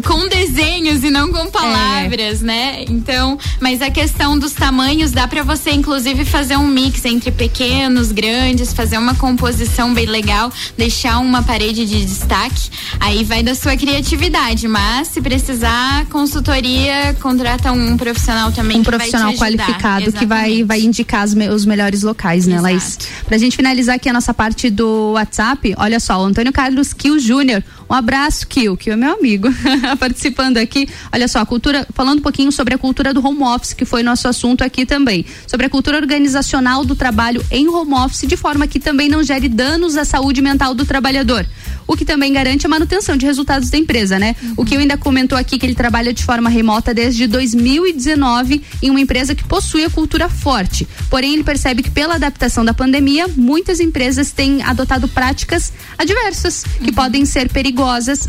com 0.05 0.29
desenhos 0.29 1.03
e 1.05 1.11
não 1.11 1.33
com 1.33 1.51
palavras, 1.51 2.41
né? 2.41 2.85
Então, 2.89 3.39
mas 3.61 3.81
a 3.81 3.91
questão 3.91 4.39
dos 4.39 4.53
tamanhos 4.53 5.13
dá 5.13 5.27
para 5.27 5.43
você 5.43 5.71
inclusive 5.71 6.25
fazer 6.25 6.57
um 6.57 6.67
mix 6.67 7.05
entre 7.05 7.31
pequenos, 7.31 8.13
grandes, 8.13 8.73
fazer 8.73 8.99
uma 8.99 9.15
composição 9.15 9.95
bem 9.95 10.07
legal, 10.07 10.53
deixar 10.77 11.12
uma 11.19 11.43
parede 11.43 11.85
de 11.87 12.05
destaque. 12.05 12.71
Aí 13.01 13.25
vai 13.25 13.43
da 13.43 13.55
sua 13.55 13.77
criatividade, 13.77 14.67
mas 14.69 15.09
se 15.09 15.21
precisar 15.21 16.07
consultoria, 16.07 17.15
contrata 17.21 17.73
um 17.73 17.97
profissional 17.97 18.51
também 18.53 18.79
um 18.81 18.83
profissional 18.85 19.33
qualificado 19.39 20.13
que 20.13 20.27
vai, 20.27 20.65
vai 20.65 20.81
indicar 20.81 21.25
os, 21.25 21.35
me- 21.35 21.49
os 21.49 21.65
melhores 21.65 22.03
locais, 22.03 22.47
né, 22.47 22.61
Laís? 22.61 22.99
Pra 23.27 23.39
gente 23.39 23.57
finalizar 23.57 23.97
aqui 23.97 24.09
a 24.09 24.13
nossa 24.13 24.33
parte 24.35 24.71
do 24.71 25.13
WhatsApp, 25.13 25.75
olha 25.77 25.99
só, 26.01 26.21
o 26.21 26.25
Antônio 26.25 26.53
Carlos 26.53 26.93
Kiel 26.93 27.19
Júnior, 27.19 27.63
Um 27.93 27.95
abraço, 27.95 28.47
Kio, 28.47 28.75
Kio 28.75 28.95
é 28.95 28.97
meu 28.97 29.13
amigo, 29.13 29.49
participando 30.01 30.57
aqui. 30.57 30.89
Olha 31.13 31.29
só, 31.29 31.41
a 31.41 31.45
cultura, 31.45 31.87
falando 31.93 32.21
um 32.21 32.23
pouquinho 32.23 32.51
sobre 32.51 32.73
a 32.73 32.79
cultura 32.79 33.13
do 33.13 33.23
home 33.23 33.43
office, 33.43 33.75
que 33.75 33.85
foi 33.85 34.03
nosso 34.03 34.27
assunto 34.27 34.65
aqui 34.65 34.87
também. 34.87 35.27
Sobre 35.47 35.67
a 35.67 35.69
cultura 35.69 35.99
organizacional 35.99 36.87
do 36.87 36.97
trabalho 36.97 37.45
em 37.51 37.69
home 37.69 37.93
office, 37.93 38.27
de 38.27 38.35
forma 38.35 38.67
que 38.67 38.81
também 38.81 39.11
não 39.11 39.23
gere 39.23 39.47
danos 39.47 39.99
à 39.99 40.07
saúde 40.07 40.41
mental 40.41 40.75
do 40.75 40.87
trabalhador 40.87 41.47
o 41.85 41.97
que 41.97 42.05
também 42.05 42.33
garante 42.33 42.65
a 42.65 42.69
manutenção 42.69 43.17
de 43.17 43.27
resultados 43.27 43.69
da 43.69 43.77
empresa, 43.77 44.17
né? 44.17 44.37
Uhum. 44.41 44.55
O 44.59 44.65
que 44.65 44.77
eu 44.77 44.81
ainda 44.81 44.97
comentou 44.97 45.37
aqui 45.37 45.59
que 45.59 45.67
ele 45.67 45.75
trabalha 45.75 46.13
de 46.13 46.25
forma 46.25 46.49
remota 46.49 46.95
desde 46.95 47.27
2019 47.27 48.63
em 48.81 48.89
uma 48.89 49.01
empresa 49.01 49.35
que 49.35 49.43
possui 49.45 49.85
a 49.85 49.91
cultura 49.91 50.29
forte. 50.29 50.87
Porém, 51.11 51.35
ele 51.35 51.43
percebe 51.45 51.83
que 51.83 51.91
pela 51.91 52.15
adaptação 52.15 52.65
da 52.65 52.73
pandemia, 52.73 53.27
muitas 53.37 53.81
empresas 53.81 54.31
têm 54.31 54.63
adotado 54.63 55.09
práticas 55.09 55.73
adversas 55.99 56.63
que 56.63 56.91
uhum. 56.91 56.95
podem 56.95 57.25
ser 57.27 57.51
perigosas 57.51 57.82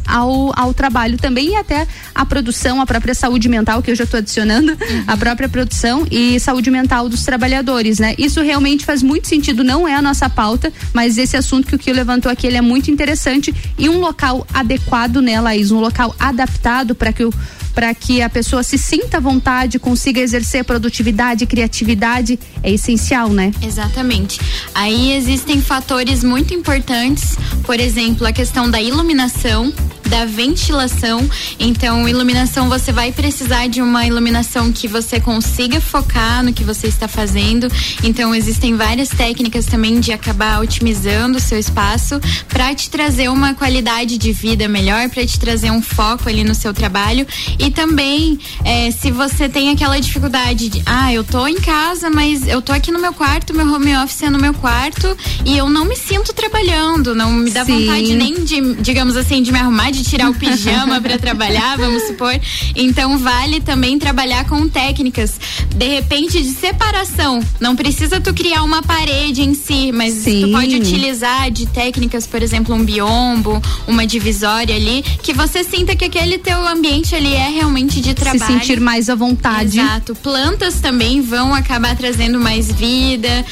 ao, 0.08 0.52
ao 0.58 0.74
trabalho 0.74 1.18
também 1.18 1.52
e 1.52 1.56
até 1.56 1.88
a 2.14 2.26
produção, 2.26 2.82
a 2.82 2.86
própria 2.86 3.14
saúde 3.14 3.48
mental, 3.50 3.82
que 3.82 3.92
eu 3.92 3.96
já 3.96 4.04
estou 4.04 4.18
adicionando, 4.18 4.72
uhum. 4.72 5.04
a 5.08 5.18
própria 5.18 5.50
produção 5.50 6.06
e 6.10 6.40
saúde 6.40 6.70
mental 6.70 7.10
dos 7.10 7.24
trabalhadores, 7.24 8.00
né? 8.00 8.16
Isso 8.18 8.42
realmente 8.42 8.86
faz 8.86 9.02
muito 9.04 9.28
sentido, 9.28 9.64
não 9.64 9.88
é 9.88 9.96
a 9.96 10.02
nossa 10.02 10.30
pauta, 10.30 10.72
mas 10.94 11.18
esse 11.18 11.38
assunto 11.38 11.68
que 11.68 11.76
o 11.76 11.80
Kio 11.80 11.94
levantou 11.94 12.32
aqui, 12.32 12.48
ele 12.48 12.58
é 12.58 12.62
muito 12.62 12.92
interessante 12.92 13.54
e 13.78 13.90
um 13.90 14.00
local 14.00 14.46
adequado, 14.54 15.22
né, 15.22 15.40
Laís? 15.40 15.72
Um 15.72 15.80
local 15.80 16.16
adaptado 16.20 16.96
para 16.96 17.12
que 17.12 17.24
o 17.24 17.34
para 17.74 17.94
que 17.94 18.22
a 18.22 18.30
pessoa 18.30 18.64
se 18.64 18.78
sinta 18.78 19.18
à 19.18 19.20
vontade, 19.20 19.80
consiga 19.80 20.22
exercer 20.22 20.64
produtividade, 20.64 21.46
criatividade, 21.46 22.40
é 22.64 22.72
essencial, 22.72 23.30
né? 23.30 23.52
Exatamente. 23.62 24.40
Aí 24.74 25.12
existem 25.12 25.62
fatores 25.62 26.24
muito 26.24 26.54
importantes, 26.54 27.38
por 27.64 27.80
exemplo, 27.80 28.26
a 28.26 28.32
questão 28.32 28.72
da 28.72 28.82
iluminação, 28.82 29.72
da 30.10 30.26
ventilação. 30.26 31.28
Então, 31.60 32.08
iluminação, 32.08 32.70
você 32.70 32.92
vai 32.92 33.12
precisar 33.12 33.68
de 33.68 33.82
uma 33.82 34.06
iluminação 34.06 34.72
que 34.72 34.88
você 34.88 35.20
consiga 35.20 35.82
focar 35.82 36.44
no 36.44 36.54
que 36.54 36.64
você 36.64 36.88
está 36.88 37.08
fazendo. 37.08 37.68
Então, 38.04 38.34
existem 38.36 38.76
várias 38.76 39.10
técnicas 39.10 39.66
também 39.66 40.00
de 40.00 40.12
acabar 40.12 40.62
otimizando 40.62 41.38
o 41.38 41.42
seu 41.42 41.58
espaço 41.58 42.20
para 42.48 42.74
te 42.76 42.90
trazer 42.90 43.30
uma 43.30 43.54
qualidade 43.56 44.18
de 44.18 44.32
vida 44.32 44.68
melhor, 44.68 45.10
para 45.10 45.26
te 45.26 45.40
trazer 45.40 45.72
um 45.72 45.82
foco 45.82 46.30
ali 46.30 46.44
no 46.44 46.54
seu 46.54 46.74
trabalho. 46.74 47.26
E 47.58 47.72
também, 47.72 48.40
é, 48.64 48.92
se 48.92 49.10
você 49.10 49.50
tem 49.50 49.72
aquela 49.72 50.00
dificuldade 50.00 50.70
de, 50.70 50.84
ah, 50.86 51.12
eu 51.12 51.24
tô 51.24 51.48
em 51.48 51.60
casa, 51.60 52.10
mas 52.10 52.48
eu 52.54 52.62
tô 52.62 52.72
aqui 52.72 52.92
no 52.92 53.00
meu 53.00 53.14
quarto, 53.14 53.52
meu 53.52 53.68
home 53.74 53.96
office 53.98 54.22
é 54.22 54.30
no 54.30 54.38
meu 54.38 54.54
quarto 54.54 55.18
e 55.44 55.58
eu 55.58 55.68
não 55.72 55.86
me 55.86 55.96
sinto 55.96 56.32
trabalhando, 56.34 57.16
não 57.16 57.32
me 57.32 57.50
dá 57.50 57.66
Sim. 57.66 57.80
vontade 57.80 58.16
nem 58.16 58.44
de, 58.44 58.76
digamos 58.76 59.18
assim, 59.18 59.42
de 59.42 59.52
me 59.52 59.58
arrumar, 59.58 59.90
de 59.90 60.04
tirar 60.04 60.30
o 60.30 60.36
pijama 60.36 61.02
para 61.02 61.18
trabalhar, 61.18 61.76
vamos 61.78 62.04
supor. 62.04 62.40
Então 62.76 63.18
vale 63.18 63.60
também 63.60 63.98
trabalhar 63.98 64.46
com 64.46 64.70
técnicas, 64.70 65.40
de 65.76 65.88
repente 65.88 66.44
de 66.44 66.50
separação. 66.50 67.40
Não 67.60 67.76
precisa 67.76 68.22
tu 68.22 68.32
criar 68.36 68.62
uma 68.62 68.84
parede 68.84 69.42
em 69.42 69.56
si, 69.56 69.92
mas 69.92 70.14
Sim. 70.14 70.42
tu 70.42 70.52
pode 70.52 70.76
utilizar 70.76 71.50
de 71.50 71.66
técnicas, 71.66 72.28
por 72.28 72.44
exemplo, 72.44 72.76
um 72.76 72.86
biombo, 72.86 73.60
uma 73.88 74.06
divisória 74.06 74.76
ali, 74.76 75.04
que 75.24 75.34
você 75.34 75.64
sinta 75.64 75.96
que 75.96 76.06
aquele 76.06 76.38
teu 76.38 76.68
ambiente 76.68 77.16
ali 77.16 77.34
é 77.34 77.50
realmente 77.50 78.00
de 78.00 78.14
trabalho. 78.14 78.46
Se 78.46 78.60
sentir 78.60 78.80
mais 78.80 79.10
à 79.10 79.16
vontade. 79.16 79.80
Exato. 79.80 80.14
Plantas 80.14 80.76
também 80.76 81.20
vão 81.20 81.52
acabar 81.52 81.96
trazendo 81.96 82.43
mais 82.44 82.70
vida, 82.72 83.46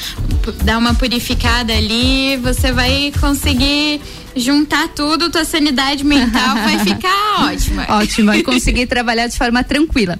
dar 0.63 0.77
uma 0.77 0.93
purificada 0.93 1.73
ali, 1.73 2.35
você 2.37 2.71
vai 2.73 3.11
conseguir 3.19 4.01
juntar 4.35 4.89
tudo, 4.89 5.31
tua 5.31 5.45
sanidade 5.45 6.03
mental 6.03 6.55
vai 6.57 6.77
ficar 6.83 7.45
ótima. 7.45 7.85
Ótima, 7.89 8.37
e 8.37 8.43
conseguir 8.43 8.85
trabalhar 8.87 9.27
de 9.27 9.37
forma 9.37 9.63
tranquila. 9.63 10.19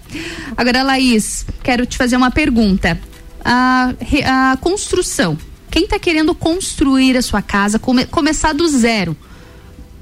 Agora, 0.55 0.83
Laís, 0.83 1.45
quero 1.61 1.85
te 1.85 1.97
fazer 1.97 2.15
uma 2.15 2.31
pergunta. 2.31 2.99
A, 3.43 3.93
a 4.25 4.57
construção. 4.57 5.37
Quem 5.69 5.83
está 5.83 5.99
querendo 5.99 6.33
construir 6.33 7.17
a 7.17 7.21
sua 7.21 7.41
casa, 7.41 7.77
come, 7.77 8.05
começar 8.05 8.53
do 8.53 8.67
zero? 8.67 9.17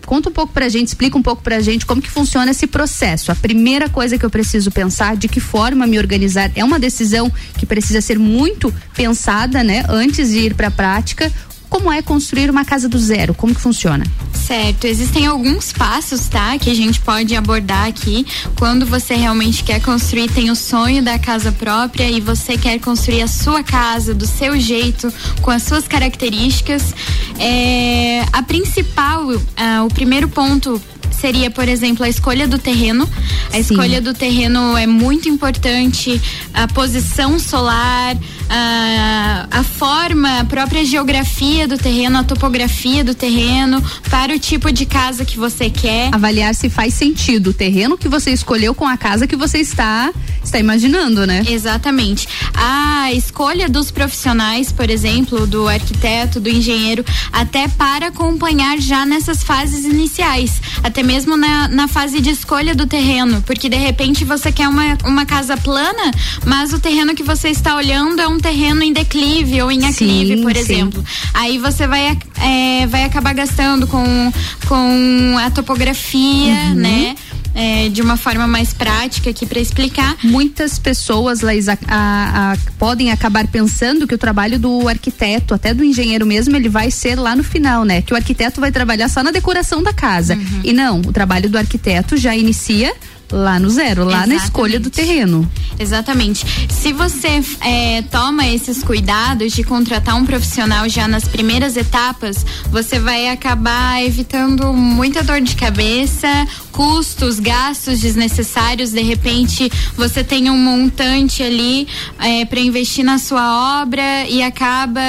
Conta 0.09 0.27
um 0.27 0.31
pouco 0.31 0.51
pra 0.51 0.67
gente, 0.67 0.87
explica 0.87 1.15
um 1.15 1.21
pouco 1.21 1.43
pra 1.43 1.59
gente 1.59 1.85
como 1.85 2.01
que 2.01 2.09
funciona 2.09 2.49
esse 2.49 2.65
processo. 2.65 3.31
A 3.31 3.35
primeira 3.35 3.87
coisa 3.87 4.17
que 4.17 4.25
eu 4.25 4.29
preciso 4.31 4.71
pensar, 4.71 5.15
de 5.15 5.27
que 5.27 5.39
forma 5.39 5.85
me 5.85 5.99
organizar, 5.99 6.51
é 6.55 6.63
uma 6.63 6.79
decisão 6.79 7.31
que 7.59 7.63
precisa 7.63 8.01
ser 8.01 8.17
muito 8.17 8.73
pensada, 8.95 9.63
né, 9.63 9.85
antes 9.87 10.29
de 10.29 10.39
ir 10.39 10.55
para 10.55 10.69
a 10.69 10.71
prática 10.71 11.31
como 11.69 11.91
é 11.91 12.01
construir 12.01 12.49
uma 12.49 12.65
casa 12.65 12.89
do 12.89 12.97
zero? 12.97 13.33
Como 13.33 13.53
que 13.53 13.61
funciona? 13.61 14.03
Certo, 14.33 14.85
existem 14.85 15.27
alguns 15.27 15.71
passos, 15.71 16.27
tá? 16.27 16.57
Que 16.57 16.71
a 16.71 16.73
gente 16.73 16.99
pode 17.01 17.35
abordar 17.35 17.87
aqui. 17.87 18.25
Quando 18.57 18.85
você 18.85 19.13
realmente 19.13 19.63
quer 19.63 19.79
construir, 19.79 20.29
tem 20.31 20.49
o 20.49 20.55
sonho 20.55 21.03
da 21.03 21.19
casa 21.19 21.51
própria 21.51 22.09
e 22.09 22.19
você 22.19 22.57
quer 22.57 22.79
construir 22.79 23.21
a 23.21 23.27
sua 23.27 23.63
casa 23.63 24.13
do 24.13 24.25
seu 24.25 24.59
jeito, 24.59 25.13
com 25.41 25.51
as 25.51 25.63
suas 25.63 25.87
características. 25.87 26.93
É, 27.37 28.25
a 28.33 28.41
principal, 28.41 29.27
uh, 29.29 29.85
o 29.85 29.93
primeiro 29.93 30.27
ponto 30.27 30.81
seria, 31.15 31.49
por 31.49 31.67
exemplo, 31.67 32.05
a 32.05 32.09
escolha 32.09 32.47
do 32.47 32.57
terreno. 32.57 33.09
A 33.49 33.53
Sim. 33.53 33.59
escolha 33.59 34.01
do 34.01 34.13
terreno 34.13 34.77
é 34.77 34.87
muito 34.87 35.27
importante, 35.29 36.21
a 36.53 36.67
posição 36.67 37.39
solar, 37.39 38.17
a, 38.49 39.47
a 39.51 39.63
forma, 39.63 40.39
a 40.39 40.45
própria 40.45 40.83
geografia 40.83 41.67
do 41.67 41.77
terreno, 41.77 42.19
a 42.19 42.23
topografia 42.23 43.03
do 43.03 43.13
terreno, 43.13 43.83
para 44.09 44.33
o 44.33 44.39
tipo 44.39 44.71
de 44.71 44.85
casa 44.85 45.23
que 45.25 45.37
você 45.37 45.69
quer. 45.69 46.13
Avaliar 46.13 46.53
se 46.55 46.69
faz 46.69 46.93
sentido 46.93 47.51
o 47.51 47.53
terreno 47.53 47.97
que 47.97 48.07
você 48.07 48.31
escolheu 48.31 48.73
com 48.73 48.87
a 48.87 48.97
casa 48.97 49.27
que 49.27 49.35
você 49.35 49.59
está 49.59 50.11
está 50.43 50.59
imaginando, 50.59 51.25
né? 51.25 51.43
Exatamente. 51.47 52.27
A 52.53 53.13
escolha 53.13 53.69
dos 53.69 53.91
profissionais, 53.91 54.71
por 54.71 54.89
exemplo, 54.89 55.45
do 55.45 55.67
arquiteto, 55.67 56.39
do 56.39 56.49
engenheiro, 56.49 57.05
até 57.31 57.67
para 57.67 58.07
acompanhar 58.07 58.79
já 58.79 59.05
nessas 59.05 59.43
fases 59.43 59.85
iniciais, 59.85 60.61
até 60.83 60.98
mesmo 61.03 61.37
na, 61.37 61.67
na 61.67 61.87
fase 61.87 62.21
de 62.21 62.29
escolha 62.29 62.75
do 62.75 62.85
terreno, 62.85 63.41
porque 63.45 63.69
de 63.69 63.77
repente 63.77 64.23
você 64.25 64.51
quer 64.51 64.67
uma, 64.67 64.97
uma 65.05 65.25
casa 65.25 65.57
plana, 65.57 66.11
mas 66.45 66.73
o 66.73 66.79
terreno 66.79 67.15
que 67.15 67.23
você 67.23 67.49
está 67.49 67.75
olhando 67.75 68.21
é 68.21 68.27
um 68.27 68.39
terreno 68.39 68.83
em 68.83 68.93
declive 68.93 69.61
ou 69.61 69.71
em 69.71 69.85
aclive, 69.85 70.37
sim, 70.37 70.41
por 70.41 70.53
sim. 70.53 70.59
exemplo. 70.59 71.03
Aí 71.33 71.57
você 71.57 71.87
vai, 71.87 72.17
é, 72.41 72.87
vai 72.87 73.03
acabar 73.03 73.33
gastando 73.33 73.87
com, 73.87 74.31
com 74.67 75.37
a 75.37 75.49
topografia, 75.51 76.53
uhum. 76.69 76.75
né? 76.75 77.15
É, 77.53 77.89
de 77.89 78.01
uma 78.01 78.17
forma 78.17 78.47
mais 78.47 78.73
prática 78.73 79.29
aqui 79.29 79.45
para 79.45 79.59
explicar. 79.59 80.17
Muitas 80.23 80.79
pessoas, 80.79 81.41
Laís, 81.41 81.67
a, 81.67 81.77
a, 81.87 82.53
a, 82.53 82.57
podem 82.77 83.11
acabar 83.11 83.47
pensando 83.47 84.07
que 84.07 84.15
o 84.15 84.17
trabalho 84.17 84.59
do 84.59 84.87
arquiteto, 84.87 85.53
até 85.53 85.73
do 85.73 85.83
engenheiro 85.83 86.25
mesmo, 86.25 86.55
ele 86.55 86.69
vai 86.69 86.91
ser 86.91 87.15
lá 87.15 87.35
no 87.35 87.43
final, 87.43 87.83
né? 87.83 88.01
Que 88.01 88.13
o 88.13 88.15
arquiteto 88.15 88.61
vai 88.61 88.71
trabalhar 88.71 89.09
só 89.09 89.23
na 89.23 89.31
decoração 89.31 89.81
da 89.81 89.93
casa. 89.93 90.35
Uhum. 90.35 90.61
E 90.63 90.73
não, 90.73 90.99
o 91.01 91.11
trabalho 91.11 91.49
do 91.49 91.57
arquiteto 91.57 92.17
já 92.17 92.35
inicia 92.35 92.93
lá 93.31 93.59
no 93.59 93.69
zero, 93.69 94.03
lá 94.03 94.11
Exatamente. 94.11 94.37
na 94.37 94.43
escolha 94.45 94.79
do 94.79 94.89
terreno. 94.89 95.49
Exatamente. 95.77 96.45
Se 96.69 96.91
você 96.91 97.41
é, 97.61 98.01
toma 98.03 98.47
esses 98.47 98.83
cuidados 98.83 99.53
de 99.53 99.63
contratar 99.63 100.15
um 100.15 100.25
profissional 100.25 100.89
já 100.89 101.07
nas 101.07 101.25
primeiras 101.25 101.77
etapas, 101.77 102.45
você 102.69 102.99
vai 102.99 103.29
acabar 103.29 104.03
evitando 104.03 104.73
muita 104.73 105.23
dor 105.23 105.41
de 105.41 105.55
cabeça, 105.55 106.27
custos, 106.71 107.39
gastos 107.39 107.99
desnecessários. 108.01 108.91
De 108.91 109.01
repente, 109.01 109.71
você 109.95 110.23
tem 110.23 110.49
um 110.49 110.57
montante 110.57 111.43
ali 111.43 111.87
é, 112.19 112.45
para 112.45 112.59
investir 112.59 113.05
na 113.05 113.17
sua 113.17 113.81
obra 113.81 114.27
e 114.27 114.41
acaba 114.41 115.01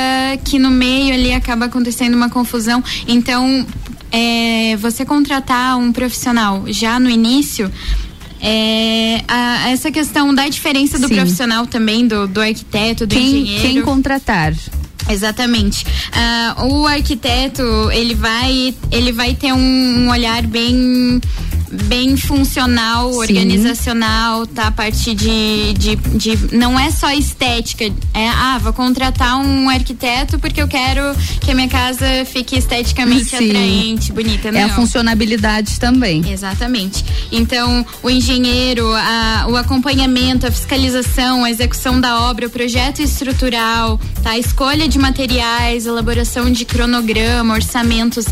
que 0.45 0.59
no 0.59 0.71
meio 0.71 1.15
ali 1.15 1.33
acaba 1.33 1.67
acontecendo 1.67 2.15
uma 2.15 2.29
confusão. 2.31 2.83
Então, 3.09 3.67
é, 4.13 4.77
você 4.77 5.05
contratar 5.05 5.79
um 5.79 5.93
profissional 5.93 6.65
já 6.67 6.99
no 6.99 7.09
início 7.09 7.71
é, 8.41 9.23
a, 9.29 9.71
essa 9.71 9.91
questão 9.91 10.35
da 10.35 10.49
diferença 10.49 10.99
do 10.99 11.09
Sim. 11.09 11.17
profissional 11.17 11.67
também, 11.67 12.07
do, 12.07 12.27
do 12.27 12.41
arquiteto, 12.41 13.07
do 13.07 13.15
quem, 13.15 13.27
engenheiro. 13.27 13.63
Quem 13.63 13.83
contratar? 13.83 14.55
Exatamente. 15.13 15.85
Uh, 15.85 16.67
o 16.75 16.87
arquiteto 16.87 17.63
ele 17.93 18.15
vai 18.15 18.75
ele 18.91 19.13
vai 19.13 19.35
ter 19.35 19.53
um, 19.53 19.59
um 20.07 20.11
olhar 20.11 20.43
bem 20.43 21.21
bem 21.73 22.17
funcional, 22.17 23.13
organizacional, 23.15 24.45
tá? 24.45 24.67
A 24.67 24.71
parte 24.73 25.15
de, 25.15 25.73
de, 25.75 25.95
de, 25.97 26.57
não 26.57 26.79
é 26.79 26.91
só 26.91 27.13
estética, 27.13 27.85
é, 28.13 28.29
ah, 28.29 28.59
vou 28.61 28.73
contratar 28.73 29.37
um 29.37 29.69
arquiteto 29.69 30.37
porque 30.39 30.61
eu 30.61 30.67
quero 30.67 31.01
que 31.41 31.51
a 31.53 31.55
minha 31.55 31.69
casa 31.69 32.05
fique 32.27 32.59
esteticamente 32.59 33.27
Sim. 33.27 33.51
atraente, 33.51 34.13
bonita, 34.13 34.51
não. 34.51 34.59
É 34.59 34.65
a 34.65 34.69
funcionabilidade 34.75 35.79
também. 35.79 36.29
Exatamente. 36.29 37.05
Então, 37.31 37.87
o 38.03 38.11
engenheiro, 38.11 38.93
a- 38.93 39.47
o 39.49 39.57
acompanhamento, 39.57 40.49
a 40.49 40.51
fiscalização, 40.51 41.45
a 41.45 41.51
execução 41.53 42.01
da 42.01 42.23
obra, 42.23 42.49
o 42.49 42.51
projeto 42.51 43.01
estrutural, 43.01 44.01
tá? 44.25 44.31
a 44.31 44.39
escolha 44.39 44.89
de 44.89 44.99
materiais, 45.01 45.87
elaboração 45.87 46.51
de 46.53 46.65
cronograma, 46.65 47.55
orçamentos. 47.55 48.27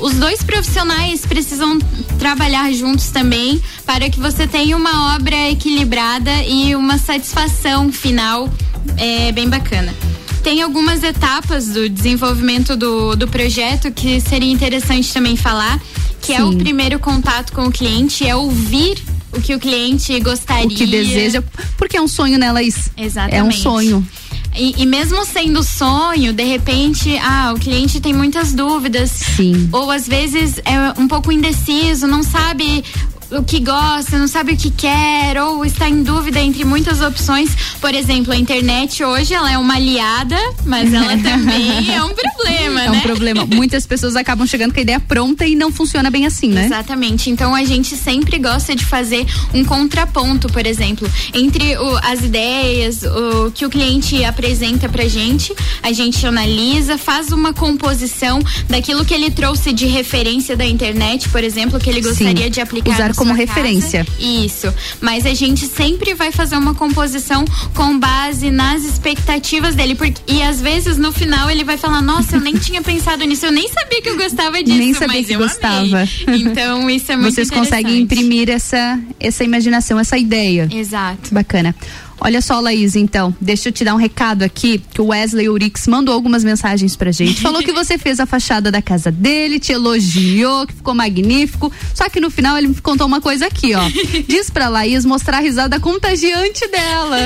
Os 0.00 0.14
dois 0.14 0.42
profissionais 0.42 1.26
precisam 1.26 1.78
trabalhar 2.18 2.72
juntos 2.72 3.08
também 3.08 3.60
para 3.84 4.08
que 4.08 4.20
você 4.20 4.46
tenha 4.46 4.76
uma 4.76 5.14
obra 5.14 5.50
equilibrada 5.50 6.32
e 6.44 6.74
uma 6.74 6.96
satisfação 6.96 7.92
final 7.92 8.48
é, 8.96 9.32
bem 9.32 9.48
bacana. 9.48 9.94
Tem 10.42 10.60
algumas 10.60 11.02
etapas 11.02 11.68
do 11.68 11.88
desenvolvimento 11.88 12.76
do, 12.76 13.16
do 13.16 13.26
projeto 13.26 13.90
que 13.90 14.20
seria 14.20 14.52
interessante 14.52 15.12
também 15.12 15.36
falar, 15.36 15.80
que 16.20 16.32
é 16.34 16.44
o 16.44 16.52
Sim. 16.52 16.58
primeiro 16.58 16.98
contato 16.98 17.52
com 17.52 17.66
o 17.66 17.72
cliente, 17.72 18.26
é 18.26 18.36
ouvir 18.36 19.02
o 19.32 19.40
que 19.40 19.54
o 19.54 19.58
cliente 19.58 20.18
gostaria. 20.20 20.66
O 20.66 20.68
que 20.68 20.86
deseja, 20.86 21.42
porque 21.76 21.96
é 21.96 22.00
um 22.00 22.08
sonho, 22.08 22.38
né, 22.38 22.52
Laís? 22.52 22.90
Exatamente. 22.96 23.36
É 23.36 23.42
um 23.42 23.50
sonho. 23.50 24.06
E, 24.56 24.82
e 24.82 24.86
mesmo 24.86 25.24
sendo 25.24 25.62
sonho, 25.62 26.32
de 26.32 26.44
repente, 26.44 27.16
ah, 27.18 27.52
o 27.54 27.58
cliente 27.58 28.00
tem 28.00 28.12
muitas 28.12 28.52
dúvidas. 28.52 29.10
Sim. 29.10 29.68
Ou 29.72 29.90
às 29.90 30.06
vezes 30.06 30.58
é 30.64 31.00
um 31.00 31.08
pouco 31.08 31.32
indeciso, 31.32 32.06
não 32.06 32.22
sabe 32.22 32.84
o 33.36 33.42
que 33.42 33.60
gosta, 33.60 34.18
não 34.18 34.28
sabe 34.28 34.52
o 34.52 34.56
que 34.56 34.70
quer, 34.70 35.40
ou 35.42 35.64
está 35.64 35.88
em 35.88 36.02
dúvida 36.02 36.40
entre 36.40 36.64
muitas 36.64 37.00
opções. 37.00 37.50
Por 37.80 37.94
exemplo, 37.94 38.32
a 38.32 38.36
internet 38.36 39.02
hoje 39.02 39.34
ela 39.34 39.50
é 39.50 39.58
uma 39.58 39.74
aliada, 39.74 40.36
mas 40.64 40.92
ela 40.92 41.16
também 41.22 41.92
é 41.94 42.02
um 42.02 42.14
problema, 42.14 42.82
É 42.82 42.90
né? 42.90 42.98
um 42.98 43.00
problema. 43.00 43.46
Muitas 43.46 43.86
pessoas 43.86 44.16
acabam 44.16 44.46
chegando 44.46 44.72
com 44.72 44.78
a 44.78 44.82
ideia 44.82 45.00
pronta 45.00 45.46
e 45.46 45.54
não 45.54 45.72
funciona 45.72 46.10
bem 46.10 46.26
assim, 46.26 46.48
né? 46.48 46.66
Exatamente. 46.66 47.30
Então 47.30 47.54
a 47.54 47.64
gente 47.64 47.96
sempre 47.96 48.38
gosta 48.38 48.74
de 48.74 48.84
fazer 48.84 49.26
um 49.52 49.64
contraponto, 49.64 50.48
por 50.48 50.66
exemplo, 50.66 51.10
entre 51.32 51.76
o- 51.76 51.98
as 52.02 52.20
ideias, 52.22 53.02
o 53.02 53.50
que 53.50 53.64
o 53.66 53.70
cliente 53.70 54.24
apresenta 54.24 54.88
pra 54.88 55.06
gente, 55.08 55.54
a 55.82 55.92
gente 55.92 56.24
analisa, 56.26 56.96
faz 56.98 57.30
uma 57.32 57.52
composição 57.52 58.40
daquilo 58.68 59.04
que 59.04 59.12
ele 59.14 59.30
trouxe 59.30 59.72
de 59.72 59.86
referência 59.86 60.56
da 60.56 60.64
internet, 60.66 61.28
por 61.28 61.42
exemplo, 61.42 61.78
que 61.80 61.90
ele 61.90 62.00
gostaria 62.00 62.44
Sim. 62.44 62.50
de 62.50 62.60
aplicar 62.60 62.94
Usar 62.94 63.08
na 63.08 63.14
como 63.28 63.38
referência. 63.38 64.04
casa. 64.04 64.16
Isso. 64.20 64.74
Mas 65.00 65.26
a 65.26 65.34
gente 65.34 65.66
sempre 65.66 66.14
vai 66.14 66.30
fazer 66.32 66.56
uma 66.56 66.74
composição 66.74 67.44
com 67.74 67.98
base 67.98 68.50
nas 68.50 68.84
expectativas 68.84 69.74
dele, 69.74 69.94
porque 69.94 70.20
e 70.26 70.42
às 70.42 70.60
vezes 70.60 70.96
no 70.96 71.12
final 71.12 71.50
ele 71.50 71.64
vai 71.64 71.76
falar: 71.76 72.00
"Nossa, 72.02 72.36
eu 72.36 72.40
nem 72.40 72.54
tinha 72.58 72.82
pensado 72.82 73.24
nisso, 73.24 73.46
eu 73.46 73.52
nem 73.52 73.68
sabia 73.68 74.00
que 74.02 74.08
eu 74.08 74.16
gostava 74.16 74.62
disso, 74.62 74.78
Nem 74.78 74.94
sabia 74.94 75.22
que 75.24 75.32
eu 75.32 75.36
amei." 75.36 75.48
gostava. 75.48 76.04
Então, 76.44 76.88
isso 76.90 77.10
é 77.12 77.16
muito 77.16 77.34
Vocês 77.34 77.50
conseguem 77.50 78.00
imprimir 78.00 78.48
essa, 78.50 78.98
essa 79.18 79.44
imaginação, 79.44 79.98
essa 79.98 80.16
ideia. 80.18 80.68
Exato. 80.72 81.32
Bacana. 81.34 81.74
Olha 82.24 82.40
só, 82.40 82.58
Laís, 82.58 82.96
então, 82.96 83.36
deixa 83.38 83.68
eu 83.68 83.72
te 83.72 83.84
dar 83.84 83.94
um 83.94 83.98
recado 83.98 84.44
aqui, 84.44 84.78
que 84.78 84.98
o 84.98 85.08
Wesley 85.08 85.46
Urix 85.46 85.86
mandou 85.86 86.14
algumas 86.14 86.42
mensagens 86.42 86.96
pra 86.96 87.12
gente. 87.12 87.42
Falou 87.42 87.62
que 87.62 87.70
você 87.70 87.98
fez 87.98 88.18
a 88.18 88.24
fachada 88.24 88.72
da 88.72 88.80
casa 88.80 89.12
dele, 89.12 89.60
te 89.60 89.72
elogiou, 89.72 90.66
que 90.66 90.72
ficou 90.72 90.94
magnífico. 90.94 91.70
Só 91.92 92.08
que 92.08 92.20
no 92.20 92.30
final 92.30 92.56
ele 92.56 92.68
me 92.68 92.74
contou 92.76 93.06
uma 93.06 93.20
coisa 93.20 93.46
aqui, 93.46 93.74
ó. 93.74 93.82
Diz 94.26 94.48
pra 94.48 94.68
Laís 94.68 95.04
mostrar 95.04 95.36
a 95.36 95.40
risada 95.40 95.78
contagiante 95.78 96.66
dela. 96.68 97.18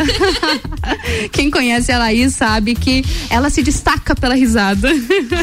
Quem 1.31 1.49
conhece 1.49 1.93
a 1.93 1.99
Laís 1.99 2.35
sabe 2.35 2.75
que 2.75 3.05
ela 3.31 3.51
se 3.51 3.63
destaca 3.63 4.17
pela 4.17 4.35
risada. 4.35 4.91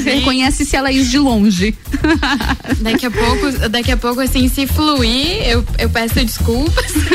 Reconhece-se 0.03 0.76
a 0.76 0.82
Laís 0.82 1.10
de 1.10 1.18
longe. 1.18 1.73
Daqui 2.82 3.06
a 3.06 3.11
pouco, 3.11 3.69
daqui 3.69 3.91
a 3.94 3.98
pouco 3.98 4.19
assim, 4.19 4.49
se 4.49 4.68
fluir, 4.68 5.48
eu, 5.48 5.65
eu 5.80 5.90
peço 5.90 6.15
desculpas. 6.15 6.86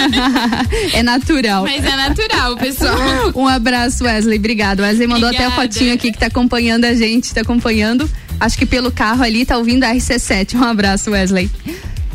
É 0.92 1.02
natural. 1.02 1.62
Mas 1.62 1.84
é 1.84 1.96
natural, 1.96 2.29
pessoal. 2.58 2.96
Um 3.34 3.46
abraço, 3.46 4.04
Wesley. 4.04 4.38
Obrigado. 4.38 4.80
Wesley 4.80 5.06
mandou 5.06 5.28
até 5.28 5.44
a 5.44 5.48
Obrigada. 5.48 5.72
fotinho 5.72 5.94
aqui 5.94 6.12
que 6.12 6.18
tá 6.18 6.26
acompanhando 6.26 6.84
a 6.84 6.94
gente, 6.94 7.32
tá 7.32 7.40
acompanhando. 7.42 8.10
Acho 8.38 8.56
que 8.58 8.66
pelo 8.66 8.90
carro 8.90 9.22
ali 9.22 9.44
tá 9.44 9.56
ouvindo 9.56 9.84
a 9.84 9.94
RC7. 9.94 10.54
Um 10.54 10.64
abraço, 10.64 11.10
Wesley. 11.10 11.50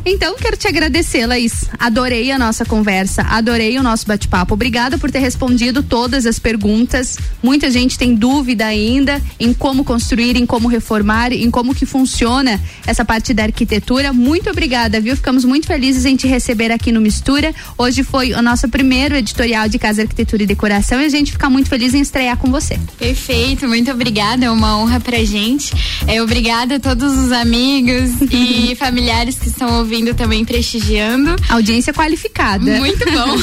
Então, 0.08 0.36
quero 0.36 0.56
te 0.56 0.68
agradecer, 0.68 1.26
Laís. 1.26 1.66
Adorei 1.80 2.32
a 2.32 2.38
nossa 2.38 2.64
conversa, 2.64 3.24
adorei 3.24 3.76
o 3.80 3.82
nosso 3.82 4.06
bate-papo. 4.06 4.54
Obrigada 4.54 5.00
por 5.00 5.10
ter 5.10 5.18
respondido 5.18 5.82
todas 5.82 6.28
as 6.28 6.38
perguntas. 6.38 7.18
Muita 7.42 7.72
gente 7.72 7.98
tem 7.98 8.14
dúvida 8.14 8.68
ainda 8.68 9.20
em 9.40 9.52
como 9.52 9.84
construir, 9.84 10.38
em 10.38 10.46
como 10.46 10.68
reformar, 10.68 11.34
em 11.34 11.50
como 11.50 11.74
que 11.74 11.88
funciona 11.88 12.62
essa 12.86 13.04
parte 13.04 13.34
da 13.34 13.46
arquitetura. 13.46 14.14
Muito 14.14 14.48
obrigada, 14.48 15.02
viu? 15.02 15.16
Ficamos 15.16 15.44
muito 15.44 15.66
felizes 15.66 16.06
em 16.06 16.16
te 16.16 16.28
receber 16.28 16.72
aqui 16.72 16.92
no 16.92 17.02
Mistura. 17.02 17.52
Hoje 17.76 18.04
foi 18.04 18.34
o 18.34 18.44
nosso 18.44 18.70
primeiro 18.70 19.16
editorial 19.16 19.68
de 19.68 19.80
Casa 19.80 20.04
Arquitetura 20.04 20.44
e 20.44 20.46
Decoração 20.46 21.02
e 21.02 21.06
a 21.06 21.10
gente 21.10 21.32
fica 21.32 21.50
muito 21.50 21.68
feliz 21.68 21.96
em 21.96 22.02
estrear 22.02 22.38
com 22.38 22.52
você. 22.52 22.80
Perfeito, 23.00 23.68
muito 23.68 23.90
obrigada, 23.90 24.46
é 24.46 24.52
uma 24.52 24.78
honra 24.78 25.00
pra 25.00 25.24
gente. 25.24 25.74
É, 26.06 26.22
obrigada 26.22 26.76
a 26.76 26.80
todos 26.80 27.12
os 27.18 27.32
amigos 27.32 28.22
e 28.30 28.76
familiares 28.78 29.40
que 29.40 29.48
estão 29.48 29.80
ouvindo 29.80 29.95
também 30.14 30.44
prestigiando. 30.44 31.36
Audiência 31.50 31.94
qualificada. 31.94 32.80
Muito 32.80 33.06
bom. 33.06 33.36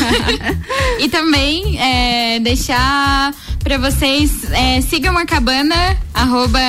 e 1.00 1.08
também 1.08 1.78
é, 1.80 2.40
deixar 2.40 3.34
pra 3.60 3.78
vocês, 3.78 4.50
é, 4.52 4.80
sigam 4.80 5.16
a 5.16 5.24
cabana, 5.24 5.96
arroba 6.12 6.60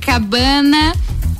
cabana 0.00 0.92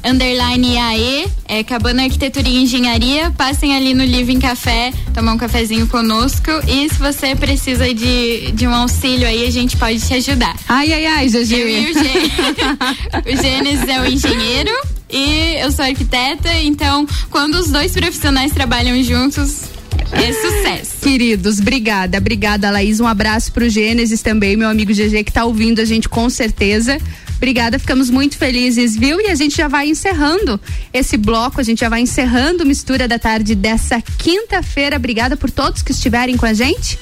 underline 0.05 0.77
AE, 0.79 1.27
é 1.47 1.63
Cabana 1.63 2.05
Arquitetura 2.05 2.49
e 2.49 2.63
Engenharia. 2.63 3.31
Passem 3.33 3.75
ali 3.77 3.95
no 3.95 4.05
Living 4.05 4.39
Café, 4.41 4.93
tomar 5.15 5.33
um 5.35 5.39
cafezinho 5.39 5.87
conosco. 5.87 6.51
E 6.67 6.89
se 6.89 6.99
você 6.99 7.35
precisa 7.37 7.93
de, 7.95 8.53
de 8.53 8.67
um 8.67 8.75
auxílio 8.75 9.27
aí, 9.27 9.47
a 9.47 9.51
gente 9.51 9.77
pode 9.77 10.01
te 10.01 10.15
ajudar. 10.15 10.57
Ai, 10.69 10.93
ai, 10.93 11.07
ai, 11.07 11.27
GG. 11.29 11.53
Eu 11.55 11.69
e 11.69 11.91
o 11.91 11.95
Gê- 11.95 13.33
o 13.33 13.43
Gênesis 13.43 13.89
é 13.89 14.01
o 14.01 14.07
engenheiro 14.07 14.71
e 15.11 15.57
eu 15.61 15.71
sou 15.71 15.85
arquiteta, 15.85 16.53
então 16.63 17.07
quando 17.31 17.57
os 17.57 17.69
dois 17.71 17.93
profissionais 17.93 18.51
trabalham 18.53 19.03
juntos, 19.03 19.65
é 20.13 20.33
sucesso. 20.33 21.01
Queridos, 21.01 21.59
obrigada, 21.59 22.19
obrigada, 22.19 22.71
Laís. 22.71 23.01
Um 23.01 23.07
abraço 23.07 23.53
pro 23.53 23.69
Gênesis 23.69 24.23
também, 24.23 24.57
meu 24.57 24.69
amigo 24.69 24.93
GG, 24.93 25.25
que 25.25 25.33
tá 25.33 25.45
ouvindo 25.45 25.81
a 25.81 25.85
gente 25.85 26.09
com 26.09 26.29
certeza. 26.29 26.99
Obrigada, 27.37 27.79
ficamos 27.79 28.09
muito 28.09 28.39
felizes, 28.39 28.97
viu? 28.97 29.21
E 29.21 29.29
a 29.29 29.35
gente 29.35 29.57
já 29.57 29.67
vai 29.67 29.89
encerrando 29.89 30.61
esse 30.93 31.17
bloco, 31.17 31.61
a 31.61 31.65
gente 31.65 31.81
já 31.81 31.89
vai 31.89 32.01
encerrando 32.01 32.65
Mistura 32.65 33.09
da 33.09 33.19
Tarde 33.19 33.57
dessa 33.57 34.01
quinta-feira. 34.01 34.97
Obrigada 34.97 35.37
por 35.37 35.51
todos 35.51 35.83
que 35.83 35.91
estiverem 35.91 36.37
com 36.37 36.47
a 36.47 36.53
gente. 36.53 36.99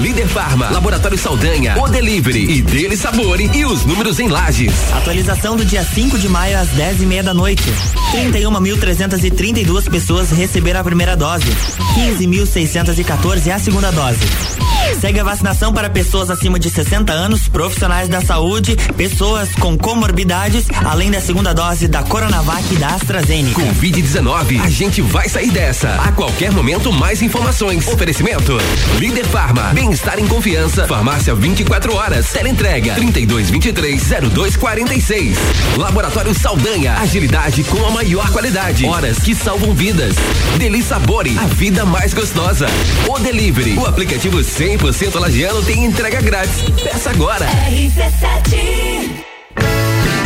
Líder 0.00 0.26
Farma, 0.26 0.70
Laboratório 0.70 1.16
Saldanha, 1.16 1.80
O 1.80 1.86
Delivery 1.86 2.50
e 2.50 2.62
Dele 2.62 2.96
Sabore 2.96 3.48
e 3.54 3.64
os 3.64 3.84
números 3.84 4.18
em 4.18 4.26
lajes. 4.26 4.72
Atualização 4.92 5.54
do 5.56 5.64
dia 5.64 5.84
5 5.84 6.18
de 6.18 6.28
maio 6.28 6.58
às 6.58 6.68
10 6.70 7.02
e 7.02 7.06
meia 7.06 7.22
da 7.22 7.32
noite. 7.32 7.72
31.332 8.12 9.88
pessoas 9.88 10.30
receberam 10.32 10.80
a 10.80 10.84
primeira 10.84 11.16
dose. 11.16 11.46
15.614 12.18 13.54
a 13.54 13.58
segunda 13.60 13.92
dose. 13.92 14.18
Segue 15.00 15.20
a 15.20 15.24
vacinação 15.24 15.72
para 15.72 15.88
pessoas 15.88 16.28
acima 16.30 16.58
de 16.58 16.68
60 16.70 17.12
anos, 17.12 17.46
profissionais 17.46 18.08
da 18.08 18.20
saúde, 18.20 18.76
pessoas 18.96 19.54
com 19.54 19.78
comorbidades, 19.78 20.66
além 20.84 21.10
da 21.10 21.20
segunda 21.20 21.54
dose 21.54 21.86
da 21.86 22.02
Coronavac 22.02 22.64
e 22.74 22.76
da 22.76 22.88
AstraZeneca. 22.88 23.60
Covid-19, 23.60 24.60
a 24.60 24.68
gente 24.68 25.00
vai 25.00 25.28
sair 25.28 25.50
dessa. 25.52 25.90
A 26.02 26.10
qualquer 26.12 26.50
momento, 26.50 26.92
mais 26.92 27.22
informações. 27.22 27.59
Oferecimento. 27.62 28.56
Líder 28.98 29.26
Farma. 29.26 29.64
Bem-estar 29.74 30.18
em 30.18 30.26
confiança. 30.26 30.86
Farmácia 30.86 31.34
24 31.34 31.94
horas. 31.94 32.30
Teleentrega 32.30 32.94
3223 32.94 34.02
0246. 34.32 35.36
Laboratório 35.76 36.32
Saldanha. 36.32 36.94
Agilidade 36.94 37.62
com 37.64 37.84
a 37.84 37.90
maior 37.90 38.30
qualidade. 38.30 38.86
Horas 38.86 39.18
que 39.18 39.34
salvam 39.34 39.74
vidas. 39.74 40.16
Deli 40.56 40.82
Sabore. 40.82 41.36
A 41.38 41.44
vida 41.48 41.84
mais 41.84 42.14
gostosa. 42.14 42.66
O 43.06 43.18
Delivery. 43.18 43.76
O 43.76 43.84
aplicativo 43.84 44.38
100% 44.38 45.20
lagiano 45.20 45.62
tem 45.62 45.84
entrega 45.84 46.22
grátis. 46.22 46.62
Peça 46.82 47.10
agora. 47.10 47.46
RC7 47.46 49.20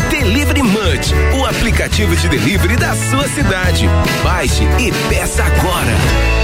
Delivery 0.09 0.63
Munch, 0.63 1.13
o 1.37 1.45
aplicativo 1.45 2.15
de 2.15 2.29
delivery 2.29 2.77
da 2.77 2.95
sua 2.95 3.27
cidade. 3.29 3.87
Baixe 4.23 4.63
e 4.79 4.93
peça 5.09 5.43
agora. 5.43 6.44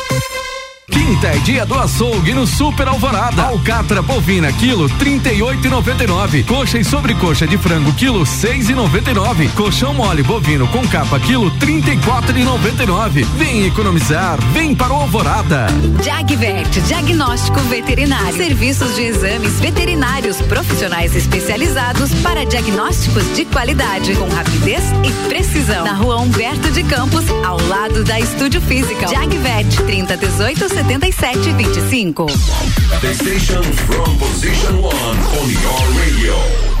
Quinta 0.91 1.27
é 1.27 1.37
dia 1.39 1.65
do 1.65 1.73
açougue 1.73 2.33
no 2.33 2.45
Super 2.45 2.89
Alvorada. 2.89 3.43
Alcatra 3.43 4.01
bovina, 4.01 4.51
quilo 4.51 4.89
trinta 4.97 5.31
e 5.31 5.41
oito 5.41 5.65
e 5.65 5.69
noventa 5.69 6.03
e 6.03 6.07
nove. 6.07 6.43
Coxa 6.43 6.77
e 6.77 6.83
sobrecoxa 6.83 7.47
de 7.47 7.57
frango, 7.57 7.93
quilo 7.93 8.25
seis 8.25 8.69
e 8.69 8.73
noventa 8.73 9.11
e 9.11 9.13
nove. 9.13 9.47
Colchão 9.49 9.93
mole 9.93 10.21
bovino 10.21 10.67
com 10.67 10.85
capa, 10.87 11.19
quilo 11.19 11.49
trinta 11.51 11.91
e 11.91 11.97
quatro 11.97 12.37
e 12.37 12.43
noventa 12.43 12.83
e 12.83 12.85
nove. 12.85 13.23
Vem 13.37 13.65
economizar, 13.65 14.37
vem 14.53 14.75
para 14.75 14.91
o 14.93 14.97
Alvorada. 14.97 15.67
Jagvet, 16.03 16.81
diagnóstico 16.81 17.59
veterinário. 17.61 18.35
Serviços 18.35 18.95
de 18.95 19.03
exames 19.03 19.59
veterinários 19.59 20.41
profissionais 20.41 21.15
especializados 21.15 22.13
para 22.15 22.45
diagnósticos 22.45 23.23
de 23.33 23.45
qualidade, 23.45 24.13
com 24.15 24.27
rapidez 24.27 24.83
e 25.03 25.29
precisão. 25.29 25.85
Na 25.85 25.93
rua 25.93 26.17
Humberto 26.17 26.69
de 26.71 26.83
Campos, 26.83 27.23
ao 27.45 27.59
lado 27.67 28.03
da 28.03 28.19
Estúdio 28.19 28.61
Física. 28.61 29.07
Jagvet, 29.07 29.81
30 29.85 30.17
18 30.17 30.80
77 30.81 32.13
25. 32.13 33.01
The 33.01 33.13
station 33.13 33.61
from 33.61 34.17
position 34.17 34.81
one 34.81 35.17
on 35.37 35.47
your 35.61 35.81
radio. 36.01 36.80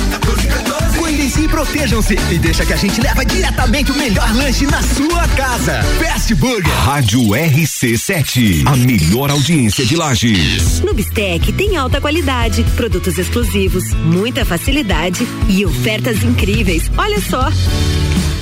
Cuidem-se 1.31 1.41
e 1.41 1.47
protejam-se 1.47 2.15
e 2.31 2.39
deixa 2.39 2.65
que 2.65 2.73
a 2.73 2.75
gente 2.75 2.99
leva 2.99 3.23
diretamente 3.25 3.91
o 3.91 3.95
melhor 3.95 4.35
lanche 4.35 4.65
na 4.65 4.81
sua 4.81 5.27
casa. 5.29 5.81
Fast 5.99 6.35
Burger. 6.35 6.73
Rádio 6.83 7.21
RC7, 7.21 8.63
a 8.65 8.75
melhor 8.75 9.29
audiência 9.29 9.85
de 9.85 9.95
Lages. 9.95 10.81
No 10.81 10.93
Bistec 10.93 11.51
tem 11.53 11.77
alta 11.77 12.01
qualidade, 12.01 12.63
produtos 12.75 13.17
exclusivos, 13.17 13.93
muita 13.93 14.43
facilidade 14.43 15.25
e 15.47 15.65
ofertas 15.65 16.21
incríveis. 16.23 16.91
Olha 16.97 17.21
só. 17.21 17.49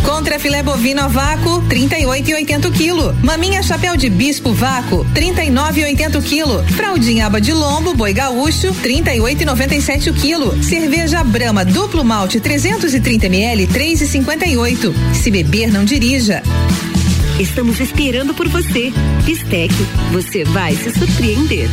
Contra 0.10 0.40
filé 0.40 0.64
bovino 0.64 1.04
a 1.04 1.08
vácuo, 1.08 1.62
38,80 1.70 2.72
kg. 2.72 3.24
Maminha 3.24 3.62
chapéu 3.62 3.96
de 3.96 4.10
bispo 4.10 4.52
vácuo, 4.52 5.06
39,80 5.14 6.24
kg. 6.24 6.68
Fraldinha 6.74 7.28
aba 7.28 7.40
de 7.40 7.54
lombo 7.54 7.94
boi 7.94 8.12
gaúcho, 8.12 8.74
38,97 8.82 10.12
kg. 10.14 10.64
Cerveja 10.64 11.24
Brama 11.24 11.64
duplo 11.64 12.04
malte 12.04 12.40
330 12.40 13.28
ml, 13.28 13.68
3,58. 13.68 14.94
Se 15.14 15.30
beber 15.30 15.72
não 15.72 15.86
dirija. 15.86 16.42
Estamos 17.40 17.80
esperando 17.80 18.34
por 18.34 18.50
você. 18.50 18.92
Bistec, 19.26 19.72
você 20.12 20.44
vai 20.44 20.76
se 20.76 20.90
surpreender. 20.90 21.70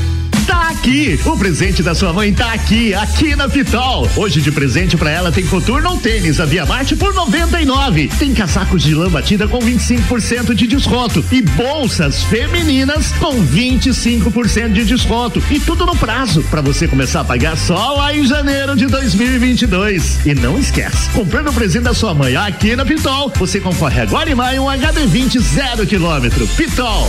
Tá 0.46 0.68
aqui! 0.68 1.18
O 1.24 1.36
presente 1.36 1.82
da 1.82 1.94
sua 1.94 2.12
mãe 2.12 2.32
tá 2.32 2.52
aqui, 2.52 2.94
aqui 2.94 3.34
na 3.34 3.48
Pitol. 3.48 4.08
Hoje 4.16 4.40
de 4.40 4.52
presente 4.52 4.96
pra 4.96 5.10
ela 5.10 5.32
tem 5.32 5.44
Coturno 5.44 5.98
tênis, 5.98 6.38
a 6.38 6.44
Via 6.44 6.64
Marte 6.64 6.94
por 6.94 7.12
99. 7.12 8.08
Tem 8.18 8.32
casacos 8.32 8.82
de 8.82 8.94
lã 8.94 9.10
batida 9.10 9.48
com 9.48 9.58
25% 9.58 10.54
de 10.54 10.66
desconto 10.68 11.24
e 11.32 11.42
bolsas 11.42 12.22
femininas 12.24 13.12
com 13.18 13.44
25% 13.44 14.72
de 14.72 14.84
desconto 14.84 15.42
e 15.50 15.58
tudo 15.58 15.84
no 15.84 15.96
prazo 15.96 16.42
para 16.44 16.60
você 16.60 16.86
começar 16.86 17.22
a 17.22 17.24
pagar 17.24 17.56
só 17.56 17.94
lá 17.94 18.14
em 18.14 18.24
janeiro 18.24 18.76
de 18.76 18.86
2022. 18.86 20.24
E 20.24 20.34
não 20.34 20.58
esquece, 20.58 21.10
comprando 21.10 21.48
o 21.48 21.52
presente 21.52 21.84
da 21.84 21.94
sua 21.94 22.14
mãe 22.14 22.36
aqui 22.36 22.76
na 22.76 22.84
Pitol, 22.84 23.32
você 23.36 23.58
concorre 23.58 24.00
agora 24.00 24.30
em 24.30 24.34
maio 24.34 24.62
um 24.62 24.66
HB20 24.66 25.40
zero 25.40 25.86
quilômetro. 25.86 26.46
Pitol. 26.48 27.08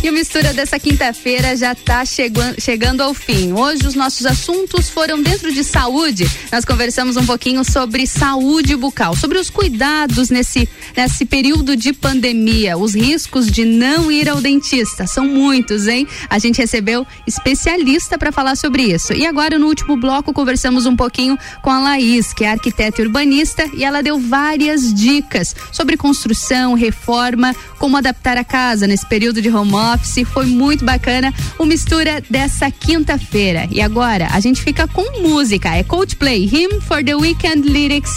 E 0.00 0.08
o 0.08 0.12
Mistura 0.12 0.54
dessa 0.54 0.78
quinta-feira 0.78 1.56
já 1.56 1.72
está 1.72 2.04
chegando, 2.04 2.60
chegando 2.60 3.00
ao 3.00 3.12
fim. 3.12 3.52
Hoje 3.52 3.84
os 3.84 3.96
nossos 3.96 4.24
assuntos 4.26 4.88
foram 4.88 5.20
dentro 5.20 5.52
de 5.52 5.64
saúde. 5.64 6.24
Nós 6.52 6.64
conversamos 6.64 7.16
um 7.16 7.26
pouquinho 7.26 7.64
sobre 7.64 8.06
saúde 8.06 8.76
bucal, 8.76 9.16
sobre 9.16 9.38
os 9.38 9.50
cuidados 9.50 10.30
nesse, 10.30 10.68
nesse 10.96 11.24
período 11.24 11.76
de 11.76 11.92
pandemia, 11.92 12.78
os 12.78 12.94
riscos 12.94 13.50
de 13.50 13.64
não 13.64 14.10
ir 14.10 14.28
ao 14.28 14.40
dentista. 14.40 15.04
São 15.04 15.26
muitos, 15.26 15.88
hein? 15.88 16.06
A 16.30 16.38
gente 16.38 16.58
recebeu 16.58 17.04
especialista 17.26 18.16
para 18.16 18.30
falar 18.30 18.56
sobre 18.56 18.84
isso. 18.84 19.12
E 19.12 19.26
agora, 19.26 19.58
no 19.58 19.66
último 19.66 19.96
bloco, 19.96 20.32
conversamos 20.32 20.86
um 20.86 20.94
pouquinho 20.94 21.36
com 21.60 21.70
a 21.70 21.80
Laís, 21.80 22.32
que 22.32 22.44
é 22.44 22.52
arquiteta 22.52 23.02
e 23.02 23.04
urbanista, 23.04 23.68
e 23.74 23.84
ela 23.84 24.00
deu 24.00 24.18
várias 24.18 24.94
dicas 24.94 25.56
sobre 25.72 25.96
construção, 25.96 26.74
reforma, 26.74 27.54
como 27.80 27.96
adaptar 27.96 28.36
a 28.36 28.44
casa 28.44 28.86
nesse 28.86 29.06
período 29.06 29.42
de 29.42 29.48
home 29.48 29.88
office. 29.98 30.26
Foi 30.28 30.46
muito 30.46 30.84
bacana 30.84 31.34
o 31.58 31.64
mistura 31.64 32.22
dessa 32.30 32.70
quinta-feira. 32.70 33.68
E 33.70 33.80
agora 33.80 34.28
a 34.32 34.40
gente 34.40 34.62
fica 34.62 34.86
com 34.86 35.22
música. 35.22 35.74
É 35.74 35.82
Coldplay, 35.82 36.44
Him 36.44 36.80
for 36.80 37.04
the 37.04 37.14
Weekend 37.14 37.68
Lyrics 37.68 38.14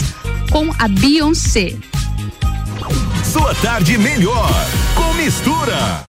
com 0.50 0.70
a 0.78 0.88
Beyoncé. 0.88 1.76
Sua 3.24 3.54
tarde 3.56 3.98
melhor 3.98 4.50
com 4.94 5.14
mistura. 5.14 6.00